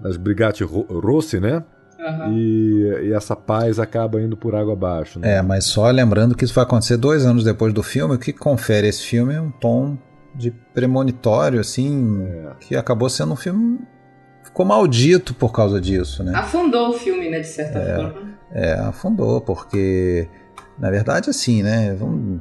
das 0.00 0.16
Brigate 0.16 0.62
Ro- 0.62 0.86
Rossi, 1.00 1.40
né? 1.40 1.64
Aham. 2.04 2.32
E, 2.32 3.08
e 3.08 3.12
essa 3.12 3.36
paz 3.36 3.78
acaba 3.78 4.20
indo 4.20 4.36
por 4.36 4.54
água 4.54 4.72
abaixo. 4.72 5.18
Né? 5.20 5.36
É, 5.36 5.42
mas 5.42 5.64
só 5.64 5.88
lembrando 5.90 6.34
que 6.34 6.44
isso 6.44 6.54
vai 6.54 6.64
acontecer 6.64 6.96
dois 6.96 7.24
anos 7.24 7.44
depois 7.44 7.72
do 7.72 7.82
filme, 7.82 8.14
o 8.14 8.18
que 8.18 8.32
confere 8.32 8.88
esse 8.88 9.02
filme 9.02 9.34
é 9.34 9.40
um 9.40 9.50
tom 9.50 9.96
de 10.34 10.50
premonitório, 10.50 11.60
assim, 11.60 12.26
que 12.60 12.74
acabou 12.74 13.08
sendo 13.08 13.32
um 13.34 13.36
filme. 13.36 13.78
Ficou 14.42 14.66
maldito 14.66 15.32
por 15.34 15.52
causa 15.52 15.80
disso, 15.80 16.24
né? 16.24 16.32
Afundou 16.34 16.90
o 16.90 16.92
filme, 16.94 17.30
né, 17.30 17.40
de 17.40 17.46
certa 17.46 17.78
É. 17.78 17.96
forma. 17.96 18.32
É, 18.52 18.72
afundou, 18.74 19.40
porque 19.40 20.28
na 20.78 20.90
verdade 20.90 21.30
assim, 21.30 21.62
né? 21.62 21.94
Vamos... 21.98 22.40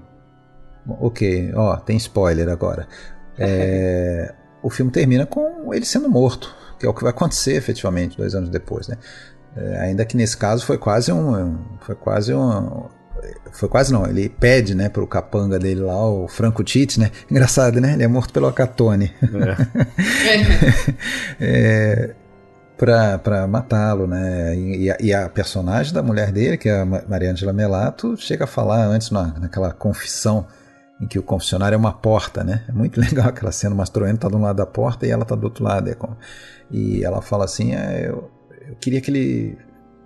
Ok, 1.00 1.52
ó, 1.56 1.76
tem 1.78 1.96
spoiler 1.98 2.50
agora. 2.50 2.88
É, 3.38 4.34
o 4.64 4.70
filme 4.70 4.92
termina 4.92 5.26
com 5.26 5.74
ele 5.74 5.86
sendo 5.86 6.10
morto, 6.10 6.54
que 6.80 6.86
é 6.86 6.90
o 6.90 6.94
que 6.94 7.04
vai 7.04 7.12
acontecer 7.12 7.54
efetivamente 7.56 8.18
dois 8.18 8.34
anos 8.36 8.50
depois, 8.50 8.88
né? 8.88 8.98
É, 9.56 9.80
ainda 9.82 10.06
que 10.06 10.16
nesse 10.16 10.38
caso 10.38 10.66
foi 10.66 10.78
quase 10.78 11.12
um, 11.12 11.58
foi 11.82 11.96
quase 11.96 12.34
um, 12.34 12.86
foi 13.52 13.68
quase 13.68 13.92
não, 13.92 14.06
ele 14.08 14.30
pede, 14.30 14.74
né, 14.74 14.88
pro 14.90 15.06
capanga 15.06 15.60
dele 15.60 15.82
lá, 15.82 16.10
o 16.10 16.28
Franco 16.28 16.64
Tite, 16.64 17.00
né? 17.00 17.12
Engraçado, 17.30 17.82
né? 17.82 17.94
Ele 17.94 18.04
é 18.04 18.08
morto 18.08 18.34
pelo 18.34 18.48
Acatone. 18.48 19.14
é, 21.40 22.14
pra, 22.78 23.18
pra 23.20 23.48
matá-lo, 23.48 24.08
né? 24.08 24.56
E, 24.56 24.84
e 24.86 24.92
a, 24.92 24.98
e 25.00 25.14
a 25.14 25.30
personagem 25.30 25.94
da 25.94 26.02
mulher 26.02 26.32
dele, 26.32 26.58
que 26.58 26.70
é 26.70 26.80
a 26.82 26.86
Ma- 26.86 27.04
Maria 27.08 27.32
Angela 27.32 27.54
Melato, 27.54 28.16
chega 28.18 28.46
a 28.46 28.48
falar 28.48 28.86
antes 28.86 29.12
na, 29.12 29.28
naquela 29.40 29.72
confissão 29.72 30.46
em 31.00 31.08
que 31.08 31.18
o 31.18 31.24
confessionário 31.24 31.76
é 31.76 31.78
uma 31.78 31.94
porta, 31.94 32.44
né? 32.44 32.64
É 32.70 32.72
muito 32.72 32.98
legal 33.02 33.28
aquela 33.28 33.52
cena, 33.52 33.74
o 33.74 33.78
Mastroianni 33.78 34.18
tá 34.18 34.28
de 34.28 34.36
um 34.36 34.42
lado 34.42 34.58
da 34.58 34.66
porta 34.66 35.06
e 35.06 35.10
ela 35.12 35.26
tá 35.26 35.36
do 35.36 35.44
outro 35.46 35.64
lado. 35.64 35.90
é 35.90 35.96
como- 35.96 36.18
E 36.70 37.04
ela 37.04 37.22
fala 37.22 37.46
assim, 37.46 37.74
é, 37.76 38.08
eu, 38.08 38.30
eu 38.72 38.78
queria 38.78 39.02
que 39.02 39.12
ele 39.12 39.58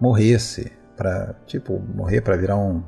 morresse 0.02 0.72
para 0.98 1.36
tipo 1.46 1.80
morrer 1.94 2.22
para 2.22 2.36
virar 2.36 2.58
um, 2.58 2.84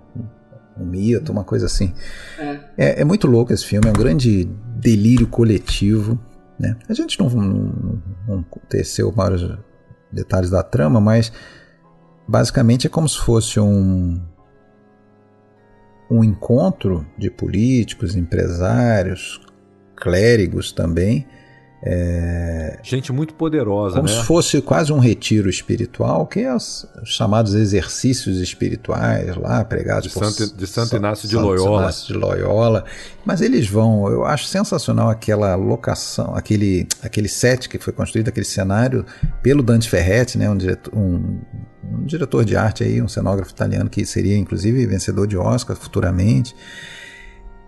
um 0.75 0.85
mito, 0.85 1.31
uma 1.31 1.43
coisa 1.43 1.67
assim. 1.67 1.93
É. 2.39 2.59
É, 2.77 3.01
é 3.01 3.05
muito 3.05 3.27
louco 3.27 3.53
esse 3.53 3.63
filme, 3.63 3.87
é 3.87 3.91
um 3.91 3.93
grande 3.93 4.45
delírio 4.75 5.27
coletivo. 5.27 6.19
Né? 6.59 6.75
A 6.89 6.93
gente 6.93 7.19
não, 7.19 7.29
não, 7.29 8.01
não 8.27 8.45
teceu 8.67 9.13
maiores 9.15 9.47
detalhes 10.11 10.49
da 10.49 10.63
trama, 10.63 10.99
mas 10.99 11.31
basicamente 12.27 12.87
é 12.87 12.89
como 12.89 13.07
se 13.07 13.19
fosse 13.19 13.59
um, 13.59 14.19
um 16.09 16.23
encontro 16.23 17.05
de 17.17 17.29
políticos, 17.29 18.15
empresários, 18.15 19.39
clérigos 19.95 20.71
também. 20.71 21.27
É, 21.81 22.79
Gente 22.81 23.11
muito 23.11 23.35
poderosa, 23.35 23.97
como 23.97 24.07
né? 24.07 24.13
se 24.15 24.23
fosse 24.25 24.61
quase 24.61 24.91
um 24.91 24.97
retiro 24.97 25.47
espiritual, 25.47 26.25
que 26.25 26.39
é 26.39 26.55
os 26.55 26.87
chamados 27.05 27.53
exercícios 27.53 28.39
espirituais 28.39 29.35
lá, 29.37 29.63
pregados 29.63 30.05
De 30.05 30.09
por 30.09 30.25
Santo- 30.25 30.57
de 30.57 30.65
Santo 30.67 30.89
Sa- 30.89 30.97
Inácio 30.97 31.27
de 31.27 31.35
Santo 31.35 31.45
Loyola. 31.45 31.81
Inácio 31.83 32.07
de 32.07 32.13
Loyola. 32.19 32.85
Mas 33.23 33.41
eles 33.41 33.67
vão, 33.69 34.09
eu 34.09 34.25
acho 34.25 34.45
sensacional 34.45 35.09
aquela 35.09 35.53
locação, 35.55 36.33
aquele, 36.35 36.87
aquele 37.03 37.27
set 37.29 37.69
que 37.69 37.77
foi 37.77 37.93
construído, 37.93 38.29
aquele 38.29 38.45
cenário, 38.45 39.05
pelo 39.43 39.61
Dante 39.61 39.87
Ferretti, 39.87 40.37
né, 40.37 40.49
um, 40.49 40.57
diretor, 40.57 40.97
um, 40.97 41.39
um 41.93 42.03
diretor 42.05 42.43
de 42.43 42.55
arte 42.57 42.83
aí, 42.83 42.99
um 43.01 43.07
cenógrafo 43.07 43.51
italiano 43.51 43.87
que 43.89 44.03
seria 44.05 44.35
inclusive 44.35 44.85
vencedor 44.87 45.27
de 45.27 45.37
Oscar 45.37 45.75
futuramente. 45.75 46.55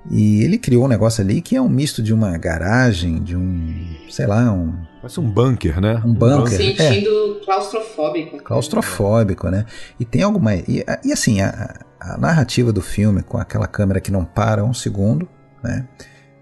E 0.09 0.43
ele 0.43 0.57
criou 0.57 0.85
um 0.85 0.87
negócio 0.87 1.23
ali 1.23 1.41
que 1.41 1.55
é 1.55 1.61
um 1.61 1.69
misto 1.69 2.01
de 2.01 2.13
uma 2.13 2.37
garagem, 2.37 3.21
de 3.21 3.35
um, 3.35 3.85
sei 4.09 4.25
lá, 4.25 4.51
um 4.51 4.73
Parece 5.01 5.19
um 5.19 5.31
bunker, 5.31 5.79
né? 5.79 6.01
Um 6.05 6.13
bunker. 6.13 6.53
é. 6.53 6.57
Sentindo 6.57 7.41
claustrofóbico. 7.45 8.37
claustrofóbico, 8.43 9.49
né? 9.49 9.65
E 9.99 10.03
tem 10.03 10.23
alguma. 10.23 10.55
E, 10.55 10.83
e 11.05 11.13
assim, 11.13 11.41
a, 11.41 11.79
a 11.99 12.17
narrativa 12.17 12.73
do 12.73 12.81
filme, 12.81 13.23
com 13.23 13.37
aquela 13.37 13.65
câmera 13.65 14.01
que 14.01 14.11
não 14.11 14.25
para 14.25 14.63
um 14.63 14.73
segundo, 14.73 15.27
né? 15.63 15.87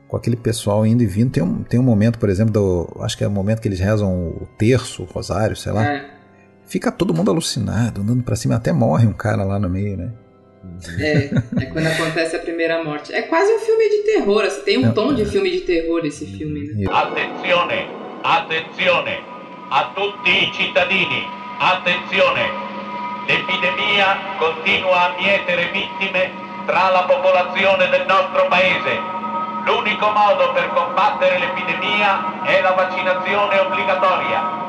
Com 0.08 0.18
aquele 0.18 0.36
pessoal 0.36 0.86
indo 0.88 1.04
e 1.04 1.06
vindo. 1.06 1.32
Tem 1.32 1.44
um, 1.44 1.64
tem 1.64 1.80
um 1.80 1.84
momento, 1.84 2.18
por 2.18 2.30
exemplo, 2.30 2.52
do, 2.52 3.00
acho 3.02 3.16
que 3.16 3.24
é 3.24 3.28
o 3.28 3.32
momento 3.32 3.62
que 3.62 3.68
eles 3.68 3.80
rezam 3.80 4.30
o 4.30 4.48
terço, 4.58 5.04
o 5.04 5.06
rosário, 5.06 5.56
sei 5.56 5.72
lá. 5.72 5.86
É. 5.86 6.10
Fica 6.66 6.92
todo 6.92 7.14
mundo 7.14 7.30
alucinado, 7.30 8.02
andando 8.02 8.24
pra 8.24 8.36
cima, 8.36 8.56
até 8.56 8.74
morre 8.74 9.06
um 9.06 9.14
cara 9.14 9.44
lá 9.44 9.60
no 9.60 9.70
meio, 9.70 9.98
né? 9.98 10.12
É, 11.00 11.30
é 11.62 11.66
quando 11.66 11.88
acontece 11.88 12.36
a 12.36 12.40
primeira 12.40 12.84
morte. 12.84 13.14
É 13.14 13.24
quase 13.24 13.52
um 13.54 13.60
filme 13.60 13.90
de 13.90 13.98
terror, 14.04 14.44
assim, 14.44 14.62
tem 14.62 14.78
um 14.78 14.94
tom 14.94 15.14
de 15.14 15.26
filme 15.26 15.50
de 15.50 15.62
terror 15.62 16.06
esse 16.06 16.26
filme, 16.26 16.68
né? 16.68 16.86
Attenzione, 16.92 17.88
attenzione 18.24 19.20
a 19.70 19.92
tutti 19.96 20.30
i 20.30 20.52
cittadini, 20.54 21.28
attenzione. 21.60 22.66
L'epidemia 23.28 24.18
continua 24.38 25.08
a 25.08 25.16
mietere 25.20 25.70
vittime 25.74 26.32
tra 26.66 26.90
la 26.90 27.04
popolazione 27.04 27.90
del 27.90 28.06
nostro 28.06 28.48
paese. 28.48 29.16
L'unico 29.66 30.10
modo 30.12 30.54
per 30.54 30.70
combattere 30.70 31.40
l'epidemia 31.40 32.44
è 32.44 32.62
la 32.62 32.72
vaccinazione 32.72 33.60
obbligatoria. 33.60 34.66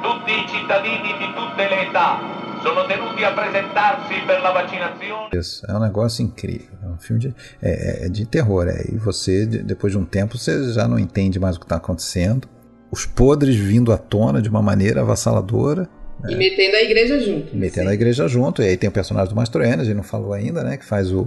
Tutti 0.00 0.32
i 0.32 0.48
cittadini 0.48 1.14
di 1.16 1.32
tutte 1.34 1.68
le 1.68 1.80
età 1.88 2.41
sono 2.62 2.86
tenuti 2.86 3.24
a 3.24 3.32
presentarsi 3.32 4.14
per 4.26 4.40
la 4.40 4.52
vaccinazione. 4.52 5.28
Isso, 5.32 5.64
é 5.68 5.72
um 5.74 5.80
negócio 5.80 6.22
incrível. 6.24 6.76
É 6.82 6.86
um 6.86 6.98
filme 6.98 7.20
de, 7.20 7.34
é, 7.60 8.06
é 8.06 8.08
de 8.08 8.24
terror. 8.26 8.68
É, 8.68 8.84
e 8.92 8.96
você, 8.96 9.44
de- 9.46 9.62
depois 9.62 9.92
de 9.92 9.98
um 9.98 10.04
tempo, 10.04 10.38
você 10.38 10.72
já 10.72 10.86
não 10.88 10.98
entende 10.98 11.38
mais 11.38 11.56
o 11.56 11.58
que 11.60 11.64
está 11.66 11.76
acontecendo. 11.76 12.48
Os 12.90 13.06
podres 13.06 13.56
vindo 13.56 13.92
à 13.92 13.96
tona 13.98 14.40
de 14.42 14.48
uma 14.48 14.62
maneira 14.62 15.00
avassaladora. 15.00 15.88
E 16.28 16.36
metendo 16.36 16.76
a 16.76 16.82
igreja 16.82 17.18
junto. 17.20 17.56
Metendo 17.56 17.90
a 17.90 17.94
igreja 17.94 18.28
junto. 18.28 18.62
E 18.62 18.66
aí 18.66 18.76
tem 18.76 18.88
o 18.88 18.92
personagem 18.92 19.30
do 19.30 19.36
Mastroianni, 19.36 19.82
a 19.82 19.84
gente 19.84 19.96
não 19.96 20.02
falou 20.04 20.32
ainda, 20.32 20.62
né? 20.62 20.76
Que 20.76 20.84
faz 20.84 21.10
o. 21.10 21.24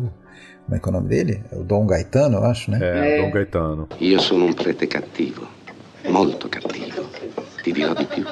Como 0.66 0.76
é 0.76 0.80
que 0.80 0.86
é 0.88 0.90
o 0.90 0.94
nome 0.94 1.10
dele? 1.10 1.44
É 1.52 1.56
o 1.58 1.64
Dom 1.64 1.86
Gaetano, 1.86 2.38
eu 2.38 2.44
acho, 2.46 2.72
né? 2.72 2.80
É, 2.82 3.22
Dom 3.22 3.30
Gaetano. 3.32 3.88
Io 4.00 4.20
sono 4.20 4.46
un 4.46 4.54
prete 4.54 4.88
cattivo, 4.88 5.48
molto 6.08 6.48
cattivo. 6.50 7.04
Ti 7.62 7.72
dirò 7.72 7.94
di 7.94 8.06
più. 8.06 8.24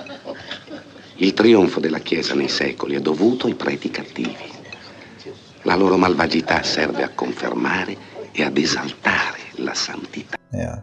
Il 1.18 1.34
trionfo 1.34 1.80
della 1.80 2.00
Chiesa 2.00 2.34
nei 2.36 2.50
secoli 2.50 2.96
è 2.96 3.00
dovuto 3.00 3.48
ai 3.48 3.56
preti 3.56 3.90
cattivi. 3.90 4.36
La 5.64 5.76
loro 5.76 5.98
malvagità 5.98 6.64
serve 6.64 7.04
a 7.04 7.10
confermare 7.10 7.96
e 8.32 8.44
ad 8.44 8.58
esaltare 8.58 9.40
la 9.58 9.74
santità. 9.74 10.38
É. 10.52 10.82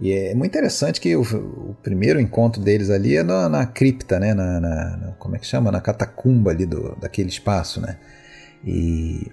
E 0.00 0.12
é 0.30 0.34
muito 0.34 0.52
interessante 0.56 1.00
que 1.00 1.14
o, 1.16 1.22
o 1.22 1.74
primeiro 1.82 2.20
encontro 2.20 2.62
deles 2.62 2.88
ali 2.88 3.16
é 3.16 3.22
na, 3.22 3.48
na 3.48 3.66
cripta, 3.66 4.18
né? 4.20 4.32
Na, 4.32 4.60
na- 4.60 4.96
na- 4.96 5.12
como 5.18 5.34
é 5.36 5.38
que 5.38 5.46
chama? 5.46 5.70
Na 5.72 5.80
catacumba 5.80 6.50
ali 6.52 6.66
do, 6.66 6.96
daquele 7.00 7.28
espaço, 7.28 7.80
né? 7.80 7.98
E, 8.64 9.26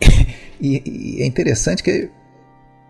e, 0.60 0.82
e 1.18 1.22
é 1.22 1.26
interessante 1.26 1.82
que 1.82 2.10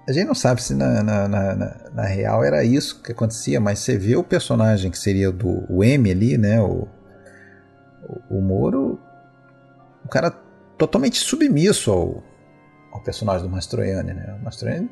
a 0.09 0.13
gente 0.13 0.27
não 0.27 0.35
sabe 0.35 0.63
se 0.63 0.75
na, 0.75 1.03
na, 1.03 1.29
na, 1.29 1.55
na- 1.93 2.05
real 2.05 2.43
era 2.43 2.65
isso 2.65 3.03
que 3.03 3.13
acontecia, 3.13 3.61
mas 3.61 3.81
você 3.81 3.99
vê 3.99 4.17
o 4.17 4.25
personagem 4.25 4.91
que 4.91 4.99
seria 4.99 5.31
do 5.31 5.67
o 5.71 5.85
M 5.85 6.11
ali, 6.11 6.39
né? 6.39 6.59
O, 6.63 6.89
o, 8.31 8.39
o 8.39 8.41
Moro, 8.41 8.99
o 10.03 10.09
cara 10.09 10.31
totalmente 10.79 11.19
submisso 11.19 11.91
ao, 11.93 12.25
ao 12.91 13.03
personagem 13.03 13.47
do 13.47 13.51
Mastroianni, 13.51 14.15
né? 14.15 14.35
O 14.41 14.45
Mastroianni 14.47 14.89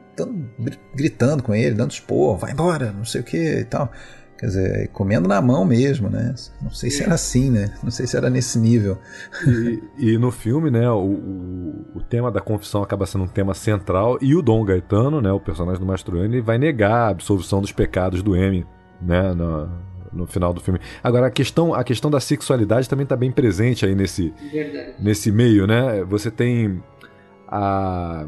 gritando 0.94 1.42
com 1.42 1.54
ele, 1.54 1.74
dando 1.74 1.92
expor, 1.92 2.36
vai 2.36 2.52
embora, 2.52 2.92
não 2.92 3.06
sei 3.06 3.22
o 3.22 3.24
que 3.24 3.60
e 3.60 3.64
tal. 3.64 3.90
Quer 4.38 4.46
dizer, 4.46 4.88
comendo 4.88 5.26
na 5.26 5.40
mão 5.40 5.64
mesmo, 5.64 6.10
né? 6.10 6.34
Não 6.60 6.70
sei 6.70 6.90
se 6.90 7.02
era 7.02 7.14
assim, 7.14 7.50
né? 7.50 7.72
Não 7.82 7.90
sei 7.90 8.06
se 8.06 8.16
era 8.16 8.28
nesse 8.28 8.58
nível. 8.58 8.98
E, 9.46 10.12
e 10.12 10.18
no 10.18 10.30
filme, 10.30 10.70
né, 10.70 10.90
o, 10.90 10.98
o, 10.98 11.86
o 11.94 12.00
tema 12.02 12.30
da 12.30 12.40
confissão 12.40 12.82
acaba 12.82 13.06
sendo 13.06 13.24
um 13.24 13.28
tema 13.28 13.54
central 13.54 14.18
e 14.20 14.34
o 14.34 14.42
Dom 14.42 14.62
Gaetano, 14.64 15.22
né, 15.22 15.32
o 15.32 15.40
personagem 15.40 15.80
do 15.80 15.86
Mastroianni, 15.86 16.40
vai 16.40 16.58
negar 16.58 16.92
a 16.92 17.08
absolvição 17.08 17.62
dos 17.62 17.72
pecados 17.72 18.22
do 18.22 18.36
M, 18.36 18.66
né, 19.00 19.32
no, 19.32 19.70
no 20.12 20.26
final 20.26 20.52
do 20.52 20.60
filme. 20.60 20.80
Agora, 21.02 21.28
a 21.28 21.30
questão, 21.30 21.72
a 21.72 21.82
questão 21.82 22.10
da 22.10 22.20
sexualidade 22.20 22.88
também 22.88 23.04
está 23.04 23.16
bem 23.16 23.32
presente 23.32 23.86
aí 23.86 23.94
nesse, 23.94 24.34
Verdade. 24.52 24.94
nesse 24.98 25.32
meio, 25.32 25.66
né? 25.66 26.04
Você 26.04 26.30
tem 26.30 26.82
a, 27.48 28.26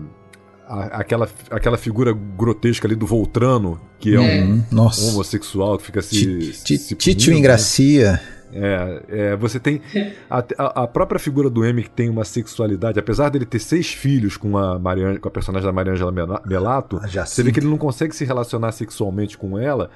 a- 0.69 0.99
aquela, 1.01 1.29
aquela 1.51 1.79
figura 1.79 2.13
grotesca 2.13 2.87
ali 2.87 2.95
do 2.95 3.07
Voltrano, 3.07 3.81
que 3.99 4.15
é, 4.17 4.41
É. 4.41 4.45
um, 4.45 4.63
Nossa. 4.71 5.11
homossexual 5.11 5.79
que 5.79 5.85
fica 5.87 6.03
se. 6.03 6.53
Ti- 6.65 6.79
se 6.79 6.95
Títio 6.95 7.15
punindo, 7.15 7.31
né? 7.33 7.39
Ingracia. 7.39 8.21
É, 8.51 9.03
é, 9.09 9.37
você 9.37 9.61
tem 9.61 9.83
a, 10.31 10.43
a- 10.85 10.87
própria 10.87 11.19
figura 11.19 11.51
do 11.51 11.65
M 11.67 11.83
que 11.83 11.91
tem 11.91 12.09
uma 12.09 12.25
sexualidade, 12.25 12.99
apesar 12.99 13.29
dele 13.29 13.45
ter 13.45 13.59
seis 13.59 13.89
filhos 13.93 14.39
com 14.39 14.57
a, 14.57 14.79
Marian, 14.79 15.17
com 15.17 15.29
a 15.29 15.31
personagem 15.31 15.67
da 15.67 15.73
Mariangela 15.73 16.11
Mela- 16.11 16.43
Melato, 16.47 16.99
você 17.27 17.43
vê 17.43 17.53
que 17.53 17.61
ele 17.61 17.67
não 17.69 17.77
consegue 17.77 18.15
se 18.17 18.25
relacionar 18.25 18.73
sexualmente 18.73 19.37
com 19.37 19.59
ela. 19.59 19.91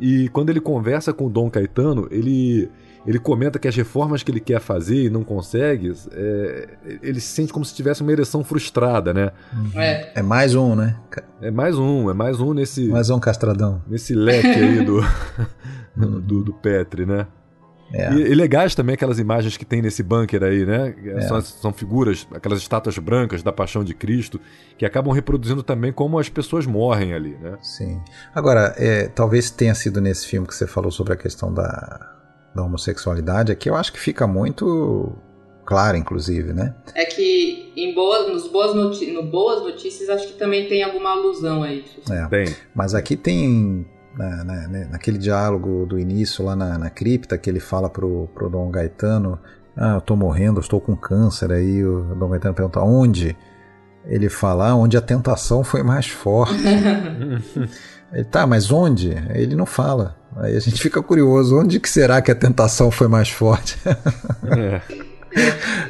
E 0.00 0.28
quando 0.30 0.50
ele 0.50 0.60
conversa 0.60 1.12
com 1.12 1.26
o 1.26 1.30
Dom 1.30 1.48
Caetano, 1.48 2.08
ele, 2.10 2.68
ele 3.06 3.18
comenta 3.18 3.58
que 3.58 3.68
as 3.68 3.76
reformas 3.76 4.22
que 4.22 4.30
ele 4.30 4.40
quer 4.40 4.60
fazer 4.60 5.04
e 5.04 5.10
não 5.10 5.22
consegue, 5.22 5.92
é, 6.12 6.68
ele 7.02 7.20
se 7.20 7.28
sente 7.28 7.52
como 7.52 7.64
se 7.64 7.74
tivesse 7.74 8.02
uma 8.02 8.10
ereção 8.10 8.42
frustrada, 8.42 9.14
né? 9.14 9.30
É. 9.74 10.12
É 10.16 10.22
mais 10.22 10.54
um, 10.54 10.74
né? 10.74 10.96
É 11.40 11.50
mais 11.50 11.78
um, 11.78 12.10
é 12.10 12.14
mais 12.14 12.40
um 12.40 12.52
nesse, 12.52 12.88
Mais 12.88 13.08
um 13.10 13.20
castradão. 13.20 13.82
nesse 13.86 14.14
leque 14.14 14.46
aí 14.46 14.84
do, 14.84 15.00
do, 16.20 16.42
do 16.42 16.52
Petri, 16.52 17.06
né? 17.06 17.26
É. 17.94 18.12
E, 18.12 18.32
e 18.32 18.34
legais 18.34 18.74
também 18.74 18.94
aquelas 18.94 19.18
imagens 19.18 19.56
que 19.56 19.64
tem 19.64 19.80
nesse 19.80 20.02
bunker 20.02 20.42
aí, 20.42 20.66
né? 20.66 20.94
É. 21.04 21.20
São, 21.22 21.40
são 21.40 21.72
figuras, 21.72 22.26
aquelas 22.32 22.58
estátuas 22.58 22.98
brancas 22.98 23.42
da 23.42 23.52
Paixão 23.52 23.84
de 23.84 23.94
Cristo, 23.94 24.40
que 24.76 24.84
acabam 24.84 25.14
reproduzindo 25.14 25.62
também 25.62 25.92
como 25.92 26.18
as 26.18 26.28
pessoas 26.28 26.66
morrem 26.66 27.14
ali, 27.14 27.36
né? 27.40 27.56
Sim. 27.62 28.00
Agora, 28.34 28.74
é, 28.76 29.06
talvez 29.08 29.50
tenha 29.50 29.74
sido 29.74 30.00
nesse 30.00 30.26
filme 30.26 30.46
que 30.46 30.54
você 30.54 30.66
falou 30.66 30.90
sobre 30.90 31.12
a 31.12 31.16
questão 31.16 31.54
da, 31.54 32.14
da 32.54 32.62
homossexualidade, 32.62 33.52
aqui 33.52 33.70
eu 33.70 33.76
acho 33.76 33.92
que 33.92 34.00
fica 34.00 34.26
muito 34.26 35.16
claro, 35.64 35.96
inclusive, 35.96 36.52
né? 36.52 36.74
É 36.94 37.04
que 37.04 37.72
em 37.76 37.94
boas, 37.94 38.28
nos 38.28 38.48
boas 38.48 38.74
noti 38.74 39.10
no 39.12 39.24
Boas 39.24 39.62
Notícias 39.62 40.08
acho 40.08 40.28
que 40.28 40.38
também 40.38 40.68
tem 40.68 40.82
alguma 40.82 41.10
alusão 41.10 41.62
a 41.62 41.72
isso. 41.72 42.00
É. 42.12 42.26
Tem. 42.26 42.56
Mas 42.74 42.94
aqui 42.94 43.16
tem, 43.16 43.86
na, 44.16 44.44
na- 44.44 44.68
né, 44.68 44.88
naquele 44.90 45.18
diálogo 45.18 45.86
do 45.86 45.98
início 45.98 46.44
lá 46.44 46.54
na, 46.56 46.78
na 46.78 46.90
cripta, 46.90 47.36
que 47.38 47.48
ele 47.50 47.60
fala 47.60 47.88
pro, 47.90 48.28
pro 48.34 48.48
Dom 48.48 48.70
Gaetano, 48.70 49.38
ah, 49.76 49.94
eu 49.94 50.00
tô 50.00 50.14
morrendo, 50.16 50.58
eu 50.58 50.62
estou 50.62 50.80
com 50.80 50.96
câncer, 50.96 51.50
aí 51.52 51.84
o 51.84 52.14
Dom 52.14 52.28
Gaetano 52.30 52.54
pergunta, 52.54 52.80
onde? 52.80 53.36
Ele 54.06 54.28
fala, 54.28 54.68
ah, 54.68 54.76
onde 54.76 54.96
a 54.96 55.00
tentação 55.00 55.64
foi 55.64 55.82
mais 55.82 56.06
forte. 56.06 56.54
Ele, 58.12 58.24
tá, 58.24 58.46
mas 58.46 58.70
onde? 58.70 59.10
Ele 59.30 59.56
não 59.56 59.66
fala. 59.66 60.16
Aí 60.36 60.56
a 60.56 60.60
gente 60.60 60.80
fica 60.80 61.02
curioso, 61.02 61.58
onde 61.58 61.80
que 61.80 61.88
será 61.88 62.20
que 62.22 62.30
a 62.30 62.34
tentação 62.34 62.90
foi 62.90 63.08
mais 63.08 63.28
forte? 63.30 63.76
É. 64.56 64.80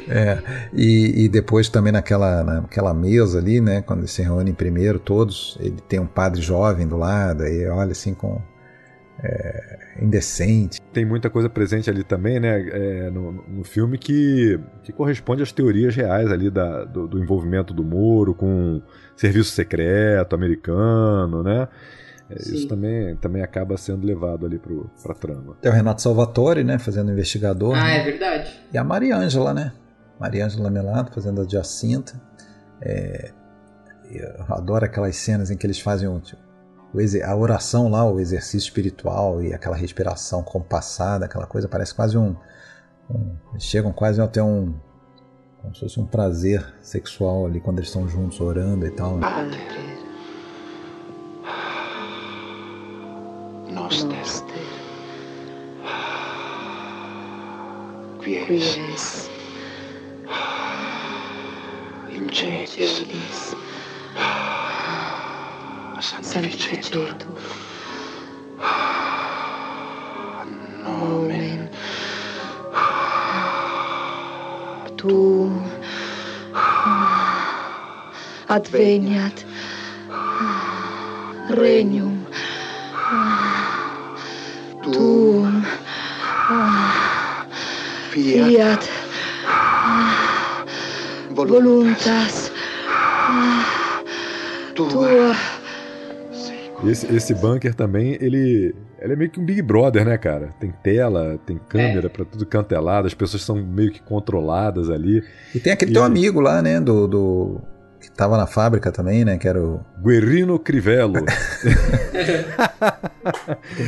É, 0.07 0.39
e, 0.71 1.25
e 1.25 1.29
depois 1.29 1.67
também 1.67 1.91
naquela, 1.91 2.43
naquela 2.43 2.93
mesa 2.93 3.39
ali, 3.39 3.59
né, 3.59 3.81
quando 3.81 4.01
eles 4.01 4.11
se 4.11 4.21
reúnem 4.21 4.53
primeiro 4.53 4.99
todos, 4.99 5.57
ele 5.59 5.77
tem 5.87 5.99
um 5.99 6.05
padre 6.05 6.41
jovem 6.41 6.87
do 6.87 6.95
lado, 6.95 7.43
aí 7.43 7.67
olha 7.67 7.91
assim 7.91 8.13
com 8.13 8.39
é, 9.23 9.79
indecente. 10.01 10.79
Tem 10.93 11.05
muita 11.05 11.29
coisa 11.29 11.49
presente 11.49 11.89
ali 11.89 12.03
também, 12.03 12.39
né? 12.39 12.59
é, 12.69 13.09
no, 13.09 13.31
no 13.31 13.63
filme 13.63 13.97
que, 13.97 14.59
que 14.83 14.91
corresponde 14.91 15.41
às 15.41 15.51
teorias 15.51 15.95
reais 15.95 16.31
ali 16.31 16.49
da, 16.49 16.83
do, 16.85 17.07
do 17.07 17.19
envolvimento 17.19 17.73
do 17.73 17.83
Moro 17.83 18.33
com 18.33 18.81
serviço 19.15 19.51
secreto 19.51 20.35
americano, 20.35 21.41
né? 21.43 21.67
É, 22.29 22.39
Sim. 22.39 22.55
Isso 22.55 22.67
também, 22.67 23.15
também 23.17 23.43
acaba 23.43 23.77
sendo 23.77 24.05
levado 24.05 24.45
ali 24.45 24.57
pro, 24.57 24.89
pra 25.03 25.13
trama. 25.13 25.55
Tem 25.61 25.71
o 25.71 25.75
Renato 25.75 26.01
Salvatore, 26.01 26.63
né, 26.63 26.79
fazendo 26.79 27.11
investigador, 27.11 27.75
Ah, 27.75 27.83
né? 27.83 27.99
é 27.99 28.03
verdade. 28.03 28.59
e 28.73 28.77
a 28.77 28.83
Maria 28.83 29.15
Ângela, 29.15 29.53
né, 29.53 29.73
Maria 30.19 30.45
Ângela 30.45 30.69
Melato 30.71 31.13
fazendo 31.13 31.41
a 31.41 31.47
Jacinta. 31.47 32.19
É, 32.81 33.31
eu 34.11 34.45
adoro 34.49 34.85
aquelas 34.85 35.15
cenas 35.17 35.51
em 35.51 35.57
que 35.57 35.65
eles 35.67 35.79
fazem 35.79 36.07
o, 36.07 36.19
tipo, 36.19 36.41
a 37.25 37.35
oração 37.35 37.89
lá, 37.89 38.09
o 38.09 38.19
exercício 38.19 38.59
espiritual 38.67 39.43
e 39.43 39.53
aquela 39.53 39.75
respiração 39.75 40.41
compassada, 40.41 41.25
aquela 41.25 41.45
coisa, 41.45 41.67
parece 41.67 41.93
quase 41.93 42.17
um. 42.17 42.35
um 43.09 43.35
eles 43.51 43.63
chegam 43.63 43.91
quase 43.91 44.21
a 44.21 44.27
ter 44.27 44.41
um. 44.41 44.73
como 45.61 45.73
se 45.75 45.81
fosse 45.81 45.99
um 45.99 46.05
prazer 46.05 46.65
sexual 46.81 47.45
ali 47.45 47.59
quando 47.59 47.79
eles 47.79 47.89
estão 47.89 48.07
juntos 48.07 48.39
orando 48.39 48.85
e 48.85 48.91
tal. 48.91 49.17
né? 49.17 49.27
Noster. 53.75 54.15
Quies. 58.23 59.29
In 62.09 62.29
celis. 62.31 63.53
Sanctificetur. 66.21 67.13
Nomen. 70.83 71.69
Tu 74.97 75.51
adveniat 78.55 79.43
regnum 81.59 82.15
tuum 84.91 85.61
fiat. 88.11 88.89
Voluntas. 91.31 92.51
Tua 94.75 95.35
Esse, 96.85 97.13
esse 97.15 97.33
bunker 97.33 97.73
também, 97.73 98.17
ele, 98.21 98.75
ele 98.99 99.13
é 99.13 99.15
meio 99.15 99.29
que 99.31 99.39
um 99.39 99.45
Big 99.45 99.61
Brother, 99.61 100.05
né, 100.05 100.17
cara? 100.17 100.49
Tem 100.59 100.71
tela, 100.83 101.39
tem 101.45 101.57
câmera 101.69 102.09
pra 102.09 102.25
tudo 102.25 102.45
canto 102.45 102.75
é 102.75 102.79
as 103.07 103.13
pessoas 103.13 103.41
são 103.43 103.55
meio 103.55 103.91
que 103.91 104.01
controladas 104.01 104.89
ali. 104.89 105.23
E 105.53 105.59
tem 105.59 105.73
aquele 105.73 105.91
E- 105.91 105.93
teu 105.93 106.03
amigo 106.03 106.39
lá, 106.41 106.61
né, 106.61 106.79
do, 106.79 107.07
do- 107.07 107.61
tava 108.15 108.37
na 108.37 108.47
fábrica 108.47 108.91
também, 108.91 109.25
né, 109.25 109.37
que 109.37 109.47
era 109.47 109.61
o 109.61 109.79
Guerrino 110.03 110.57
Crivello. 110.59 111.15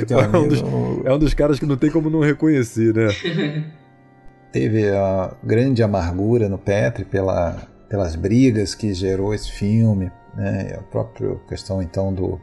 é, 0.10 0.38
um 0.38 0.48
dos, 0.48 0.62
é 1.06 1.14
um 1.14 1.20
dos 1.20 1.34
caras 1.34 1.60
que 1.60 1.66
não 1.66 1.78
tem 1.78 1.90
como 1.90 2.10
não 2.10 2.20
reconhecer, 2.22 2.94
né? 2.94 3.08
teve 4.52 4.90
a 4.90 5.36
grande 5.44 5.84
amargura 5.84 6.50
no 6.50 6.58
Petri 6.58 7.06
pela, 7.06 7.68
pelas 7.90 8.16
brigas 8.16 8.74
que 8.74 8.94
gerou 8.94 9.34
esse 9.34 9.52
filme, 9.52 10.12
né? 10.36 10.70
E 10.72 10.74
a 10.74 10.82
própria 10.82 11.36
questão 11.48 11.82
então 11.82 12.14
do 12.14 12.40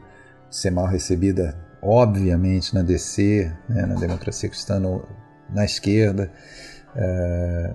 ser 0.49 0.71
mal 0.71 0.87
recebida, 0.87 1.57
obviamente 1.81 2.73
na 2.73 2.81
DC, 2.81 3.51
né? 3.67 3.85
na 3.85 3.95
democracia 3.95 4.49
cristã 4.49 4.79
no- 4.79 5.03
na 5.49 5.65
esquerda. 5.65 6.31
É, 6.95 7.73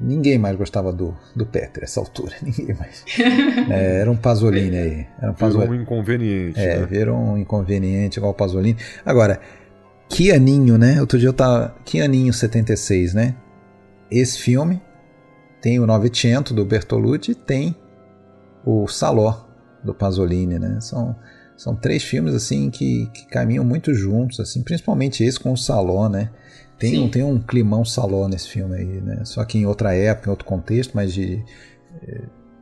ninguém 0.00 0.38
mais 0.38 0.56
gostava 0.56 0.92
do, 0.92 1.16
do 1.34 1.44
Petri 1.44 1.84
essa 1.84 2.00
altura, 2.00 2.34
ninguém 2.42 2.74
mais. 2.74 3.04
É, 3.70 4.00
era 4.00 4.10
um 4.10 4.16
Pasolini 4.16 4.76
aí, 4.76 5.06
era 5.20 5.30
um 5.30 5.34
Virou 5.34 5.50
Pasolini. 5.50 5.70
um 5.70 5.82
inconveniente. 5.82 6.60
É, 6.60 6.78
né? 6.78 6.86
virou 6.86 7.16
um 7.16 7.38
inconveniente 7.38 8.18
igual 8.18 8.32
o 8.32 8.34
Pasolini. 8.34 8.76
Agora, 9.04 9.40
que 10.08 10.32
aninho, 10.32 10.78
né? 10.78 11.00
Outro 11.00 11.18
dia 11.18 11.28
eu 11.28 11.32
tava. 11.32 11.74
Que 11.84 12.00
aninho 12.00 12.32
76, 12.32 13.14
né? 13.14 13.34
Esse 14.10 14.38
filme 14.38 14.80
tem 15.60 15.78
o 15.78 15.86
Novecento 15.86 16.54
do 16.54 16.64
Bertolucci 16.64 17.32
e 17.32 17.34
tem 17.34 17.76
o 18.64 18.86
Saló 18.88 19.46
do 19.84 19.94
Pasolini, 19.94 20.58
né? 20.58 20.78
São, 20.80 21.14
são 21.56 21.74
três 21.74 22.02
filmes 22.02 22.34
assim 22.34 22.70
que, 22.70 23.06
que 23.12 23.26
caminham 23.26 23.64
muito 23.64 23.92
juntos, 23.92 24.40
assim, 24.40 24.62
principalmente 24.62 25.22
esse 25.22 25.38
com 25.38 25.52
o 25.52 25.56
Saló, 25.56 26.08
né? 26.08 26.30
Tem, 26.78 26.98
um, 27.00 27.10
tem 27.10 27.22
um 27.24 27.40
climão 27.40 27.84
Saló 27.84 28.28
nesse 28.28 28.48
filme 28.48 28.76
aí, 28.76 29.00
né? 29.00 29.22
Só 29.24 29.44
que 29.44 29.58
em 29.58 29.66
outra 29.66 29.94
época, 29.94 30.28
em 30.28 30.30
outro 30.30 30.44
contexto, 30.46 30.92
mas 30.94 31.12
de 31.12 31.42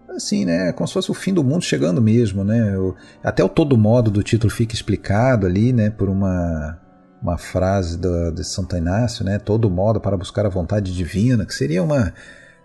assim, 0.08 0.44
né? 0.44 0.72
Como 0.72 0.86
se 0.86 0.94
fosse 0.94 1.10
o 1.10 1.14
fim 1.14 1.32
do 1.34 1.44
mundo 1.44 1.62
chegando 1.62 2.00
mesmo, 2.00 2.42
né? 2.42 2.76
O- 2.78 2.94
até 3.22 3.44
o 3.44 3.48
todo 3.48 3.76
modo 3.76 4.10
do 4.10 4.22
título 4.22 4.50
fica 4.50 4.74
explicado 4.74 5.46
ali, 5.46 5.72
né? 5.72 5.90
Por 5.90 6.08
uma, 6.08 6.78
uma 7.20 7.36
frase 7.36 7.98
do, 7.98 8.30
de 8.30 8.42
Santo 8.44 8.76
Inácio, 8.76 9.24
né? 9.24 9.38
Todo 9.38 9.70
modo 9.70 10.00
para 10.00 10.16
buscar 10.16 10.46
a 10.46 10.50
vontade 10.50 10.94
divina, 10.94 11.44
que 11.44 11.54
seria 11.54 11.82
uma 11.82 12.12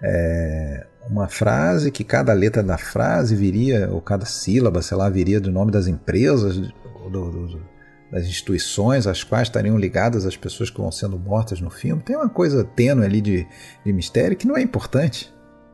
é, 0.04 0.88
uma 1.10 1.28
frase 1.28 1.92
que 1.92 2.04
cada 2.04 2.34
letra 2.34 2.64
da 2.64 2.78
frase 2.78 3.36
viria, 3.36 3.90
ou 3.92 4.02
cada 4.02 4.26
sílaba, 4.26 4.82
sei 4.82 4.98
lá, 4.98 5.10
viria 5.10 5.40
do 5.40 5.52
nome 5.52 5.72
das 5.72 5.88
empresas, 5.88 6.58
do- 6.58 6.70
do- 7.10 7.32
do- 7.32 7.71
das 8.12 8.26
instituições 8.26 9.08
às 9.08 9.24
quais 9.24 9.48
estariam 9.48 9.78
ligadas 9.78 10.26
as 10.26 10.36
pessoas 10.36 10.70
que 10.70 10.78
vão 10.82 10.92
sendo 10.92 11.18
mortas 11.18 11.62
no 11.62 11.70
filme. 11.70 12.02
Tem 12.04 12.16
uma 12.16 12.28
coisa 12.30 12.64
tênue 12.64 13.06
ali 13.06 13.22
de, 13.22 13.48
de 13.86 13.94
mistério 13.94 14.36
que 14.36 14.46
não 14.46 14.58
é 14.58 14.62
importante, 14.62 15.34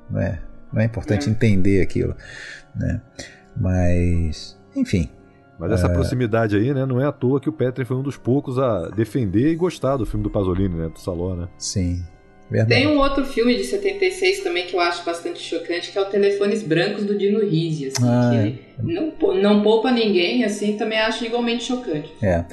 não 0.09 0.21
é? 0.21 0.39
Não 0.71 0.81
é 0.81 0.85
importante 0.85 1.29
entender 1.29 1.81
aquilo, 1.81 2.15
né? 2.75 3.01
Mas, 3.55 4.57
enfim. 4.75 5.09
Mas 5.59 5.71
essa 5.71 5.87
É. 5.87 5.93
proximidade 5.93 6.55
aí, 6.55 6.71
né? 6.73 6.85
Não 6.85 7.01
é 7.01 7.05
à 7.05 7.11
toa 7.11 7.41
que 7.41 7.49
o 7.49 7.53
Petri 7.53 7.83
foi 7.83 7.97
um 7.97 8.03
dos 8.03 8.15
poucos 8.15 8.59
a 8.59 8.89
defender 8.89 9.51
e 9.51 9.55
gostar 9.55 9.97
do 9.97 10.05
filme 10.05 10.23
do 10.23 10.29
Pasolini, 10.29 10.75
né? 10.75 10.89
Do 10.89 10.99
Saló, 10.99 11.35
né? 11.35 11.47
Sim, 11.57 12.05
verdade. 12.49 12.81
Tem 12.81 12.87
um 12.87 12.97
outro 12.99 13.25
filme 13.25 13.55
de 13.57 13.63
76 13.65 14.41
também 14.41 14.65
que 14.65 14.75
eu 14.75 14.79
acho 14.79 15.03
bastante 15.05 15.39
chocante, 15.41 15.91
que 15.91 15.97
é 15.97 16.01
o 16.01 16.05
Telefones 16.05 16.63
Brancos 16.63 17.03
do 17.05 17.17
Dino 17.17 17.39
Risi, 17.39 17.87
assim, 17.87 18.03
Ah, 18.07 18.31
que 18.31 18.83
não, 18.83 19.11
pou- 19.11 19.33
não 19.35 19.61
poupa 19.61 19.91
ninguém, 19.91 20.43
assim, 20.43 20.77
também 20.77 20.99
acho 20.99 21.25
igualmente 21.25 21.63
chocante. 21.65 22.11
É. 22.21 22.45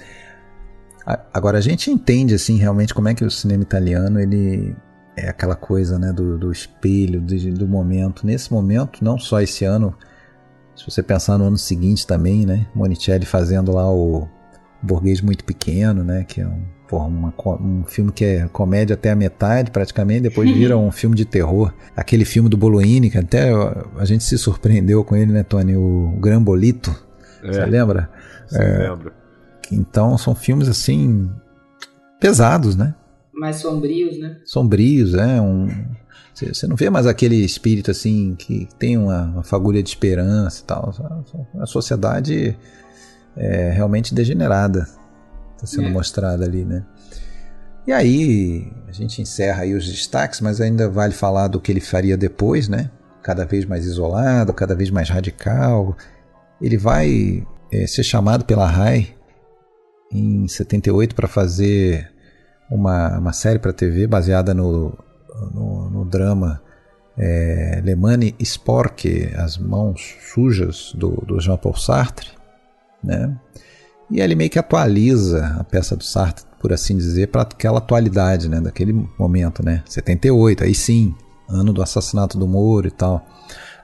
Agora 1.35 1.59
a 1.59 1.61
gente 1.61 1.91
entende 1.91 2.33
assim 2.35 2.57
realmente 2.57 2.95
como 2.95 3.09
é 3.09 3.15
que 3.15 3.23
o 3.25 3.31
cinema 3.31 3.63
italiano 3.63 4.19
ele 4.19 4.75
é 5.17 5.29
aquela 5.29 5.55
coisa 5.55 5.99
né 5.99 6.13
do, 6.15 6.39
do 6.39 6.51
espelho 6.51 7.21
do, 7.21 7.37
do 7.53 7.69
momento. 7.69 8.27
Nesse 8.27 8.51
momento, 8.51 9.05
não 9.05 9.19
só 9.19 9.41
esse 9.43 9.67
ano, 9.67 9.95
se 10.75 10.85
você 10.91 11.03
pensar 11.03 11.37
no 11.37 11.45
ano 11.45 11.59
seguinte 11.59 12.07
também, 12.07 12.47
né, 12.47 12.67
Monicelli 12.75 13.27
fazendo 13.27 13.71
lá 13.71 13.93
o 13.93 14.27
burguês 14.83 15.21
muito 15.21 15.45
pequeno, 15.45 16.03
né? 16.03 16.25
Que 16.27 16.41
é 16.41 16.47
um, 16.47 16.63
porra, 16.89 17.07
uma, 17.07 17.35
um 17.61 17.85
filme 17.85 18.13
que 18.13 18.25
é 18.25 18.49
comédia 18.49 18.95
até 18.95 19.11
a 19.11 19.17
metade, 19.17 19.71
praticamente, 19.71 20.23
depois 20.23 20.51
vira 20.53 20.77
um 20.77 20.91
filme 20.91 21.17
de 21.17 21.25
terror. 21.25 21.73
Aquele 21.97 22.25
filme 22.25 22.49
do 22.49 22.57
Boloini, 22.57 23.11
que 23.11 23.19
até 23.19 23.51
a 23.97 24.05
gente 24.05 24.25
se 24.25 24.37
surpreendeu 24.39 25.05
com 25.05 25.17
ele, 25.17 25.33
né, 25.33 25.43
Tony? 25.43 25.77
O 25.77 26.17
Grambolito. 26.21 26.95
É, 27.43 27.53
Você 27.53 27.67
lembra? 27.67 28.11
Sim, 28.47 28.59
é, 28.59 28.91
lembro. 28.91 29.13
Então 29.73 30.17
são 30.19 30.35
filmes 30.35 30.69
assim 30.69 31.31
pesados, 32.21 32.77
né? 32.77 32.95
Mais 33.33 33.57
sombrios, 33.57 34.19
né? 34.19 34.39
Sombrios, 34.45 35.15
é 35.15 35.41
um 35.41 35.69
você 36.35 36.67
não 36.67 36.75
vê 36.75 36.91
mais 36.91 37.07
aquele 37.07 37.37
espírito 37.37 37.93
assim 37.93 38.35
que 38.37 38.69
tem 38.77 38.99
uma, 38.99 39.23
uma 39.23 39.43
fagulha 39.45 39.81
de 39.81 39.89
esperança 39.89 40.63
e 40.63 40.65
tal. 40.65 40.93
A 41.61 41.67
sociedade 41.67 42.59
é 43.37 43.71
realmente 43.71 44.13
degenerada 44.13 44.89
está 45.55 45.67
sendo 45.67 45.89
é. 45.89 45.91
mostrada 45.91 46.45
ali, 46.45 46.65
né? 46.65 46.85
E 47.87 47.93
aí 47.93 48.73
a 48.89 48.93
gente 48.93 49.21
encerra 49.21 49.63
aí 49.63 49.75
os 49.75 49.87
destaques, 49.87 50.41
mas 50.41 50.61
ainda 50.61 50.89
vale 50.89 51.13
falar 51.13 51.49
do 51.49 51.61
que 51.61 51.71
ele 51.71 51.81
faria 51.81 52.17
depois, 52.17 52.69
né? 52.69 52.91
Cada 53.23 53.45
vez 53.45 53.65
mais 53.65 53.85
isolado, 53.85 54.53
cada 54.53 54.75
vez 54.75 54.91
mais 54.91 55.09
radical. 55.09 55.97
Ele 56.61 56.77
vai 56.77 57.47
é, 57.73 57.87
ser 57.87 58.03
chamado 58.03 58.45
pela 58.45 58.67
RAI 58.67 59.15
em 60.11 60.47
78 60.47 61.15
para 61.15 61.29
fazer 61.29 62.11
uma, 62.71 63.19
uma 63.19 63.33
série 63.33 63.59
para 63.59 63.73
TV 63.73 64.07
baseada 64.07 64.55
no 64.55 64.97
no, 65.53 65.91
no 65.91 66.05
drama 66.05 66.63
é, 67.17 67.81
Le 67.85 67.95
Mani 67.95 68.35
Sporche, 68.41 69.33
As 69.37 69.59
Mãos 69.59 70.17
Sujas, 70.21 70.93
do, 70.95 71.11
do 71.27 71.41
Jean-Paul 71.41 71.77
Sartre, 71.77 72.31
né? 73.03 73.37
E 74.15 74.21
ele 74.21 74.37
meio 74.37 74.49
que 74.49 74.61
atualiza 74.61 75.57
a 75.59 75.65
peça 75.65 75.97
do 75.97 76.05
Sartre, 76.05 76.45
por 76.61 76.73
assim 76.73 76.97
dizer, 76.97 77.27
para 77.27 77.43
aquela 77.43 77.79
atualidade, 77.79 78.49
né? 78.49 78.61
Daquele 78.61 78.93
momento, 79.19 79.61
né? 79.61 79.83
78, 79.87 80.63
aí 80.63 80.73
sim, 80.73 81.13
ano 81.49 81.73
do 81.73 81.83
assassinato 81.83 82.39
do 82.39 82.47
Moro 82.47 82.87
e 82.87 82.93
tal, 82.93 83.27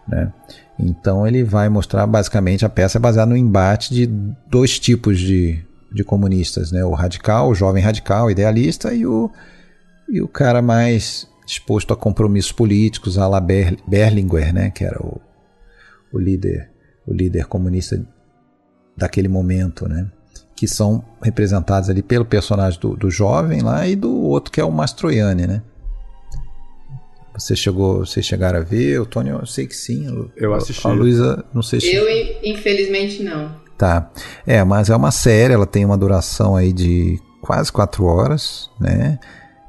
né? 0.07 0.32
Então 0.78 1.27
ele 1.27 1.43
vai 1.43 1.69
mostrar 1.69 2.07
basicamente 2.07 2.65
a 2.65 2.69
peça 2.69 2.97
é 2.97 3.01
baseada 3.01 3.28
no 3.28 3.36
embate 3.36 3.93
de 3.93 4.07
dois 4.48 4.78
tipos 4.78 5.19
de, 5.19 5.65
de 5.93 6.05
comunistas, 6.05 6.70
né? 6.70 6.85
O 6.85 6.93
radical, 6.93 7.48
o 7.51 7.55
jovem 7.55 7.82
radical, 7.82 8.31
idealista 8.31 8.94
e 8.94 9.05
o, 9.05 9.28
e 10.09 10.23
o 10.23 10.28
cara 10.28 10.62
mais 10.62 11.27
disposto 11.44 11.93
a 11.93 11.97
compromissos 11.97 12.52
políticos, 12.52 13.19
a 13.19 13.27
la 13.27 13.40
Berlinguer, 13.40 14.55
né, 14.55 14.70
que 14.70 14.85
era 14.85 15.05
o, 15.05 15.20
o 16.12 16.19
líder, 16.20 16.70
o 17.05 17.12
líder 17.12 17.47
comunista 17.47 18.01
daquele 18.97 19.27
momento, 19.27 19.89
né, 19.89 20.09
que 20.60 20.68
são 20.68 21.02
representados 21.22 21.88
ali 21.88 22.02
pelo 22.02 22.22
personagem 22.22 22.78
do, 22.78 22.94
do 22.94 23.10
jovem 23.10 23.62
lá 23.62 23.88
e 23.88 23.96
do 23.96 24.14
outro 24.14 24.52
que 24.52 24.60
é 24.60 24.64
o 24.64 24.70
Mastroianni, 24.70 25.46
né. 25.46 25.62
Você 27.32 27.56
chegou, 27.56 28.04
vocês 28.04 28.26
chegaram 28.26 28.58
a 28.58 28.62
ver? 28.62 29.00
O 29.00 29.06
Tony, 29.06 29.30
eu 29.30 29.46
sei 29.46 29.66
que 29.66 29.74
sim. 29.74 30.28
Eu 30.36 30.52
assisti. 30.52 30.86
A 30.86 30.90
Luísa, 30.90 31.42
não 31.54 31.62
sei 31.62 31.80
se. 31.80 31.90
Eu, 31.90 32.04
infelizmente, 32.42 33.22
não. 33.22 33.56
Tá. 33.78 34.10
É, 34.46 34.62
mas 34.62 34.90
é 34.90 34.96
uma 34.96 35.10
série, 35.10 35.54
ela 35.54 35.64
tem 35.64 35.82
uma 35.82 35.96
duração 35.96 36.54
aí 36.54 36.74
de 36.74 37.18
quase 37.40 37.72
quatro 37.72 38.04
horas, 38.04 38.68
né? 38.78 39.18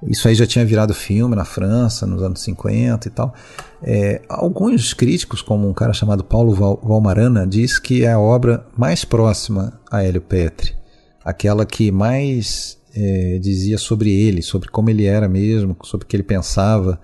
Isso 0.05 0.27
aí 0.27 0.35
já 0.35 0.45
tinha 0.45 0.65
virado 0.65 0.93
filme 0.93 1.37
na 1.37 1.45
França, 1.45 2.05
nos 2.05 2.21
anos 2.21 2.41
50 2.41 3.07
e 3.07 3.11
tal. 3.11 3.33
É, 3.81 4.21
alguns 4.27 4.93
críticos, 4.93 5.41
como 5.41 5.69
um 5.69 5.73
cara 5.73 5.93
chamado 5.93 6.21
Paulo 6.21 6.53
Val 6.53 6.81
Valmarana, 6.83 7.47
diz 7.47 7.79
que 7.79 8.03
é 8.03 8.11
a 8.11 8.19
obra 8.19 8.65
mais 8.77 9.05
próxima 9.05 9.79
a 9.89 10.03
Hélio 10.03 10.19
Petri. 10.19 10.80
Aquela 11.23 11.65
que 11.65 11.91
mais 11.91 12.77
é, 12.95 13.39
dizia 13.39 13.77
sobre 13.77 14.11
ele, 14.11 14.41
sobre 14.41 14.69
como 14.69 14.89
ele 14.89 15.05
era 15.05 15.27
mesmo, 15.27 15.77
sobre 15.83 16.05
o 16.05 16.07
que 16.07 16.15
ele 16.15 16.23
pensava. 16.23 16.99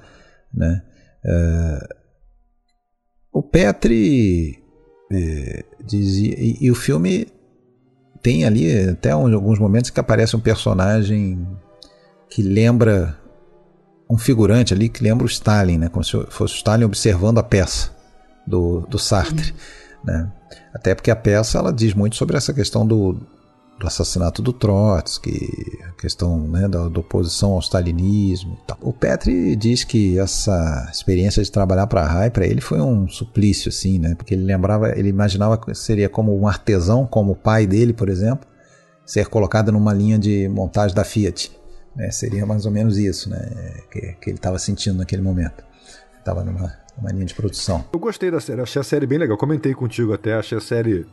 Né? 0.53 0.81
É, 1.25 1.95
o 3.31 3.41
Petri 3.41 4.59
é, 5.11 5.63
dizia. 5.85 6.35
E, 6.37 6.57
e 6.61 6.71
o 6.71 6.75
filme 6.75 7.27
tem 8.21 8.45
ali 8.45 8.89
até 8.89 9.11
alguns 9.11 9.59
momentos 9.59 9.89
que 9.89 9.99
aparece 9.99 10.35
um 10.35 10.39
personagem 10.39 11.47
que 12.29 12.41
lembra 12.41 13.17
um 14.09 14.17
figurante 14.17 14.73
ali 14.73 14.89
que 14.89 15.03
lembra 15.03 15.25
o 15.25 15.29
Stalin, 15.29 15.77
né? 15.77 15.89
como 15.89 16.03
se 16.03 16.11
fosse 16.29 16.55
o 16.55 16.57
Stalin 16.57 16.85
observando 16.85 17.37
a 17.37 17.43
peça 17.43 17.91
do, 18.45 18.81
do 18.81 18.97
Sartre. 18.97 19.51
Uhum. 19.51 19.57
Né? 20.05 20.31
Até 20.73 20.95
porque 20.95 21.11
a 21.11 21.15
peça 21.15 21.57
ela 21.57 21.73
diz 21.73 21.93
muito 21.93 22.15
sobre 22.15 22.37
essa 22.37 22.53
questão 22.53 22.87
do, 22.87 23.19
do 23.79 23.85
assassinato 23.85 24.41
do 24.41 24.51
Trotsky, 24.51 25.79
a 25.87 25.91
questão 26.01 26.39
né, 26.47 26.67
da, 26.67 26.89
da, 26.89 26.99
oposição 26.99 27.53
ao 27.53 27.59
stalinismo. 27.59 28.57
O 28.81 28.91
Petri 28.91 29.55
diz 29.55 29.83
que 29.83 30.17
essa 30.17 30.89
experiência 30.91 31.43
de 31.43 31.51
trabalhar 31.51 31.85
para 31.85 32.01
a 32.01 32.07
RAI 32.07 32.31
para 32.31 32.45
ele 32.45 32.59
foi 32.59 32.81
um 32.81 33.07
suplício, 33.07 33.69
assim, 33.69 33.99
né? 33.99 34.15
Porque 34.15 34.33
ele 34.33 34.43
lembrava, 34.43 34.97
ele 34.97 35.09
imaginava 35.09 35.57
que 35.57 35.73
seria 35.75 36.09
como 36.09 36.37
um 36.37 36.47
artesão, 36.47 37.05
como 37.05 37.33
o 37.33 37.35
pai 37.35 37.67
dele, 37.67 37.93
por 37.93 38.09
exemplo, 38.09 38.47
ser 39.05 39.27
colocado 39.27 39.71
numa 39.71 39.93
linha 39.93 40.17
de 40.17 40.49
montagem 40.49 40.95
da 40.95 41.03
Fiat. 41.03 41.51
Né? 41.95 42.09
Seria 42.11 42.45
mais 42.45 42.65
ou 42.65 42.71
menos 42.71 42.97
isso 42.97 43.29
né? 43.29 43.39
que, 43.91 44.13
que 44.21 44.29
ele 44.31 44.37
estava 44.37 44.57
sentindo 44.57 44.97
naquele 44.97 45.21
momento. 45.21 45.63
Estava 46.17 46.43
numa, 46.43 46.73
numa 46.97 47.11
linha 47.11 47.25
de 47.25 47.33
produção. 47.35 47.85
Eu 47.93 47.99
gostei 47.99 48.31
da 48.31 48.39
série, 48.39 48.61
achei 48.61 48.79
a 48.79 48.83
série 48.83 49.05
bem 49.05 49.19
legal. 49.19 49.37
Comentei 49.37 49.73
contigo 49.73 50.13
até, 50.13 50.33
achei 50.33 50.57
a 50.57 50.61
série 50.61 51.05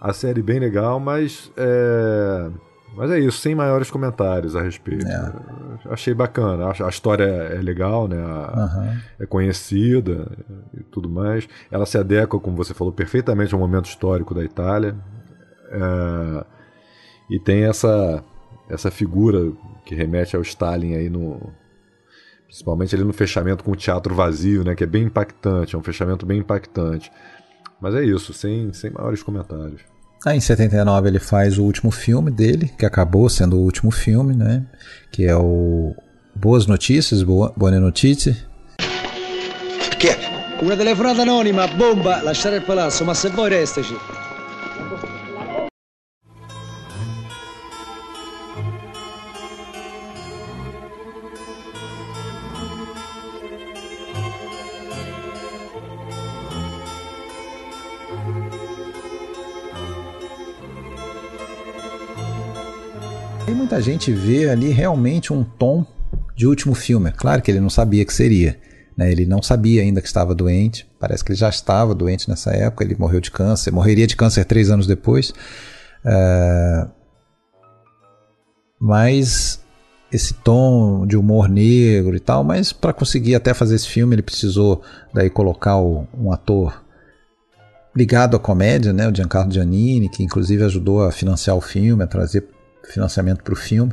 a 0.00 0.12
série 0.12 0.42
bem 0.42 0.58
legal, 0.58 1.00
mas 1.00 1.50
é, 1.56 2.50
mas 2.96 3.10
é 3.10 3.18
isso, 3.18 3.38
sem 3.38 3.54
maiores 3.54 3.90
comentários 3.90 4.56
a 4.56 4.62
respeito. 4.62 5.06
É. 5.06 5.32
Achei 5.90 6.14
bacana, 6.14 6.72
a, 6.82 6.88
história 6.88 7.24
é 7.24 7.60
legal, 7.60 8.08
né? 8.08 8.16
A, 8.18 8.58
uhum. 8.58 8.98
É 9.20 9.26
conhecida 9.26 10.26
e 10.74 10.82
tudo 10.82 11.08
mais. 11.08 11.46
Ela 11.70 11.84
se 11.84 11.98
adequa, 11.98 12.40
como 12.40 12.56
você 12.56 12.72
falou, 12.72 12.92
perfeitamente 12.92 13.52
ao 13.52 13.60
momento 13.60 13.84
histórico 13.84 14.34
da 14.34 14.42
Itália. 14.42 14.96
É, 15.70 16.44
e 17.30 17.38
tem 17.38 17.64
essa 17.64 18.24
essa 18.68 18.90
figura 18.90 19.52
que 19.84 19.94
remete 19.94 20.34
ao 20.34 20.42
Stalin 20.42 20.94
aí 20.94 21.08
no 21.08 21.52
principalmente 22.46 22.94
ali 22.94 23.04
no 23.04 23.12
fechamento 23.12 23.62
com 23.62 23.72
o 23.72 23.76
teatro 23.76 24.14
vazio, 24.14 24.64
né, 24.64 24.74
que 24.74 24.84
é 24.84 24.86
bem 24.86 25.04
impactante, 25.04 25.74
é 25.74 25.78
um 25.78 25.82
fechamento 25.82 26.24
bem 26.24 26.38
impactante. 26.38 27.10
Mas 27.80 27.94
é 27.94 28.04
isso, 28.04 28.32
sem, 28.32 28.72
sem 28.72 28.90
maiores 28.90 29.22
comentários. 29.22 29.82
Aí 30.24 30.32
ah, 30.32 30.36
em 30.36 30.40
79 30.40 31.08
ele 31.08 31.18
faz 31.18 31.58
o 31.58 31.62
último 31.62 31.90
filme 31.90 32.30
dele, 32.30 32.72
que 32.78 32.86
acabou 32.86 33.28
sendo 33.28 33.58
o 33.58 33.60
último 33.60 33.90
filme, 33.90 34.34
né, 34.34 34.64
que 35.12 35.24
é 35.24 35.36
o 35.36 35.94
Boas 36.34 36.66
Notícias, 36.66 37.22
Boa, 37.22 37.52
Buone 37.56 37.78
Notizie. 37.78 38.36
Che 39.98 40.08
è? 40.08 40.64
Una 40.64 40.74
telefonata 40.74 41.22
anonima, 41.22 41.68
bomba, 41.68 42.22
lasciare 42.22 42.56
il 42.56 42.62
palazzo, 42.62 43.04
ma 43.04 43.14
se 43.14 43.28
vuoi 43.28 43.50
restaci. 43.50 43.94
Muita 63.54 63.80
gente 63.80 64.12
vê 64.12 64.48
ali 64.48 64.70
realmente 64.70 65.32
um 65.32 65.44
tom 65.44 65.86
de 66.34 66.46
último 66.46 66.74
filme. 66.74 67.12
Claro 67.12 67.40
que 67.42 67.50
ele 67.50 67.60
não 67.60 67.70
sabia 67.70 68.04
que 68.04 68.12
seria. 68.12 68.58
Né? 68.96 69.12
Ele 69.12 69.26
não 69.26 69.42
sabia 69.42 69.82
ainda 69.82 70.00
que 70.00 70.06
estava 70.06 70.34
doente. 70.34 70.86
Parece 70.98 71.24
que 71.24 71.32
ele 71.32 71.38
já 71.38 71.48
estava 71.48 71.94
doente 71.94 72.28
nessa 72.28 72.50
época. 72.52 72.84
Ele 72.84 72.96
morreu 72.98 73.20
de 73.20 73.30
câncer. 73.30 73.70
Morreria 73.70 74.06
de 74.06 74.16
câncer 74.16 74.44
três 74.44 74.70
anos 74.70 74.86
depois. 74.86 75.30
Uh... 76.04 76.90
Mas 78.80 79.60
esse 80.12 80.34
tom 80.34 81.06
de 81.06 81.16
humor 81.16 81.48
negro 81.48 82.16
e 82.16 82.20
tal. 82.20 82.42
Mas 82.42 82.72
para 82.72 82.92
conseguir 82.92 83.34
até 83.34 83.54
fazer 83.54 83.76
esse 83.76 83.88
filme, 83.88 84.14
ele 84.14 84.22
precisou 84.22 84.82
daí 85.12 85.30
colocar 85.30 85.78
o, 85.78 86.06
um 86.16 86.32
ator 86.32 86.84
ligado 87.94 88.36
à 88.36 88.38
comédia, 88.38 88.92
né? 88.92 89.08
o 89.08 89.14
Giancarlo 89.14 89.50
Giannini, 89.50 90.08
que 90.08 90.22
inclusive 90.22 90.62
ajudou 90.64 91.02
a 91.02 91.10
financiar 91.10 91.56
o 91.56 91.62
filme, 91.62 92.02
a 92.04 92.06
trazer 92.06 92.46
financiamento 92.88 93.42
para 93.42 93.52
o 93.52 93.56
filme. 93.56 93.92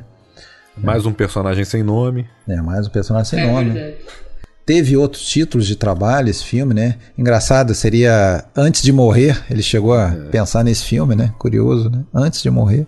Mais 0.77 1.05
um 1.05 1.13
personagem 1.13 1.63
sem 1.63 1.83
nome. 1.83 2.27
É, 2.47 2.61
mais 2.61 2.87
um 2.87 2.89
personagem 2.89 3.29
sem 3.29 3.39
é 3.39 3.51
nome. 3.51 3.71
Verdade. 3.71 3.97
Teve 4.65 4.95
outros 4.95 5.25
títulos 5.25 5.67
de 5.67 5.75
trabalho 5.75 6.29
esse 6.29 6.43
filme, 6.43 6.73
né? 6.73 6.97
Engraçado, 7.17 7.75
seria 7.75 8.45
Antes 8.55 8.81
de 8.81 8.93
Morrer, 8.93 9.43
ele 9.49 9.61
chegou 9.61 9.93
a 9.93 10.09
é. 10.09 10.29
pensar 10.29 10.63
nesse 10.63 10.85
filme, 10.85 11.15
né? 11.15 11.33
Curioso, 11.37 11.89
né? 11.89 12.05
Antes 12.13 12.41
de 12.41 12.49
Morrer, 12.49 12.87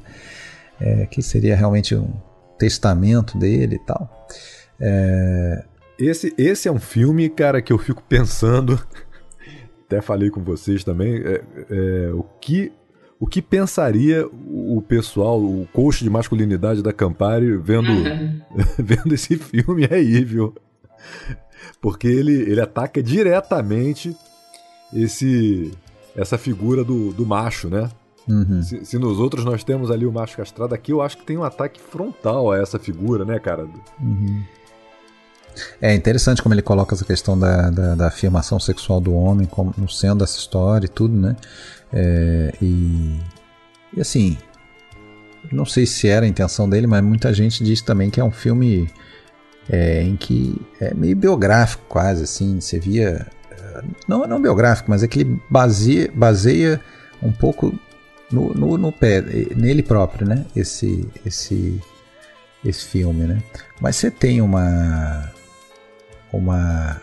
é, 0.79 1.05
que 1.05 1.21
seria 1.21 1.55
realmente 1.55 1.93
um 1.93 2.13
testamento 2.57 3.37
dele 3.37 3.75
e 3.75 3.79
tal. 3.79 4.27
É... 4.79 5.65
Esse, 5.99 6.33
esse 6.37 6.67
é 6.67 6.71
um 6.71 6.79
filme, 6.79 7.29
cara, 7.29 7.61
que 7.61 7.71
eu 7.71 7.77
fico 7.77 8.01
pensando, 8.03 8.81
até 9.85 10.01
falei 10.01 10.29
com 10.29 10.41
vocês 10.41 10.83
também, 10.83 11.21
é, 11.25 11.41
é, 11.69 12.09
o 12.13 12.23
que 12.23 12.71
o 13.19 13.27
que 13.27 13.41
pensaria 13.41 14.27
o 14.27 14.81
pessoal, 14.81 15.41
o 15.41 15.67
coach 15.71 16.03
de 16.03 16.09
masculinidade 16.09 16.83
da 16.83 16.91
Campari 16.91 17.57
vendo, 17.57 17.91
vendo 18.77 19.13
esse 19.13 19.37
filme 19.37 19.87
aí, 19.89 20.23
viu? 20.23 20.53
Porque 21.81 22.07
ele, 22.07 22.33
ele 22.33 22.61
ataca 22.61 23.01
diretamente 23.01 24.15
esse 24.93 25.71
essa 26.15 26.37
figura 26.37 26.83
do, 26.83 27.11
do 27.11 27.25
macho, 27.25 27.69
né? 27.69 27.89
Uhum. 28.27 28.63
Se, 28.63 28.85
se, 28.85 28.97
nos 28.97 29.19
outros 29.19 29.43
nós 29.43 29.63
temos 29.63 29.91
ali 29.91 30.05
o 30.05 30.11
macho 30.11 30.37
castrado, 30.37 30.73
aqui 30.73 30.91
eu 30.91 31.01
acho 31.01 31.17
que 31.17 31.25
tem 31.25 31.37
um 31.37 31.43
ataque 31.43 31.79
frontal 31.79 32.51
a 32.51 32.57
essa 32.57 32.79
figura, 32.79 33.25
né, 33.25 33.37
cara? 33.37 33.67
Uhum. 33.99 34.43
É 35.81 35.93
interessante 35.93 36.41
como 36.41 36.53
ele 36.53 36.61
coloca 36.61 36.95
essa 36.95 37.05
questão 37.05 37.37
da, 37.37 37.69
da, 37.69 37.95
da 37.95 38.07
afirmação 38.07 38.59
sexual 38.59 38.99
do 38.99 39.13
homem 39.13 39.45
como 39.45 39.73
no 39.77 39.87
centro 39.87 40.19
dessa 40.19 40.37
história 40.37 40.85
e 40.85 40.89
tudo, 40.89 41.15
né? 41.15 41.35
É, 41.93 42.53
e, 42.61 43.19
e 43.95 44.01
assim, 44.01 44.37
não 45.51 45.65
sei 45.65 45.85
se 45.85 46.07
era 46.07 46.25
a 46.25 46.29
intenção 46.29 46.69
dele, 46.69 46.87
mas 46.87 47.03
muita 47.03 47.33
gente 47.33 47.63
diz 47.63 47.81
também 47.81 48.09
que 48.09 48.19
é 48.19 48.23
um 48.23 48.31
filme 48.31 48.89
é, 49.69 50.03
em 50.03 50.15
que 50.15 50.59
é 50.79 50.93
meio 50.93 51.15
biográfico 51.15 51.83
quase, 51.87 52.23
assim, 52.23 52.59
você 52.59 52.79
via... 52.79 53.27
Não, 54.07 54.25
não 54.25 54.41
biográfico, 54.41 54.89
mas 54.89 55.03
é 55.03 55.07
que 55.07 55.19
ele 55.19 55.41
baseia, 55.49 56.09
baseia 56.13 56.79
um 57.21 57.31
pouco 57.31 57.77
no, 58.31 58.53
no, 58.53 58.77
no 58.77 58.91
pé, 58.91 59.21
nele 59.53 59.83
próprio, 59.83 60.25
né? 60.25 60.45
Esse, 60.55 61.05
esse, 61.25 61.81
esse 62.63 62.85
filme, 62.85 63.25
né? 63.25 63.43
Mas 63.81 63.97
você 63.97 64.09
tem 64.09 64.41
uma 64.41 65.29
uma 66.31 67.01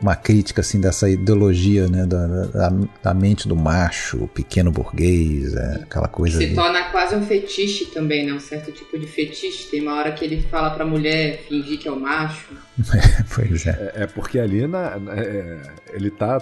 uma 0.00 0.14
crítica 0.14 0.60
assim 0.60 0.80
dessa 0.80 1.08
ideologia 1.10 1.88
né 1.88 2.06
da, 2.06 2.26
da, 2.26 2.72
da 3.02 3.14
mente 3.14 3.48
do 3.48 3.56
macho 3.56 4.28
pequeno 4.28 4.70
burguês 4.70 5.54
é, 5.54 5.80
aquela 5.82 6.08
coisa 6.08 6.38
se 6.38 6.44
ali. 6.44 6.54
torna 6.54 6.84
quase 6.90 7.16
um 7.16 7.26
fetiche 7.26 7.86
também 7.86 8.24
né 8.24 8.32
um 8.32 8.40
certo 8.40 8.70
tipo 8.70 8.98
de 8.98 9.06
fetiche 9.06 9.68
tem 9.70 9.82
uma 9.82 9.94
hora 9.94 10.12
que 10.12 10.24
ele 10.24 10.42
fala 10.42 10.70
para 10.70 10.84
mulher 10.84 11.42
fingir 11.48 11.78
que 11.78 11.88
é 11.88 11.92
o 11.92 11.98
macho 11.98 12.54
pois 13.34 13.66
é. 13.66 13.92
é. 13.96 14.02
é 14.02 14.06
porque 14.06 14.38
ali 14.38 14.66
na, 14.66 14.98
na 14.98 15.14
é, 15.14 15.60
ele 15.92 16.10
tá 16.10 16.40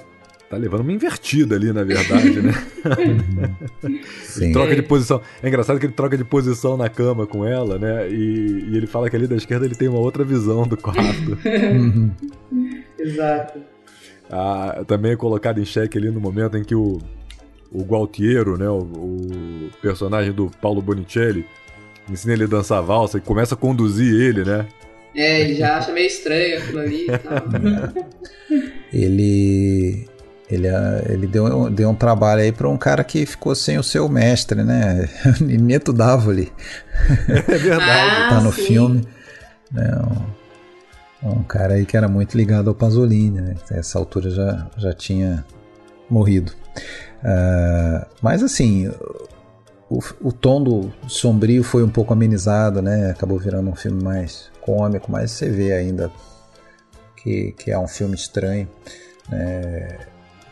tá 0.49 0.57
levando 0.57 0.81
uma 0.81 0.93
invertida 0.93 1.57
ali, 1.57 1.73
na 1.73 1.83
verdade, 1.83 2.41
né? 2.41 2.55
ele 4.41 4.53
troca 4.53 4.77
de 4.77 4.83
posição. 4.83 5.21
É 5.43 5.49
engraçado 5.49 5.79
que 5.79 5.87
ele 5.87 5.93
troca 5.93 6.17
de 6.17 6.25
posição 6.25 6.77
na 6.77 6.89
cama 6.89 7.27
com 7.27 7.45
ela, 7.45 7.79
né? 7.79 8.09
E, 8.09 8.65
e 8.71 8.77
ele 8.77 8.87
fala 8.87 9.11
que 9.11 9.17
ali 9.17 9.27
da 9.27 9.37
esquerda 9.37 9.67
ele 9.67 9.75
tem 9.75 9.89
uma 9.89 9.99
outra 9.99 10.25
visão 10.25 10.67
do 10.67 10.77
quarto. 10.77 11.37
Exato. 13.07 13.61
Ah, 14.31 14.83
também 14.87 15.13
é 15.13 15.17
colocado 15.17 15.61
em 15.61 15.65
xeque 15.65 15.97
ali 15.99 16.11
no 16.11 16.21
momento 16.21 16.57
em 16.57 16.65
que 16.65 16.75
o, 16.75 16.99
o 17.71 17.83
Gualtiero, 17.83 18.57
né? 18.59 18.69
O, 18.69 18.79
o 18.81 19.71
personagem 19.81 20.33
do 20.33 20.51
Paulo 20.61 20.83
Bonicelli, 20.83 21.47
ensina 22.11 22.33
ele 22.33 22.45
a 22.45 22.49
dançar 22.49 22.83
valsa 22.83 23.19
e 23.19 23.21
começa 23.21 23.55
a 23.55 23.59
conduzir 23.59 24.13
ele, 24.21 24.45
né? 24.45 24.67
É, 25.15 25.41
ele 25.41 25.55
já 25.55 25.79
acha 25.79 25.93
meio 25.93 26.07
estranho 26.07 26.59
aquilo 26.59 26.79
ali 26.81 27.05
e 27.05 27.19
tal. 27.19 28.05
ele 28.93 30.07
ele, 30.49 30.69
ele 31.09 31.27
deu, 31.27 31.69
deu 31.71 31.91
um 31.91 31.95
trabalho 31.95 32.41
aí 32.43 32.53
para 32.53 32.69
um 32.69 32.77
cara 32.77 33.03
que 33.03 33.27
ficou 33.27 33.53
sem 33.55 33.79
o 33.79 33.83
seu 33.83 34.09
mestre, 34.09 34.63
né? 34.63 35.09
Nineto 35.41 35.93
Davoli. 35.93 36.53
É 37.29 37.59
verdade. 37.59 38.29
tá 38.31 38.41
no 38.41 38.51
Ah, 38.51 38.53
sim. 38.53 38.63
filme. 38.63 39.05
Né? 39.73 39.91
Um, 41.23 41.31
um 41.31 41.43
cara 41.43 41.75
aí 41.75 41.87
que 41.87 41.97
era 41.97 42.09
muito 42.09 42.37
ligado 42.37 42.69
ao 42.69 42.75
Pasolini, 42.75 43.41
né? 43.41 43.55
Nessa 43.71 43.99
altura 43.99 44.31
já, 44.31 44.67
já 44.77 44.93
tinha 44.93 45.45
morrido. 46.09 46.53
Ah, 47.23 48.07
mas 48.23 48.43
assim, 48.43 48.89
o, 49.91 50.01
o 50.21 50.33
tom 50.33 50.63
do 50.63 50.93
sombrio 51.09 51.63
foi 51.63 51.83
um 51.83 51.89
pouco 51.89 52.13
amenizado, 52.13 52.83
né? 52.83 53.11
Acabou 53.11 53.39
virando 53.39 53.71
um 53.71 53.75
filme 53.75 54.03
mais 54.03 54.51
cômico, 54.61 55.11
mas 55.11 55.31
você 55.31 55.49
vê 55.49 55.73
ainda 55.73 56.11
que, 57.17 57.53
que 57.53 57.71
é 57.71 57.79
um 57.79 57.89
filme 57.89 58.15
estranho. 58.15 58.69
né? 59.29 59.99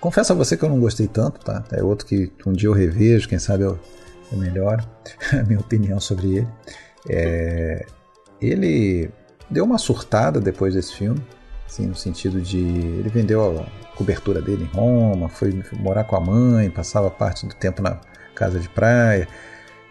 Confesso 0.01 0.33
a 0.33 0.37
você 0.37 0.57
que 0.57 0.65
eu 0.65 0.69
não 0.69 0.81
gostei 0.81 1.07
tanto, 1.07 1.41
tá? 1.41 1.65
É 1.73 1.83
outro 1.83 2.07
que 2.07 2.31
um 2.47 2.53
dia 2.53 2.69
eu 2.69 2.73
revejo, 2.73 3.29
quem 3.29 3.39
sabe 3.39 3.65
eu, 3.65 3.79
eu 4.31 4.39
melhoro 4.39 4.85
a 5.33 5.43
minha 5.45 5.61
opinião 5.61 6.01
sobre 6.01 6.39
ele. 6.39 6.49
É, 7.09 7.87
ele 8.41 9.11
deu 9.51 9.65
uma 9.65 9.79
surtada 9.79 10.41
depois 10.41 10.75
desse 10.75 10.95
filme, 10.95 11.21
assim, 11.67 11.87
no 11.87 11.95
sentido 11.95 12.41
de 12.41 12.59
ele 12.59 13.09
vendeu 13.09 13.61
a 13.61 13.95
cobertura 13.97 14.41
dele 14.41 14.65
em 14.65 14.77
Roma, 14.77 15.29
foi 15.29 15.63
morar 15.73 16.05
com 16.05 16.17
a 16.17 16.21
mãe, 16.21 16.71
passava 16.71 17.11
parte 17.11 17.47
do 17.47 17.55
tempo 17.55 17.83
na 17.83 17.99
casa 18.35 18.59
de 18.59 18.69
praia. 18.69 19.29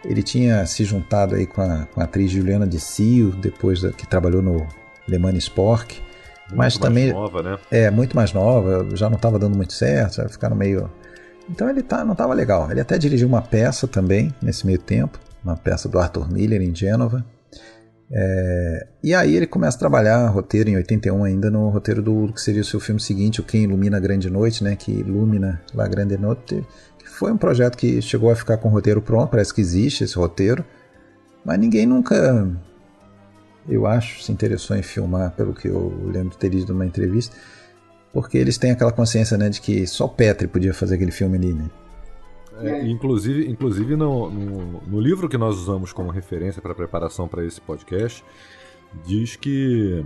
Ele 0.04 0.22
tinha 0.22 0.66
se 0.66 0.84
juntado 0.84 1.34
aí 1.34 1.46
com 1.46 1.62
a, 1.62 1.86
com 1.86 2.00
a 2.00 2.04
atriz 2.04 2.30
Juliana 2.30 2.66
de 2.66 2.78
Cio, 2.78 3.30
depois 3.30 3.80
da, 3.80 3.90
que 3.90 4.06
trabalhou 4.06 4.42
no 4.42 4.66
Le 5.08 5.18
Mans 5.18 5.36
Spork. 5.44 5.94
Muito 5.94 6.50
mas 6.50 6.56
mais 6.56 6.78
também 6.78 7.12
nova, 7.12 7.42
né? 7.42 7.58
é 7.70 7.90
muito 7.90 8.14
mais 8.14 8.32
nova, 8.32 8.86
já 8.94 9.08
não 9.08 9.16
estava 9.16 9.38
dando 9.38 9.56
muito 9.56 9.72
certo, 9.72 10.16
já 10.16 10.28
ficaram 10.28 10.54
meio. 10.54 10.90
Então 11.48 11.70
ele 11.70 11.82
tá, 11.82 12.04
não 12.04 12.12
estava 12.12 12.34
legal. 12.34 12.70
Ele 12.70 12.80
até 12.80 12.98
dirigiu 12.98 13.26
uma 13.26 13.40
peça 13.40 13.88
também 13.88 14.34
nesse 14.42 14.66
meio 14.66 14.78
tempo, 14.78 15.18
uma 15.42 15.56
peça 15.56 15.88
do 15.88 15.98
Arthur 15.98 16.30
Miller 16.30 16.60
em 16.60 16.74
Gênova. 16.74 17.24
É, 18.16 18.86
e 19.02 19.12
aí 19.12 19.34
ele 19.34 19.46
começa 19.46 19.76
a 19.76 19.80
trabalhar 19.80 20.28
roteiro 20.28 20.70
em 20.70 20.76
81 20.76 21.24
ainda 21.24 21.50
no 21.50 21.68
roteiro 21.68 22.00
do 22.00 22.32
que 22.32 22.40
seria 22.40 22.60
o 22.60 22.64
seu 22.64 22.78
filme 22.78 23.00
seguinte, 23.00 23.40
o 23.40 23.44
Quem 23.44 23.64
Ilumina 23.64 23.96
a 23.96 24.00
Grande 24.00 24.30
Noite, 24.30 24.62
né, 24.62 24.76
que 24.76 24.92
ilumina 24.92 25.60
La 25.74 25.88
Grande 25.88 26.16
Noite, 26.16 26.64
que 26.96 27.08
foi 27.08 27.32
um 27.32 27.36
projeto 27.36 27.76
que 27.76 28.00
chegou 28.00 28.30
a 28.30 28.36
ficar 28.36 28.58
com 28.58 28.68
o 28.68 28.70
roteiro 28.70 29.02
pronto, 29.02 29.30
parece 29.30 29.52
que 29.52 29.60
existe 29.60 30.04
esse 30.04 30.14
roteiro, 30.14 30.64
mas 31.44 31.58
ninguém 31.58 31.86
nunca 31.86 32.48
eu 33.68 33.86
acho, 33.86 34.22
se 34.22 34.30
interessou 34.30 34.76
em 34.76 34.82
filmar, 34.82 35.32
pelo 35.32 35.52
que 35.52 35.66
eu 35.66 35.92
lembro 36.04 36.30
de 36.30 36.38
ter 36.38 36.50
lido 36.50 36.72
numa 36.72 36.86
entrevista, 36.86 37.34
porque 38.12 38.38
eles 38.38 38.56
têm 38.58 38.70
aquela 38.70 38.92
consciência 38.92 39.36
né, 39.36 39.48
de 39.48 39.60
que 39.60 39.86
só 39.88 40.06
Petri 40.06 40.46
podia 40.46 40.72
fazer 40.72 40.94
aquele 40.94 41.10
filme 41.10 41.36
ali, 41.36 41.52
né? 41.52 41.68
É, 42.60 42.86
inclusive, 42.86 43.50
inclusive 43.50 43.96
no, 43.96 44.30
no, 44.30 44.80
no 44.86 45.00
livro 45.00 45.28
que 45.28 45.36
nós 45.36 45.56
usamos 45.56 45.92
como 45.92 46.10
referência 46.10 46.62
para 46.62 46.74
preparação 46.74 47.26
para 47.26 47.44
esse 47.44 47.60
podcast, 47.60 48.24
diz 49.04 49.34
que 49.36 50.04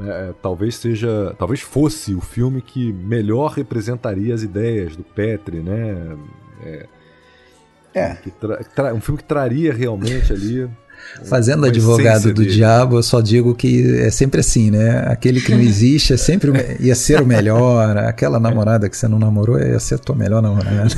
é, 0.00 0.34
talvez 0.42 0.74
seja, 0.76 1.34
talvez 1.38 1.60
fosse 1.60 2.14
o 2.14 2.20
filme 2.20 2.60
que 2.60 2.92
melhor 2.92 3.52
representaria 3.52 4.34
as 4.34 4.42
ideias 4.42 4.96
do 4.96 5.04
Petri, 5.04 5.60
né? 5.60 6.18
É, 6.62 6.86
É. 7.94 8.92
um 8.92 9.00
filme 9.00 9.18
que 9.20 9.28
traria 9.28 9.72
realmente 9.72 10.32
ali. 10.32 10.68
Fazendo 11.24 11.58
uma 11.58 11.68
advogado 11.68 12.32
do 12.32 12.42
dele. 12.42 12.54
diabo, 12.54 12.96
eu 12.98 13.02
só 13.02 13.20
digo 13.20 13.54
que 13.54 13.98
é 14.00 14.10
sempre 14.10 14.40
assim, 14.40 14.70
né? 14.70 15.04
Aquele 15.08 15.40
que 15.40 15.52
não 15.52 15.60
existe 15.60 16.12
é 16.12 16.16
sempre 16.16 16.52
ia 16.80 16.94
ser 16.94 17.20
o 17.22 17.26
melhor. 17.26 17.96
Aquela 17.98 18.40
namorada 18.40 18.88
que 18.88 18.96
você 18.96 19.06
não 19.08 19.18
namorou 19.18 19.58
ia 19.58 19.78
ser 19.78 19.96
a 19.96 19.98
tua 19.98 20.16
melhor 20.16 20.42
namorada. 20.42 20.88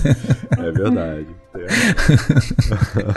É 0.59 0.73
verdade. 0.73 1.27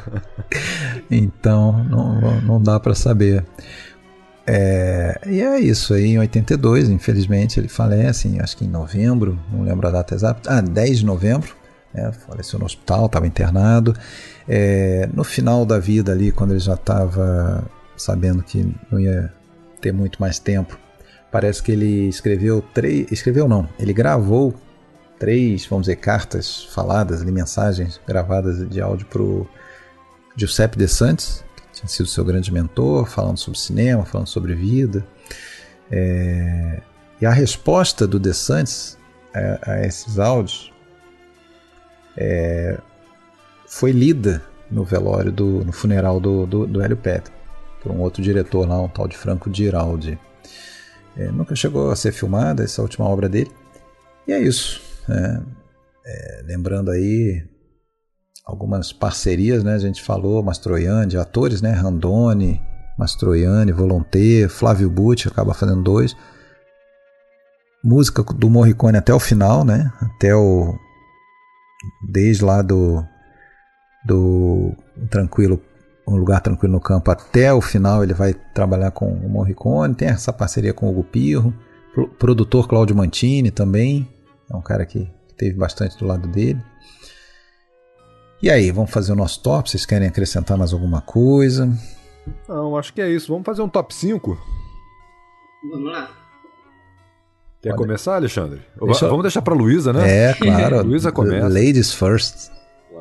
então 1.09 1.83
não, 1.85 2.41
não 2.41 2.61
dá 2.61 2.79
para 2.79 2.95
saber. 2.95 3.45
É, 4.45 5.19
e 5.27 5.41
é 5.41 5.59
isso 5.59 5.93
aí, 5.93 6.05
em 6.05 6.19
82, 6.19 6.89
infelizmente, 6.89 7.59
ele 7.59 7.67
falece, 7.67 8.27
em- 8.27 8.39
acho 8.39 8.57
que 8.57 8.65
em 8.65 8.69
novembro, 8.69 9.37
não 9.51 9.61
lembro 9.61 9.87
a 9.87 9.91
data 9.91 10.15
exata. 10.15 10.51
Ah, 10.51 10.61
10 10.61 10.99
de 10.99 11.05
novembro, 11.05 11.53
né, 11.93 12.11
faleceu 12.27 12.57
no 12.57 12.65
hospital, 12.65 13.05
estava 13.05 13.27
internado. 13.27 13.93
É, 14.51 15.07
no 15.13 15.23
final 15.23 15.63
da 15.63 15.77
vida 15.77 16.11
ali, 16.11 16.31
quando 16.31 16.51
ele 16.51 16.59
já 16.59 16.73
estava 16.73 17.63
sabendo 17.95 18.41
que 18.41 18.75
não 18.91 18.99
ia 18.99 19.31
ter 19.79 19.91
muito 19.91 20.19
mais 20.19 20.39
tempo, 20.39 20.79
parece 21.31 21.61
que 21.61 21.71
ele 21.71 22.07
escreveu 22.07 22.59
três. 22.73 23.11
Escreveu 23.11 23.47
não, 23.47 23.69
ele 23.77 23.93
gravou 23.93 24.55
três, 25.19 25.67
vamos 25.67 25.85
dizer, 25.85 25.97
cartas 25.97 26.63
faladas, 26.73 27.21
ali, 27.21 27.31
mensagens 27.31 28.01
gravadas 28.07 28.67
de 28.67 28.81
áudio 28.81 29.05
pro 29.05 29.47
Giuseppe 30.35 30.79
De 30.79 30.87
Santis, 30.87 31.43
que 31.55 31.79
tinha 31.79 31.87
sido 31.87 32.07
seu 32.07 32.25
grande 32.25 32.51
mentor, 32.51 33.05
falando 33.07 33.37
sobre 33.37 33.59
cinema, 33.59 34.03
falando 34.03 34.27
sobre 34.27 34.55
vida. 34.55 35.05
É, 35.91 36.81
e 37.21 37.25
a 37.25 37.31
resposta 37.31 38.07
do 38.07 38.19
De 38.19 38.33
Santis 38.33 38.97
a, 39.31 39.73
a 39.73 39.85
esses 39.85 40.17
áudios 40.17 40.73
é, 42.17 42.79
foi 43.69 43.91
lida 43.91 44.41
no 44.69 44.83
velório, 44.83 45.31
do, 45.31 45.63
no 45.63 45.71
funeral 45.71 46.19
do, 46.19 46.45
do, 46.45 46.67
do 46.67 46.81
Hélio 46.81 46.97
Petri, 46.97 47.33
por 47.81 47.91
um 47.91 47.99
outro 48.01 48.21
diretor 48.21 48.67
lá, 48.67 48.81
um 48.81 48.89
tal 48.89 49.07
de 49.07 49.15
Franco 49.15 49.53
Giraldi. 49.53 50.19
É, 51.15 51.31
nunca 51.31 51.55
chegou 51.55 51.91
a 51.91 51.95
ser 51.95 52.11
filmada 52.11 52.63
essa 52.63 52.81
última 52.81 53.05
obra 53.05 53.29
dele. 53.29 53.51
E 54.27 54.33
é 54.33 54.39
isso. 54.39 54.81
né? 55.07 55.43
É, 56.05 56.43
lembrando 56.45 56.91
aí 56.91 57.43
algumas 58.45 58.91
parcerias, 58.91 59.63
né? 59.63 59.73
A 59.73 59.79
gente 59.79 60.01
falou, 60.01 60.41
Mastroianni, 60.41 61.17
atores, 61.17 61.61
né? 61.61 61.71
Randoni, 61.71 62.61
Mastroianni, 62.97 63.71
Volonté, 63.71 64.47
Flávio 64.47 64.89
Bucci, 64.89 65.27
acaba 65.27 65.53
fazendo 65.53 65.83
dois. 65.83 66.15
Música 67.83 68.23
do 68.23 68.49
Morricone 68.49 68.97
até 68.97 69.13
o 69.13 69.19
final, 69.19 69.63
né? 69.63 69.91
Até 70.01 70.35
o... 70.35 70.75
Desde 72.09 72.43
lá 72.43 72.61
do... 72.61 73.05
do 74.05 74.73
Tranquilo, 75.09 75.61
Um 76.07 76.15
Lugar 76.15 76.41
Tranquilo 76.41 76.73
no 76.73 76.79
Campo 76.79 77.11
até 77.11 77.53
o 77.53 77.61
final. 77.61 78.03
Ele 78.03 78.13
vai 78.13 78.33
trabalhar 78.33 78.91
com 78.91 79.07
o 79.07 79.29
Morricone, 79.29 79.93
tem 79.95 80.07
essa 80.07 80.31
parceria 80.33 80.73
com 80.73 80.87
o 80.87 80.89
Hugo 80.91 81.03
Pirro, 81.03 81.53
pro- 81.93 82.07
produtor 82.07 82.67
Claudio 82.67 82.95
Mantini 82.95 83.51
também, 83.51 84.07
é 84.51 84.55
um 84.55 84.61
cara 84.61 84.85
que 84.85 85.09
teve 85.37 85.57
bastante 85.57 85.97
do 85.97 86.05
lado 86.05 86.27
dele. 86.27 86.61
E 88.41 88.49
aí, 88.49 88.71
vamos 88.71 88.89
fazer 88.91 89.11
o 89.11 89.15
nosso 89.15 89.41
top? 89.43 89.69
Vocês 89.69 89.85
querem 89.85 90.07
acrescentar 90.07 90.57
mais 90.57 90.71
alguma 90.71 91.01
coisa? 91.01 91.69
Não, 92.47 92.77
acho 92.77 92.93
que 92.93 93.01
é 93.01 93.09
isso. 93.09 93.31
Vamos 93.33 93.45
fazer 93.45 93.61
um 93.61 93.67
top 93.67 93.93
5? 93.93 94.37
Vamos 95.71 95.91
lá. 95.91 96.09
Quer 97.61 97.75
começar, 97.75 98.15
Alexandre? 98.15 98.61
Deixa 98.81 99.07
Vamos 99.09 99.23
deixar 99.23 99.41
pra 99.41 99.53
Luísa, 99.53 99.91
né? 99.91 100.29
É, 100.29 100.33
claro. 100.33 100.81
Luísa 100.87 101.11
começa. 101.11 101.47
Ladies 101.49 101.93
first. 101.93 102.49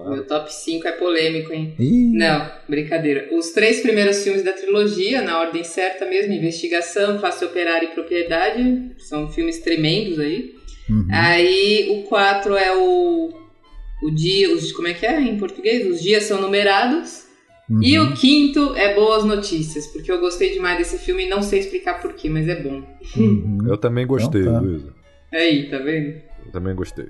Meu 0.07 0.27
top 0.27 0.53
5 0.53 0.87
é 0.87 0.93
polêmico, 0.93 1.53
hein? 1.53 1.75
Ih. 1.79 2.13
Não, 2.13 2.51
brincadeira. 2.69 3.29
Os 3.33 3.51
três 3.51 3.81
primeiros 3.81 4.23
filmes 4.23 4.43
da 4.43 4.53
trilogia, 4.53 5.23
na 5.23 5.41
ordem 5.41 5.65
certa 5.65 6.07
mesmo, 6.07 6.33
Investigação, 6.33 7.19
Face 7.19 7.45
Operária 7.45 7.87
e 7.87 7.95
Propriedade, 7.95 8.93
são 8.99 9.31
filmes 9.31 9.59
tremendos 9.61 10.19
aí. 10.19 10.55
Uhum. 10.89 11.07
Aí 11.11 11.89
o 11.91 12.09
4 12.09 12.57
é 12.57 12.77
o. 12.77 13.31
O 14.03 14.11
dia. 14.11 14.55
Os, 14.55 14.73
como 14.73 14.89
é 14.89 14.95
que 14.95 15.05
é 15.05 15.21
em 15.21 15.37
português? 15.37 15.87
Os 15.87 16.01
dias 16.01 16.25
são 16.25 16.41
numerados. 16.41 17.27
Uhum. 17.69 17.83
E 17.83 17.99
o 17.99 18.15
quinto 18.15 18.75
é 18.77 18.95
Boas 18.95 19.25
Notícias, 19.25 19.87
porque 19.89 20.11
eu 20.11 20.19
gostei 20.21 20.53
demais 20.53 20.79
desse 20.79 20.99
filme 20.99 21.27
e 21.27 21.29
não 21.29 21.43
sei 21.43 21.59
explicar 21.61 22.01
porquê, 22.01 22.31
mas 22.31 22.49
é 22.49 22.63
bom. 22.63 22.83
Eu 23.69 23.77
também 23.77 24.07
gostei, 24.07 24.41
Então 24.41 24.55
tá. 24.55 24.61
Luísa. 24.61 24.95
Aí, 25.31 25.69
tá 25.69 25.79
vendo? 25.79 26.15
Eu 26.47 26.53
também 26.53 26.75
gostei. 26.75 27.09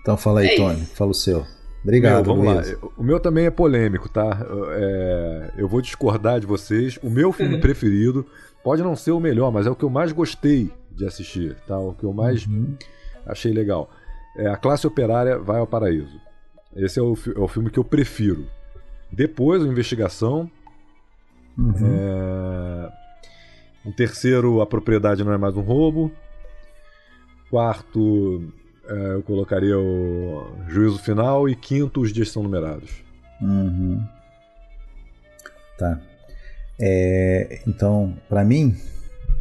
Então 0.00 0.16
fala 0.16 0.40
aí, 0.40 0.48
É 0.48 0.56
Tony. 0.56 0.80
Fala 0.86 1.10
o 1.12 1.14
seu. 1.14 1.46
Obrigado, 1.84 2.24
Meu, 2.26 2.34
vamos 2.36 2.54
Luiz. 2.54 2.82
lá. 2.82 2.88
O 2.96 3.02
meu 3.04 3.20
também 3.20 3.44
é 3.46 3.50
polêmico, 3.50 4.08
tá? 4.08 4.44
É, 4.72 5.52
eu 5.58 5.68
vou 5.68 5.80
discordar 5.82 6.40
de 6.40 6.46
vocês. 6.46 6.98
O 7.02 7.10
meu 7.10 7.30
filme 7.30 7.60
preferido 7.60 8.26
pode 8.64 8.82
não 8.82 8.96
ser 8.96 9.12
o 9.12 9.20
melhor, 9.20 9.52
mas 9.52 9.66
é 9.66 9.70
o 9.70 9.76
que 9.76 9.84
eu 9.84 9.90
mais 9.90 10.10
gostei 10.10 10.72
de 10.90 11.06
assistir, 11.06 11.54
tá? 11.66 11.78
O 11.78 11.92
que 11.92 12.04
eu 12.04 12.12
mais 12.12 12.46
Uhum. 12.46 12.74
achei 13.26 13.52
legal. 13.52 13.90
É 14.36 14.48
A 14.48 14.56
Classe 14.56 14.86
Operária 14.86 15.38
Vai 15.38 15.58
ao 15.60 15.66
Paraíso. 15.66 16.18
Esse 16.74 16.98
é 16.98 17.02
o, 17.02 17.14
é 17.36 17.38
o 17.38 17.46
filme 17.46 17.70
que 17.70 17.78
eu 17.78 17.84
prefiro. 17.84 18.46
Depois, 19.12 19.62
a 19.62 19.66
Investigação. 19.68 20.50
Uhum. 21.56 21.74
É... 21.84 22.92
Em 23.86 23.92
terceiro, 23.92 24.60
A 24.62 24.66
Propriedade 24.66 25.22
Não 25.22 25.32
é 25.32 25.36
Mais 25.38 25.54
um 25.56 25.60
Roubo. 25.60 26.10
Quarto, 27.50 28.42
eu 28.88 29.22
colocaria 29.22 29.78
o 29.78 30.46
Juízo 30.68 30.98
Final. 30.98 31.48
E 31.48 31.54
quinto, 31.54 32.00
Os 32.00 32.12
Dias 32.12 32.30
São 32.30 32.42
Numerados. 32.42 32.90
Uhum. 33.40 34.02
Tá. 35.78 36.00
É, 36.80 37.60
então, 37.66 38.16
pra 38.28 38.44
mim, 38.44 38.76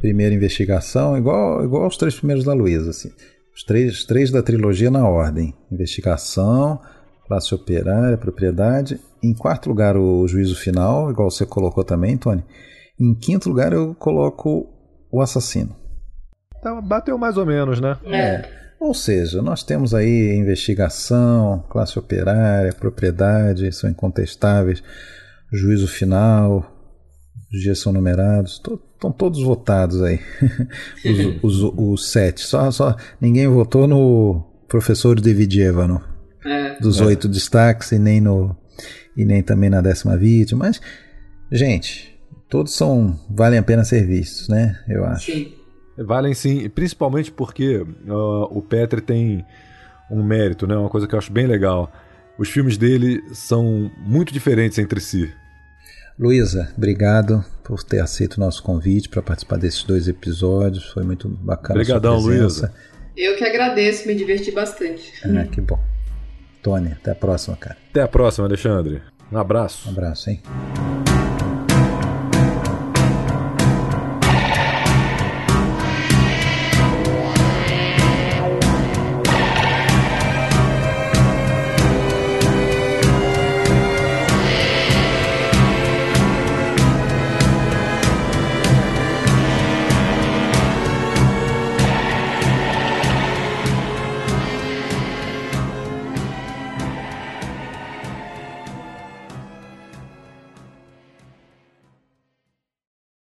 primeira 0.02 0.34
investigação, 0.36 1.18
igual, 1.18 1.64
igual 1.64 1.84
aos 1.84 1.98
três 1.98 2.16
primeiros 2.16 2.44
da 2.44 2.54
Luísa, 2.54 2.90
assim. 2.90 3.12
Os 3.56 3.64
três, 3.64 4.04
três 4.04 4.32
da 4.32 4.42
trilogia 4.42 4.90
na 4.90 5.08
ordem. 5.08 5.54
Investigação, 5.72 6.82
classe 7.28 7.54
operária, 7.54 8.18
propriedade. 8.18 9.00
Em 9.22 9.34
quarto 9.34 9.70
lugar, 9.70 9.96
o 9.96 10.28
juízo 10.28 10.56
final, 10.56 11.10
igual 11.12 11.30
você 11.30 11.46
colocou 11.46 11.84
também, 11.84 12.18
Tony. 12.18 12.44
Em 13.00 13.14
quinto 13.14 13.50
lugar, 13.50 13.74
eu 13.74 13.96
coloco 13.96 14.68
o 15.12 15.22
assassino. 15.22 15.76
Então, 16.58 16.82
bateu 16.82 17.18
mais 17.18 17.38
ou 17.38 17.46
menos, 17.46 17.80
né? 17.80 17.98
É. 18.06 18.63
Ou 18.84 18.94
seja, 18.94 19.42
nós 19.42 19.64
temos 19.64 19.94
aí 19.94 20.36
investigação, 20.36 21.64
classe 21.70 21.98
operária, 21.98 22.74
propriedade, 22.74 23.72
são 23.72 23.90
incontestáveis, 23.90 24.84
juízo 25.54 25.88
final, 25.88 26.70
os 27.54 27.62
dias 27.62 27.80
são 27.80 27.94
numerados, 27.94 28.54
estão 28.56 29.12
todos 29.12 29.42
votados 29.42 30.02
aí, 30.02 30.20
os, 31.42 31.62
os, 31.64 31.74
os 31.78 32.12
sete. 32.12 32.42
Só, 32.42 32.70
só 32.72 32.96
ninguém 33.22 33.48
votou 33.48 33.88
no 33.88 34.44
professor 34.68 35.20
Davidievano, 35.22 36.04
É. 36.46 36.78
dos 36.82 37.00
É. 37.00 37.06
oito 37.06 37.30
destaques 37.30 37.92
e 37.94 37.98
nem 38.00 38.20
no 38.20 38.54
e 39.16 39.24
nem 39.24 39.42
também 39.42 39.70
na 39.70 39.80
décima 39.80 40.18
vítima, 40.18 40.66
mas 40.66 40.82
gente, 41.52 42.20
todos 42.50 42.76
são 42.76 43.18
valem 43.30 43.60
a 43.60 43.64
pena 43.64 43.86
ser 43.86 44.06
vistos, 44.06 44.50
né? 44.50 44.78
Eu 44.90 45.06
acho. 45.06 45.32
Sim. 45.32 45.54
Valem 45.98 46.34
sim, 46.34 46.70
principalmente 46.70 47.32
porque 47.32 47.86
ah, 48.08 48.48
o 48.50 48.62
Petri 48.62 49.02
tem 49.02 49.46
um 50.10 50.24
mérito, 50.24 50.68
né? 50.68 50.76
Uma 50.76 50.90
coisa 50.90 51.08
que 51.08 51.14
eu 51.14 51.20
acho 51.20 51.32
bem 51.32 51.48
legal. 51.48 51.92
Os 52.38 52.50
filmes 52.50 52.78
dele 52.78 53.24
são 53.34 53.92
muito 53.98 54.34
diferentes 54.34 54.78
entre 54.80 55.00
si. 55.00 55.32
Luísa, 56.18 56.72
obrigado 56.78 57.44
por 57.64 57.84
ter 57.84 58.00
aceito 58.00 58.36
o 58.36 58.40
nosso 58.40 58.62
convite 58.62 59.10
para 59.10 59.22
participar 59.22 59.58
desses 59.58 59.84
dois 59.84 60.08
episódios. 60.08 60.86
Foi 60.92 61.04
muito 61.04 61.28
bacana 61.28 61.80
Obrigadão, 61.80 62.18
a 62.18 62.20
sua 62.20 62.30
presença. 62.30 62.74
Eu 63.16 63.36
que 63.36 63.44
agradeço, 63.44 64.08
me 64.08 64.16
diverti 64.16 64.52
bastante. 64.52 65.14
Ah, 65.24 65.46
que 65.46 65.62
bom. 65.62 65.80
Tony, 66.62 66.92
até 66.92 67.12
a 67.12 67.16
próxima, 67.16 67.56
cara. 67.58 67.78
Até 67.90 68.02
a 68.02 68.08
próxima, 68.08 68.48
Alexandre. 68.48 69.02
Um 69.32 69.38
abraço. 69.38 69.90
Um 69.90 69.92
abraço, 69.92 70.30
hein? 70.30 70.42